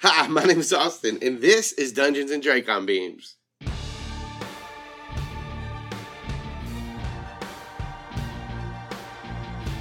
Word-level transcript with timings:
Hi, 0.00 0.28
my 0.28 0.44
name 0.44 0.60
is 0.60 0.72
Austin, 0.72 1.18
and 1.22 1.40
this 1.40 1.72
is 1.72 1.92
Dungeons 1.92 2.30
and 2.30 2.40
Dracon 2.40 2.86
Beams. 2.86 3.34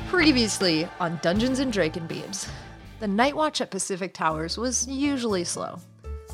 Previously 0.08 0.90
on 1.00 1.20
Dungeons 1.22 1.60
and 1.60 1.72
Dracon 1.72 2.08
Beams, 2.08 2.50
the 3.00 3.08
night 3.08 3.36
watch 3.36 3.62
at 3.62 3.70
Pacific 3.70 4.12
Towers 4.16 4.58
was 4.58 4.88
usually 4.88 5.44
slow. 5.44 5.78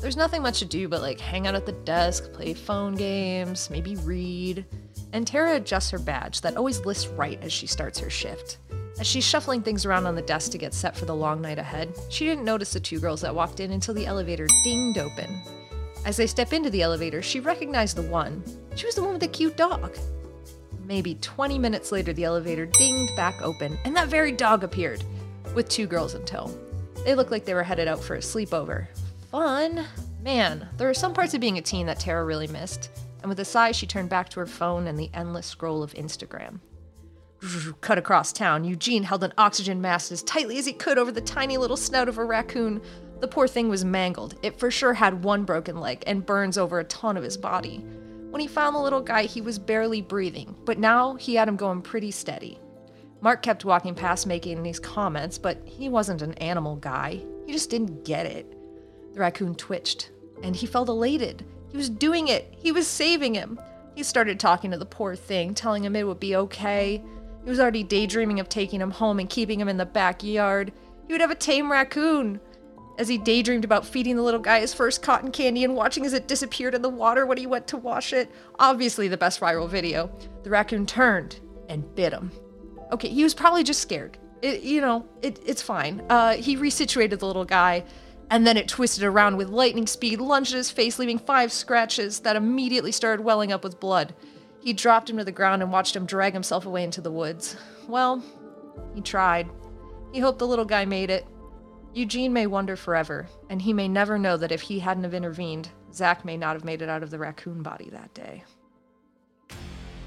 There's 0.00 0.16
nothing 0.16 0.40
much 0.40 0.60
to 0.60 0.64
do 0.64 0.88
but 0.88 1.02
like 1.02 1.20
hang 1.20 1.46
out 1.46 1.54
at 1.54 1.66
the 1.66 1.72
desk, 1.72 2.32
play 2.32 2.54
phone 2.54 2.94
games, 2.94 3.68
maybe 3.68 3.96
read. 3.96 4.64
And 5.12 5.26
Tara 5.26 5.56
adjusts 5.56 5.90
her 5.90 5.98
badge 5.98 6.40
that 6.40 6.56
always 6.56 6.86
lists 6.86 7.08
right 7.08 7.38
as 7.42 7.52
she 7.52 7.66
starts 7.66 7.98
her 7.98 8.08
shift. 8.08 8.56
As 8.98 9.06
she's 9.06 9.24
shuffling 9.24 9.60
things 9.60 9.84
around 9.84 10.06
on 10.06 10.14
the 10.14 10.22
desk 10.22 10.52
to 10.52 10.58
get 10.58 10.72
set 10.72 10.96
for 10.96 11.04
the 11.04 11.14
long 11.14 11.40
night 11.40 11.58
ahead, 11.58 11.92
she 12.10 12.24
didn't 12.24 12.44
notice 12.44 12.72
the 12.72 12.80
two 12.80 13.00
girls 13.00 13.20
that 13.22 13.34
walked 13.34 13.58
in 13.58 13.72
until 13.72 13.94
the 13.94 14.06
elevator 14.06 14.46
dinged 14.62 14.98
open. 14.98 15.42
As 16.04 16.16
they 16.16 16.26
step 16.26 16.52
into 16.52 16.70
the 16.70 16.82
elevator, 16.82 17.20
she 17.20 17.40
recognized 17.40 17.96
the 17.96 18.02
one. 18.02 18.44
She 18.76 18.86
was 18.86 18.94
the 18.94 19.02
one 19.02 19.12
with 19.12 19.20
the 19.20 19.28
cute 19.28 19.56
dog. 19.56 19.96
Maybe 20.84 21.16
20 21.16 21.58
minutes 21.58 21.90
later, 21.90 22.12
the 22.12 22.24
elevator 22.24 22.66
dinged 22.66 23.16
back 23.16 23.40
open, 23.42 23.78
and 23.84 23.96
that 23.96 24.08
very 24.08 24.30
dog 24.30 24.62
appeared, 24.62 25.02
with 25.54 25.68
two 25.68 25.86
girls 25.86 26.14
in 26.14 26.24
tow. 26.24 26.50
They 27.04 27.14
looked 27.14 27.30
like 27.30 27.44
they 27.44 27.54
were 27.54 27.62
headed 27.62 27.88
out 27.88 28.02
for 28.02 28.14
a 28.14 28.20
sleepover. 28.20 28.86
Fun! 29.30 29.86
Man, 30.22 30.68
there 30.76 30.88
are 30.88 30.94
some 30.94 31.14
parts 31.14 31.34
of 31.34 31.40
being 31.40 31.58
a 31.58 31.62
teen 31.62 31.86
that 31.86 32.00
Tara 32.00 32.24
really 32.24 32.46
missed, 32.46 32.90
and 33.22 33.28
with 33.28 33.40
a 33.40 33.44
sigh, 33.44 33.72
she 33.72 33.86
turned 33.86 34.08
back 34.08 34.28
to 34.30 34.40
her 34.40 34.46
phone 34.46 34.86
and 34.86 34.98
the 34.98 35.10
endless 35.14 35.46
scroll 35.46 35.82
of 35.82 35.94
Instagram. 35.94 36.60
Cut 37.80 37.98
across 37.98 38.32
town, 38.32 38.64
Eugene 38.64 39.02
held 39.02 39.24
an 39.24 39.34
oxygen 39.36 39.80
mask 39.80 40.12
as 40.12 40.22
tightly 40.22 40.58
as 40.58 40.66
he 40.66 40.72
could 40.72 40.98
over 40.98 41.12
the 41.12 41.20
tiny 41.20 41.56
little 41.56 41.76
snout 41.76 42.08
of 42.08 42.18
a 42.18 42.24
raccoon. 42.24 42.80
The 43.20 43.28
poor 43.28 43.46
thing 43.46 43.68
was 43.68 43.84
mangled. 43.84 44.36
It 44.42 44.58
for 44.58 44.70
sure 44.70 44.94
had 44.94 45.24
one 45.24 45.44
broken 45.44 45.80
leg 45.80 46.02
and 46.06 46.24
burns 46.24 46.58
over 46.58 46.78
a 46.78 46.84
ton 46.84 47.16
of 47.16 47.22
his 47.22 47.36
body. 47.36 47.84
When 48.30 48.40
he 48.40 48.46
found 48.48 48.74
the 48.74 48.80
little 48.80 49.00
guy, 49.00 49.24
he 49.24 49.40
was 49.40 49.58
barely 49.58 50.00
breathing, 50.02 50.56
but 50.64 50.78
now 50.78 51.14
he 51.14 51.34
had 51.34 51.48
him 51.48 51.56
going 51.56 51.82
pretty 51.82 52.10
steady. 52.10 52.58
Mark 53.20 53.42
kept 53.42 53.64
walking 53.64 53.94
past 53.94 54.26
making 54.26 54.62
these 54.62 54.80
comments, 54.80 55.38
but 55.38 55.62
he 55.64 55.88
wasn't 55.88 56.20
an 56.20 56.34
animal 56.34 56.76
guy. 56.76 57.22
He 57.46 57.52
just 57.52 57.70
didn't 57.70 58.04
get 58.04 58.26
it. 58.26 58.50
The 59.12 59.20
raccoon 59.20 59.54
twitched, 59.54 60.10
and 60.42 60.56
he 60.56 60.66
felt 60.66 60.88
elated. 60.88 61.44
He 61.70 61.76
was 61.76 61.88
doing 61.88 62.28
it. 62.28 62.52
He 62.58 62.72
was 62.72 62.86
saving 62.86 63.34
him. 63.34 63.60
He 63.94 64.02
started 64.02 64.40
talking 64.40 64.72
to 64.72 64.78
the 64.78 64.84
poor 64.84 65.14
thing, 65.14 65.54
telling 65.54 65.84
him 65.84 65.94
it 65.94 66.06
would 66.06 66.20
be 66.20 66.36
okay. 66.36 67.02
He 67.44 67.50
was 67.50 67.60
already 67.60 67.82
daydreaming 67.82 68.40
of 68.40 68.48
taking 68.48 68.80
him 68.80 68.90
home 68.90 69.18
and 69.20 69.28
keeping 69.28 69.60
him 69.60 69.68
in 69.68 69.76
the 69.76 69.86
backyard. 69.86 70.72
He 71.06 71.12
would 71.12 71.20
have 71.20 71.30
a 71.30 71.36
tame 71.36 71.70
raccoon. 71.70 72.40
As 72.96 73.08
he 73.08 73.18
daydreamed 73.18 73.64
about 73.64 73.84
feeding 73.84 74.16
the 74.16 74.22
little 74.22 74.40
guy 74.40 74.60
his 74.60 74.72
first 74.72 75.02
cotton 75.02 75.30
candy 75.30 75.64
and 75.64 75.74
watching 75.74 76.06
as 76.06 76.12
it 76.12 76.28
disappeared 76.28 76.74
in 76.74 76.82
the 76.82 76.88
water 76.88 77.26
when 77.26 77.36
he 77.36 77.46
went 77.46 77.66
to 77.68 77.76
wash 77.76 78.12
it, 78.12 78.30
obviously 78.58 79.08
the 79.08 79.16
best 79.16 79.40
viral 79.40 79.68
video, 79.68 80.10
the 80.42 80.50
raccoon 80.50 80.86
turned 80.86 81.40
and 81.68 81.94
bit 81.94 82.12
him. 82.12 82.30
Okay, 82.92 83.08
he 83.08 83.24
was 83.24 83.34
probably 83.34 83.64
just 83.64 83.80
scared. 83.80 84.16
It, 84.42 84.62
you 84.62 84.80
know, 84.80 85.06
it, 85.22 85.40
it's 85.44 85.62
fine. 85.62 86.02
Uh, 86.08 86.34
he 86.34 86.56
resituated 86.56 87.18
the 87.18 87.26
little 87.26 87.44
guy, 87.44 87.84
and 88.30 88.46
then 88.46 88.56
it 88.56 88.68
twisted 88.68 89.02
around 89.02 89.36
with 89.36 89.48
lightning 89.48 89.86
speed, 89.86 90.20
lunged 90.20 90.52
at 90.52 90.58
his 90.58 90.70
face, 90.70 90.98
leaving 90.98 91.18
five 91.18 91.52
scratches 91.52 92.20
that 92.20 92.36
immediately 92.36 92.92
started 92.92 93.24
welling 93.24 93.52
up 93.52 93.64
with 93.64 93.80
blood. 93.80 94.14
He 94.64 94.72
dropped 94.72 95.10
him 95.10 95.18
to 95.18 95.24
the 95.24 95.30
ground 95.30 95.62
and 95.62 95.70
watched 95.70 95.94
him 95.94 96.06
drag 96.06 96.32
himself 96.32 96.64
away 96.64 96.84
into 96.84 97.02
the 97.02 97.10
woods. 97.10 97.54
Well, 97.86 98.24
he 98.94 99.02
tried. 99.02 99.50
He 100.10 100.20
hoped 100.20 100.38
the 100.38 100.46
little 100.46 100.64
guy 100.64 100.86
made 100.86 101.10
it. 101.10 101.26
Eugene 101.92 102.32
may 102.32 102.46
wonder 102.46 102.74
forever, 102.74 103.28
and 103.50 103.60
he 103.60 103.74
may 103.74 103.88
never 103.88 104.18
know 104.18 104.38
that 104.38 104.50
if 104.50 104.62
he 104.62 104.78
hadn't 104.78 105.04
have 105.04 105.12
intervened, 105.12 105.68
Zac 105.92 106.24
may 106.24 106.38
not 106.38 106.56
have 106.56 106.64
made 106.64 106.80
it 106.80 106.88
out 106.88 107.02
of 107.02 107.10
the 107.10 107.18
raccoon 107.18 107.62
body 107.62 107.90
that 107.90 108.14
day. 108.14 108.42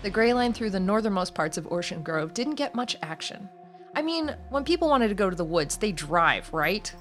The 0.02 0.10
gray 0.10 0.34
line 0.34 0.54
through 0.54 0.72
the 0.72 0.80
northernmost 0.80 1.36
parts 1.36 1.58
of 1.58 1.72
Ocean 1.72 2.02
Grove 2.02 2.34
didn't 2.34 2.56
get 2.56 2.74
much 2.74 2.98
action. 3.04 3.48
I 3.96 4.02
mean, 4.02 4.36
when 4.50 4.64
people 4.64 4.90
wanted 4.90 5.10
to 5.10 5.16
go 5.16 5.30
to 5.30 5.36
the 5.36 5.46
woods, 5.46 5.78
they 5.78 5.92
drive, 5.92 6.52
right? 6.52 6.92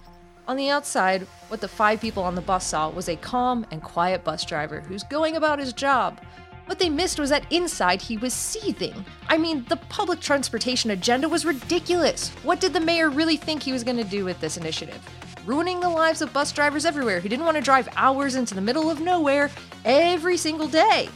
On 0.46 0.56
the 0.56 0.68
outside, 0.68 1.22
what 1.48 1.60
the 1.60 1.68
five 1.68 2.00
people 2.00 2.22
on 2.22 2.34
the 2.34 2.40
bus 2.40 2.66
saw 2.66 2.90
was 2.90 3.08
a 3.08 3.16
calm 3.16 3.66
and 3.70 3.82
quiet 3.82 4.24
bus 4.24 4.44
driver 4.44 4.80
who's 4.80 5.02
going 5.04 5.36
about 5.36 5.58
his 5.58 5.72
job. 5.72 6.20
What 6.66 6.80
they 6.80 6.88
missed 6.90 7.20
was 7.20 7.30
that 7.30 7.50
inside 7.52 8.02
he 8.02 8.16
was 8.16 8.34
seething. 8.34 9.04
I 9.28 9.38
mean, 9.38 9.64
the 9.68 9.76
public 9.76 10.18
transportation 10.18 10.90
agenda 10.90 11.28
was 11.28 11.44
ridiculous. 11.44 12.30
What 12.42 12.60
did 12.60 12.72
the 12.72 12.80
mayor 12.80 13.08
really 13.08 13.36
think 13.36 13.62
he 13.62 13.72
was 13.72 13.84
going 13.84 13.98
to 13.98 14.04
do 14.04 14.24
with 14.24 14.40
this 14.40 14.56
initiative? 14.56 15.00
Ruining 15.46 15.78
the 15.78 15.88
lives 15.88 16.22
of 16.22 16.32
bus 16.32 16.50
drivers 16.50 16.84
everywhere 16.84 17.20
who 17.20 17.28
didn't 17.28 17.44
want 17.44 17.56
to 17.56 17.62
drive 17.62 17.88
hours 17.94 18.34
into 18.34 18.56
the 18.56 18.60
middle 18.60 18.90
of 18.90 19.00
nowhere 19.00 19.48
every 19.84 20.36
single 20.36 20.66
day. 20.66 21.08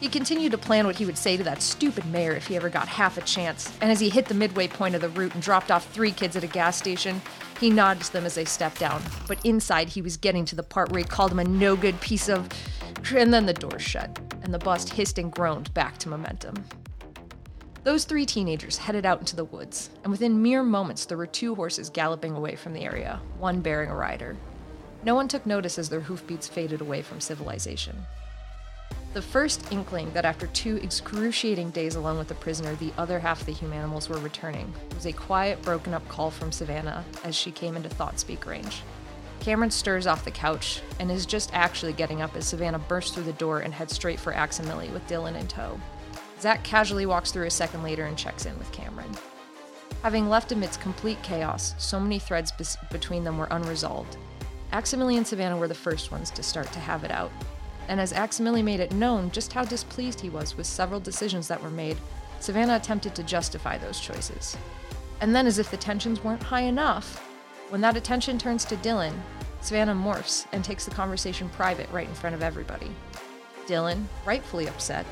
He 0.00 0.08
continued 0.08 0.50
to 0.52 0.58
plan 0.58 0.86
what 0.86 0.96
he 0.96 1.06
would 1.06 1.18
say 1.18 1.36
to 1.36 1.44
that 1.44 1.62
stupid 1.62 2.04
mayor 2.06 2.32
if 2.32 2.48
he 2.48 2.56
ever 2.56 2.68
got 2.68 2.88
half 2.88 3.16
a 3.16 3.20
chance, 3.20 3.72
and 3.80 3.92
as 3.92 4.00
he 4.00 4.08
hit 4.08 4.26
the 4.26 4.34
midway 4.34 4.66
point 4.66 4.96
of 4.96 5.02
the 5.02 5.10
route 5.10 5.34
and 5.34 5.42
dropped 5.42 5.70
off 5.70 5.88
three 5.92 6.10
kids 6.10 6.34
at 6.34 6.42
a 6.42 6.48
gas 6.48 6.76
station, 6.76 7.20
he 7.60 7.70
nodded 7.70 8.02
to 8.04 8.12
them 8.12 8.24
as 8.24 8.34
they 8.34 8.46
stepped 8.46 8.80
down. 8.80 9.02
But 9.28 9.44
inside, 9.44 9.90
he 9.90 10.02
was 10.02 10.16
getting 10.16 10.44
to 10.46 10.56
the 10.56 10.62
part 10.62 10.90
where 10.90 11.02
he 11.02 11.04
called 11.04 11.30
him 11.30 11.38
a 11.38 11.44
no 11.44 11.76
good 11.76 12.00
piece 12.00 12.28
of. 12.28 12.48
And 13.14 13.32
then 13.32 13.46
the 13.46 13.52
door 13.52 13.78
shut, 13.78 14.18
and 14.42 14.52
the 14.52 14.58
bus 14.58 14.88
hissed 14.88 15.18
and 15.18 15.30
groaned 15.30 15.72
back 15.74 15.98
to 15.98 16.08
momentum. 16.08 16.64
Those 17.82 18.04
three 18.04 18.26
teenagers 18.26 18.76
headed 18.76 19.06
out 19.06 19.20
into 19.20 19.36
the 19.36 19.44
woods, 19.44 19.90
and 20.02 20.10
within 20.10 20.42
mere 20.42 20.62
moments, 20.62 21.04
there 21.04 21.16
were 21.16 21.26
two 21.26 21.54
horses 21.54 21.88
galloping 21.88 22.34
away 22.34 22.56
from 22.56 22.72
the 22.72 22.84
area, 22.84 23.20
one 23.38 23.60
bearing 23.60 23.90
a 23.90 23.94
rider. 23.94 24.36
No 25.02 25.14
one 25.14 25.28
took 25.28 25.46
notice 25.46 25.78
as 25.78 25.88
their 25.88 26.00
hoofbeats 26.00 26.46
faded 26.46 26.82
away 26.82 27.00
from 27.00 27.20
civilization. 27.20 27.96
The 29.12 29.22
first 29.22 29.72
inkling 29.72 30.12
that 30.12 30.24
after 30.24 30.46
two 30.48 30.76
excruciating 30.76 31.70
days 31.70 31.96
alone 31.96 32.16
with 32.16 32.28
the 32.28 32.34
prisoner, 32.36 32.76
the 32.76 32.92
other 32.96 33.18
half 33.18 33.40
of 33.40 33.46
the 33.46 33.52
humanimals 33.52 34.08
were 34.08 34.18
returning 34.18 34.72
was 34.94 35.04
a 35.04 35.12
quiet, 35.12 35.60
broken 35.62 35.94
up 35.94 36.06
call 36.06 36.30
from 36.30 36.52
Savannah 36.52 37.04
as 37.24 37.34
she 37.34 37.50
came 37.50 37.74
into 37.74 37.88
thought 37.88 38.20
speak 38.20 38.46
range. 38.46 38.82
Cameron 39.40 39.72
stirs 39.72 40.06
off 40.06 40.24
the 40.24 40.30
couch 40.30 40.80
and 41.00 41.10
is 41.10 41.26
just 41.26 41.50
actually 41.52 41.92
getting 41.92 42.22
up 42.22 42.36
as 42.36 42.46
Savannah 42.46 42.78
bursts 42.78 43.12
through 43.12 43.24
the 43.24 43.32
door 43.32 43.60
and 43.60 43.74
heads 43.74 43.94
straight 43.94 44.20
for 44.20 44.32
Aximili 44.32 44.92
with 44.92 45.06
Dylan 45.08 45.34
in 45.34 45.48
tow. 45.48 45.80
Zac 46.40 46.62
casually 46.62 47.06
walks 47.06 47.32
through 47.32 47.46
a 47.46 47.50
second 47.50 47.82
later 47.82 48.04
and 48.04 48.16
checks 48.16 48.46
in 48.46 48.56
with 48.58 48.70
Cameron. 48.70 49.10
Having 50.02 50.28
left 50.28 50.52
amidst 50.52 50.80
complete 50.80 51.20
chaos, 51.24 51.74
so 51.78 51.98
many 51.98 52.20
threads 52.20 52.52
bes- 52.52 52.76
between 52.92 53.24
them 53.24 53.38
were 53.38 53.48
unresolved. 53.50 54.16
Aximili 54.72 55.16
and 55.16 55.26
Savannah 55.26 55.56
were 55.56 55.68
the 55.68 55.74
first 55.74 56.12
ones 56.12 56.30
to 56.30 56.44
start 56.44 56.70
to 56.72 56.78
have 56.78 57.02
it 57.02 57.10
out. 57.10 57.32
And 57.88 58.00
as 58.00 58.12
Aximili 58.12 58.62
made 58.62 58.80
it 58.80 58.92
known 58.92 59.30
just 59.30 59.52
how 59.52 59.64
displeased 59.64 60.20
he 60.20 60.30
was 60.30 60.56
with 60.56 60.66
several 60.66 61.00
decisions 61.00 61.48
that 61.48 61.62
were 61.62 61.70
made, 61.70 61.96
Savannah 62.38 62.76
attempted 62.76 63.14
to 63.14 63.22
justify 63.22 63.78
those 63.78 64.00
choices. 64.00 64.56
And 65.20 65.34
then, 65.34 65.46
as 65.46 65.58
if 65.58 65.70
the 65.70 65.76
tensions 65.76 66.24
weren't 66.24 66.42
high 66.42 66.62
enough, 66.62 67.18
when 67.68 67.80
that 67.82 67.96
attention 67.96 68.38
turns 68.38 68.64
to 68.66 68.76
Dylan, 68.76 69.14
Savannah 69.60 69.94
morphs 69.94 70.46
and 70.52 70.64
takes 70.64 70.84
the 70.84 70.90
conversation 70.90 71.48
private 71.50 71.90
right 71.90 72.08
in 72.08 72.14
front 72.14 72.34
of 72.34 72.42
everybody. 72.42 72.90
Dylan, 73.66 74.04
rightfully 74.24 74.68
upset, 74.68 75.04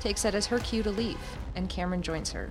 takes 0.00 0.24
it 0.24 0.34
as 0.34 0.46
her 0.46 0.58
cue 0.58 0.82
to 0.82 0.90
leave, 0.90 1.18
and 1.56 1.68
Cameron 1.68 2.02
joins 2.02 2.32
her. 2.32 2.50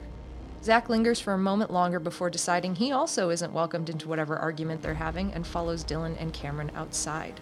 Zac 0.63 0.89
lingers 0.89 1.19
for 1.19 1.33
a 1.33 1.37
moment 1.37 1.71
longer 1.71 1.99
before 1.99 2.29
deciding 2.29 2.75
he 2.75 2.91
also 2.91 3.29
isn't 3.29 3.53
welcomed 3.53 3.89
into 3.89 4.07
whatever 4.07 4.37
argument 4.37 4.81
they're 4.81 4.93
having 4.93 5.31
and 5.33 5.45
follows 5.45 5.83
Dylan 5.83 6.15
and 6.19 6.33
Cameron 6.33 6.71
outside. 6.73 7.39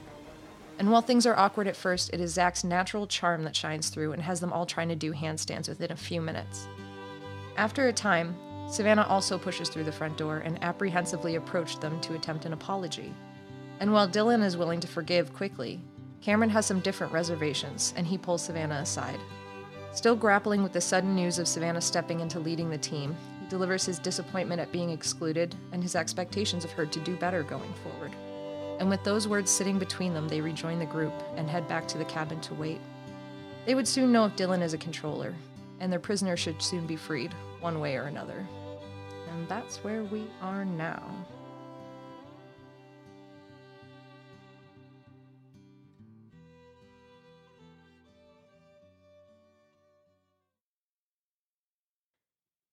And 0.81 0.89
while 0.89 1.03
things 1.03 1.27
are 1.27 1.37
awkward 1.37 1.67
at 1.67 1.75
first, 1.75 2.09
it 2.11 2.19
is 2.19 2.33
Zac's 2.33 2.63
natural 2.63 3.05
charm 3.05 3.43
that 3.43 3.55
shines 3.55 3.89
through 3.89 4.13
and 4.13 4.23
has 4.23 4.39
them 4.39 4.51
all 4.51 4.65
trying 4.65 4.89
to 4.89 4.95
do 4.95 5.13
handstands 5.13 5.69
within 5.69 5.91
a 5.91 5.95
few 5.95 6.21
minutes. 6.21 6.67
After 7.55 7.87
a 7.87 7.93
time, 7.93 8.35
Savannah 8.67 9.05
also 9.07 9.37
pushes 9.37 9.69
through 9.69 9.83
the 9.83 9.91
front 9.91 10.17
door 10.17 10.39
and 10.39 10.57
apprehensively 10.63 11.35
approached 11.35 11.81
them 11.81 12.01
to 12.01 12.15
attempt 12.15 12.45
an 12.45 12.53
apology. 12.53 13.13
And 13.79 13.93
while 13.93 14.09
Dylan 14.09 14.43
is 14.43 14.57
willing 14.57 14.79
to 14.79 14.87
forgive 14.87 15.35
quickly, 15.35 15.79
Cameron 16.19 16.49
has 16.49 16.65
some 16.65 16.79
different 16.79 17.13
reservations 17.13 17.93
and 17.95 18.07
he 18.07 18.17
pulls 18.17 18.41
Savannah 18.41 18.79
aside. 18.81 19.19
Still 19.93 20.15
grappling 20.15 20.63
with 20.63 20.73
the 20.73 20.81
sudden 20.81 21.15
news 21.15 21.37
of 21.37 21.47
Savannah 21.47 21.79
stepping 21.79 22.21
into 22.21 22.39
leading 22.39 22.71
the 22.71 22.77
team, 22.79 23.15
he 23.39 23.47
delivers 23.49 23.85
his 23.85 23.99
disappointment 23.99 24.59
at 24.59 24.71
being 24.71 24.89
excluded 24.89 25.53
and 25.73 25.83
his 25.83 25.95
expectations 25.95 26.65
of 26.65 26.71
her 26.71 26.87
to 26.87 26.99
do 27.01 27.15
better 27.17 27.43
going 27.43 27.71
forward. 27.83 28.15
And 28.81 28.89
with 28.89 29.03
those 29.03 29.27
words 29.27 29.51
sitting 29.51 29.77
between 29.77 30.15
them, 30.15 30.27
they 30.27 30.41
rejoin 30.41 30.79
the 30.79 30.87
group 30.87 31.13
and 31.35 31.47
head 31.47 31.67
back 31.67 31.87
to 31.89 31.99
the 31.99 32.05
cabin 32.05 32.41
to 32.41 32.55
wait. 32.55 32.81
They 33.67 33.75
would 33.75 33.87
soon 33.87 34.11
know 34.11 34.25
if 34.25 34.35
Dylan 34.35 34.63
is 34.63 34.73
a 34.73 34.77
controller, 34.79 35.35
and 35.79 35.91
their 35.91 35.99
prisoner 35.99 36.35
should 36.35 36.59
soon 36.63 36.87
be 36.87 36.95
freed, 36.95 37.31
one 37.59 37.79
way 37.79 37.95
or 37.95 38.05
another. 38.05 38.43
And 39.29 39.47
that's 39.47 39.83
where 39.83 40.03
we 40.05 40.25
are 40.41 40.65
now. 40.65 41.03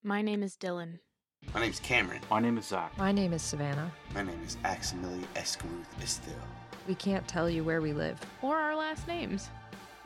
My 0.02 0.22
name 0.22 0.43
is 0.43 0.56
Dylan. 0.56 1.00
My 1.55 1.61
name's 1.61 1.81
Cameron. 1.81 2.21
My 2.31 2.41
name 2.41 2.59
is 2.59 2.67
Zach. 2.67 2.97
My 2.99 3.11
name 3.12 3.33
is 3.33 3.43
Savannah. 3.43 3.91
My 4.15 4.23
name 4.23 4.41
is 4.47 4.56
Aximili 4.65 5.23
Esgarrouth 5.35 5.87
Isthill. 6.00 6.35
We 6.87 6.95
can't 6.95 7.27
tell 7.27 7.49
you 7.49 7.65
where 7.65 7.81
we 7.81 7.93
live. 7.93 8.19
Or 8.43 8.56
our 8.56 8.77
last 8.77 9.06
names. 9.09 9.49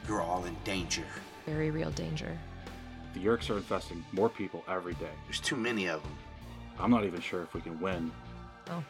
You're 0.08 0.22
all 0.22 0.44
in 0.44 0.56
danger. 0.64 1.04
Very 1.46 1.70
real 1.70 1.90
danger. 1.90 2.36
The 3.14 3.20
Yeerks 3.20 3.50
are 3.50 3.56
infesting 3.56 4.04
more 4.12 4.28
people 4.28 4.64
every 4.68 4.94
day. 4.94 5.10
There's 5.26 5.40
too 5.40 5.56
many 5.56 5.86
of 5.88 6.02
them. 6.02 6.16
I'm 6.78 6.90
not 6.90 7.04
even 7.04 7.20
sure 7.20 7.42
if 7.42 7.52
we 7.54 7.60
can 7.60 7.78
win. 7.80 8.10
Oh, 8.70 8.82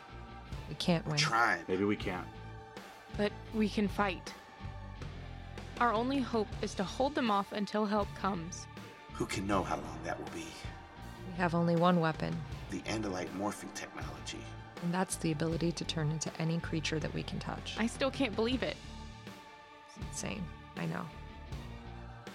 we 0.68 0.74
can't 0.76 1.04
We're 1.04 1.12
win. 1.12 1.18
trying. 1.18 1.62
Maybe 1.68 1.84
we 1.84 1.96
can't. 1.96 2.26
But 3.16 3.32
we 3.54 3.68
can 3.68 3.88
fight. 3.88 4.32
Our 5.80 5.92
only 5.92 6.20
hope 6.20 6.48
is 6.62 6.74
to 6.74 6.84
hold 6.84 7.14
them 7.14 7.30
off 7.30 7.52
until 7.52 7.84
help 7.84 8.08
comes. 8.14 8.66
Who 9.14 9.26
can 9.26 9.46
know 9.46 9.62
how 9.62 9.76
long 9.76 9.98
that 10.04 10.18
will 10.18 10.30
be? 10.34 10.46
We 11.32 11.38
have 11.38 11.54
only 11.54 11.76
one 11.76 12.00
weapon, 12.00 12.36
The 12.70 12.80
Andalite 12.80 13.28
morphing 13.38 13.72
technology. 13.74 14.38
and 14.82 14.92
that's 14.92 15.16
the 15.16 15.32
ability 15.32 15.72
to 15.72 15.84
turn 15.84 16.10
into 16.10 16.30
any 16.38 16.58
creature 16.60 16.98
that 16.98 17.12
we 17.14 17.22
can 17.22 17.38
touch. 17.38 17.74
I 17.78 17.86
still 17.86 18.10
can't 18.10 18.34
believe 18.36 18.62
it. 18.62 18.76
It's 19.86 19.96
insane. 20.06 20.44
I 20.76 20.86
know. 20.86 21.04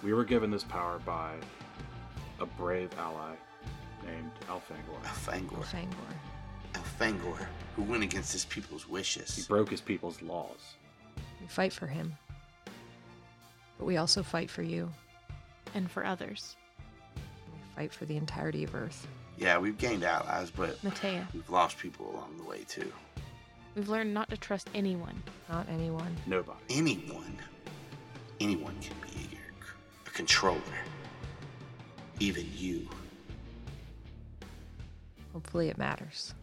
We 0.03 0.13
were 0.13 0.23
given 0.25 0.49
this 0.49 0.63
power 0.63 0.99
by 1.05 1.35
a 2.39 2.45
brave 2.45 2.89
ally 2.97 3.35
named 4.05 4.31
Elfangor. 4.47 5.01
Elfangor. 5.03 5.63
Fangor. 5.63 6.13
Elfangor, 6.73 7.45
who 7.75 7.83
went 7.83 8.03
against 8.03 8.31
his 8.31 8.45
people's 8.45 8.87
wishes. 8.87 9.35
He 9.35 9.43
broke 9.43 9.69
his 9.69 9.81
people's 9.81 10.21
laws. 10.21 10.75
We 11.41 11.47
fight 11.47 11.73
for 11.73 11.87
him. 11.87 12.15
But 13.77 13.85
we 13.85 13.97
also 13.97 14.23
fight 14.23 14.49
for 14.49 14.63
you. 14.63 14.91
And 15.75 15.89
for 15.91 16.05
others. 16.05 16.55
We 17.77 17.83
fight 17.83 17.93
for 17.93 18.05
the 18.05 18.17
entirety 18.17 18.63
of 18.63 18.73
Earth. 18.73 19.07
Yeah, 19.37 19.59
we've 19.59 19.77
gained 19.77 20.03
allies, 20.03 20.49
but 20.49 20.81
Matea, 20.83 21.31
we've 21.33 21.49
lost 21.49 21.77
people 21.77 22.09
along 22.11 22.37
the 22.37 22.43
way 22.43 22.63
too. 22.67 22.91
we've 23.75 23.87
learned 23.87 24.13
not 24.13 24.29
to 24.31 24.37
trust 24.37 24.67
anyone. 24.73 25.21
Not 25.47 25.67
anyone. 25.69 26.15
Nobody. 26.25 26.57
Anyone, 26.71 27.37
anyone 28.39 28.75
can 28.81 28.95
be 29.03 29.09
a 29.09 29.35
Yeerk, 29.35 30.07
a 30.07 30.09
controller. 30.09 30.59
Even 32.19 32.47
you. 32.55 32.89
Hopefully 35.33 35.69
it 35.69 35.77
matters. 35.77 36.33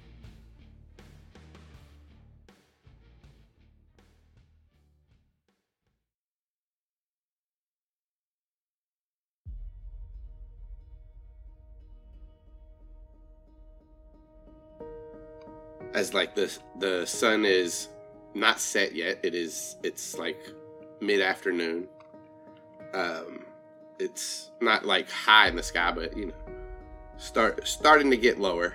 As 15.95 16.13
like 16.13 16.35
the 16.35 16.57
the 16.79 17.07
sun 17.07 17.45
is 17.45 17.89
not 18.35 18.61
set 18.61 18.95
yet. 18.95 19.19
It 19.23 19.35
is. 19.35 19.77
It's 19.83 20.19
like 20.19 20.39
mid 21.01 21.21
afternoon. 21.21 21.89
Um, 22.93 23.47
it's 23.99 24.51
not 24.61 24.85
like 24.85 25.11
high 25.11 25.49
in 25.49 25.57
the 25.57 25.63
sky, 25.63 25.93
but 25.93 26.17
you 26.17 26.27
know, 26.27 26.35
start 27.17 27.67
starting 27.67 28.11
to 28.11 28.17
get 28.17 28.39
lower. 28.41 28.75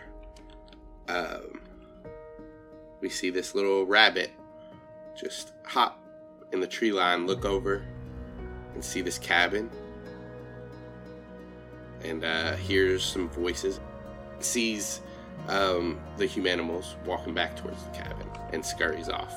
Um, 1.07 1.61
we 3.01 3.09
see 3.09 3.29
this 3.29 3.55
little 3.55 3.85
rabbit 3.85 4.31
just 5.19 5.53
hop 5.65 5.99
in 6.51 6.59
the 6.59 6.67
tree 6.67 6.91
line, 6.91 7.27
look 7.27 7.45
over, 7.45 7.85
and 8.73 8.83
see 8.83 9.01
this 9.01 9.17
cabin. 9.17 9.69
And 12.03 12.23
uh, 12.23 12.55
hears 12.55 13.03
some 13.03 13.29
voices. 13.29 13.79
Sees 14.39 15.01
um, 15.47 15.99
the 16.17 16.25
humanimals 16.25 16.95
walking 17.05 17.33
back 17.33 17.55
towards 17.55 17.83
the 17.83 17.89
cabin 17.91 18.27
and 18.53 18.65
scurries 18.65 19.09
off. 19.09 19.33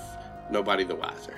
Nobody 0.50 0.84
the 0.84 0.94
wiser. 0.94 1.36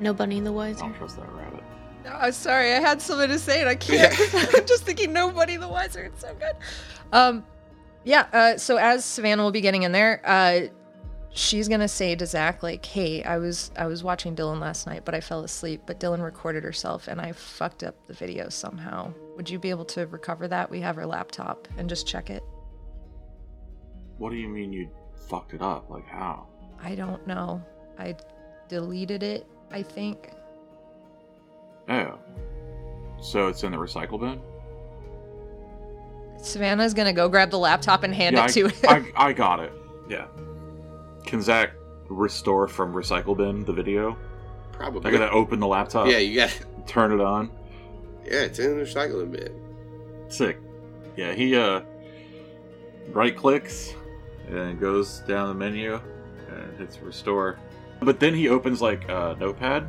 Nobody 0.00 0.40
the 0.40 0.52
wiser. 0.52 0.80
don't 0.80 0.94
trust 0.94 1.16
that 1.16 1.30
rabbit. 1.32 1.62
Oh, 2.10 2.30
sorry, 2.30 2.72
I 2.72 2.80
had 2.80 3.02
something 3.02 3.28
to 3.28 3.38
say 3.38 3.60
and 3.60 3.68
I 3.68 3.74
can't. 3.76 4.14
I'm 4.54 4.66
just 4.66 4.84
thinking 4.84 5.12
nobody 5.12 5.56
the 5.56 5.68
wiser. 5.68 6.04
It's 6.04 6.20
so 6.20 6.34
good. 6.34 6.54
Um, 7.12 7.44
yeah. 8.04 8.26
Uh, 8.32 8.56
so 8.56 8.76
as 8.76 9.04
Savannah 9.04 9.42
will 9.42 9.50
be 9.50 9.60
getting 9.60 9.82
in 9.82 9.92
there, 9.92 10.22
uh, 10.24 10.68
she's 11.30 11.68
gonna 11.68 11.88
say 11.88 12.14
to 12.14 12.26
Zac 12.26 12.62
like, 12.62 12.84
"Hey, 12.84 13.22
I 13.22 13.38
was 13.38 13.70
I 13.76 13.86
was 13.86 14.02
watching 14.02 14.34
Dylan 14.34 14.60
last 14.60 14.86
night, 14.86 15.04
but 15.04 15.14
I 15.14 15.20
fell 15.20 15.44
asleep. 15.44 15.82
But 15.86 16.00
Dylan 16.00 16.22
recorded 16.22 16.64
herself, 16.64 17.08
and 17.08 17.20
I 17.20 17.32
fucked 17.32 17.82
up 17.82 17.94
the 18.06 18.14
video 18.14 18.48
somehow. 18.48 19.12
Would 19.36 19.48
you 19.48 19.58
be 19.58 19.70
able 19.70 19.84
to 19.86 20.06
recover 20.06 20.48
that? 20.48 20.70
We 20.70 20.80
have 20.80 20.96
her 20.96 21.06
laptop 21.06 21.68
and 21.76 21.88
just 21.88 22.06
check 22.06 22.30
it. 22.30 22.42
What 24.18 24.30
do 24.30 24.36
you 24.36 24.48
mean 24.48 24.72
you 24.72 24.88
fucked 25.28 25.54
it 25.54 25.62
up? 25.62 25.90
Like 25.90 26.06
how? 26.06 26.46
I 26.82 26.94
don't 26.94 27.24
know. 27.26 27.62
I 27.98 28.16
deleted 28.68 29.22
it. 29.22 29.46
I 29.70 29.82
think. 29.82 30.30
Oh. 31.88 32.18
So 33.20 33.48
it's 33.48 33.62
in 33.64 33.72
the 33.72 33.78
recycle 33.78 34.20
bin? 34.20 34.40
Savannah's 36.40 36.94
gonna 36.94 37.12
go 37.12 37.28
grab 37.28 37.50
the 37.50 37.58
laptop 37.58 38.04
and 38.04 38.14
hand 38.14 38.36
yeah, 38.36 38.46
it 38.46 38.52
to 38.52 38.68
him. 38.68 38.88
I, 38.88 38.96
I, 39.16 39.28
I 39.28 39.32
got 39.32 39.60
it. 39.60 39.72
Yeah. 40.08 40.26
Can 41.28 41.42
Zac 41.42 41.72
restore 42.08 42.66
from 42.66 42.94
recycle 42.94 43.36
bin 43.36 43.62
the 43.62 43.72
video? 43.72 44.16
Probably. 44.72 45.06
I 45.06 45.12
gotta 45.12 45.30
open 45.30 45.60
the 45.60 45.66
laptop, 45.66 46.08
yeah, 46.08 46.16
you 46.16 46.36
got. 46.36 46.58
Turn 46.86 47.12
it 47.12 47.20
on. 47.20 47.50
Yeah, 48.24 48.44
it's 48.44 48.58
in 48.58 48.78
the 48.78 48.84
recycling 48.84 49.30
bin. 49.32 49.52
Sick. 50.28 50.58
Yeah, 51.18 51.34
he 51.34 51.54
uh 51.54 51.82
right 53.08 53.36
clicks 53.36 53.92
and 54.48 54.80
goes 54.80 55.18
down 55.28 55.48
the 55.48 55.54
menu 55.54 56.00
and 56.48 56.78
hits 56.78 56.98
restore. 57.00 57.58
But 58.00 58.20
then 58.20 58.32
he 58.32 58.48
opens 58.48 58.80
like 58.80 59.06
a 59.10 59.36
notepad 59.38 59.86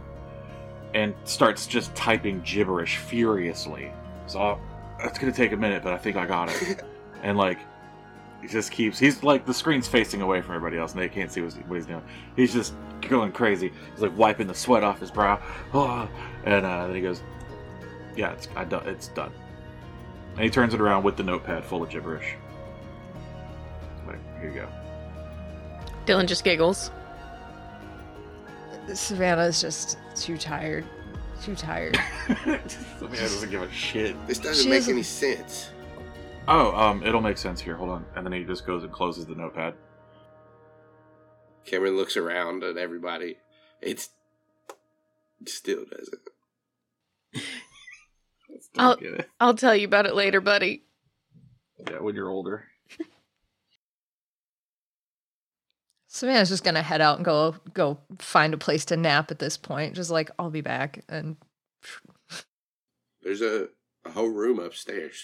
and 0.94 1.16
starts 1.24 1.68
just 1.68 1.96
typing 1.96 2.42
gibberish 2.42 2.98
furiously. 2.98 3.94
So 4.28 4.60
it's 5.00 5.18
gonna 5.18 5.32
take 5.32 5.54
a 5.54 5.58
minute, 5.58 5.84
but 5.84 5.94
I 5.94 5.98
think 6.00 6.18
I 6.18 6.26
got 6.26 6.50
it. 6.50 6.84
and 7.24 7.38
like 7.38 7.60
he 8.42 8.48
just 8.48 8.72
keeps 8.72 8.98
he's 8.98 9.22
like 9.24 9.46
the 9.46 9.54
screen's 9.54 9.88
facing 9.88 10.22
away 10.22 10.42
from 10.42 10.56
everybody 10.56 10.78
else 10.80 10.94
and 10.94 11.02
they 11.02 11.10
can't 11.10 11.32
see 11.32 11.42
what 11.42 11.54
he's, 11.54 11.86
doing. 11.86 12.02
He's 12.36 12.54
just 12.54 12.74
going 13.02 13.32
crazy. 13.32 13.72
He's 13.94 14.02
like 14.02 14.18
wiping 14.18 14.48
the 14.48 14.54
sweat 14.54 14.84
off 14.84 15.00
his 15.00 15.12
brow. 15.12 15.42
Oh, 15.74 16.08
and 16.46 16.66
uh, 16.66 16.88
then 16.88 16.96
he 16.96 17.02
goes, 17.02 17.22
"Yeah, 18.16 18.32
it's 18.32 18.48
I 18.56 18.64
done. 18.64 18.88
It's 18.88 19.10
done." 19.10 19.32
And 20.36 20.44
he 20.44 20.50
turns 20.50 20.74
it 20.74 20.80
around 20.82 21.04
with 21.04 21.18
the 21.18 21.24
notepad 21.24 21.66
full 21.66 21.84
of 21.84 21.90
gibberish. 21.90 22.36
Like, 24.08 24.20
here 24.40 24.50
you 24.50 24.56
go. 24.56 24.68
Dylan 26.06 26.26
just 26.28 26.44
giggles. 26.44 26.92
Savannah's 28.94 29.62
just 29.62 29.98
too 30.16 30.38
tired. 30.38 30.86
Too 31.44 31.56
tired. 31.56 31.98
the 32.46 32.60
man 33.02 33.12
doesn't 33.12 33.50
give 33.52 33.62
a 33.62 33.72
shit. 33.72 34.16
This 34.28 34.40
doesn't 34.40 34.64
She 34.64 34.70
make 34.70 34.80
doesn't- 34.80 34.94
any 34.94 35.04
sense. 35.04 35.70
Oh, 36.52 36.76
um, 36.76 37.04
it'll 37.06 37.22
make 37.22 37.38
sense 37.38 37.62
here. 37.62 37.76
Hold 37.76 37.92
on. 37.92 38.06
And 38.16 38.26
then 38.26 38.34
he 38.34 38.44
just 38.44 38.66
goes 38.66 38.84
and 38.84 38.92
closes 38.92 39.28
the 39.28 39.36
notepad. 39.36 39.76
Cameron 41.66 41.96
looks 41.96 42.18
around 42.18 42.64
at 42.64 42.76
everybody. 42.78 43.38
It's 43.82 44.10
still 45.46 45.86
doesn't. 45.86 46.22
I'll- 48.78 48.98
it. 49.00 49.30
I'll 49.40 49.54
tell 49.54 49.76
you 49.76 49.86
about 49.86 50.08
it 50.08 50.16
later, 50.16 50.42
buddy. 50.42 50.84
Yeah, 51.88 52.00
when 52.00 52.16
you're 52.16 52.30
older. 52.30 52.66
Savannah's 56.08 56.50
just 56.50 56.64
gonna 56.64 56.82
head 56.82 57.00
out 57.02 57.18
and 57.18 57.26
go 57.26 57.56
go 57.74 58.00
find 58.18 58.54
a 58.54 58.58
place 58.58 58.84
to 58.86 58.98
nap 58.98 59.30
at 59.32 59.40
this 59.40 59.56
point. 59.56 59.96
Just 59.96 60.10
like 60.10 60.32
I'll 60.40 60.50
be 60.50 60.62
back. 60.62 61.04
And 61.08 61.38
There's 63.22 63.42
a, 63.42 63.68
a 64.04 64.10
whole 64.12 64.30
room 64.30 64.60
upstairs. 64.60 65.22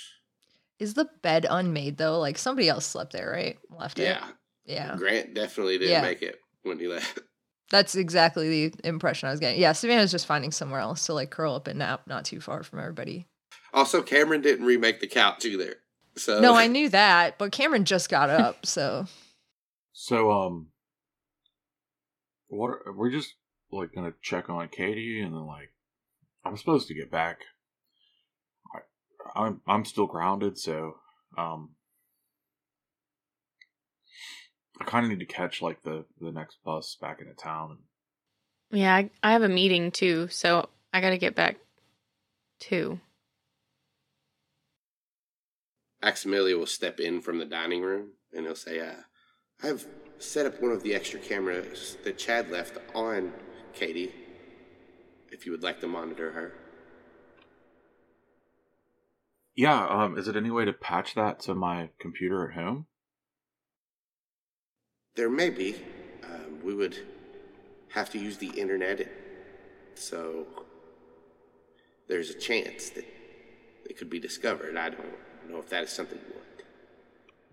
Is 0.80 0.94
the 0.94 1.08
bed 1.22 1.46
unmade 1.50 1.98
though? 1.98 2.20
Like 2.20 2.38
somebody 2.38 2.68
else 2.70 2.86
slept 2.86 3.14
there, 3.14 3.30
right? 3.32 3.58
Left 3.70 4.00
it. 4.00 4.04
Yeah. 4.04 4.28
Yeah. 4.66 4.96
Grant 4.98 5.34
definitely 5.34 5.78
didn't 5.78 5.92
Yeah. 5.92 6.02
make 6.02 6.22
it 6.22 6.40
when 6.64 6.80
he 6.80 6.88
left. 6.88 7.20
That's 7.72 7.96
exactly 7.96 8.70
the 8.70 8.88
impression 8.88 9.28
I 9.28 9.32
was 9.32 9.40
getting. 9.40 9.60
Yeah, 9.60 9.72
Savannah's 9.72 10.12
just 10.12 10.28
finding 10.28 10.52
somewhere 10.52 10.80
else 10.80 11.06
to 11.08 11.14
like 11.14 11.32
curl 11.32 11.56
up 11.56 11.68
and 11.68 11.80
nap, 11.80 12.02
not 12.08 12.24
too 12.26 12.40
far 12.40 12.62
from 12.64 12.80
everybody. 12.80 13.28
Also, 13.74 14.02
Cameron 14.02 14.42
didn't 14.42 14.66
remake 14.66 15.00
the 15.00 15.08
couch 15.08 15.46
either. 15.46 15.76
So 16.16 16.40
No, 16.40 16.54
I 16.56 16.68
knew 16.76 16.90
that, 16.90 17.38
but 17.38 17.52
Cameron 17.52 17.84
just 17.86 18.10
got 18.10 18.30
up, 18.30 18.66
so 18.66 19.06
So, 19.94 20.32
um, 20.32 20.68
what 22.48 22.68
are, 22.70 22.94
we're 22.96 23.12
just 23.12 23.34
like 23.72 23.94
gonna 23.94 24.14
check 24.22 24.50
on 24.50 24.68
Katie, 24.70 25.22
and 25.22 25.34
then 25.34 25.46
like 25.46 25.72
I'm 26.46 26.58
supposed 26.58 26.88
to 26.90 26.94
get 26.94 27.12
back. 27.12 27.40
I, 29.26 29.46
I'm 29.46 29.62
I'm 29.68 29.86
still 29.86 30.08
grounded, 30.08 30.58
so 30.58 30.98
um, 31.38 31.72
I 34.80 34.86
kind 34.86 35.06
of 35.06 35.10
need 35.12 35.20
to 35.20 35.26
catch 35.26 35.62
like 35.62 35.84
the 35.84 36.06
the 36.20 36.32
next 36.32 36.58
bus 36.64 36.98
back 37.00 37.22
into 37.22 37.34
town. 37.34 37.80
Yeah, 38.72 38.94
I, 38.96 39.10
I 39.24 39.32
have 39.32 39.44
a 39.44 39.50
meeting 39.50 39.92
too, 39.92 40.28
so 40.30 40.70
I 40.94 41.02
gotta 41.02 41.18
get 41.18 41.36
back 41.36 41.58
too. 42.60 43.00
Aximili 46.04 46.58
will 46.58 46.68
step 46.68 47.00
in 47.00 47.20
from 47.22 47.40
the 47.40 47.46
dining 47.46 47.82
room 47.82 48.12
and 48.34 48.46
he'll 48.46 48.56
say, 48.56 48.80
uh, 48.80 48.94
I 49.64 49.68
have 49.68 49.86
set 50.20 50.46
up 50.46 50.62
one 50.62 50.72
of 50.72 50.84
the 50.84 50.94
extra 50.94 51.20
cameras 51.20 51.98
that 52.04 52.18
Chad 52.18 52.52
left 52.52 52.78
on 52.94 53.34
Katie, 53.74 54.14
if 55.32 55.46
you 55.46 55.52
would 55.52 55.64
like 55.64 55.82
to 55.82 55.88
monitor 55.88 56.32
her. 56.32 56.54
Yeah, 59.56 59.88
um, 59.88 60.18
is 60.18 60.28
it 60.28 60.36
any 60.36 60.52
way 60.52 60.66
to 60.66 60.74
patch 60.74 61.16
that 61.16 61.40
to 61.42 61.56
my 61.56 61.90
computer 62.00 62.50
at 62.50 62.56
home? 62.56 62.88
There 65.16 65.30
may 65.30 65.50
be. 65.50 65.76
Um, 66.24 66.60
we 66.62 66.74
would 66.74 66.98
have 67.94 68.10
to 68.10 68.20
use 68.20 68.38
the 68.38 68.50
internet, 68.50 69.08
so 69.96 70.46
there's 72.10 72.30
a 72.30 72.38
chance 72.38 72.90
that 72.90 73.06
it 73.90 73.98
could 73.98 74.10
be 74.10 74.20
discovered. 74.20 74.76
I 74.76 74.90
don't 74.90 75.06
know 75.50 75.60
if 75.60 75.70
that 75.70 75.84
is 75.84 75.90
something 75.90 76.18
you 76.18 76.34
want. 76.34 76.46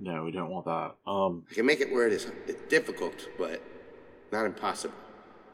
No, 0.01 0.25
we 0.25 0.33
don't 0.33 0.51
want 0.51 0.65
that. 0.65 0.97
Um, 1.09 1.45
I 1.49 1.55
can 1.55 1.67
make 1.67 1.81
it 1.81 1.93
where 1.93 2.09
it 2.09 2.13
is 2.13 2.27
it's 2.49 2.69
difficult, 2.69 3.29
but 3.39 3.63
not 4.33 4.45
impossible. 4.45 4.97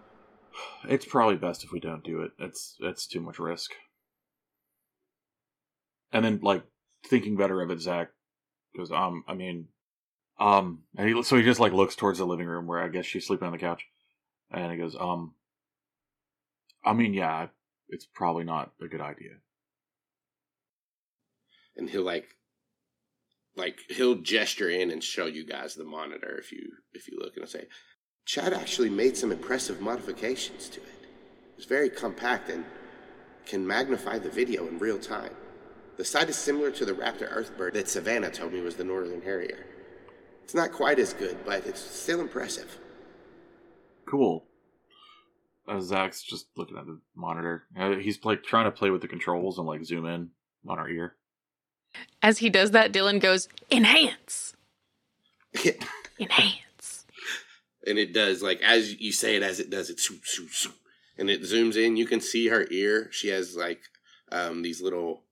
it's 0.88 1.04
probably 1.04 1.36
best 1.36 1.62
if 1.62 1.72
we 1.72 1.80
don't 1.80 2.02
do 2.02 2.22
it. 2.22 2.30
It's 2.38 2.76
it's 2.80 3.06
too 3.06 3.20
much 3.20 3.38
risk. 3.38 3.72
And 6.12 6.24
then, 6.24 6.40
like 6.42 6.64
thinking 7.06 7.36
better 7.36 7.60
of 7.60 7.70
it, 7.70 7.80
Zac 7.80 8.10
goes, 8.76 8.90
um, 8.90 9.24
I 9.28 9.34
mean, 9.34 9.68
um, 10.38 10.82
and 10.96 11.08
he 11.08 11.22
so 11.22 11.36
he 11.36 11.42
just 11.42 11.60
like 11.60 11.72
looks 11.72 11.96
towards 11.96 12.18
the 12.18 12.26
living 12.26 12.46
room 12.46 12.66
where 12.66 12.82
I 12.82 12.88
guess 12.88 13.06
she's 13.06 13.26
sleeping 13.26 13.46
on 13.46 13.52
the 13.52 13.58
couch, 13.58 13.84
and 14.50 14.72
he 14.72 14.78
goes, 14.78 14.96
um, 14.98 15.34
I 16.84 16.92
mean, 16.92 17.12
yeah, 17.12 17.48
it's 17.88 18.06
probably 18.06 18.44
not 18.44 18.72
a 18.80 18.86
good 18.86 19.00
idea. 19.00 19.32
And 21.76 21.90
he'll 21.90 22.04
like 22.04 22.36
like 23.56 23.80
he'll 23.88 24.16
gesture 24.16 24.70
in 24.70 24.90
and 24.90 25.02
show 25.02 25.26
you 25.26 25.44
guys 25.44 25.74
the 25.74 25.84
monitor 25.84 26.36
if 26.38 26.52
you 26.52 26.70
if 26.92 27.08
you 27.08 27.18
look 27.20 27.36
and 27.36 27.48
say, 27.48 27.66
Chad 28.24 28.52
actually 28.52 28.90
made 28.90 29.16
some 29.16 29.32
impressive 29.32 29.80
modifications 29.80 30.68
to 30.68 30.80
it. 30.80 31.08
It's 31.56 31.66
very 31.66 31.90
compact 31.90 32.48
and 32.50 32.64
can 33.44 33.66
magnify 33.66 34.18
the 34.18 34.30
video 34.30 34.68
in 34.68 34.78
real 34.78 34.98
time. 34.98 35.32
The 35.98 36.04
sight 36.04 36.30
is 36.30 36.36
similar 36.36 36.70
to 36.70 36.84
the 36.84 36.92
raptor 36.92 37.28
earthbird 37.28 37.72
that 37.72 37.88
Savannah 37.88 38.30
told 38.30 38.52
me 38.52 38.60
was 38.60 38.76
the 38.76 38.84
northern 38.84 39.20
harrier. 39.20 39.66
It's 40.44 40.54
not 40.54 40.70
quite 40.70 41.00
as 41.00 41.12
good, 41.12 41.36
but 41.44 41.66
it's 41.66 41.80
still 41.80 42.20
impressive. 42.20 42.78
Cool. 44.06 44.44
Uh, 45.66 45.80
Zac's 45.80 46.22
just 46.22 46.46
looking 46.56 46.78
at 46.78 46.86
the 46.86 47.00
monitor. 47.16 47.64
Uh, 47.76 47.96
he's 47.96 48.24
like 48.24 48.44
trying 48.44 48.66
to 48.66 48.70
play 48.70 48.90
with 48.90 49.02
the 49.02 49.08
controls 49.08 49.58
and 49.58 49.66
like 49.66 49.84
zoom 49.84 50.06
in 50.06 50.30
on 50.68 50.78
our 50.78 50.88
ear. 50.88 51.16
As 52.22 52.38
he 52.38 52.48
does 52.48 52.70
that, 52.70 52.92
Dylan 52.92 53.20
goes, 53.20 53.48
Enhance! 53.70 54.54
Enhance. 56.20 57.06
and 57.86 57.98
it 57.98 58.12
does 58.12 58.42
like 58.42 58.60
as 58.62 59.00
you 59.00 59.10
say 59.10 59.34
it 59.36 59.42
as 59.42 59.58
it 59.58 59.68
does 59.68 59.90
it 59.90 59.98
swoop, 59.98 60.20
swoop, 60.24 60.50
swoop, 60.50 60.76
and 61.16 61.28
it 61.28 61.42
zooms 61.42 61.76
in 61.76 61.96
you 61.96 62.06
can 62.06 62.20
see 62.20 62.48
her 62.48 62.66
ear 62.70 63.08
she 63.10 63.28
has 63.28 63.56
like 63.56 63.80
um 64.30 64.62
these 64.62 64.82
little 64.82 65.22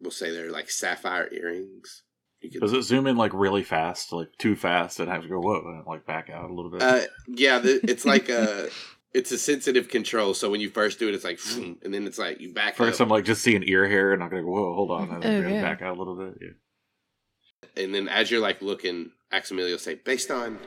we'll 0.00 0.10
say 0.10 0.30
they're 0.30 0.50
like 0.50 0.70
sapphire 0.70 1.28
earrings 1.32 2.02
you 2.40 2.50
can, 2.50 2.60
Does 2.60 2.72
it 2.74 2.82
zoom 2.82 3.06
in 3.06 3.16
like 3.16 3.32
really 3.32 3.62
fast, 3.62 4.12
like 4.12 4.28
too 4.38 4.54
fast, 4.54 5.00
and 5.00 5.08
have 5.08 5.22
to 5.22 5.28
go 5.28 5.40
whoa 5.40 5.62
and 5.66 5.86
like 5.86 6.04
back 6.06 6.28
out 6.28 6.50
a 6.50 6.52
little 6.54 6.70
bit? 6.70 6.82
uh 6.82 7.00
yeah 7.28 7.58
the, 7.58 7.80
it's 7.90 8.04
like 8.14 8.28
a 8.28 8.68
it's 9.14 9.30
a 9.32 9.38
sensitive 9.38 9.88
control 9.88 10.34
so 10.34 10.50
when 10.50 10.60
you 10.60 10.68
first 10.68 10.98
do 10.98 11.08
it 11.08 11.14
it's 11.14 11.24
like 11.24 11.38
and 11.82 11.94
then 11.94 12.06
it's 12.06 12.18
like 12.18 12.40
you 12.40 12.52
back 12.52 12.74
First, 12.76 13.00
up 13.00 13.06
I'm 13.06 13.10
like 13.10 13.24
just 13.24 13.42
seeing 13.42 13.62
ear 13.62 13.88
hair, 13.88 14.12
and 14.12 14.22
I'm 14.22 14.28
gonna 14.28 14.42
go 14.42 14.50
whoa, 14.50 14.74
hold 14.74 14.90
on, 14.90 15.10
and 15.10 15.22
then 15.22 15.44
Oh, 15.44 15.48
go 15.48 15.54
yeah. 15.54 15.62
back 15.62 15.80
out 15.82 15.96
a 15.96 15.98
little 15.98 16.16
bit. 16.16 16.34
Yeah. 16.42 17.82
and 17.82 17.94
then 17.94 18.08
as 18.08 18.30
you're 18.30 18.40
like 18.40 18.60
looking 18.60 19.10
Aximili 19.32 19.70
will 19.70 19.78
say 19.78 19.94
based 19.94 20.30
on 20.30 20.58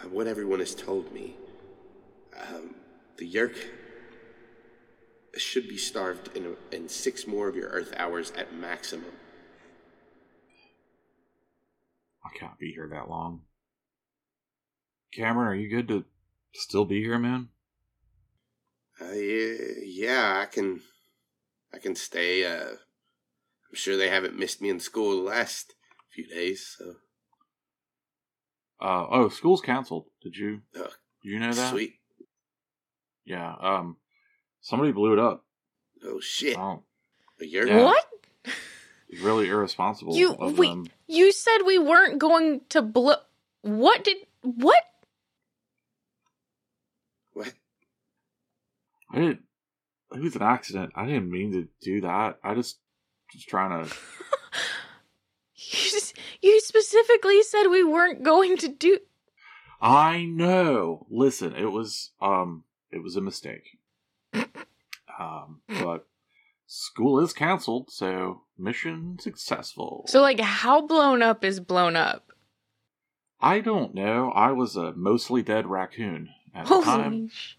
uh, 0.00 0.08
what 0.08 0.26
everyone 0.26 0.58
has 0.58 0.74
told 0.74 1.12
me 1.12 1.36
um, 2.36 2.74
the 3.18 3.30
yeerk 3.32 3.54
should 5.40 5.68
be 5.68 5.76
starved 5.76 6.36
in, 6.36 6.56
in 6.72 6.88
six 6.88 7.26
more 7.26 7.48
of 7.48 7.56
your 7.56 7.68
earth 7.68 7.92
hours 7.96 8.32
at 8.36 8.54
maximum 8.54 9.12
I 12.24 12.38
can't 12.38 12.58
be 12.58 12.72
here 12.72 12.88
that 12.92 13.08
long. 13.08 13.42
Cameron, 15.14 15.48
are 15.48 15.54
you 15.54 15.70
good 15.70 15.88
to 15.88 16.04
still 16.54 16.84
be 16.84 17.00
here, 17.00 17.18
man? 17.18 17.48
Uh, 19.00 19.12
yeah, 19.12 19.54
yeah, 19.84 20.40
I 20.42 20.46
can, 20.46 20.80
I 21.72 21.78
can 21.78 21.94
stay. 21.94 22.44
Uh, 22.44 22.70
I'm 22.70 23.74
sure 23.74 23.96
they 23.96 24.08
haven't 24.08 24.38
missed 24.38 24.60
me 24.60 24.70
in 24.70 24.80
school 24.80 25.16
the 25.16 25.30
last 25.30 25.74
few 26.12 26.26
days. 26.26 26.76
So, 26.78 26.94
Uh 28.80 29.06
oh, 29.10 29.28
school's 29.28 29.60
canceled. 29.60 30.06
Did 30.22 30.36
you 30.36 30.62
did 30.74 30.88
you 31.22 31.38
know 31.38 31.52
that? 31.52 31.70
sweet. 31.70 31.94
Yeah. 33.24 33.54
Um, 33.60 33.96
somebody 34.66 34.90
blew 34.92 35.12
it 35.12 35.18
up. 35.18 35.44
Oh 36.04 36.18
shit, 36.20 36.58
Oh, 36.58 36.82
a 37.40 37.44
yeerk. 37.44 37.68
Yeah. 37.68 37.84
What? 37.84 38.04
really 39.22 39.48
irresponsible. 39.48 40.16
You 40.16 40.32
of 40.34 40.58
wait. 40.58 40.68
them. 40.70 40.86
You 41.06 41.30
said 41.32 41.58
we 41.64 41.78
weren't 41.78 42.18
going 42.18 42.62
to 42.70 42.82
blow. 42.82 43.16
What 43.62 44.02
did 44.04 44.16
what? 44.42 44.82
What? 47.32 47.52
I 49.12 49.16
didn't. 49.18 49.42
It 50.14 50.20
was 50.20 50.36
an 50.36 50.42
accident. 50.42 50.92
I 50.96 51.06
didn't 51.06 51.30
mean 51.30 51.52
to 51.52 51.68
do 51.80 52.00
that. 52.02 52.38
I 52.42 52.54
just 52.54 52.78
was 53.32 53.44
trying 53.44 53.84
to. 53.86 53.94
You, 55.58 55.96
s- 55.96 56.12
you 56.42 56.60
specifically 56.60 57.42
said 57.42 57.66
we 57.68 57.82
weren't 57.82 58.22
going 58.22 58.56
to 58.58 58.68
do. 58.68 58.98
I 59.80 60.24
know. 60.26 61.06
Listen, 61.10 61.56
it 61.56 61.72
was 61.72 62.10
um, 62.20 62.64
it 62.92 63.02
was 63.02 63.16
a 63.16 63.20
mistake. 63.20 63.78
Um, 65.18 65.60
but 65.68 66.06
school 66.66 67.20
is 67.20 67.32
canceled, 67.32 67.90
so 67.90 68.42
mission 68.58 69.18
successful. 69.20 70.04
So 70.08 70.20
like, 70.20 70.40
how 70.40 70.86
blown 70.86 71.22
up 71.22 71.44
is 71.44 71.58
blown 71.60 71.96
up? 71.96 72.32
I 73.40 73.60
don't 73.60 73.94
know. 73.94 74.30
I 74.30 74.52
was 74.52 74.76
a 74.76 74.92
mostly 74.94 75.42
dead 75.42 75.66
raccoon 75.66 76.30
at 76.54 76.66
the 76.66 76.80
time. 76.82 77.28
Sh- 77.28 77.54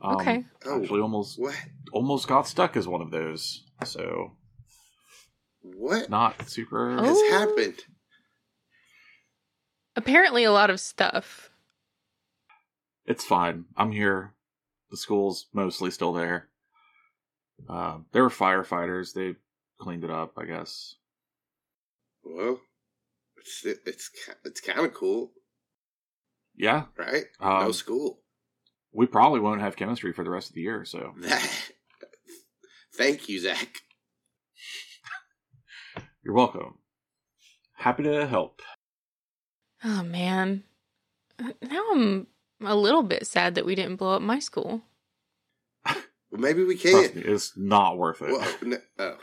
Um, 0.00 0.16
okay. 0.16 0.44
Oh. 0.66 0.80
Actually, 0.82 1.00
almost 1.00 1.38
What? 1.38 1.54
almost 1.92 2.28
got 2.28 2.46
stuck 2.46 2.76
as 2.76 2.86
one 2.86 3.00
of 3.02 3.10
those. 3.10 3.64
So 3.84 4.32
What 5.62 6.08
not 6.10 6.48
super. 6.48 6.90
Oh. 6.98 7.02
has 7.04 7.20
happened? 7.30 7.80
Apparently, 9.96 10.44
a 10.44 10.52
lot 10.52 10.70
of 10.70 10.78
stuff. 10.80 11.50
It's 13.04 13.24
fine. 13.24 13.64
I'm 13.76 13.90
here. 13.92 14.34
The 14.90 14.96
school's 14.96 15.46
mostly 15.52 15.90
still 15.90 16.12
there. 16.12 16.48
Uh, 17.68 17.98
there 18.12 18.22
were 18.22 18.30
firefighters. 18.30 19.12
They 19.12 19.34
cleaned 19.80 20.04
it 20.04 20.10
up, 20.10 20.32
I 20.38 20.44
guess. 20.44 20.96
Well, 22.24 22.60
it's 23.36 23.64
it's 23.64 24.10
it's 24.44 24.60
kind 24.60 24.80
of 24.86 24.94
cool, 24.94 25.32
Yeah. 26.56 26.84
right? 26.96 27.24
Um, 27.40 27.64
no 27.64 27.72
school. 27.72 28.20
We 28.92 29.06
probably 29.06 29.40
won't 29.40 29.60
have 29.60 29.76
chemistry 29.76 30.12
for 30.12 30.24
the 30.24 30.30
rest 30.30 30.48
of 30.48 30.54
the 30.54 30.62
year, 30.62 30.84
so 30.84 31.12
That. 31.20 31.70
Thank 32.96 33.28
you, 33.28 33.38
Zac. 33.40 33.78
you're 36.24 36.34
welcome. 36.34 36.78
Happy 37.76 38.02
to 38.04 38.26
help. 38.26 38.60
Oh 39.84 40.02
man. 40.02 40.64
Now 41.40 41.84
I'm 41.92 42.26
a 42.60 42.74
little 42.74 43.02
bit 43.02 43.26
sad 43.26 43.54
that 43.54 43.64
we 43.66 43.74
didn't 43.74 43.96
blow 43.96 44.14
up 44.14 44.22
my 44.22 44.38
school. 44.38 44.82
Well, 46.30 46.42
maybe 46.42 46.62
we 46.62 46.76
Trust 46.76 47.14
can. 47.14 47.22
me, 47.22 47.26
it's 47.26 47.54
not 47.56 47.96
worth 47.96 48.20
it. 48.20 48.28
Well, 48.30 48.54
no, 48.60 48.76
oh, 48.98 49.16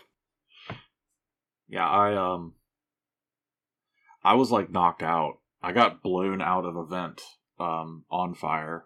Yeah, 1.67 1.87
I 1.87 2.15
um 2.15 2.53
I 4.23 4.33
was 4.33 4.49
like 4.51 4.71
knocked 4.71 5.03
out. 5.03 5.37
I 5.61 5.71
got 5.71 6.01
blown 6.01 6.41
out 6.41 6.65
of 6.65 6.75
a 6.75 6.83
vent 6.83 7.21
um 7.59 8.05
on 8.09 8.33
fire 8.33 8.85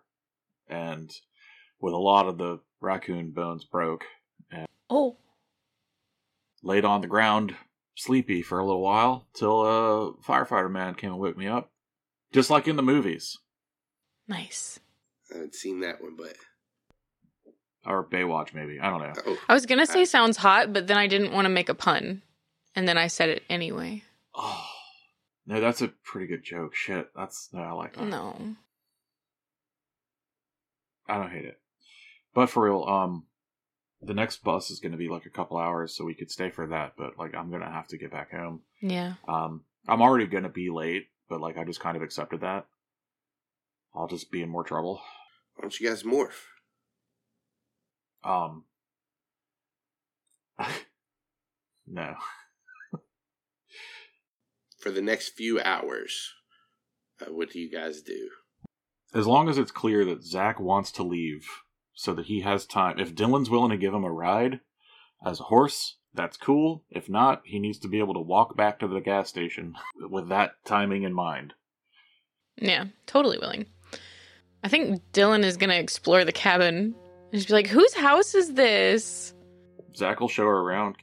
and 0.67 1.09
with 1.79 1.93
a 1.93 1.97
lot 1.97 2.27
of 2.27 2.37
the 2.37 2.59
raccoon 2.81 3.31
bones 3.31 3.63
broke. 3.63 4.03
And 4.51 4.67
Oh, 4.89 5.15
Laid 6.61 6.83
on 6.83 6.99
the 6.99 7.07
ground 7.07 7.55
sleepy 7.95 8.41
for 8.41 8.59
a 8.59 8.65
little 8.65 8.81
while 8.81 9.27
till 9.33 9.61
a 9.65 10.13
firefighter 10.25 10.69
man 10.69 10.95
came 10.95 11.11
and 11.11 11.19
woke 11.21 11.37
me 11.37 11.47
up. 11.47 11.71
Just 12.33 12.49
like 12.49 12.67
in 12.67 12.75
the 12.75 12.83
movies. 12.83 13.37
Nice. 14.29 14.79
I 15.31 15.35
haven't 15.35 15.55
seen 15.55 15.81
that 15.81 16.01
one, 16.01 16.15
but 16.15 16.35
Or 17.85 18.03
Baywatch 18.03 18.53
maybe. 18.53 18.79
I 18.79 18.89
don't 18.89 19.01
know. 19.01 19.13
oh, 19.25 19.37
I 19.47 19.53
was 19.53 19.65
gonna 19.65 19.85
say 19.85 20.05
sounds 20.05 20.37
hot, 20.37 20.71
but 20.73 20.87
then 20.87 20.97
I 20.97 21.07
didn't 21.07 21.33
want 21.33 21.45
to 21.45 21.49
make 21.49 21.69
a 21.69 21.73
pun, 21.73 22.21
and 22.75 22.87
then 22.87 22.97
I 22.97 23.07
said 23.07 23.29
it 23.29 23.43
anyway. 23.49 24.03
Oh. 24.35 24.65
No, 25.45 25.59
that's 25.59 25.81
a 25.81 25.87
pretty 25.87 26.27
good 26.27 26.43
joke. 26.43 26.75
Shit. 26.75 27.09
That's 27.15 27.49
no, 27.51 27.61
I 27.61 27.71
like 27.71 27.95
that. 27.95 28.05
No. 28.05 28.55
I 31.07 31.17
don't 31.17 31.31
hate 31.31 31.45
it. 31.45 31.59
But 32.35 32.51
for 32.51 32.65
real, 32.65 32.83
um, 32.83 33.25
the 33.99 34.13
next 34.13 34.43
bus 34.43 34.69
is 34.69 34.79
going 34.79 34.91
to 34.91 34.97
be 34.97 35.09
like 35.09 35.25
a 35.25 35.31
couple 35.31 35.57
hours, 35.57 35.97
so 35.97 36.05
we 36.05 36.13
could 36.13 36.29
stay 36.29 36.51
for 36.51 36.67
that. 36.67 36.93
But 36.95 37.17
like, 37.17 37.33
I'm 37.33 37.49
going 37.49 37.63
to 37.63 37.67
have 37.67 37.87
to 37.87 37.97
get 37.97 38.11
back 38.11 38.29
home. 38.29 38.61
Yeah. 38.79 39.13
Um, 39.27 39.63
I'm 39.87 40.03
already 40.03 40.27
going 40.27 40.43
to 40.43 40.49
be 40.49 40.69
late 40.69 41.07
but 41.29 41.39
like 41.39 41.57
I 41.57 41.63
just 41.63 41.79
kind 41.79 41.95
of 41.95 42.03
accepted 42.03 42.41
that. 42.41 42.65
I'll 43.99 44.07
just 44.07 44.31
be 44.31 44.41
in 44.41 44.49
more 44.49 44.63
trouble. 44.63 45.01
Why 45.55 45.63
don't 45.63 45.77
you 45.77 45.89
guys 45.89 46.03
morph? 46.03 46.45
Um. 48.23 48.63
no. 51.87 52.15
For 54.79 54.91
the 54.91 55.01
next 55.01 55.29
few 55.29 55.59
hours, 55.59 56.33
uh, 57.21 57.33
what 57.33 57.49
do 57.49 57.59
you 57.59 57.69
guys 57.69 58.01
do? 58.01 58.29
As 59.13 59.27
long 59.27 59.49
as 59.49 59.57
it's 59.57 59.71
clear 59.71 60.05
that 60.05 60.23
Zac 60.23 60.61
wants 60.61 60.91
to 60.93 61.03
leave 61.03 61.45
so 61.93 62.13
that 62.13 62.27
he 62.27 62.39
has 62.41 62.65
time. 62.65 62.99
If 62.99 63.13
Dylan's 63.13 63.49
willing 63.49 63.71
to 63.71 63.77
give 63.77 63.93
him 63.93 64.05
a 64.05 64.11
ride 64.11 64.61
as 65.25 65.41
a 65.41 65.43
horse, 65.43 65.97
that's 66.13 66.37
cool. 66.37 66.85
If 66.89 67.09
not, 67.09 67.41
he 67.43 67.59
needs 67.59 67.79
to 67.79 67.89
be 67.89 67.99
able 67.99 68.13
to 68.13 68.21
walk 68.21 68.55
back 68.55 68.79
to 68.79 68.87
the 68.87 69.01
gas 69.01 69.27
station 69.27 69.75
with 69.99 70.29
that 70.29 70.63
timing 70.63 71.03
in 71.03 71.13
mind. 71.13 71.53
Yeah, 72.55 72.85
totally 73.05 73.37
willing. 73.37 73.65
I 74.63 74.67
think 74.67 75.01
Dylan 75.13 75.43
is 75.43 75.57
gonna 75.57 75.75
explore 75.75 76.25
the 76.25 76.31
cabin 76.31 76.95
and 77.31 77.33
just 77.33 77.47
be 77.47 77.53
like, 77.53 77.67
whose 77.67 77.93
house 77.93 78.35
is 78.35 78.53
this? 78.53 79.33
Zac 79.95 80.19
will 80.19 80.27
show 80.29 80.45
her 80.45 80.57
around. 80.59 80.95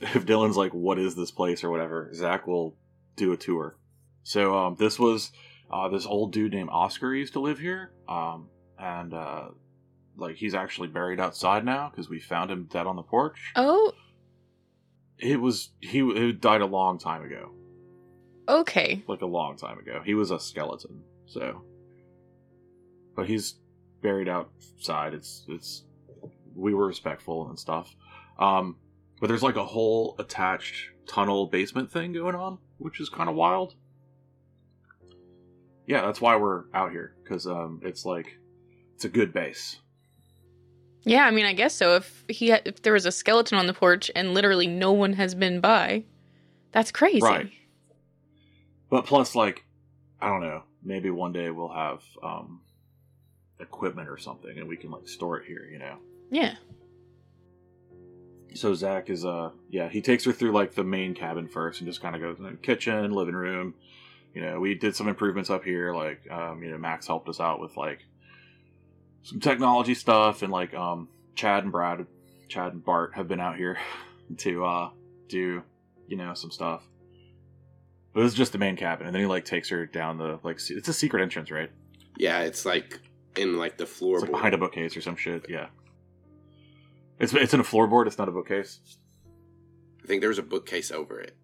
If 0.00 0.26
Dylan's 0.26 0.56
like, 0.56 0.72
"What 0.72 0.98
is 0.98 1.14
this 1.14 1.30
place?" 1.30 1.62
or 1.62 1.70
whatever, 1.70 2.10
Zac 2.14 2.46
will 2.46 2.76
do 3.16 3.32
a 3.32 3.36
tour. 3.36 3.78
So 4.24 4.56
um, 4.56 4.76
this 4.76 4.98
was 4.98 5.30
uh, 5.70 5.88
this 5.88 6.04
old 6.04 6.32
dude 6.32 6.52
named 6.52 6.68
Oscar 6.72 7.14
used 7.14 7.34
to 7.34 7.40
live 7.40 7.58
here, 7.60 7.92
um, 8.08 8.48
and 8.78 9.14
uh, 9.14 9.48
like 10.16 10.34
he's 10.36 10.54
actually 10.54 10.88
buried 10.88 11.20
outside 11.20 11.64
now 11.64 11.90
because 11.90 12.08
we 12.08 12.18
found 12.20 12.50
him 12.50 12.64
dead 12.70 12.86
on 12.86 12.96
the 12.96 13.02
porch. 13.02 13.52
Oh, 13.54 13.92
It 15.18 15.40
was 15.40 15.70
he 15.80 15.98
he 16.00 16.32
died 16.32 16.60
a 16.60 16.66
long 16.66 16.98
time 16.98 17.22
ago, 17.22 17.52
okay. 18.48 19.02
like 19.06 19.22
a 19.22 19.26
long 19.26 19.56
time 19.56 19.78
ago. 19.78 20.02
He 20.04 20.14
was 20.14 20.32
a 20.32 20.40
skeleton, 20.40 21.02
so 21.26 21.62
but 23.14 23.26
he's 23.26 23.56
buried 24.02 24.28
outside. 24.28 25.14
It's 25.14 25.44
it's 25.48 25.84
we 26.54 26.74
were 26.74 26.86
respectful 26.86 27.48
and 27.48 27.58
stuff. 27.58 27.94
Um, 28.38 28.76
but 29.20 29.28
there's 29.28 29.42
like 29.42 29.56
a 29.56 29.64
whole 29.64 30.16
attached 30.18 30.90
tunnel 31.06 31.46
basement 31.46 31.90
thing 31.90 32.12
going 32.12 32.34
on, 32.34 32.58
which 32.78 33.00
is 33.00 33.08
kind 33.08 33.28
of 33.28 33.36
wild. 33.36 33.74
Yeah, 35.86 36.02
that's 36.02 36.20
why 36.20 36.36
we're 36.36 36.64
out 36.72 36.92
here 36.92 37.14
because 37.22 37.46
um, 37.46 37.80
it's 37.82 38.04
like 38.04 38.38
it's 38.94 39.04
a 39.04 39.08
good 39.08 39.32
base. 39.32 39.80
Yeah, 41.02 41.26
I 41.26 41.30
mean, 41.30 41.44
I 41.44 41.52
guess 41.52 41.74
so. 41.74 41.96
If 41.96 42.24
he 42.28 42.48
had, 42.48 42.62
if 42.64 42.80
there 42.82 42.94
was 42.94 43.04
a 43.04 43.12
skeleton 43.12 43.58
on 43.58 43.66
the 43.66 43.74
porch 43.74 44.10
and 44.16 44.32
literally 44.32 44.66
no 44.66 44.92
one 44.92 45.12
has 45.12 45.34
been 45.34 45.60
by, 45.60 46.04
that's 46.72 46.90
crazy. 46.90 47.20
Right. 47.20 47.50
But 48.88 49.04
plus, 49.04 49.34
like, 49.34 49.64
I 50.20 50.28
don't 50.28 50.40
know, 50.40 50.62
maybe 50.82 51.10
one 51.10 51.32
day 51.32 51.50
we'll 51.50 51.72
have 51.72 52.00
um, 52.22 52.62
equipment 53.60 54.08
or 54.08 54.18
something, 54.18 54.58
and 54.58 54.68
we 54.68 54.76
can 54.76 54.90
like 54.90 55.08
store 55.08 55.38
it 55.38 55.46
here. 55.46 55.68
You 55.70 55.78
know. 55.78 55.98
Yeah. 56.30 56.54
So 58.54 58.72
Zac 58.74 59.10
is 59.10 59.24
uh 59.24 59.50
yeah 59.68 59.88
he 59.88 60.00
takes 60.00 60.24
her 60.24 60.32
through 60.32 60.52
like 60.52 60.74
the 60.74 60.84
main 60.84 61.14
cabin 61.14 61.48
first 61.48 61.80
and 61.80 61.88
just 61.88 62.00
kind 62.00 62.14
of 62.14 62.22
goes 62.22 62.38
in 62.38 62.44
the 62.44 62.52
kitchen, 62.52 63.10
living 63.10 63.34
room. 63.34 63.74
You 64.34 64.42
know 64.42 64.60
we 64.60 64.74
did 64.74 64.94
some 64.96 65.08
improvements 65.08 65.50
up 65.50 65.64
here. 65.64 65.94
Like 65.94 66.22
um 66.30 66.62
you 66.62 66.70
know 66.70 66.78
Max 66.78 67.06
helped 67.06 67.28
us 67.28 67.40
out 67.40 67.60
with 67.60 67.76
like 67.76 68.00
some 69.22 69.40
technology 69.40 69.94
stuff 69.94 70.42
and 70.42 70.52
like 70.52 70.74
um 70.74 71.08
Chad 71.34 71.64
and 71.64 71.72
Brad, 71.72 72.06
Chad 72.48 72.72
and 72.72 72.84
Bart 72.84 73.12
have 73.16 73.26
been 73.26 73.40
out 73.40 73.56
here 73.56 73.78
to 74.38 74.64
uh 74.64 74.90
do 75.28 75.62
you 76.06 76.16
know 76.16 76.34
some 76.34 76.50
stuff. 76.50 76.82
But 78.12 78.22
this 78.22 78.32
is 78.32 78.38
just 78.38 78.52
the 78.52 78.58
main 78.58 78.76
cabin, 78.76 79.06
and 79.08 79.14
then 79.14 79.22
he 79.22 79.26
like 79.26 79.44
takes 79.44 79.68
her 79.70 79.86
down 79.86 80.18
the 80.18 80.38
like 80.44 80.60
se- 80.60 80.74
it's 80.74 80.88
a 80.88 80.92
secret 80.92 81.22
entrance, 81.22 81.50
right? 81.50 81.70
Yeah, 82.16 82.42
it's 82.42 82.64
like 82.64 83.00
in 83.36 83.56
like 83.56 83.76
the 83.76 83.84
floorboard. 83.84 84.22
like 84.22 84.30
behind 84.30 84.54
a 84.54 84.58
bookcase 84.58 84.96
or 84.96 85.00
some 85.00 85.16
shit. 85.16 85.46
Yeah. 85.48 85.66
It's 87.18 87.32
it's 87.32 87.54
in 87.54 87.60
a 87.60 87.64
floorboard. 87.64 88.06
It's 88.06 88.18
not 88.18 88.28
a 88.28 88.32
bookcase. 88.32 88.80
I 90.02 90.06
think 90.06 90.20
there 90.20 90.28
was 90.28 90.38
a 90.38 90.42
bookcase 90.42 90.90
over 90.90 91.20
it. 91.20 91.36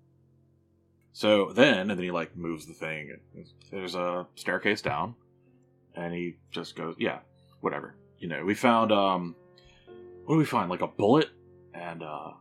So 1.12 1.52
then, 1.52 1.90
and 1.90 1.90
then 1.90 2.02
he 2.02 2.10
like 2.10 2.36
moves 2.36 2.66
the 2.66 2.74
thing. 2.74 3.16
And 3.34 3.46
there's 3.70 3.94
a 3.94 4.26
staircase 4.34 4.82
down, 4.82 5.14
and 5.94 6.12
he 6.12 6.36
just 6.50 6.76
goes, 6.76 6.94
yeah, 6.98 7.20
whatever. 7.60 7.94
You 8.18 8.28
know, 8.28 8.44
we 8.44 8.54
found 8.54 8.92
um, 8.92 9.34
what 10.24 10.34
do 10.34 10.38
we 10.38 10.44
find? 10.44 10.70
Like 10.70 10.82
a 10.82 10.86
bullet, 10.86 11.30
and 11.72 12.02
uh, 12.02 12.32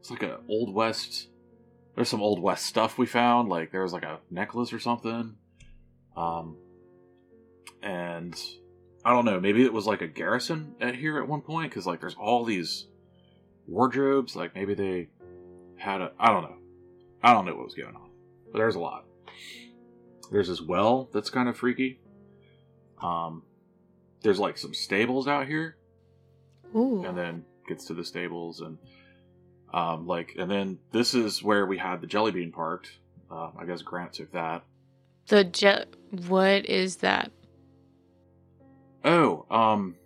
it's 0.00 0.10
like 0.10 0.22
a 0.22 0.40
old 0.48 0.74
west. 0.74 1.28
There's 1.94 2.08
some 2.08 2.22
old 2.22 2.40
west 2.40 2.66
stuff 2.66 2.98
we 2.98 3.06
found. 3.06 3.48
Like 3.48 3.70
there 3.70 3.82
was 3.82 3.92
like 3.92 4.04
a 4.04 4.20
necklace 4.30 4.72
or 4.72 4.80
something. 4.80 5.36
Um, 6.16 6.56
and 7.82 8.38
I 9.04 9.10
don't 9.10 9.24
know. 9.24 9.40
Maybe 9.40 9.64
it 9.64 9.72
was 9.72 9.86
like 9.86 10.02
a 10.02 10.06
garrison 10.06 10.74
at 10.80 10.94
here 10.94 11.18
at 11.18 11.28
one 11.28 11.40
point 11.40 11.70
because 11.70 11.86
like 11.86 12.00
there's 12.00 12.14
all 12.14 12.44
these 12.44 12.86
wardrobes. 13.66 14.36
Like 14.36 14.54
maybe 14.54 14.74
they 14.74 15.08
had 15.76 16.00
a. 16.00 16.12
I 16.18 16.28
don't 16.30 16.42
know. 16.42 16.56
I 17.22 17.32
don't 17.32 17.44
know 17.44 17.54
what 17.54 17.64
was 17.64 17.74
going 17.74 17.94
on, 17.94 18.10
but 18.50 18.58
there's 18.58 18.74
a 18.74 18.80
lot. 18.80 19.04
There's 20.30 20.48
this 20.48 20.60
well 20.60 21.08
that's 21.12 21.30
kind 21.30 21.48
of 21.48 21.56
freaky. 21.56 22.00
Um, 23.02 23.42
there's 24.22 24.38
like 24.38 24.56
some 24.56 24.74
stables 24.74 25.26
out 25.26 25.46
here, 25.46 25.76
Ooh. 26.74 27.04
and 27.04 27.16
then 27.16 27.44
gets 27.68 27.86
to 27.86 27.94
the 27.94 28.04
stables 28.04 28.60
and 28.60 28.78
um, 29.72 30.06
like, 30.06 30.34
and 30.38 30.50
then 30.50 30.78
this 30.92 31.14
is 31.14 31.42
where 31.42 31.66
we 31.66 31.78
had 31.78 32.00
the 32.00 32.06
jelly 32.06 32.30
bean 32.30 32.52
parked. 32.52 32.90
Uh, 33.30 33.50
I 33.58 33.64
guess 33.64 33.82
Grant 33.82 34.12
took 34.12 34.32
that. 34.32 34.64
The 35.28 35.44
jet. 35.44 35.88
What 36.28 36.66
is 36.66 36.96
that? 36.96 37.32
Oh, 39.04 39.46
um, 39.50 39.96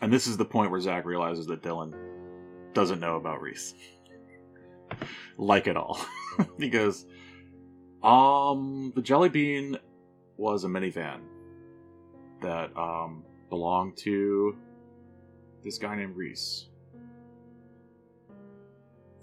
and 0.00 0.12
this 0.12 0.26
is 0.26 0.36
the 0.36 0.44
point 0.44 0.70
where 0.70 0.80
Zac 0.80 1.04
realizes 1.04 1.46
that 1.46 1.62
Dylan 1.62 1.94
doesn't 2.72 3.00
know 3.00 3.16
about 3.16 3.40
Reese, 3.40 3.74
like 5.36 5.68
at 5.68 5.76
all. 5.76 6.00
he 6.58 6.68
goes, 6.68 7.06
"Um, 8.02 8.92
the 8.94 9.02
Jelly 9.02 9.28
Bean 9.28 9.78
was 10.36 10.64
a 10.64 10.68
minivan 10.68 11.20
that 12.40 12.76
um 12.76 13.24
belonged 13.50 13.96
to 13.98 14.56
this 15.64 15.78
guy 15.78 15.96
named 15.96 16.16
Reese 16.16 16.68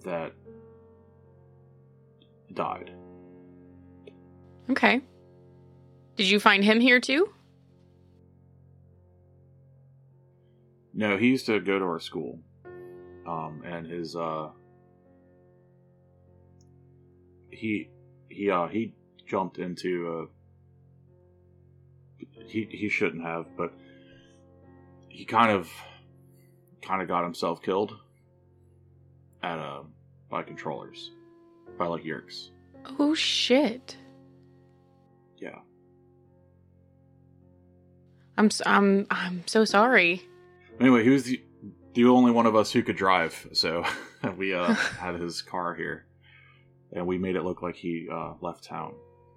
that 0.04 0.34
died." 2.54 2.92
Okay. 4.70 5.02
Did 6.16 6.30
you 6.30 6.40
find 6.40 6.64
him 6.64 6.80
here 6.80 7.00
too? 7.00 7.34
No, 10.94 11.18
he 11.18 11.28
used 11.28 11.46
to 11.48 11.60
go 11.60 11.78
to 11.78 11.86
our 11.86 12.00
school. 12.00 12.40
Um, 13.28 13.64
and 13.66 13.86
his 13.86 14.16
uh 14.16 14.50
he 17.52 17.90
he 18.30 18.50
uh 18.50 18.68
he 18.68 18.94
jumped 19.26 19.58
into 19.58 20.30
uh 22.22 22.26
he 22.48 22.68
he 22.72 22.88
shouldn't 22.88 23.24
have, 23.24 23.46
but 23.58 23.74
he 25.10 25.26
kind 25.26 25.52
of 25.52 25.70
kind 26.82 27.02
of 27.02 27.08
got 27.08 27.24
himself 27.24 27.62
killed 27.62 27.98
at 29.44 29.60
uh 29.60 29.82
by 30.30 30.44
controllers 30.44 31.12
by 31.78 31.88
like 31.88 32.04
yeerks. 32.04 32.52
Oh 33.00 33.16
shit. 33.16 33.98
Yeah. 35.38 35.60
I'm 38.38 38.46
s- 38.48 38.62
I'm 38.66 39.08
I'm 39.10 39.44
so 39.48 39.66
sorry. 39.66 40.22
Anyway, 40.80 41.04
he 41.04 41.10
was 41.10 41.24
the 41.24 41.42
the 41.94 42.06
only 42.06 42.32
one 42.32 42.46
of 42.46 42.56
us 42.56 42.72
who 42.72 42.84
could 42.84 42.98
drive, 42.98 43.48
so 43.54 43.86
we 44.38 44.54
uh, 44.54 44.74
had 45.00 45.16
his 45.20 45.42
car 45.42 45.74
here, 45.76 46.06
and 46.92 47.08
we 47.08 47.18
made 47.18 47.36
it 47.36 47.44
look 47.44 47.62
like 47.62 47.76
he 47.76 48.08
uh, 48.12 48.34
left 48.42 48.64
town 48.64 48.94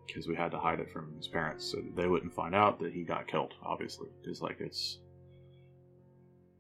because 0.06 0.26
we 0.26 0.34
had 0.34 0.50
to 0.50 0.58
hide 0.58 0.80
it 0.80 0.90
from 0.90 1.14
his 1.16 1.28
parents 1.28 1.70
so 1.70 1.78
they 1.94 2.06
wouldn't 2.08 2.32
find 2.34 2.54
out 2.54 2.80
that 2.80 2.92
he 2.92 3.04
got 3.04 3.28
killed. 3.28 3.54
Obviously, 3.62 4.08
because 4.20 4.42
like 4.42 4.61
it's 4.61 4.98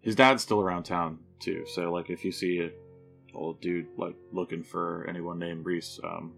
his 0.00 0.14
dad's 0.14 0.42
still 0.42 0.60
around 0.60 0.84
town 0.84 1.18
too. 1.40 1.64
So 1.66 1.90
like 1.92 2.10
if 2.10 2.24
you 2.24 2.30
see 2.32 2.60
a 2.60 2.70
old 3.34 3.60
dude 3.60 3.86
like 3.96 4.14
looking 4.32 4.62
for 4.62 5.04
anyone 5.08 5.38
named 5.38 5.66
Reese, 5.66 5.98
um, 6.04 6.34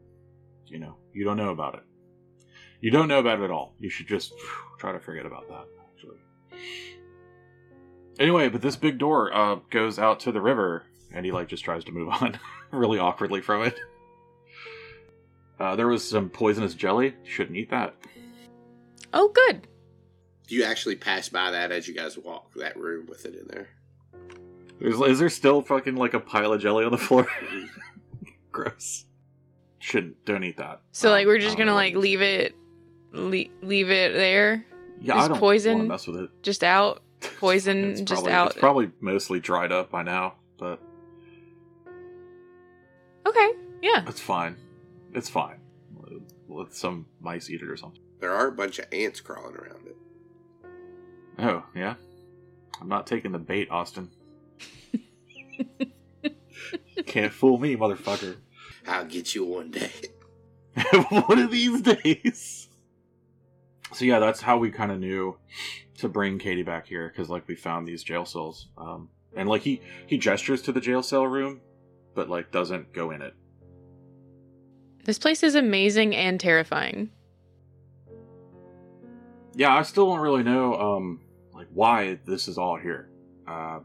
you 0.67 0.79
know 0.79 0.97
you 1.13 1.25
don't 1.25 1.37
know 1.37 1.51
about 1.51 1.75
it. 1.75 1.83
You 2.81 2.91
don't 2.91 3.09
know 3.09 3.19
about 3.19 3.41
it 3.41 3.45
at 3.45 3.51
all. 3.51 3.75
You 3.79 3.91
should 3.91 4.07
just 4.07 4.33
try 4.79 4.93
to 4.93 5.01
forget 5.01 5.27
about 5.27 5.47
that. 5.49 5.67
Actually. 6.01 6.19
Anyway, 8.19 8.49
but 8.49 8.61
this 8.63 8.77
big 8.77 8.99
door 8.99 9.33
uh, 9.35 9.57
goes 9.71 9.99
out 9.99 10.21
to 10.21 10.33
the 10.33 10.41
river, 10.41 10.85
and 11.13 11.25
he 11.25 11.33
like 11.33 11.49
just 11.49 11.65
tries 11.65 11.85
to 11.85 11.93
move 11.93 12.09
on, 12.21 12.39
really 12.71 12.99
awkwardly 12.99 13.41
from 13.41 13.63
it. 13.65 13.79
Uh, 15.59 15.77
there 15.77 15.89
was 15.89 16.07
some 16.09 16.29
poisonous 16.31 16.75
jelly. 16.75 17.15
Shouldn't 17.25 17.57
eat 17.57 17.71
that. 17.71 17.95
Oh 19.13 19.29
good. 19.29 19.67
Do 20.47 20.55
you 20.57 20.65
actually 20.65 20.97
pass 20.97 21.29
by 21.29 21.51
that 21.51 21.71
as 21.71 21.87
you 21.87 21.95
guys 21.95 22.19
walk 22.19 22.53
that 22.57 22.77
room 22.77 23.07
with 23.09 23.25
it 23.25 23.35
in 23.35 23.47
there? 23.49 23.69
There's, 24.81 24.99
is 25.01 25.19
there 25.19 25.29
still 25.29 25.63
fucking 25.63 25.97
like 25.97 26.15
a 26.15 26.21
pile 26.21 26.53
of 26.53 26.61
jelly 26.61 26.85
on 26.85 26.91
the 26.93 26.99
floor? 26.99 27.27
Gross. 28.53 29.05
shouldn't 29.79 30.25
don't 30.25 30.43
eat 30.45 30.57
that. 30.57 30.81
So 30.93 31.09
Um, 31.09 31.13
like 31.13 31.27
we're 31.27 31.39
just 31.39 31.57
don't 31.57 31.67
gonna 31.67 31.71
know 31.73 31.75
like 31.77 31.95
what 31.95 32.05
it 32.05 32.09
is. 32.09 32.11
leave 32.11 32.21
it, 32.23 32.55
le- 33.13 33.67
leave 33.67 33.91
it 33.91 34.13
there, 34.15 34.65
Yeah, 35.01 35.19
is 35.19 35.25
I 35.25 35.29
don't 35.29 35.39
poison- 35.39 35.79
want 35.79 35.85
to 35.85 35.89
mess 35.89 36.07
with 36.07 36.21
it. 36.21 36.31
just 36.43 36.63
out, 36.63 37.01
poison, 37.41 37.93
It's 37.93 38.01
just 38.03 38.23
probably, 38.23 38.33
out. 38.33 38.51
It's 38.51 38.59
probably 38.61 38.91
mostly 39.01 39.41
dried 39.41 39.73
up 39.73 39.91
by 39.91 40.03
now, 40.03 40.35
but 40.59 40.81
Okay, 43.27 43.51
yeah. 43.83 44.05
it's 44.07 44.21
fine. 44.21 44.57
It's 45.15 45.29
fine. 45.29 45.57
Let 46.49 46.75
some 46.75 47.07
mice 47.21 47.49
eat 47.49 47.63
it 47.63 47.69
or 47.69 47.77
something. 47.77 48.01
There 48.19 48.35
are 48.35 48.49
a 48.49 48.53
bunch 48.53 48.79
of 48.81 48.87
ants 48.93 49.21
crawling 49.21 49.55
around 49.57 49.87
it. 49.87 49.97
Oh 51.39 51.65
yeah, 51.75 51.95
I'm 52.81 52.89
not 52.89 53.07
taking 53.07 53.33
the 53.33 53.39
bait, 53.39 53.71
Austin. 53.71 54.11
Can't 57.07 57.33
fool 57.33 57.59
me, 57.59 57.77
motherfucker. 57.77 58.37
I'll 58.87 59.05
get 59.07 59.35
you 59.35 59.45
one 59.45 59.71
day. 59.71 59.91
one 61.09 61.39
of 61.39 61.51
these 61.51 61.81
days. 61.83 62.69
So 63.93 64.05
yeah, 64.05 64.19
that's 64.19 64.41
how 64.41 64.59
we 64.59 64.71
kind 64.71 64.93
of 64.93 65.01
knew 65.01 65.37
to 65.99 66.09
bring 66.09 66.39
Katie 66.39 66.63
back 66.63 66.87
here 66.87 67.09
because 67.09 67.29
like 67.29 67.47
we 67.49 67.57
found 67.57 67.87
these 67.87 68.03
jail 68.03 68.25
cells, 68.25 68.69
um, 68.79 69.09
and 69.37 69.49
like 69.49 69.63
he 69.63 69.81
he 70.07 70.19
gestures 70.19 70.63
to 70.63 70.73
the 70.73 70.81
jail 70.81 71.03
cell 71.03 71.27
room, 71.27 71.61
but 72.15 72.29
like 72.29 72.51
doesn't 72.51 72.93
go 72.93 73.11
in 73.11 73.23
it. 73.23 73.35
This 75.05 75.19
place 75.19 75.43
is 75.43 75.55
amazing 75.55 76.15
and 76.15 76.39
terrifying. 76.39 77.11
Yeah, 79.55 79.75
I 79.75 79.83
still 79.83 80.07
don't 80.07 80.21
really 80.21 80.45
know 80.45 80.75
um 80.75 81.21
like 81.53 81.69
why 81.73 82.19
this 82.25 82.49
is 82.49 82.59
all 82.59 82.77
here. 82.77 83.11
Uh, 83.47 83.81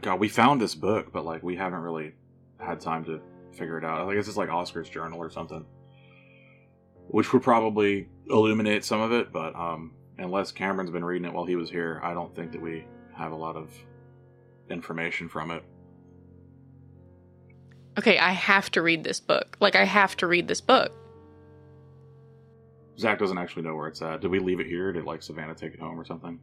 God, 0.00 0.18
we 0.20 0.28
found 0.28 0.60
this 0.60 0.74
book, 0.74 1.12
but 1.12 1.24
like 1.24 1.42
we 1.42 1.56
haven't 1.56 1.80
really 1.80 2.12
had 2.58 2.80
time 2.80 3.04
to 3.04 3.20
figure 3.52 3.78
it 3.78 3.84
out. 3.84 4.08
I 4.08 4.14
guess 4.14 4.28
it's 4.28 4.36
like 4.36 4.48
Oscar's 4.48 4.88
journal 4.88 5.18
or 5.18 5.30
something, 5.30 5.64
which 7.08 7.32
would 7.32 7.42
probably 7.42 8.08
illuminate 8.28 8.84
some 8.84 9.00
of 9.00 9.12
it. 9.12 9.32
But 9.32 9.54
um, 9.54 9.92
unless 10.18 10.52
Cameron's 10.52 10.90
been 10.90 11.04
reading 11.04 11.26
it 11.26 11.32
while 11.32 11.44
he 11.44 11.56
was 11.56 11.70
here, 11.70 12.00
I 12.02 12.14
don't 12.14 12.34
think 12.34 12.52
that 12.52 12.60
we 12.60 12.84
have 13.14 13.32
a 13.32 13.36
lot 13.36 13.56
of 13.56 13.70
information 14.70 15.28
from 15.28 15.50
it. 15.50 15.62
Okay, 17.98 18.18
I 18.18 18.30
have 18.30 18.70
to 18.72 18.82
read 18.82 19.04
this 19.04 19.20
book. 19.20 19.56
Like 19.60 19.76
I 19.76 19.84
have 19.84 20.16
to 20.18 20.26
read 20.26 20.48
this 20.48 20.60
book. 20.60 20.92
Zac 22.98 23.18
doesn't 23.18 23.38
actually 23.38 23.62
know 23.62 23.74
where 23.74 23.88
it's 23.88 24.00
at. 24.02 24.20
Did 24.20 24.30
we 24.30 24.38
leave 24.38 24.60
it 24.60 24.66
here? 24.66 24.92
Did 24.92 25.04
like 25.04 25.22
Savannah 25.22 25.54
take 25.54 25.74
it 25.74 25.80
home 25.80 25.98
or 25.98 26.04
something? 26.04 26.38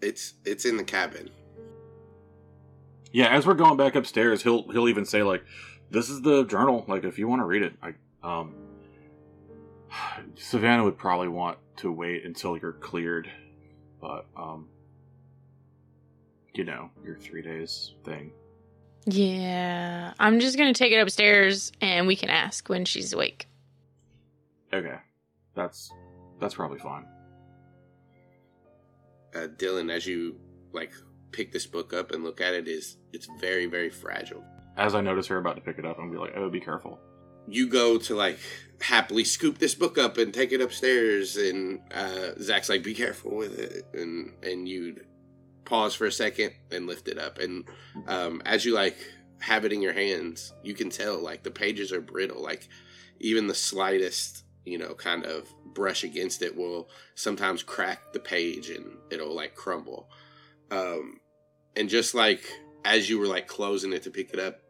It's 0.00 0.34
it's 0.44 0.64
in 0.64 0.76
the 0.76 0.84
cabin. 0.84 1.30
Yeah, 3.12 3.28
as 3.28 3.46
we're 3.46 3.54
going 3.54 3.76
back 3.76 3.94
upstairs, 3.94 4.42
he'll 4.42 4.70
he'll 4.70 4.88
even 4.88 5.04
say 5.04 5.22
like, 5.22 5.44
"This 5.90 6.08
is 6.08 6.22
the 6.22 6.44
journal. 6.44 6.84
Like, 6.88 7.04
if 7.04 7.18
you 7.18 7.28
want 7.28 7.40
to 7.40 7.46
read 7.46 7.62
it, 7.62 7.74
I 7.82 7.94
um." 8.22 8.54
Savannah 10.36 10.84
would 10.84 10.98
probably 10.98 11.28
want 11.28 11.58
to 11.78 11.92
wait 11.92 12.24
until 12.24 12.56
you're 12.56 12.72
cleared, 12.72 13.30
but 14.00 14.26
um, 14.36 14.68
you 16.54 16.64
know, 16.64 16.90
your 17.04 17.16
three 17.16 17.42
days 17.42 17.94
thing. 18.04 18.32
Yeah, 19.06 20.12
I'm 20.18 20.38
just 20.40 20.56
gonna 20.56 20.74
take 20.74 20.92
it 20.92 20.98
upstairs 20.98 21.72
and 21.80 22.06
we 22.06 22.16
can 22.16 22.30
ask 22.30 22.68
when 22.68 22.84
she's 22.84 23.12
awake. 23.12 23.48
Okay, 24.72 24.96
that's 25.54 25.90
that's 26.40 26.54
probably 26.54 26.78
fine. 26.78 27.04
Uh, 29.34 29.48
Dylan, 29.56 29.90
as 29.90 30.06
you 30.06 30.36
like 30.72 30.92
pick 31.32 31.52
this 31.52 31.66
book 31.66 31.92
up 31.92 32.12
and 32.12 32.22
look 32.22 32.40
at 32.40 32.54
it, 32.54 32.68
is 32.68 32.98
it's 33.12 33.28
very 33.40 33.66
very 33.66 33.90
fragile. 33.90 34.44
As 34.76 34.94
I 34.94 35.00
notice 35.00 35.26
her 35.26 35.38
about 35.38 35.56
to 35.56 35.62
pick 35.62 35.78
it 35.78 35.84
up, 35.84 35.98
I'm 35.98 36.06
gonna 36.06 36.12
be 36.12 36.18
like, 36.18 36.36
"Oh, 36.36 36.48
be 36.48 36.60
careful." 36.60 36.98
You 37.48 37.68
go 37.68 37.98
to 37.98 38.14
like 38.14 38.38
happily 38.80 39.24
scoop 39.24 39.58
this 39.58 39.74
book 39.74 39.96
up 39.98 40.18
and 40.18 40.32
take 40.32 40.52
it 40.52 40.60
upstairs, 40.60 41.36
and 41.36 41.80
uh, 41.92 42.32
Zac's 42.40 42.68
like, 42.68 42.82
"Be 42.82 42.94
careful 42.94 43.36
with 43.36 43.58
it," 43.58 43.84
and 43.94 44.32
and 44.42 44.68
you'd 44.68 45.06
pause 45.64 45.94
for 45.94 46.06
a 46.06 46.12
second 46.12 46.52
and 46.70 46.86
lift 46.86 47.08
it 47.08 47.18
up, 47.18 47.38
and 47.38 47.64
um, 48.06 48.42
as 48.44 48.64
you 48.64 48.74
like 48.74 48.96
have 49.40 49.64
it 49.64 49.72
in 49.72 49.82
your 49.82 49.92
hands, 49.92 50.52
you 50.62 50.74
can 50.74 50.90
tell 50.90 51.22
like 51.22 51.42
the 51.42 51.50
pages 51.50 51.92
are 51.92 52.00
brittle, 52.00 52.42
like 52.42 52.68
even 53.20 53.46
the 53.46 53.54
slightest 53.54 54.44
you 54.64 54.78
know 54.78 54.94
kind 54.94 55.24
of 55.24 55.48
brush 55.74 56.04
against 56.04 56.42
it 56.42 56.56
will 56.56 56.88
sometimes 57.14 57.62
crack 57.62 58.12
the 58.12 58.20
page 58.20 58.70
and 58.70 58.96
it'll 59.10 59.34
like 59.34 59.54
crumble. 59.54 60.08
Um 60.70 61.20
and 61.76 61.88
just 61.88 62.14
like 62.14 62.44
as 62.84 63.08
you 63.08 63.18
were 63.18 63.26
like 63.26 63.46
closing 63.46 63.92
it 63.92 64.02
to 64.04 64.10
pick 64.10 64.32
it 64.32 64.38
up 64.40 64.60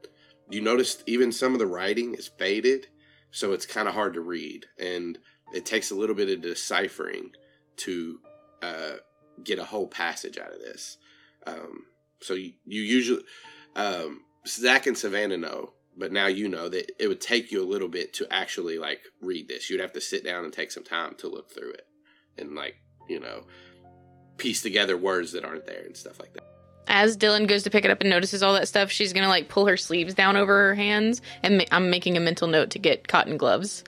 you 0.53 0.61
noticed 0.61 1.03
even 1.07 1.33
some 1.33 1.53
of 1.53 1.59
the 1.59 1.67
writing 1.67 2.15
is 2.15 2.29
faded 2.29 2.87
so 3.31 3.53
it's 3.53 3.67
kind 3.67 3.89
of 3.89 3.95
hard 3.95 4.15
to 4.15 4.21
read 4.21 4.67
and 4.79 5.19
it 5.55 5.67
takes 5.67 5.91
a 5.91 5.95
little 5.95 6.15
bit 6.15 6.31
of 6.31 6.43
deciphering 6.43 7.31
to 7.77 8.19
uh 8.63 8.95
get 9.45 9.59
a 9.59 9.65
whole 9.65 9.87
passage 9.89 10.39
out 10.39 10.53
of 10.53 10.61
this 10.61 10.99
um 11.47 11.85
so 12.21 12.35
you, 12.35 12.53
you 12.65 12.83
usually 12.83 13.23
um 13.77 14.21
zac 14.47 14.87
and 14.87 14.99
savannah 14.99 15.37
know 15.37 15.73
but 15.97 16.13
now 16.13 16.27
you 16.27 16.49
know 16.49 16.69
that 16.69 16.91
it 16.99 17.09
would 17.09 17.21
take 17.21 17.53
you 17.53 17.63
a 17.63 17.69
little 17.69 17.89
bit 17.89 18.15
to 18.15 18.33
actually 18.33 18.79
like 18.79 19.01
read 19.21 19.49
this. 19.49 19.69
You'd 19.69 19.81
have 19.81 19.93
to 19.93 20.01
sit 20.01 20.25
down 20.25 20.45
and 20.45 20.53
take 20.53 20.71
some 20.71 20.85
time 20.85 21.15
to 21.17 21.29
look 21.29 21.51
through 21.51 21.73
it 21.73 21.87
and 22.39 22.55
like, 22.55 22.77
you 23.09 23.21
know, 23.21 23.45
piece 24.39 24.63
together 24.63 24.97
words 24.97 25.33
that 25.33 25.45
aren't 25.45 25.67
there 25.67 25.85
and 25.85 25.97
stuff 25.97 26.19
like 26.19 26.33
that. 26.35 26.52
As 26.89 27.17
Dylan 27.17 27.47
goes 27.47 27.63
to 27.63 27.71
pick 27.71 27.85
it 27.85 27.91
up 27.91 28.01
and 28.01 28.11
notices 28.11 28.43
all 28.43 28.55
that 28.55 28.69
stuff, 28.69 28.91
she's 28.91 29.13
gonna 29.13 29.29
like 29.29 29.49
pull 29.49 29.67
her 29.67 29.77
sleeves 29.77 30.15
down 30.15 30.37
over 30.37 30.69
her 30.69 30.75
hands, 30.75 31.23
and 31.43 31.59
ma- 31.59 31.65
I'm 31.71 31.91
making 31.91 32.17
a 32.17 32.21
mental 32.21 32.49
note 32.49 32.71
to 32.71 32.79
get 32.79 33.09
cotton 33.09 33.37
gloves 33.37 33.85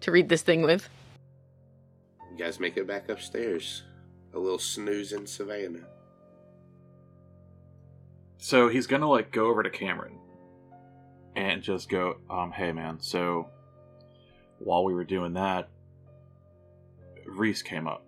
to 0.00 0.10
read 0.10 0.28
this 0.28 0.42
thing 0.42 0.62
with. 0.62 0.88
You 2.30 2.36
guys 2.36 2.58
make 2.58 2.76
it 2.76 2.86
back 2.86 3.08
upstairs. 3.08 3.82
A 4.34 4.38
little 4.38 4.58
snooze 4.58 5.12
in 5.12 5.26
Savannah. 5.26 5.86
So 8.38 8.68
he's 8.68 8.86
gonna 8.86 9.08
like 9.08 9.30
go 9.30 9.46
over 9.46 9.62
to 9.62 9.70
Cameron 9.70 10.18
and 11.36 11.62
just 11.62 11.88
go, 11.88 12.16
um, 12.28 12.50
hey 12.50 12.72
man, 12.72 13.00
so 13.00 13.48
while 14.58 14.84
we 14.84 14.94
were 14.94 15.04
doing 15.04 15.34
that, 15.34 15.68
Reese 17.26 17.62
came 17.62 17.86
up. 17.86 18.04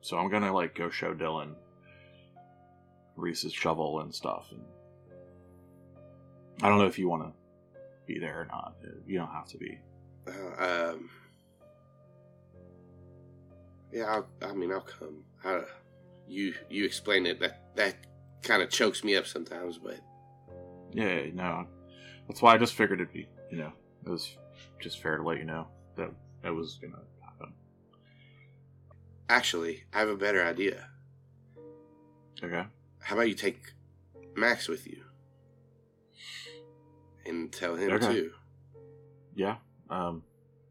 So 0.00 0.16
I'm 0.16 0.30
gonna 0.30 0.52
like 0.54 0.74
go 0.74 0.90
show 0.90 1.14
Dylan 1.14 1.54
Reese's 3.18 3.52
shovel 3.52 4.00
and 4.00 4.14
stuff 4.14 4.46
and 4.50 4.62
I 6.62 6.68
don't 6.68 6.78
know 6.78 6.86
if 6.86 6.98
you 6.98 7.08
wanna 7.08 7.32
be 8.06 8.18
there 8.18 8.40
or 8.40 8.46
not. 8.46 8.74
You 9.06 9.18
don't 9.18 9.30
have 9.30 9.46
to 9.48 9.58
be. 9.58 9.78
Uh, 10.26 10.92
um, 10.92 11.10
yeah, 13.92 14.04
I'll, 14.04 14.28
I 14.42 14.52
mean, 14.54 14.72
I'll 14.72 14.80
come. 14.80 15.24
I, 15.44 15.62
you 16.26 16.54
you 16.68 16.84
explain 16.84 17.26
it. 17.26 17.38
That 17.40 17.76
that 17.76 17.96
kind 18.42 18.62
of 18.62 18.70
chokes 18.70 19.04
me 19.04 19.14
up 19.14 19.26
sometimes, 19.26 19.78
but 19.78 20.00
Yeah, 20.92 21.26
no. 21.32 21.66
That's 22.26 22.42
why 22.42 22.54
I 22.54 22.58
just 22.58 22.74
figured 22.74 23.00
it'd 23.00 23.12
be 23.12 23.28
you 23.50 23.58
know, 23.58 23.72
it 24.04 24.10
was 24.10 24.36
just 24.80 25.00
fair 25.00 25.16
to 25.16 25.22
let 25.22 25.38
you 25.38 25.44
know 25.44 25.68
that 25.96 26.10
it 26.44 26.50
was 26.50 26.78
gonna 26.82 27.02
happen. 27.24 27.54
actually, 29.28 29.84
I 29.92 30.00
have 30.00 30.08
a 30.08 30.16
better 30.16 30.44
idea. 30.44 30.88
Okay. 32.42 32.64
How 33.08 33.14
about 33.14 33.30
you 33.30 33.34
take 33.34 33.72
Max 34.36 34.68
with 34.68 34.86
you 34.86 35.02
and 37.24 37.50
tell 37.50 37.74
him 37.74 37.90
Okay. 37.92 38.06
too? 38.06 38.32
Yeah. 39.34 39.56
Um 39.88 40.24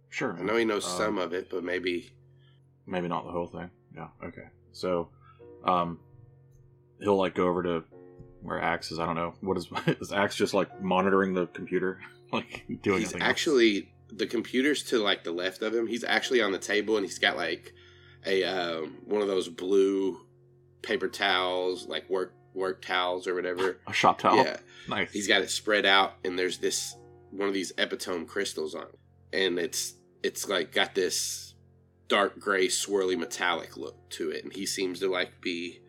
sure. 0.10 0.38
I 0.40 0.44
know 0.44 0.56
he 0.56 0.64
knows 0.64 0.86
Um, 0.86 0.92
some 0.98 1.18
of 1.18 1.34
it, 1.34 1.50
but 1.50 1.64
maybe 1.64 2.12
maybe 2.86 3.08
not 3.08 3.26
the 3.26 3.32
whole 3.32 3.48
thing. 3.48 3.72
Yeah. 3.96 4.10
Okay. 4.24 4.50
So, 4.72 5.10
um, 5.64 6.00
he'll 7.00 7.18
like 7.18 7.34
go 7.34 7.48
over 7.48 7.64
to 7.64 7.84
where 8.44 8.62
Axe 8.62 8.92
is. 8.92 9.00
I 9.00 9.08
don't 9.08 9.16
know 9.16 9.34
what 9.42 9.58
is 9.58 9.68
is 10.00 10.12
Axe 10.12 10.36
just 10.36 10.54
like 10.54 10.80
monitoring 10.80 11.34
the 11.34 11.48
computer, 11.48 12.00
like 12.32 12.66
doing 12.84 13.00
he's 13.00 13.08
anything 13.14 13.22
else? 13.24 13.32
actually 13.32 13.92
the 14.10 14.28
computer's 14.28 14.84
to 14.84 15.00
like 15.00 15.24
the 15.24 15.32
left 15.32 15.64
of 15.64 15.74
him. 15.74 15.88
He's 15.88 16.04
actually 16.04 16.44
on 16.44 16.52
the 16.52 16.60
table 16.60 16.98
and 16.98 17.04
he's 17.06 17.18
got 17.18 17.36
like 17.36 17.74
a 18.28 18.44
um, 18.44 18.98
one 19.06 19.24
of 19.24 19.28
those 19.28 19.50
blue 19.50 20.27
paper 20.82 21.08
towels, 21.08 21.88
like 21.88 22.10
work 22.10 22.34
work 22.54 22.82
towels 22.84 23.28
or 23.28 23.36
whatever. 23.36 23.80
a 23.88 23.94
shop 23.94 24.20
towel. 24.20 24.38
Yeah, 24.38 24.58
Nice. 24.90 25.12
he's 25.12 25.28
got 25.28 25.42
it 25.42 25.50
spread 25.50 25.86
out, 25.86 26.14
and 26.24 26.38
there's 26.38 26.58
this 26.60 26.96
one 27.32 27.48
of 27.48 27.54
these 27.54 27.72
epitome 27.78 28.26
crystals 28.26 28.74
on, 28.76 28.84
it. 28.84 29.38
and 29.46 29.60
it's 29.60 29.94
it's 30.24 30.48
like 30.50 30.72
got 30.72 30.96
this 30.96 31.54
dark 32.08 32.40
gray 32.40 32.68
swirly 32.68 33.18
metallic 33.18 33.78
look 33.78 34.10
to 34.12 34.32
it, 34.32 34.44
and 34.44 34.54
he 34.54 34.66
seems 34.66 35.00
to 35.02 35.10
like 35.12 35.42
be 35.42 35.80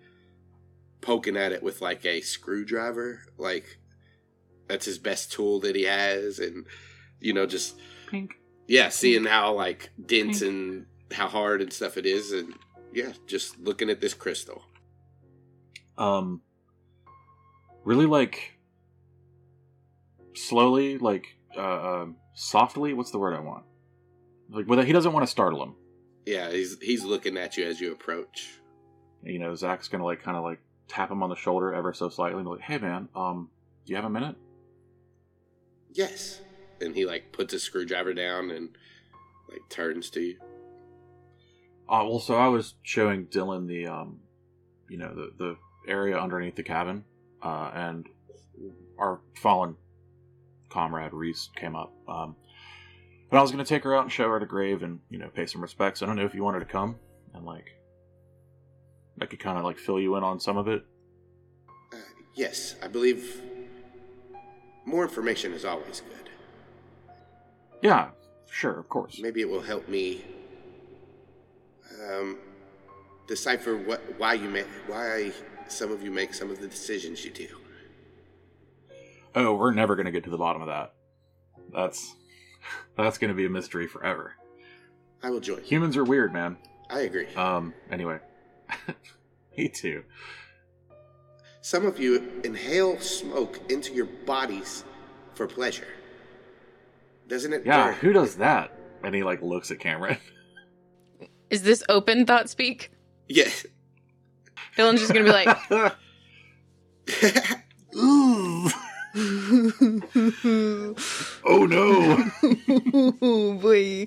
poking 1.00 1.36
at 1.36 1.52
it 1.52 1.62
with 1.62 1.80
like 1.80 2.04
a 2.04 2.20
screwdriver, 2.20 3.20
like 3.38 3.78
that's 4.66 4.84
his 4.84 4.98
best 4.98 5.32
tool 5.32 5.60
that 5.60 5.76
he 5.76 5.84
has, 5.84 6.38
and 6.38 6.66
you 7.20 7.32
know 7.32 7.46
just 7.46 7.78
pink. 8.08 8.34
yeah, 8.66 8.88
seeing 8.90 9.24
how 9.24 9.54
like 9.54 9.90
dense 10.04 10.42
and 10.42 10.86
how 11.12 11.28
hard 11.28 11.62
and 11.62 11.72
stuff 11.72 11.96
it 11.96 12.04
is, 12.04 12.32
and 12.32 12.52
yeah, 12.92 13.12
just 13.26 13.58
looking 13.60 13.88
at 13.88 14.00
this 14.00 14.12
crystal. 14.14 14.62
Um, 15.98 16.40
really 17.84 18.06
like 18.06 18.58
slowly, 20.34 20.98
like 20.98 21.36
uh, 21.56 22.02
um, 22.02 22.16
softly. 22.34 22.94
What's 22.94 23.10
the 23.10 23.18
word 23.18 23.34
I 23.34 23.40
want? 23.40 23.64
Like, 24.50 24.66
well, 24.68 24.80
he 24.80 24.92
doesn't 24.92 25.12
want 25.12 25.26
to 25.26 25.30
startle 25.30 25.62
him. 25.62 25.74
Yeah, 26.24 26.50
he's 26.50 26.78
he's 26.80 27.04
looking 27.04 27.36
at 27.36 27.56
you 27.56 27.66
as 27.66 27.80
you 27.80 27.92
approach. 27.92 28.60
You 29.22 29.38
know, 29.38 29.54
Zac's 29.54 29.88
gonna 29.88 30.04
like 30.04 30.22
kind 30.22 30.36
of 30.36 30.44
like 30.44 30.60
tap 30.86 31.10
him 31.10 31.22
on 31.22 31.28
the 31.28 31.36
shoulder 31.36 31.74
ever 31.74 31.92
so 31.92 32.08
slightly, 32.08 32.38
and 32.38 32.44
be 32.44 32.50
like, 32.50 32.60
"Hey, 32.60 32.78
man, 32.78 33.08
um, 33.14 33.50
do 33.84 33.92
you 33.92 33.96
have 33.96 34.04
a 34.04 34.10
minute?" 34.10 34.36
Yes. 35.92 36.40
And 36.80 36.94
he 36.94 37.06
like 37.06 37.32
puts 37.32 37.54
a 37.54 37.58
screwdriver 37.58 38.14
down 38.14 38.50
and 38.50 38.70
like 39.50 39.62
turns 39.68 40.10
to 40.10 40.20
you. 40.20 40.38
Uh, 41.88 42.04
well, 42.04 42.20
so 42.20 42.34
I 42.34 42.48
was 42.48 42.74
showing 42.82 43.26
Dylan 43.26 43.66
the, 43.66 43.86
um, 43.86 44.20
you 44.88 44.98
know, 44.98 45.14
the 45.14 45.32
the 45.36 45.56
area 45.88 46.18
underneath 46.18 46.56
the 46.56 46.62
cabin, 46.62 47.04
uh, 47.42 47.70
and 47.74 48.08
our 48.98 49.20
fallen 49.34 49.76
comrade 50.68 51.12
Reese 51.12 51.50
came 51.56 51.74
up. 51.74 51.92
Um, 52.08 52.36
but 53.30 53.38
I 53.38 53.42
was 53.42 53.50
going 53.50 53.64
to 53.64 53.68
take 53.68 53.84
her 53.84 53.94
out 53.94 54.02
and 54.02 54.12
show 54.12 54.28
her 54.28 54.40
the 54.40 54.46
grave 54.46 54.82
and 54.82 55.00
you 55.10 55.18
know 55.18 55.28
pay 55.28 55.46
some 55.46 55.60
respects. 55.60 56.02
I 56.02 56.06
don't 56.06 56.16
know 56.16 56.24
if 56.24 56.34
you 56.34 56.44
wanted 56.44 56.60
to 56.60 56.66
come 56.66 56.96
and 57.34 57.44
like 57.44 57.66
I 59.20 59.26
could 59.26 59.40
kind 59.40 59.58
of 59.58 59.64
like 59.64 59.78
fill 59.78 60.00
you 60.00 60.16
in 60.16 60.24
on 60.24 60.40
some 60.40 60.56
of 60.56 60.68
it. 60.68 60.84
Uh, 61.92 61.96
yes, 62.34 62.76
I 62.82 62.88
believe 62.88 63.42
more 64.84 65.02
information 65.02 65.52
is 65.52 65.64
always 65.64 66.00
good. 66.00 66.30
Yeah, 67.82 68.08
sure, 68.50 68.78
of 68.78 68.88
course. 68.88 69.18
Maybe 69.20 69.40
it 69.40 69.48
will 69.48 69.62
help 69.62 69.88
me 69.88 70.24
um, 72.10 72.38
decipher 73.26 73.76
what 73.76 74.00
why 74.18 74.34
you 74.34 74.48
make 74.48 74.66
why 74.86 75.32
some 75.68 75.92
of 75.92 76.02
you 76.02 76.10
make 76.10 76.34
some 76.34 76.50
of 76.50 76.60
the 76.60 76.68
decisions 76.68 77.24
you 77.24 77.30
do. 77.30 77.48
Oh, 79.34 79.54
we're 79.54 79.72
never 79.72 79.94
going 79.94 80.06
to 80.06 80.12
get 80.12 80.24
to 80.24 80.30
the 80.30 80.38
bottom 80.38 80.62
of 80.62 80.68
that. 80.68 80.94
That's 81.72 82.14
that's 82.96 83.18
going 83.18 83.28
to 83.28 83.34
be 83.34 83.46
a 83.46 83.50
mystery 83.50 83.86
forever. 83.86 84.34
I 85.22 85.30
will 85.30 85.40
join. 85.40 85.62
Humans 85.62 85.96
are 85.96 86.04
weird, 86.04 86.32
man. 86.32 86.56
I 86.90 87.00
agree. 87.00 87.26
Um. 87.34 87.74
Anyway, 87.90 88.18
me 89.56 89.68
too. 89.68 90.04
Some 91.60 91.84
of 91.86 91.98
you 91.98 92.40
inhale 92.44 92.98
smoke 93.00 93.60
into 93.70 93.92
your 93.92 94.06
bodies 94.06 94.84
for 95.34 95.46
pleasure. 95.46 95.88
Doesn't 97.28 97.52
it? 97.52 97.66
Yeah, 97.66 97.88
burn? 97.88 97.94
who 97.96 98.12
does 98.12 98.36
that? 98.36 98.72
And 99.04 99.14
he 99.14 99.22
like 99.22 99.42
looks 99.42 99.70
at 99.70 99.78
Cameron. 99.78 100.18
Is 101.50 101.62
this 101.62 101.82
open 101.88 102.26
thought 102.26 102.48
speak? 102.50 102.90
Yeah. 103.28 103.48
Dylan's 104.78 105.00
just 105.00 105.12
gonna 105.12 105.24
be 105.24 105.32
like, 105.32 105.48
ooh. 107.96 108.70
oh 111.44 111.66
no! 111.66 112.24
oh 113.20 113.54
boy. 113.60 114.06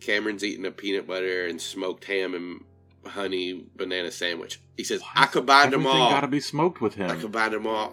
Cameron's 0.00 0.42
eating 0.42 0.66
a 0.66 0.70
peanut 0.72 1.06
butter 1.06 1.46
and 1.46 1.60
smoked 1.60 2.04
ham 2.06 2.34
and 2.34 2.64
honey 3.06 3.64
banana 3.76 4.10
sandwich. 4.10 4.60
He 4.76 4.82
says, 4.84 5.00
"I 5.14 5.26
combined 5.26 5.72
them 5.72 5.82
Everything 5.82 6.00
all. 6.02 6.10
Got 6.10 6.20
to 6.22 6.28
be 6.28 6.40
smoked 6.40 6.80
with 6.80 6.94
him. 6.94 7.10
I 7.10 7.14
him. 7.14 7.20
combined 7.20 7.54
them 7.54 7.66
all. 7.66 7.92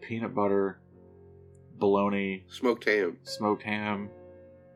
Peanut 0.00 0.34
butter, 0.34 0.78
bologna, 1.78 2.44
Smoked 2.48 2.84
ham, 2.84 3.18
smoked 3.24 3.62
ham, 3.64 4.08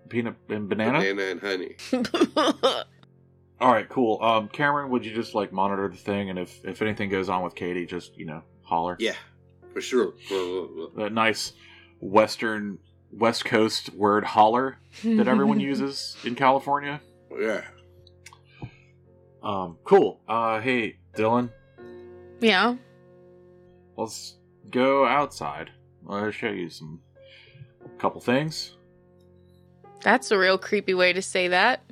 peanut 0.08 0.34
and 0.48 0.68
banana. 0.68 0.98
banana, 0.98 1.22
and 1.22 1.40
honey." 1.40 1.76
All 3.60 3.70
right, 3.70 3.88
cool. 3.88 4.22
Um, 4.22 4.48
Cameron, 4.48 4.90
would 4.90 5.04
you 5.04 5.14
just 5.14 5.34
like 5.34 5.52
monitor 5.52 5.86
the 5.88 5.96
thing, 5.96 6.30
and 6.30 6.38
if 6.38 6.64
if 6.64 6.80
anything 6.80 7.10
goes 7.10 7.28
on 7.28 7.42
with 7.42 7.54
Katie, 7.54 7.84
just 7.84 8.16
you 8.16 8.24
know 8.24 8.42
holler. 8.62 8.96
Yeah, 8.98 9.16
for 9.72 9.80
sure. 9.82 10.14
That 10.96 11.12
nice 11.12 11.52
Western 12.00 12.78
West 13.12 13.44
Coast 13.44 13.92
word 13.92 14.24
holler 14.24 14.78
that 15.04 15.28
everyone 15.28 15.60
uses 15.72 16.16
in 16.24 16.34
California. 16.34 17.00
Yeah. 17.38 17.64
Um, 19.42 19.76
cool. 19.84 20.20
Uh, 20.28 20.60
hey, 20.60 20.98
Dylan, 21.14 21.50
yeah. 22.40 22.76
let's 23.96 24.36
go 24.70 25.06
outside. 25.06 25.70
I'll 26.08 26.30
show 26.30 26.48
you 26.48 26.70
some 26.70 27.00
couple 27.98 28.20
things. 28.20 28.76
That's 30.02 30.30
a 30.30 30.38
real 30.38 30.56
creepy 30.56 30.94
way 30.94 31.12
to 31.12 31.20
say 31.20 31.48
that. 31.48 31.82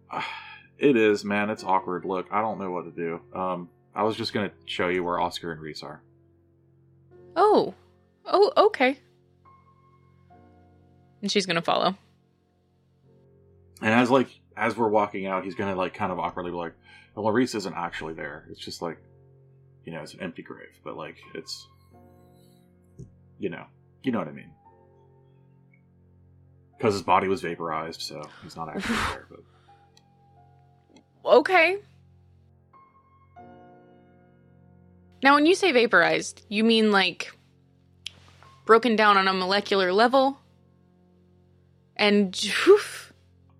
It 0.79 0.97
is, 0.97 1.25
man. 1.25 1.51
It's 1.51 1.65
awkward. 1.65 2.05
Look, 2.05 2.29
I 2.31 2.41
don't 2.41 2.59
know 2.59 2.71
what 2.71 2.85
to 2.85 2.91
do. 2.91 3.21
Um, 3.39 3.69
I 3.95 4.05
was 4.05 4.17
just 4.17 4.33
gonna 4.33 4.53
show 4.65 4.89
you 4.89 5.03
where 5.03 5.19
Oscar 5.19 5.53
and 5.53 5.61
Reese 5.61 5.83
are. 5.83 6.03
Oh. 7.35 7.75
Oh, 8.25 8.53
okay. 8.57 8.99
And 11.21 11.31
she's 11.33 11.47
gonna 11.47 11.63
follow. 11.63 11.97
And 13.81 13.91
as 13.93 14.11
like 14.11 14.29
as 14.57 14.77
we're 14.77 14.89
walking 14.89 15.27
out, 15.27 15.45
he's 15.45 15.55
gonna 15.55 15.75
like 15.75 15.95
kind 15.95 16.13
of 16.13 16.19
awkwardly 16.19 16.53
be 16.53 16.57
like, 16.57 16.75
"Well, 17.15 17.33
Reese 17.33 17.55
isn't 17.57 17.75
actually 17.75 18.15
there. 18.15 18.47
It's 18.51 18.61
just 18.61 18.83
like, 18.83 18.99
you 19.85 19.93
know, 19.93 20.03
it's 20.03 20.15
an 20.15 20.21
empty 20.21 20.43
grave, 20.43 20.79
but 20.85 20.97
like 20.97 21.17
it's, 21.35 21.67
you 23.39 23.49
know, 23.51 23.65
you 24.03 24.13
know 24.13 24.19
what 24.19 24.29
I 24.29 24.33
mean." 24.33 24.51
Because 26.77 26.95
his 26.95 27.03
body 27.03 27.27
was 27.27 27.41
vaporized, 27.43 28.01
so 28.03 28.23
he's 28.45 28.55
not 28.55 28.69
actually 28.69 28.95
there. 29.11 29.27
But 29.29 29.41
Okay. 31.29 31.77
Now, 35.23 35.35
when 35.35 35.45
you 35.45 35.55
say 35.55 35.73
vaporized, 35.73 36.47
you 36.49 36.65
mean 36.65 36.91
like 36.91 37.33
broken 38.65 38.97
down 38.97 39.19
on 39.19 39.29
a 39.29 39.35
molecular 39.35 39.93
level? 39.93 40.39
And 41.97 42.35
oof, 42.67 43.13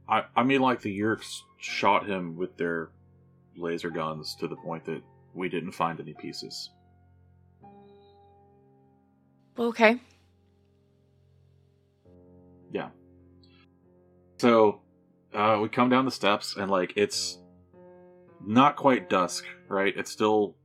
I, 0.09 0.25
I 0.35 0.45
mean, 0.45 0.63
like 0.63 0.81
the 0.81 0.99
Yeerks 0.99 1.41
shot 1.59 2.07
him 2.07 2.37
with 2.37 2.57
their 2.57 2.89
laser 3.55 3.91
guns 3.91 4.35
to 4.37 4.49
the 4.49 4.57
point 4.57 4.87
that 4.87 5.03
we 5.35 5.51
didn't 5.51 5.73
find 5.73 6.01
any 6.01 6.15
pieces. 6.15 6.71
okay. 9.59 10.01
Yeah. 12.73 12.91
So, 14.39 14.81
uh, 15.35 15.59
we 15.61 15.69
come 15.69 15.91
down 15.91 16.05
the 16.05 16.11
steps 16.11 16.57
and 16.57 16.71
like 16.71 16.93
it's 16.97 17.39
not 18.45 18.77
quite 18.77 19.09
dusk, 19.09 19.45
right? 19.69 19.95
It's 19.97 20.11
still 20.11 20.57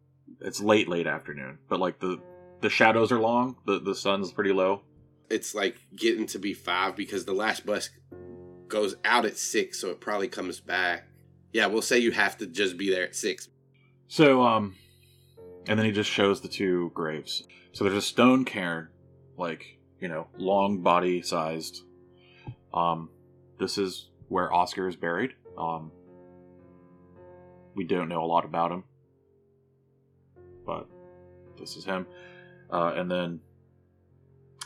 it's 0.41 0.62
late, 0.62 0.88
late 0.88 1.07
afternoon, 1.07 1.59
but 1.69 1.79
like 1.79 1.99
the 1.99 2.19
the 2.62 2.69
shadows 2.69 3.12
are 3.12 3.19
long. 3.19 3.57
The 3.65 3.79
the 3.79 3.95
sun's 3.95 4.31
pretty 4.31 4.53
low. 4.53 4.81
It's 5.29 5.55
like 5.55 5.77
getting 5.95 6.25
to 6.27 6.39
be 6.39 6.53
five 6.53 6.95
because 6.95 7.25
the 7.25 7.33
last 7.33 7.65
bus 7.65 7.89
goes 8.67 8.95
out 9.05 9.25
at 9.25 9.38
six, 9.38 9.79
so 9.79 9.89
it 9.89 9.99
probably 9.99 10.27
comes 10.27 10.59
back. 10.59 11.07
Yeah, 11.51 11.67
we'll 11.67 11.81
say 11.81 11.99
you 11.99 12.12
have 12.12 12.38
to 12.38 12.47
just 12.47 12.77
be 12.77 12.89
there 12.89 13.03
at 13.03 13.15
six. 13.15 13.47
So, 14.07 14.43
um, 14.43 14.75
and 15.67 15.77
then 15.77 15.86
he 15.86 15.91
just 15.91 16.09
shows 16.09 16.41
the 16.41 16.47
two 16.47 16.91
graves. 16.93 17.43
So 17.71 17.83
there's 17.83 17.95
a 17.97 18.01
stone 18.01 18.45
cairn, 18.45 18.89
like 19.38 19.79
you 19.99 20.07
know, 20.07 20.27
long 20.38 20.81
body 20.81 21.21
sized. 21.21 21.83
Um, 22.73 23.09
this 23.59 23.77
is 23.77 24.09
where 24.27 24.51
Oscar 24.53 24.88
is 24.88 24.95
buried. 24.95 25.33
Um, 25.57 25.91
we 27.75 27.83
don't 27.83 28.09
know 28.09 28.23
a 28.23 28.25
lot 28.25 28.45
about 28.45 28.71
him, 28.71 28.83
but 30.65 30.88
this 31.59 31.75
is 31.75 31.86
him. 31.86 32.07
Uh, 32.71 32.93
and 32.95 33.09
then, 33.09 33.39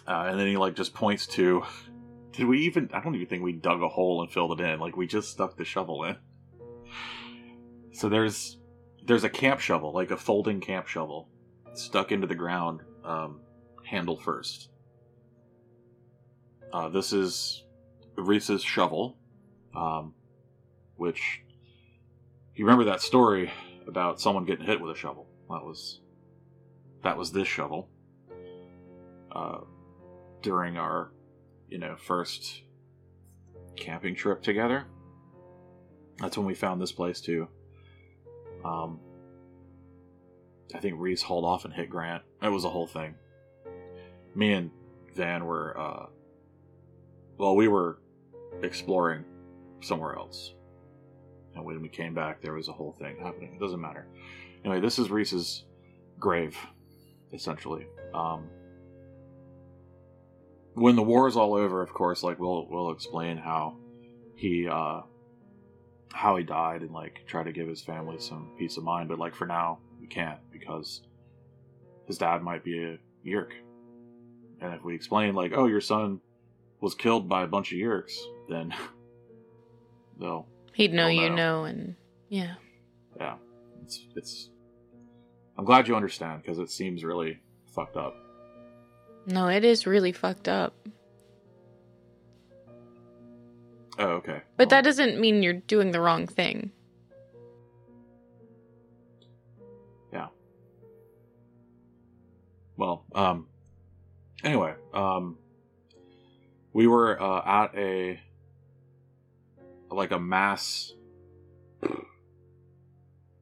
uh, 0.08 0.28
and 0.30 0.39
then 0.39 0.48
he 0.48 0.58
like 0.58 0.76
just 0.76 0.93
points 0.93 1.28
to. 1.28 1.63
Did 2.32 2.46
we 2.46 2.60
even? 2.62 2.89
I 2.93 3.02
don't 3.02 3.15
even 3.15 3.28
think 3.28 3.43
we 3.43 3.54
dug 3.54 3.82
a 3.82 3.89
hole 3.89 4.22
and 4.22 4.32
filled 4.32 4.60
it 4.60 4.63
in. 4.63 4.80
Like 4.80 4.96
we 4.96 5.08
just 5.08 5.32
stuck 5.32 5.58
the 5.58 5.65
shovel 5.65 6.04
in. 6.04 6.17
So 7.93 8.10
there's 8.10 8.58
there's 9.04 9.24
a 9.24 9.30
camp 9.30 9.60
shovel, 9.60 9.91
like 9.91 10.12
a 10.12 10.17
folding 10.17 10.60
camp 10.60 10.88
shovel, 10.88 11.30
stuck 11.74 12.12
into 12.12 12.28
the 12.28 12.36
ground, 12.36 12.82
um, 13.04 13.39
handle 13.84 14.17
first. 14.17 14.70
Uh, 16.72 16.89
this 16.89 17.13
is 17.13 17.63
Reese's 18.17 18.62
shovel, 18.62 19.17
um, 19.76 20.13
which 20.96 21.41
you 22.58 22.65
remember 22.65 22.86
that 22.86 23.02
story 23.02 23.52
about 23.88 24.20
someone 24.20 24.43
getting 24.43 24.65
hit 24.65 24.82
with 24.82 24.96
a 24.96 25.00
shovel. 25.00 25.28
That 25.50 25.63
was 25.63 26.02
that 27.04 27.15
was 27.17 27.32
this 27.32 27.48
shovel. 27.48 27.88
Uh, 29.32 29.60
during 30.41 30.78
our, 30.78 31.12
you 31.70 31.78
know, 31.78 31.96
first 31.96 32.62
camping 33.76 34.15
trip 34.15 34.41
together. 34.41 34.86
That's 36.20 36.38
when 36.38 36.48
we 36.48 36.56
found 36.56 36.82
this 36.82 36.91
place 36.91 37.22
too. 37.22 37.48
Um, 38.65 39.00
I 40.74 40.80
think 40.80 40.96
Reese 40.98 41.22
hauled 41.22 41.46
off 41.46 41.65
and 41.65 41.74
hit 41.74 41.89
Grant. 41.89 42.24
It 42.41 42.50
was 42.50 42.65
a 42.65 42.70
whole 42.70 42.88
thing. 42.88 43.15
Me 44.34 44.54
and 44.54 44.72
Van 45.13 45.46
were, 45.46 45.80
uh, 45.80 46.06
well, 47.38 47.56
we 47.56 47.67
were 47.67 48.00
exploring 48.63 49.24
somewhere 49.82 50.15
else. 50.15 50.54
And 51.58 51.65
when 51.65 51.82
we 51.82 51.89
came 51.89 52.13
back, 52.13 52.41
there 52.41 52.54
was 52.54 52.67
a 52.67 52.74
whole 52.74 52.93
thing 52.93 53.17
happening. 53.22 53.54
It 53.56 53.60
doesn't 53.60 53.82
matter. 53.82 54.08
Anyway, 54.63 54.80
this 54.80 55.00
is 55.00 55.10
Reese's 55.10 55.65
grave, 56.20 56.56
essentially. 57.34 57.88
Um, 58.13 58.48
when 60.76 60.96
the 60.96 61.04
war 61.04 61.28
is 61.28 61.36
all 61.36 61.56
over, 61.56 61.82
of 61.82 61.93
course, 61.93 62.22
like 62.22 62.39
we'll 62.39 62.67
we'll 62.70 62.91
explain 62.91 63.38
how 63.38 63.76
he 64.36 64.67
uh 64.67 65.02
how 66.13 66.36
he 66.36 66.43
died 66.43 66.82
and 66.82 66.91
like 66.91 67.24
try 67.28 67.43
to 67.43 67.52
give 67.52 67.67
his 67.67 67.82
family 67.82 68.20
some 68.20 68.52
peace 68.58 68.78
of 68.78 68.84
mind. 68.84 69.10
But 69.10 69.20
like 69.20 69.34
for 69.34 69.48
now, 69.48 69.80
we 70.00 70.08
can't 70.08 70.39
because 70.52 71.02
his 72.06 72.20
dad 72.20 72.43
might 72.43 72.63
be 72.63 72.84
a 72.84 73.00
Yeerk. 73.26 73.52
And 74.62 74.74
if 74.74 74.84
we 74.84 74.96
explain 74.96 75.34
like, 75.34 75.54
oh, 75.56 75.65
your 75.65 75.82
son 75.82 76.22
was 76.80 76.93
killed 76.93 77.28
by 77.28 77.43
a 77.43 77.48
bunch 77.48 77.72
of 77.72 77.78
Yeerks, 77.78 78.15
then 78.48 78.74
they'll 80.20 80.48
He'd 80.78 80.94
know 80.94 81.08
you 81.08 81.32
no. 81.32 81.36
know, 81.36 81.63
and 81.63 81.96
yeah. 82.30 82.54
yeah. 83.20 83.38
It's 83.82 84.00
it's. 84.16 84.52
I'm 85.58 85.66
glad 85.66 85.88
you 85.88 85.96
understand 85.96 86.44
because 86.44 86.60
it 86.60 86.70
seems 86.70 87.04
really 87.04 87.40
fucked 87.74 87.98
up. 87.98 88.16
No, 89.26 89.48
it 89.48 89.66
is 89.66 89.88
really 89.88 90.12
fucked 90.12 90.48
up. 90.48 90.76
Oh, 93.98 94.06
okay. 94.06 94.44
But 94.56 94.68
Well, 94.68 94.78
that 94.78 94.84
doesn't 94.84 95.20
mean 95.20 95.42
you're 95.42 95.54
doing 95.54 95.90
the 95.90 96.00
wrong 96.00 96.28
thing. 96.28 96.72
Yeah. 100.13 100.28
Well, 102.78 103.04
um, 103.16 103.48
anyway, 104.44 104.76
um, 104.94 105.40
we 106.72 106.86
were 106.86 107.20
uh, 107.20 107.42
at 107.44 107.76
a 107.76 108.20
like 109.89 110.12
a 110.12 110.19
mass 110.19 110.93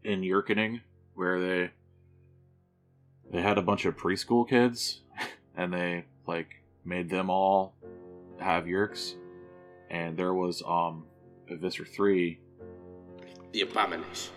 in 0.03 0.21
Yeerkening 0.21 0.81
where 1.15 1.39
they 1.39 1.71
they 3.31 3.41
had 3.41 3.57
a 3.57 3.61
bunch 3.61 3.85
of 3.85 3.97
preschool 3.97 4.47
kids 4.47 5.01
and 5.57 5.73
they 5.73 6.05
like 6.27 6.61
made 6.83 7.09
them 7.09 7.29
all 7.29 7.73
have 8.39 8.65
yeerks 8.65 9.13
and 9.89 10.15
there 10.17 10.33
was 10.33 10.61
um 10.67 11.05
Visser 11.49 11.85
3 11.85 12.39
The 13.53 13.61
abomination. 13.61 14.33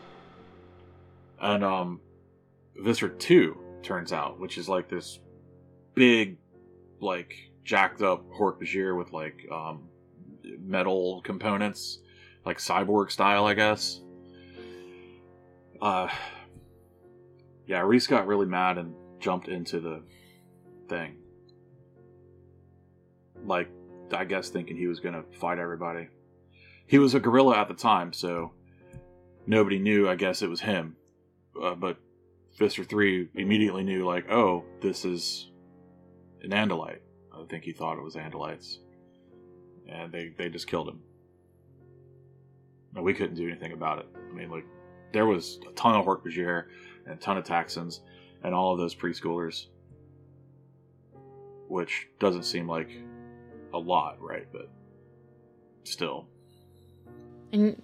and 1.41 1.65
um 1.65 2.01
Visser 2.77 3.09
2 3.09 3.59
turns 3.83 4.13
out, 4.13 4.39
which 4.39 4.57
is 4.57 4.69
like 4.69 4.89
this 4.89 5.19
big 5.95 6.39
like 7.01 7.35
jacked 7.65 8.01
up 8.03 8.25
Hork 8.31 8.61
Bajir 8.63 8.97
with 8.97 9.13
like 9.13 9.47
um 9.53 9.89
metal 10.69 11.23
components, 11.23 11.99
like 12.45 12.59
cyborg 12.59 13.11
style, 13.11 13.47
I 13.47 13.55
guess. 13.55 14.01
Uh 15.81 16.09
yeah, 17.67 17.81
Reese 17.81 18.07
got 18.07 18.27
really 18.27 18.47
mad 18.47 18.79
and 18.79 18.95
jumped 19.21 19.49
into 19.49 19.81
the 19.81 20.03
thing. 20.89 21.17
Like 23.45 23.71
I 24.13 24.25
guess 24.25 24.49
thinking 24.49 24.77
he 24.77 24.87
was 24.87 25.01
gonna 25.01 25.25
fight 25.33 25.59
everybody. 25.59 26.09
He 26.87 26.99
was 26.99 27.15
a 27.15 27.21
gorilla 27.21 27.59
at 27.59 27.69
the 27.69 27.75
time, 27.75 28.13
so 28.13 28.53
nobody 29.47 29.79
knew. 29.79 30.09
I 30.09 30.17
guess 30.17 30.43
it 30.43 30.49
was 30.49 30.61
him. 30.61 30.97
Uh, 31.61 31.75
but 31.75 31.99
Visser 32.59 32.83
3 32.83 33.29
immediately 33.35 33.85
knew, 33.85 34.07
like, 34.07 34.31
oh, 34.31 34.65
this 34.81 35.05
is 35.05 35.51
an 36.43 36.51
Andalite. 36.51 37.01
I 37.33 37.45
think 37.49 37.65
he 37.65 37.73
thought 37.73 37.99
it 37.99 38.05
was 38.05 38.15
Andalites. 38.15 38.79
And 39.89 40.13
they, 40.13 40.33
they 40.37 40.49
just 40.49 40.67
killed 40.67 40.89
him. 40.89 41.01
And 42.95 43.05
we 43.05 43.15
couldn't 43.15 43.37
do 43.37 43.49
anything 43.49 43.73
about 43.73 44.01
it. 44.01 44.07
I 44.17 44.35
mean, 44.35 44.51
like, 44.51 44.67
there 45.13 45.27
was 45.27 45.59
a 45.69 45.73
ton 45.73 45.95
of 45.95 46.05
Hork 46.05 46.25
Bajir 46.25 46.65
and 47.07 47.15
a 47.15 47.17
ton 47.17 47.39
of 47.39 47.45
Taxxons 47.45 48.01
and 48.43 48.55
all 48.55 48.73
of 48.73 48.79
those 48.79 48.95
preschoolers. 48.95 49.67
Which 51.69 52.09
doesn't 52.19 52.45
seem 52.45 52.67
like 52.67 52.91
a 53.75 53.79
lot, 53.79 54.21
right? 54.21 54.47
But 54.53 54.71
still. 55.85 56.27
And 57.53 57.83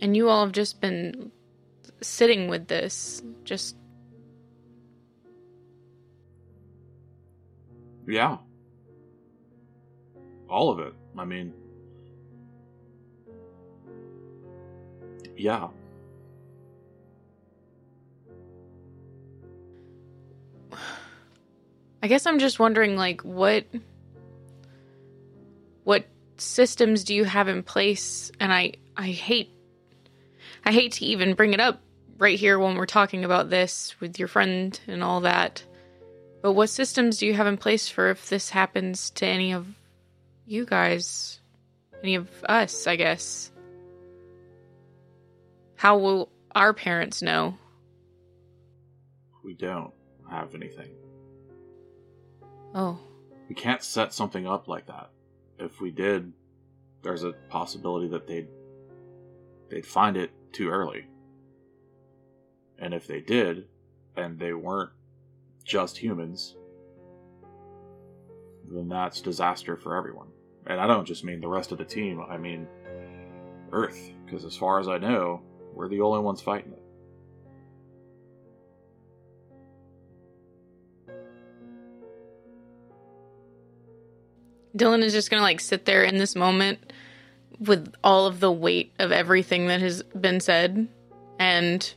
and 0.00 0.16
you 0.16 0.28
all 0.28 0.44
have 0.44 0.52
just 0.52 0.80
been 0.80 1.30
sitting 2.00 2.48
with 2.48 2.66
this 2.68 3.22
just 3.44 3.76
Yeah. 8.06 8.38
All 10.48 10.70
of 10.70 10.80
it. 10.80 10.92
I 11.16 11.24
mean, 11.24 11.52
yeah. 15.36 15.68
I 22.02 22.08
guess 22.08 22.26
I'm 22.26 22.38
just 22.38 22.58
wondering 22.58 22.96
like 22.96 23.20
what 23.22 23.66
what 25.84 26.06
systems 26.36 27.04
do 27.04 27.14
you 27.14 27.24
have 27.24 27.48
in 27.48 27.62
place 27.62 28.32
and 28.40 28.52
I 28.52 28.72
I 28.96 29.08
hate 29.08 29.50
I 30.64 30.72
hate 30.72 30.92
to 30.92 31.04
even 31.04 31.34
bring 31.34 31.54
it 31.54 31.60
up 31.60 31.80
right 32.18 32.38
here 32.38 32.58
when 32.58 32.76
we're 32.76 32.86
talking 32.86 33.24
about 33.24 33.50
this 33.50 33.94
with 34.00 34.18
your 34.18 34.28
friend 34.28 34.78
and 34.86 35.02
all 35.02 35.20
that. 35.22 35.64
But 36.40 36.52
what 36.52 36.70
systems 36.70 37.18
do 37.18 37.26
you 37.26 37.34
have 37.34 37.46
in 37.46 37.56
place 37.56 37.88
for 37.88 38.10
if 38.10 38.28
this 38.28 38.50
happens 38.50 39.10
to 39.10 39.26
any 39.26 39.52
of 39.52 39.66
you 40.46 40.64
guys? 40.64 41.40
Any 42.02 42.16
of 42.16 42.28
us, 42.48 42.86
I 42.86 42.96
guess. 42.96 43.52
How 45.76 45.98
will 45.98 46.30
our 46.54 46.72
parents 46.72 47.22
know? 47.22 47.56
We 49.44 49.54
don't 49.54 49.92
have 50.30 50.54
anything. 50.54 50.90
Oh. 52.74 52.98
We 53.48 53.54
can't 53.54 53.82
set 53.82 54.12
something 54.12 54.46
up 54.46 54.68
like 54.68 54.86
that. 54.86 55.10
If 55.58 55.80
we 55.80 55.90
did, 55.90 56.32
there's 57.02 57.24
a 57.24 57.32
possibility 57.48 58.08
that 58.08 58.26
they'd 58.26 58.48
they'd 59.70 59.86
find 59.86 60.16
it 60.16 60.30
too 60.52 60.68
early. 60.70 61.06
And 62.78 62.94
if 62.94 63.06
they 63.06 63.20
did, 63.20 63.66
and 64.16 64.38
they 64.38 64.52
weren't 64.52 64.90
just 65.64 65.98
humans, 65.98 66.56
then 68.72 68.88
that's 68.88 69.20
disaster 69.20 69.76
for 69.76 69.96
everyone. 69.96 70.28
And 70.66 70.80
I 70.80 70.86
don't 70.86 71.06
just 71.06 71.24
mean 71.24 71.40
the 71.40 71.48
rest 71.48 71.72
of 71.72 71.78
the 71.78 71.84
team, 71.84 72.20
I 72.20 72.36
mean 72.36 72.66
Earth, 73.72 74.12
because 74.24 74.44
as 74.44 74.56
far 74.56 74.80
as 74.80 74.88
I 74.88 74.98
know, 74.98 75.42
we're 75.74 75.88
the 75.88 76.00
only 76.00 76.20
ones 76.20 76.40
fighting 76.40 76.72
it. 76.72 76.78
Dylan 84.76 85.02
is 85.02 85.12
just 85.12 85.30
gonna 85.30 85.42
like 85.42 85.60
sit 85.60 85.84
there 85.84 86.02
in 86.02 86.16
this 86.16 86.34
moment 86.34 86.92
with 87.58 87.92
all 88.02 88.26
of 88.26 88.40
the 88.40 88.50
weight 88.50 88.92
of 88.98 89.12
everything 89.12 89.66
that 89.66 89.80
has 89.80 90.02
been 90.02 90.40
said 90.40 90.88
and 91.38 91.94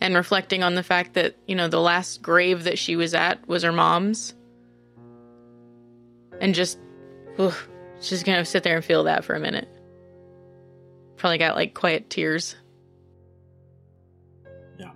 and 0.00 0.16
reflecting 0.16 0.64
on 0.64 0.74
the 0.74 0.82
fact 0.82 1.14
that, 1.14 1.36
you 1.46 1.54
know, 1.54 1.68
the 1.68 1.80
last 1.80 2.22
grave 2.22 2.64
that 2.64 2.76
she 2.76 2.96
was 2.96 3.14
at 3.14 3.46
was 3.46 3.62
her 3.62 3.70
mom's. 3.70 4.34
And 6.42 6.56
just 6.56 6.80
ugh, 7.38 7.54
she's 8.00 8.24
gonna 8.24 8.44
sit 8.44 8.64
there 8.64 8.74
and 8.74 8.84
feel 8.84 9.04
that 9.04 9.24
for 9.24 9.34
a 9.34 9.40
minute. 9.40 9.68
Probably 11.16 11.38
got 11.38 11.54
like 11.54 11.72
quiet 11.72 12.10
tears. 12.10 12.56
Yeah. 14.76 14.90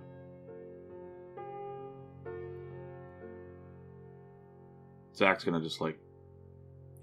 Zac's 5.15 5.45
gonna 5.45 5.61
just 5.61 5.79
like 5.79 5.97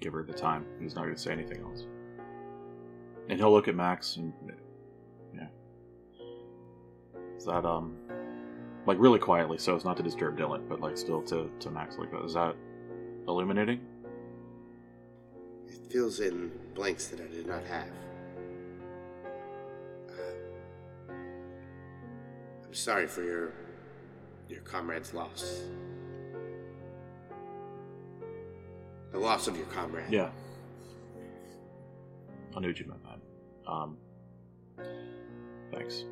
give 0.00 0.12
her 0.12 0.22
the 0.22 0.34
time. 0.34 0.66
He's 0.78 0.94
not 0.94 1.04
gonna 1.04 1.16
say 1.16 1.32
anything 1.32 1.62
else. 1.62 1.86
And 3.30 3.38
he'll 3.38 3.50
look 3.50 3.66
at 3.66 3.74
Max 3.74 4.16
and 4.16 4.34
yeah. 5.34 5.46
Is 7.38 7.46
that 7.46 7.64
um 7.64 7.96
like 8.84 8.98
really 8.98 9.18
quietly, 9.18 9.56
so 9.56 9.74
it's 9.74 9.86
not 9.86 9.96
to 9.96 10.02
disturb 10.02 10.38
Dylan, 10.38 10.68
but 10.68 10.82
like 10.82 10.98
still 10.98 11.22
to, 11.22 11.50
to 11.60 11.70
Max 11.70 11.96
like 11.96 12.10
that. 12.10 12.22
Is 12.26 12.34
that 12.34 12.54
illuminating? 13.26 13.80
It 15.74 15.90
fills 15.90 16.20
in 16.20 16.52
blanks 16.74 17.08
that 17.08 17.20
I 17.20 17.26
did 17.26 17.46
not 17.48 17.64
have. 17.64 17.88
Uh, 20.08 21.12
I'm 22.64 22.74
sorry 22.74 23.08
for 23.08 23.24
your 23.24 23.52
your 24.48 24.60
comrade's 24.60 25.12
loss. 25.12 25.62
The 29.10 29.18
loss 29.18 29.48
of 29.48 29.56
your 29.56 29.66
comrade. 29.66 30.12
Yeah. 30.12 30.30
I 32.56 32.60
knew 32.60 32.68
what 32.68 32.78
you 32.78 32.86
meant 32.86 33.02
that. 33.04 33.70
Um 33.70 33.96
thanks. 35.72 36.04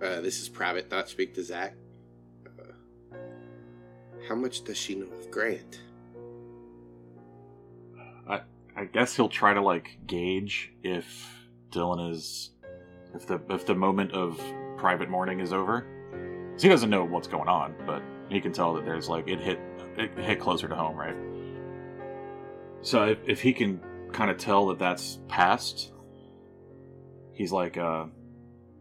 Uh, 0.00 0.20
this 0.20 0.40
is 0.40 0.48
private. 0.48 0.90
Not 0.92 1.08
speak 1.08 1.34
to 1.34 1.42
Zac. 1.42 1.74
How 4.28 4.34
much 4.34 4.64
does 4.64 4.76
she 4.76 4.94
know 4.94 5.06
of 5.06 5.30
Grant? 5.30 5.80
I 8.28 8.40
I 8.74 8.84
guess 8.84 9.14
he'll 9.14 9.28
try 9.28 9.54
to 9.54 9.60
like 9.60 9.98
gauge 10.06 10.72
if 10.82 11.46
Dylan 11.70 12.10
is 12.10 12.50
if 13.14 13.26
the 13.26 13.40
if 13.50 13.66
the 13.66 13.74
moment 13.74 14.12
of 14.12 14.40
private 14.76 15.08
mourning 15.08 15.40
is 15.40 15.52
over. 15.52 15.86
he 16.58 16.68
doesn't 16.68 16.90
know 16.90 17.04
what's 17.04 17.28
going 17.28 17.48
on, 17.48 17.74
but 17.86 18.02
he 18.28 18.40
can 18.40 18.52
tell 18.52 18.74
that 18.74 18.84
there's 18.84 19.08
like 19.08 19.28
it 19.28 19.40
hit 19.40 19.60
it 19.96 20.16
hit 20.18 20.40
closer 20.40 20.68
to 20.68 20.74
home, 20.74 20.96
right? 20.96 21.16
So 22.82 23.06
if, 23.06 23.18
if 23.26 23.42
he 23.42 23.52
can 23.52 23.80
kind 24.12 24.30
of 24.30 24.38
tell 24.38 24.66
that 24.66 24.78
that's 24.78 25.18
past, 25.28 25.92
he's 27.32 27.52
like, 27.52 27.76
uh, 27.76 28.06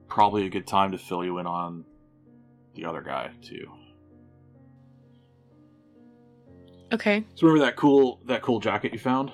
probably 0.08 0.46
a 0.46 0.50
good 0.50 0.68
time 0.68 0.92
to 0.92 0.98
fill 0.98 1.24
you 1.24 1.40
in 1.40 1.48
on 1.48 1.86
the 2.76 2.86
other 2.86 3.02
guy 3.02 3.32
too. 3.42 3.72
Okay. 6.96 7.24
So 7.36 7.46
remember 7.48 7.66
that 7.66 7.76
cool 7.76 8.20
that 8.26 8.42
cool 8.42 8.60
jacket 8.60 8.94
you 8.94 9.00
found 9.00 9.32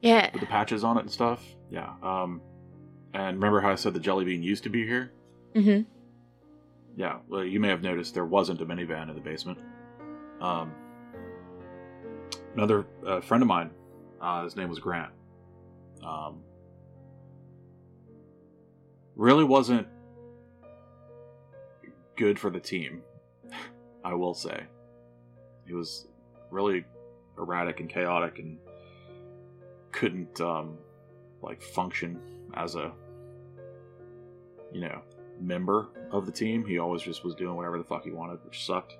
Yeah. 0.00 0.30
with 0.32 0.40
the 0.40 0.46
patches 0.46 0.82
on 0.82 0.96
it 0.96 1.00
and 1.02 1.10
stuff? 1.10 1.44
Yeah. 1.70 1.92
Um, 2.02 2.40
and 3.12 3.36
remember 3.36 3.60
how 3.60 3.70
I 3.70 3.74
said 3.74 3.92
the 3.94 4.00
jelly 4.00 4.24
bean 4.24 4.42
used 4.42 4.62
to 4.64 4.70
be 4.70 4.86
here? 4.86 5.12
Mm-hmm. 5.54 5.82
Yeah. 6.96 7.18
Well, 7.28 7.44
you 7.44 7.60
may 7.60 7.68
have 7.68 7.82
noticed 7.82 8.14
there 8.14 8.24
wasn't 8.24 8.60
a 8.62 8.66
minivan 8.66 9.08
in 9.10 9.14
the 9.14 9.20
basement. 9.20 9.58
Um, 10.40 10.72
another 12.54 12.86
uh, 13.06 13.20
friend 13.20 13.42
of 13.42 13.46
mine, 13.48 13.70
uh, 14.20 14.44
his 14.44 14.56
name 14.56 14.68
was 14.70 14.78
Grant. 14.78 15.12
Um, 16.02 16.42
really 19.16 19.44
wasn't 19.44 19.86
good 22.16 22.38
for 22.38 22.48
the 22.50 22.60
team, 22.60 23.02
I 24.04 24.14
will 24.14 24.34
say. 24.34 24.64
He 25.66 25.74
was 25.74 26.06
really 26.50 26.84
erratic 27.38 27.80
and 27.80 27.88
chaotic 27.88 28.38
and 28.38 28.58
couldn't 29.92 30.40
um, 30.40 30.78
like 31.42 31.62
function 31.62 32.20
as 32.54 32.74
a 32.74 32.92
you 34.72 34.80
know 34.80 35.02
member 35.40 35.88
of 36.12 36.26
the 36.26 36.32
team. 36.32 36.64
He 36.64 36.78
always 36.78 37.02
just 37.02 37.24
was 37.24 37.34
doing 37.34 37.56
whatever 37.56 37.78
the 37.78 37.84
fuck 37.84 38.04
he 38.04 38.10
wanted, 38.10 38.38
which 38.44 38.64
sucked 38.64 38.96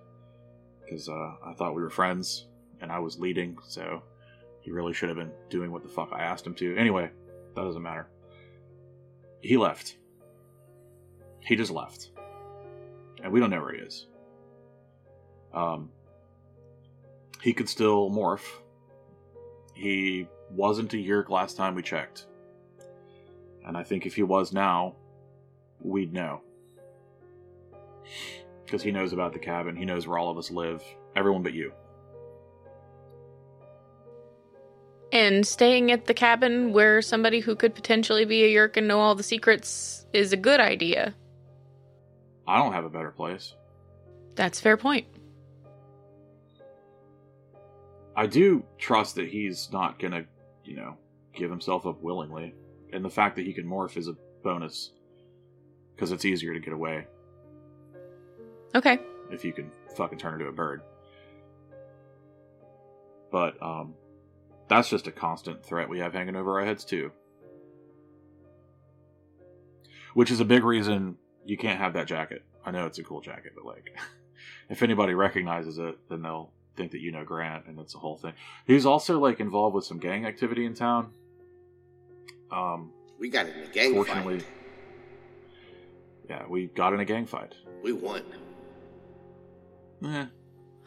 because 0.82 1.08
uh, 1.08 1.32
I 1.44 1.54
thought 1.56 1.74
we 1.74 1.82
were 1.82 1.90
friends 1.90 2.46
and 2.80 2.90
I 2.90 2.98
was 2.98 3.18
leading, 3.18 3.58
so 3.66 4.02
he 4.60 4.70
really 4.70 4.92
should 4.92 5.08
have 5.08 5.18
been 5.18 5.32
doing 5.48 5.70
what 5.70 5.82
the 5.82 5.88
fuck 5.88 6.10
I 6.12 6.22
asked 6.22 6.46
him 6.46 6.54
to. 6.56 6.76
Anyway, 6.76 7.10
that 7.54 7.62
doesn't 7.62 7.82
matter. 7.82 8.08
He 9.40 9.56
left. 9.56 9.96
He 11.40 11.56
just 11.56 11.70
left, 11.70 12.10
and 13.22 13.32
we 13.32 13.40
don't 13.40 13.50
know 13.50 13.60
where 13.60 13.74
he 13.74 13.80
is. 13.80 14.06
Um, 15.54 15.90
he 17.42 17.52
could 17.52 17.68
still 17.68 18.10
morph. 18.10 18.46
He 19.74 20.28
wasn't 20.50 20.92
a 20.94 20.96
Yeerk 20.96 21.30
last 21.30 21.56
time 21.56 21.74
we 21.74 21.82
checked. 21.82 22.26
And 23.66 23.76
I 23.76 23.82
think 23.82 24.06
if 24.06 24.14
he 24.14 24.22
was 24.22 24.52
now, 24.52 24.96
we'd 25.80 26.12
know. 26.12 26.42
Because 28.64 28.82
he 28.82 28.90
knows 28.90 29.12
about 29.12 29.32
the 29.32 29.38
cabin, 29.38 29.76
he 29.76 29.84
knows 29.84 30.06
where 30.06 30.18
all 30.18 30.30
of 30.30 30.38
us 30.38 30.50
live. 30.50 30.82
Everyone 31.16 31.42
but 31.42 31.52
you. 31.52 31.72
And 35.12 35.44
staying 35.44 35.90
at 35.90 36.06
the 36.06 36.14
cabin 36.14 36.72
where 36.72 37.02
somebody 37.02 37.40
who 37.40 37.56
could 37.56 37.74
potentially 37.74 38.24
be 38.24 38.44
a 38.44 38.48
Yeerk 38.48 38.76
and 38.76 38.86
know 38.86 39.00
all 39.00 39.14
the 39.14 39.24
secrets 39.24 40.06
is 40.12 40.32
a 40.32 40.36
good 40.36 40.60
idea. 40.60 41.14
I 42.46 42.58
don't 42.58 42.72
have 42.72 42.84
a 42.84 42.90
better 42.90 43.10
place. 43.10 43.54
That's 44.36 44.60
a 44.60 44.62
fair 44.62 44.76
point. 44.76 45.06
I 48.20 48.26
do 48.26 48.62
trust 48.76 49.14
that 49.14 49.28
he's 49.28 49.72
not 49.72 49.98
gonna, 49.98 50.26
you 50.62 50.76
know, 50.76 50.98
give 51.34 51.48
himself 51.48 51.86
up 51.86 52.02
willingly. 52.02 52.54
And 52.92 53.02
the 53.02 53.08
fact 53.08 53.34
that 53.36 53.46
he 53.46 53.54
can 53.54 53.64
morph 53.64 53.96
is 53.96 54.08
a 54.08 54.16
bonus. 54.44 54.90
Because 55.94 56.12
it's 56.12 56.26
easier 56.26 56.52
to 56.52 56.60
get 56.60 56.74
away 56.74 57.06
Okay. 58.74 58.98
if 59.30 59.42
you 59.42 59.54
can 59.54 59.70
fucking 59.96 60.18
turn 60.18 60.34
into 60.34 60.48
a 60.48 60.52
bird. 60.52 60.82
But 63.32 63.60
um 63.62 63.94
that's 64.68 64.90
just 64.90 65.06
a 65.06 65.12
constant 65.12 65.64
threat 65.64 65.88
we 65.88 66.00
have 66.00 66.12
hanging 66.12 66.36
over 66.36 66.60
our 66.60 66.66
heads 66.66 66.84
too. 66.84 67.12
Which 70.12 70.30
is 70.30 70.40
a 70.40 70.44
big 70.44 70.62
reason 70.62 71.16
you 71.46 71.56
can't 71.56 71.80
have 71.80 71.94
that 71.94 72.06
jacket. 72.06 72.44
I 72.66 72.70
know 72.70 72.84
it's 72.84 72.98
a 72.98 73.02
cool 73.02 73.22
jacket, 73.22 73.52
but 73.54 73.64
like 73.64 73.96
if 74.68 74.82
anybody 74.82 75.14
recognizes 75.14 75.78
it, 75.78 75.96
then 76.10 76.20
they'll 76.20 76.52
think 76.80 76.92
that 76.92 77.00
you 77.02 77.12
know 77.12 77.24
Grant 77.24 77.66
and 77.66 77.78
it's 77.78 77.94
a 77.94 77.98
whole 77.98 78.16
thing. 78.16 78.32
He's 78.66 78.86
also 78.86 79.18
like 79.20 79.38
involved 79.38 79.74
with 79.74 79.84
some 79.84 79.98
gang 79.98 80.24
activity 80.24 80.64
in 80.64 80.74
town. 80.74 81.10
Um 82.50 82.92
We 83.18 83.28
got 83.28 83.46
in 83.46 83.62
a 83.62 83.66
gang 83.66 83.92
fortunately 83.92 84.38
fight. 84.40 84.48
Yeah, 86.30 86.42
we 86.48 86.66
got 86.68 86.94
in 86.94 87.00
a 87.00 87.04
gang 87.04 87.26
fight. 87.26 87.54
We 87.82 87.92
won. 87.92 88.22
Eh, 90.02 90.26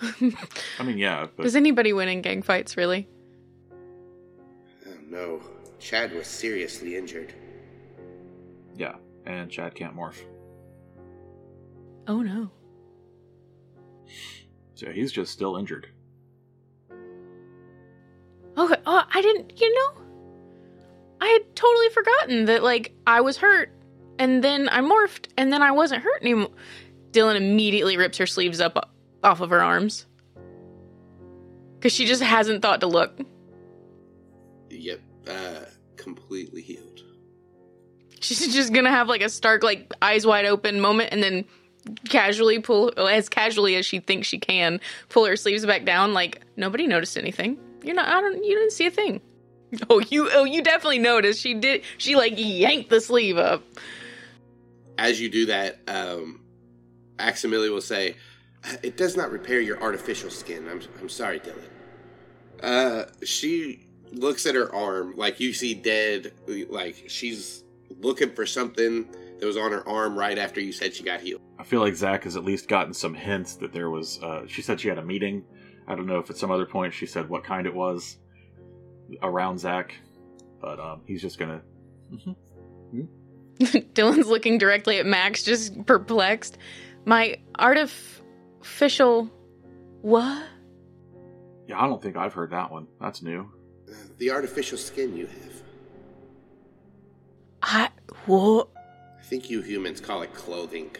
I 0.79 0.83
mean 0.83 0.97
yeah, 0.97 1.27
but 1.35 1.43
Does 1.43 1.55
anybody 1.55 1.93
win 1.93 2.09
in 2.09 2.23
gang 2.23 2.41
fights, 2.41 2.75
really? 2.75 3.07
Oh 4.87 4.97
no. 5.07 5.41
Chad 5.79 6.11
was 6.13 6.25
seriously 6.27 6.95
injured. 6.95 7.33
yeah, 8.75 8.95
and 9.27 9.51
Chad 9.51 9.75
can't 9.75 9.95
morph. 9.95 10.23
Oh 12.07 12.21
no. 12.21 12.49
So 14.83 14.91
he's 14.91 15.11
just 15.11 15.31
still 15.31 15.55
injured. 15.55 15.87
Okay. 18.57 18.75
Oh, 18.85 19.03
I 19.11 19.21
didn't. 19.21 19.59
You 19.59 19.73
know, 19.73 20.01
I 21.21 21.27
had 21.27 21.55
totally 21.55 21.89
forgotten 21.89 22.45
that. 22.45 22.63
Like, 22.63 22.93
I 23.07 23.21
was 23.21 23.37
hurt, 23.37 23.71
and 24.19 24.43
then 24.43 24.67
I 24.69 24.81
morphed, 24.81 25.27
and 25.37 25.53
then 25.53 25.61
I 25.61 25.71
wasn't 25.71 26.03
hurt 26.03 26.21
anymore. 26.21 26.51
Dylan 27.11 27.35
immediately 27.35 27.95
rips 27.95 28.17
her 28.17 28.25
sleeves 28.25 28.59
up 28.59 28.91
off 29.23 29.39
of 29.39 29.51
her 29.51 29.61
arms 29.61 30.05
because 31.75 31.93
she 31.93 32.05
just 32.05 32.21
hasn't 32.21 32.61
thought 32.61 32.81
to 32.81 32.87
look. 32.87 33.17
Yep. 34.69 34.99
Uh, 35.29 35.61
completely 35.95 36.61
healed. 36.61 37.01
She's 38.19 38.53
just 38.53 38.73
gonna 38.73 38.89
have 38.89 39.07
like 39.07 39.21
a 39.21 39.29
stark, 39.29 39.63
like 39.63 39.93
eyes 40.01 40.25
wide 40.25 40.45
open 40.45 40.81
moment, 40.81 41.09
and 41.13 41.23
then 41.23 41.45
casually 42.07 42.59
pull, 42.59 42.91
as 42.97 43.29
casually 43.29 43.75
as 43.75 43.85
she 43.85 43.99
thinks 43.99 44.27
she 44.27 44.39
can, 44.39 44.79
pull 45.09 45.25
her 45.25 45.35
sleeves 45.35 45.65
back 45.65 45.85
down. 45.85 46.13
Like 46.13 46.41
nobody 46.55 46.87
noticed 46.87 47.17
anything. 47.17 47.57
You're 47.83 47.95
not. 47.95 48.07
I 48.07 48.21
don't. 48.21 48.43
You 48.43 48.57
didn't 48.57 48.71
see 48.71 48.87
a 48.87 48.91
thing. 48.91 49.21
Oh, 49.89 49.99
you. 49.99 50.29
Oh, 50.31 50.43
you 50.43 50.61
definitely 50.61 50.99
noticed. 50.99 51.41
She 51.41 51.55
did. 51.55 51.81
She 51.97 52.15
like 52.15 52.33
yanked 52.35 52.91
the 52.91 53.01
sleeve 53.01 53.39
up. 53.39 53.63
As 54.99 55.19
you 55.19 55.29
do 55.29 55.47
that, 55.47 55.79
um, 55.87 56.41
Aximili 57.17 57.71
will 57.71 57.81
say, 57.81 58.15
"It 58.83 58.97
does 58.97 59.17
not 59.17 59.31
repair 59.31 59.59
your 59.61 59.81
artificial 59.81 60.29
skin." 60.29 60.67
I'm, 60.69 60.79
I'm 61.01 61.09
sorry, 61.09 61.39
Dylan. 61.39 61.69
Uh, 62.61 63.05
she 63.25 63.87
looks 64.11 64.45
at 64.45 64.53
her 64.53 64.73
arm, 64.73 65.15
like 65.17 65.39
you 65.39 65.53
see 65.53 65.73
dead, 65.73 66.33
like 66.69 67.05
she's 67.07 67.63
looking 67.99 68.29
for 68.29 68.45
something 68.45 69.07
that 69.39 69.45
was 69.45 69.57
on 69.57 69.71
her 69.71 69.87
arm 69.87 70.17
right 70.17 70.37
after 70.37 70.59
you 70.61 70.71
said 70.71 70.93
she 70.93 71.03
got 71.03 71.21
healed. 71.21 71.41
I 71.59 71.63
feel 71.63 71.79
like 71.81 71.95
Zac 71.95 72.23
has 72.23 72.35
at 72.35 72.43
least 72.43 72.67
gotten 72.67 72.93
some 72.93 73.13
hints 73.13 73.55
that 73.55 73.71
there 73.73 73.89
was. 73.89 74.21
Uh, 74.21 74.43
she 74.47 74.61
said 74.61 74.79
she 74.79 74.87
had 74.87 74.97
a 74.97 75.03
meeting. 75.05 75.43
I 75.87 75.95
don't 75.95 76.05
know 76.07 76.19
if 76.19 76.29
at 76.29 76.37
some 76.37 76.51
other 76.51 76.65
point 76.65 76.93
she 76.93 77.05
said 77.05 77.27
what 77.29 77.43
kind 77.43 77.67
it 77.67 77.73
was 77.73 78.17
around 79.21 79.59
Zac, 79.59 79.93
but 80.61 80.79
um, 80.79 81.01
he's 81.05 81.21
just 81.21 81.37
gonna. 81.37 81.61
Dylan's 83.59 84.27
looking 84.27 84.57
directly 84.57 84.97
at 84.99 85.05
Max, 85.05 85.43
just 85.43 85.85
perplexed. 85.85 86.57
My 87.05 87.37
artificial. 87.59 89.29
What? 90.01 90.43
Yeah, 91.67 91.79
I 91.81 91.87
don't 91.87 92.01
think 92.01 92.17
I've 92.17 92.33
heard 92.33 92.51
that 92.51 92.71
one. 92.71 92.87
That's 92.99 93.21
new. 93.21 93.49
Uh, 93.89 93.93
The 94.17 94.31
artificial 94.31 94.77
skin 94.77 95.15
you 95.15 95.27
have. 95.27 95.53
I. 97.61 97.89
What? 98.25 98.69
I 99.33 99.35
think 99.35 99.49
you 99.49 99.61
humans 99.61 99.99
call 99.99 100.21
it 100.21 100.31
clothing. 100.35 100.91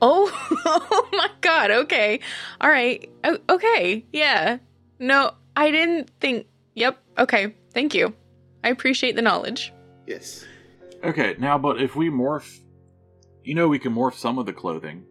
Oh, 0.00 0.30
oh 0.64 1.08
my 1.12 1.28
god. 1.40 1.72
Okay. 1.72 2.20
All 2.60 2.70
right. 2.70 3.10
O- 3.24 3.40
okay. 3.48 4.06
Yeah. 4.12 4.58
No, 5.00 5.32
I 5.56 5.72
didn't 5.72 6.12
think. 6.20 6.46
Yep. 6.74 6.96
Okay. 7.18 7.56
Thank 7.72 7.92
you. 7.92 8.14
I 8.62 8.68
appreciate 8.68 9.16
the 9.16 9.22
knowledge. 9.22 9.72
Yes. 10.06 10.44
Okay, 11.02 11.34
now, 11.40 11.58
but 11.58 11.82
if 11.82 11.96
we 11.96 12.08
morph, 12.08 12.60
you 13.42 13.56
know, 13.56 13.66
we 13.66 13.80
can 13.80 13.92
morph 13.92 14.14
some 14.14 14.38
of 14.38 14.46
the 14.46 14.52
clothing. 14.52 15.02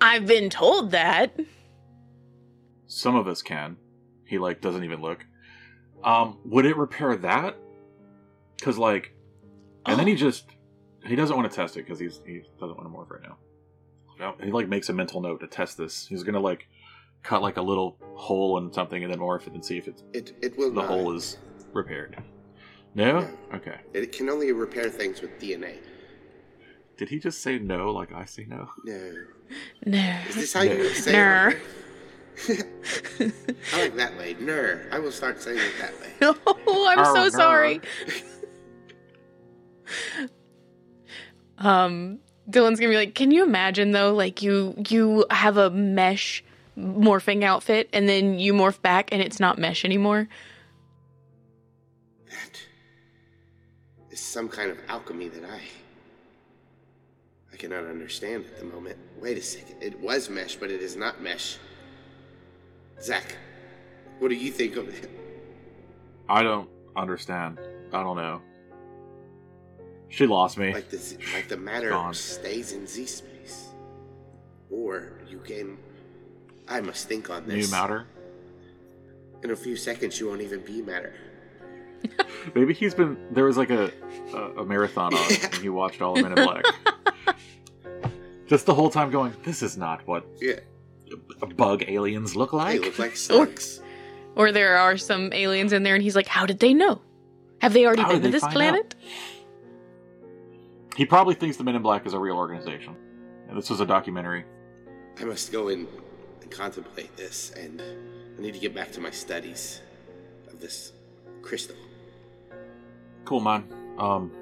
I've 0.00 0.26
been 0.26 0.50
told 0.50 0.90
that. 0.90 1.38
Some 2.88 3.14
of 3.14 3.28
us 3.28 3.42
can. 3.42 3.76
He 4.26 4.38
like 4.38 4.60
doesn't 4.60 4.82
even 4.82 5.00
look. 5.00 5.24
Um, 6.02 6.40
would 6.46 6.66
it 6.66 6.76
repair 6.76 7.14
that? 7.14 7.56
Because 8.56 8.76
like, 8.76 9.14
and 9.86 10.00
then 10.00 10.08
he 10.08 10.16
just 10.16 10.46
he 11.06 11.16
doesn't 11.16 11.36
want 11.36 11.50
to 11.50 11.54
test 11.54 11.76
it 11.76 11.84
because 11.84 11.98
he's 11.98 12.20
he 12.26 12.42
doesn't 12.60 12.76
want 12.76 12.90
to 12.90 12.96
morph 12.96 13.10
right 13.10 13.22
now. 13.22 13.36
Well, 14.18 14.36
He 14.42 14.50
like 14.50 14.68
makes 14.68 14.88
a 14.88 14.92
mental 14.92 15.20
note 15.20 15.40
to 15.40 15.46
test 15.46 15.76
this. 15.76 16.06
He's 16.06 16.22
gonna 16.22 16.40
like 16.40 16.66
cut 17.22 17.42
like 17.42 17.56
a 17.56 17.62
little 17.62 17.98
hole 18.14 18.58
in 18.58 18.72
something 18.72 19.02
and 19.02 19.12
then 19.12 19.18
morph 19.20 19.46
it 19.46 19.54
and 19.54 19.64
see 19.64 19.78
if 19.78 19.88
it's 19.88 20.02
It 20.12 20.32
it 20.42 20.56
will 20.56 20.70
the 20.70 20.80
not. 20.80 20.86
hole 20.88 21.14
is 21.14 21.38
repaired. 21.72 22.22
No? 22.94 23.20
No. 23.20 23.28
Okay. 23.54 23.76
It 23.92 24.12
can 24.12 24.30
only 24.30 24.52
repair 24.52 24.88
things 24.88 25.20
with 25.20 25.38
DNA. 25.40 25.78
Did 26.96 27.08
he 27.08 27.18
just 27.18 27.42
say 27.42 27.58
no 27.58 27.90
like 27.90 28.12
I 28.12 28.24
say 28.24 28.44
no? 28.48 28.68
No. 28.84 29.12
No. 29.84 30.18
Is 30.28 30.36
this 30.36 30.52
how 30.52 30.62
you 30.62 30.78
No. 30.84 30.88
say 30.90 31.12
No. 31.12 31.48
it? 31.48 31.58
I 33.72 33.80
like 33.82 33.96
that 33.96 34.16
way. 34.16 34.36
Ner. 34.40 34.88
I 34.92 34.98
will 35.00 35.12
start 35.12 35.40
saying 35.42 35.58
it 35.58 35.72
that 35.80 35.92
way. 36.00 36.12
oh, 36.66 36.86
I'm 36.88 36.98
Oh, 37.00 37.14
so 37.14 37.22
no. 37.24 37.28
sorry. 37.30 37.80
um, 41.58 42.18
Dylan's 42.50 42.78
gonna 42.78 42.90
be 42.90 42.96
like, 42.96 43.14
"Can 43.14 43.30
you 43.30 43.42
imagine 43.42 43.92
though? 43.92 44.12
Like 44.12 44.42
you 44.42 44.74
you 44.88 45.24
have 45.30 45.56
a 45.56 45.70
mesh 45.70 46.44
morphing 46.78 47.44
outfit, 47.44 47.88
and 47.92 48.08
then 48.08 48.38
you 48.38 48.52
morph 48.52 48.80
back, 48.82 49.12
and 49.12 49.22
it's 49.22 49.40
not 49.40 49.58
mesh 49.58 49.84
anymore. 49.84 50.28
That 52.30 52.60
is 54.10 54.20
some 54.20 54.48
kind 54.48 54.70
of 54.70 54.78
alchemy 54.88 55.28
that 55.28 55.44
I. 55.44 55.60
I 57.52 57.56
cannot 57.56 57.84
understand 57.84 58.44
at 58.46 58.58
the 58.58 58.64
moment. 58.64 58.98
Wait 59.20 59.38
a 59.38 59.42
second. 59.42 59.76
It 59.80 59.98
was 60.00 60.28
mesh, 60.28 60.56
but 60.56 60.72
it 60.72 60.82
is 60.82 60.96
not 60.96 61.22
mesh. 61.22 61.56
Zac, 63.00 63.36
what 64.18 64.28
do 64.28 64.34
you 64.34 64.50
think 64.50 64.76
of 64.76 64.88
it? 64.88 65.08
I 66.28 66.42
don't 66.42 66.68
understand. 66.96 67.60
I 67.92 68.02
don't 68.02 68.16
know. 68.16 68.42
She 70.14 70.26
lost 70.28 70.56
me. 70.58 70.72
Like 70.72 70.90
this, 70.90 71.16
like 71.34 71.48
the 71.48 71.56
matter 71.56 71.90
Gone. 71.90 72.14
stays 72.14 72.72
in 72.72 72.86
Z 72.86 73.06
space, 73.06 73.68
or 74.70 75.12
you 75.28 75.38
can. 75.40 75.76
I 76.68 76.80
must 76.80 77.08
think 77.08 77.30
on 77.30 77.44
this. 77.46 77.54
New 77.54 77.60
this. 77.62 77.70
matter. 77.72 78.06
In 79.42 79.50
a 79.50 79.56
few 79.56 79.76
seconds, 79.76 80.18
you 80.20 80.28
won't 80.28 80.40
even 80.40 80.60
be 80.60 80.82
matter. 80.82 81.14
Maybe 82.54 82.72
he's 82.74 82.94
been. 82.94 83.16
There 83.32 83.44
was 83.44 83.56
like 83.56 83.70
a 83.70 83.90
a, 84.32 84.60
a 84.62 84.64
marathon 84.64 85.14
on, 85.14 85.32
and 85.42 85.54
he 85.56 85.68
watched 85.68 86.00
all 86.00 86.16
of 86.16 86.22
Men 86.22 86.38
in 86.38 86.44
Black. 86.44 86.64
Just 88.46 88.66
the 88.66 88.74
whole 88.74 88.90
time 88.90 89.10
going, 89.10 89.34
this 89.42 89.62
is 89.62 89.76
not 89.76 90.06
what 90.06 90.26
Yeah, 90.40 90.60
bug 91.56 91.82
aliens 91.88 92.36
look 92.36 92.52
like. 92.52 92.74
they 92.74 92.78
like. 92.78 92.86
look 92.86 92.98
like 93.00 93.16
slugs. 93.16 93.80
Or 94.36 94.52
there 94.52 94.76
are 94.76 94.96
some 94.96 95.32
aliens 95.32 95.72
in 95.72 95.82
there, 95.82 95.94
and 95.94 96.02
he's 96.04 96.14
like, 96.14 96.28
"How 96.28 96.46
did 96.46 96.60
they 96.60 96.72
know? 96.74 97.00
Have 97.60 97.72
they 97.72 97.84
already 97.86 98.02
How 98.02 98.12
been 98.12 98.22
to 98.22 98.28
this 98.30 98.42
find 98.42 98.52
planet?" 98.54 98.94
He 100.96 101.04
probably 101.04 101.34
thinks 101.34 101.56
the 101.56 101.64
Men 101.64 101.74
in 101.74 101.82
Black 101.82 102.06
is 102.06 102.12
a 102.12 102.18
real 102.18 102.36
organization. 102.36 102.96
And 103.48 103.58
this 103.58 103.70
was 103.70 103.80
a 103.80 103.86
documentary. 103.86 104.44
I 105.20 105.24
must 105.24 105.52
go 105.52 105.68
and, 105.68 105.86
and 106.40 106.50
contemplate 106.50 107.16
this, 107.16 107.52
and 107.52 107.82
I 108.36 108.40
need 108.40 108.54
to 108.54 108.60
get 108.60 108.74
back 108.74 108.92
to 108.92 109.00
my 109.00 109.10
studies 109.10 109.80
of 110.48 110.60
this 110.60 110.92
crystal. 111.42 111.76
Cool, 113.24 113.40
man. 113.40 113.64
Um, 113.98 114.32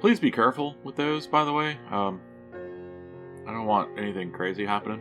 please 0.00 0.20
be 0.20 0.30
careful 0.30 0.76
with 0.84 0.96
those. 0.96 1.26
By 1.26 1.44
the 1.44 1.52
way, 1.52 1.78
um, 1.90 2.20
I 3.46 3.52
don't 3.52 3.66
want 3.66 3.98
anything 3.98 4.30
crazy 4.30 4.64
happening. 4.64 5.00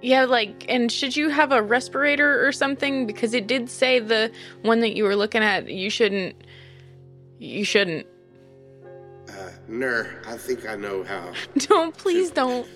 Yeah, 0.00 0.24
like, 0.24 0.64
and 0.68 0.90
should 0.90 1.16
you 1.16 1.28
have 1.28 1.52
a 1.52 1.62
respirator 1.62 2.44
or 2.44 2.50
something? 2.50 3.06
Because 3.06 3.34
it 3.34 3.46
did 3.46 3.70
say 3.70 4.00
the 4.00 4.32
one 4.62 4.80
that 4.80 4.96
you 4.96 5.04
were 5.04 5.14
looking 5.14 5.42
at, 5.42 5.68
you 5.68 5.90
shouldn't. 5.90 6.34
You 7.38 7.64
shouldn't. 7.64 8.06
Ner, 9.72 10.20
I 10.26 10.36
think 10.36 10.68
I 10.68 10.76
know 10.76 11.02
how. 11.02 11.32
Don't, 11.56 11.96
please 11.96 12.30
don't. 12.30 12.68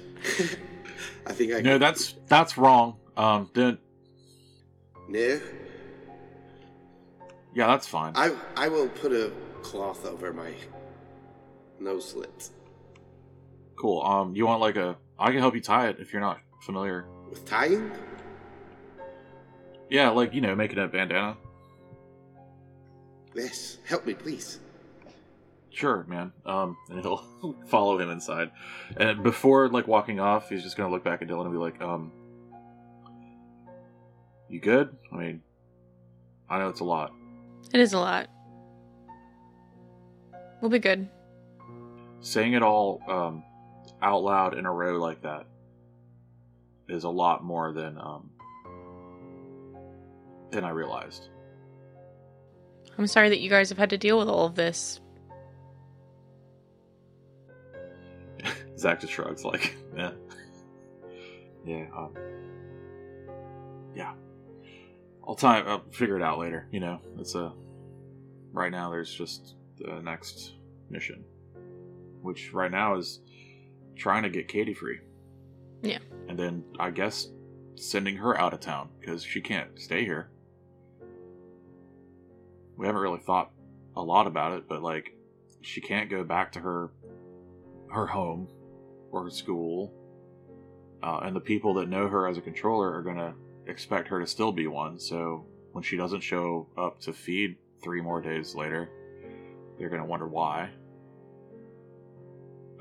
I 1.27 1.33
think 1.33 1.53
I 1.53 1.61
No, 1.61 1.73
can- 1.73 1.81
that's 1.81 2.15
that's 2.27 2.57
wrong. 2.57 2.97
Um, 3.17 3.51
then 3.55 3.79
Ner, 5.09 5.41
yeah, 7.55 7.67
that's 7.67 7.87
fine. 7.87 8.13
I 8.17 8.35
I 8.57 8.69
will 8.69 8.89
put 8.89 9.13
a 9.13 9.31
cloth 9.63 10.07
over 10.07 10.33
my 10.33 10.53
nose 11.81 12.09
slits 12.11 12.51
Cool. 13.77 14.01
Um, 14.03 14.35
you 14.35 14.47
want 14.47 14.61
like 14.63 14.77
a? 14.77 14.97
I 15.19 15.31
can 15.33 15.41
help 15.41 15.55
you 15.55 15.61
tie 15.61 15.89
it 15.89 15.97
if 16.01 16.13
you're 16.13 16.23
not 16.23 16.39
familiar. 16.63 17.05
with 17.29 17.45
tying. 17.45 17.91
Yeah, 19.91 20.09
like 20.11 20.33
you 20.33 20.41
know, 20.41 20.55
making 20.57 20.79
a 20.79 20.89
bandana. 20.89 21.37
Yes, 23.35 23.79
help 23.85 24.07
me, 24.07 24.15
please. 24.15 24.61
Sure, 25.77 26.07
man. 26.09 26.33
Um, 26.47 26.75
and 26.91 27.03
he'll 27.03 27.23
follow 27.67 27.99
him 27.99 28.11
inside. 28.11 28.51
And 28.97 29.23
before 29.23 29.69
like 29.69 29.87
walking 29.87 30.19
off, 30.19 30.49
he's 30.49 30.63
just 30.63 30.77
gonna 30.77 30.91
look 30.91 31.05
back 31.05 31.21
at 31.21 31.29
Dylan 31.29 31.43
and 31.43 31.53
be 31.53 31.59
like, 31.59 31.81
um, 31.83 32.11
you 34.49 34.59
good? 34.59 34.97
I 35.13 35.17
mean, 35.17 35.43
I 36.49 36.59
know 36.59 36.71
it's 36.71 36.81
a 36.81 36.85
lot. 36.85 37.13
It 37.75 37.81
is 37.81 37.93
a 37.93 37.99
lot. 37.99 38.29
We'll 40.63 40.71
be 40.71 40.79
good. 40.79 41.09
Saying 42.21 42.55
it 42.55 42.63
all 42.63 43.03
um 43.07 43.45
out 44.01 44.23
loud 44.23 44.57
in 44.57 44.65
a 44.65 44.73
row 44.73 44.99
like 44.99 45.21
that 45.23 45.47
is 46.89 47.05
a 47.05 47.11
lot 47.11 47.45
more 47.45 47.73
than 47.73 47.99
um 47.99 48.31
than 50.53 50.65
I 50.65 50.71
realized. 50.71 51.29
I'm 52.97 53.07
sorry 53.07 53.29
that 53.29 53.41
you 53.41 53.51
guys 53.51 53.69
have 53.69 53.77
had 53.77 53.91
to 53.91 53.99
deal 53.99 54.19
with 54.19 54.29
all 54.29 54.47
of 54.47 54.55
this. 54.55 55.01
Zac 58.79 59.01
just 59.01 59.13
shrugs, 59.13 59.45
like, 59.45 59.77
yeah. 59.97 60.13
Yeah, 61.65 61.87
um, 61.97 62.15
yeah. 63.95 64.13
I'll 65.27 65.35
time, 65.35 65.67
I'll 65.67 65.85
figure 65.91 66.17
it 66.17 66.23
out 66.23 66.39
later, 66.39 66.69
you 66.71 66.81
know. 66.81 67.01
It's 67.19 67.35
a, 67.35 67.53
right 68.53 68.71
now 68.71 68.91
there's 68.91 69.13
just 69.13 69.55
the 69.79 70.01
next 70.01 70.55
mission, 70.91 71.25
which 72.23 72.53
right 72.53 72.71
now 72.71 72.97
is 72.97 73.21
trying 73.97 74.23
to 74.23 74.31
get 74.31 74.47
Katie 74.47 74.75
free. 74.75 75.01
Yeah. 75.83 75.99
And 76.29 76.39
then 76.39 76.65
I 76.79 76.91
guess 76.91 77.29
sending 77.75 78.17
her 78.17 78.39
out 78.39 78.55
of 78.55 78.61
town, 78.61 78.91
because 79.01 79.25
she 79.25 79.41
can't 79.41 79.79
stay 79.81 80.05
here. 80.05 80.31
We 82.77 82.87
haven't 82.87 83.03
really 83.03 83.21
thought 83.21 83.51
a 83.97 84.03
lot 84.03 84.27
about 84.27 84.53
it, 84.53 84.69
but 84.69 84.83
like, 84.83 85.17
she 85.63 85.81
can't 85.81 86.09
go 86.09 86.23
back 86.23 86.53
to 86.53 86.61
her 86.61 86.93
her 87.91 88.07
home 88.07 88.49
or 89.25 89.31
school, 89.31 89.93
uh, 91.03 91.21
and 91.23 91.35
the 91.35 91.41
people 91.41 91.75
that 91.75 91.89
know 91.89 92.09
her 92.09 92.29
as 92.29 92.39
a 92.39 92.41
controller 92.41 92.93
are 92.93 93.03
going 93.03 93.17
to 93.17 93.35
expect 93.67 94.09
her 94.09 94.21
to 94.21 94.27
still 94.27 94.53
be 94.53 94.67
one. 94.67 94.99
So 94.99 95.47
when 95.73 95.83
she 95.83 95.97
doesn't 95.97 96.21
show 96.21 96.69
up 96.77 97.01
to 97.01 97.13
feed 97.13 97.57
three 97.83 98.01
more 98.01 98.21
days 98.21 98.55
later, 98.55 98.91
they're 99.79 99.89
going 99.89 100.03
to 100.03 100.09
wonder 100.09 100.27
why. 100.27 100.71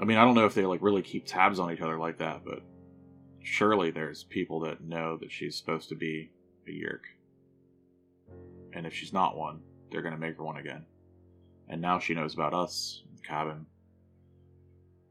I 0.00 0.04
mean, 0.04 0.18
I 0.18 0.24
don't 0.24 0.34
know 0.34 0.46
if 0.46 0.54
they 0.54 0.66
like 0.66 0.82
really 0.82 1.02
keep 1.02 1.26
tabs 1.26 1.58
on 1.58 1.72
each 1.72 1.80
other 1.80 1.98
like 1.98 2.18
that, 2.18 2.42
but 2.44 2.60
surely 3.42 3.90
there's 3.90 4.24
people 4.24 4.60
that 4.60 4.82
know 4.82 5.16
that 5.18 5.32
she's 5.32 5.56
supposed 5.56 5.88
to 5.88 5.94
be 5.94 6.30
a 6.68 6.70
Yeerk. 6.70 7.02
And 8.72 8.86
if 8.86 8.94
she's 8.94 9.12
not 9.12 9.36
one, 9.36 9.60
they're 9.90 10.02
going 10.02 10.14
to 10.14 10.20
make 10.20 10.36
her 10.36 10.44
one 10.44 10.58
again. 10.58 10.84
And 11.68 11.80
now 11.80 11.98
she 11.98 12.14
knows 12.14 12.34
about 12.34 12.54
us, 12.54 13.02
the 13.14 13.22
cabin. 13.22 13.66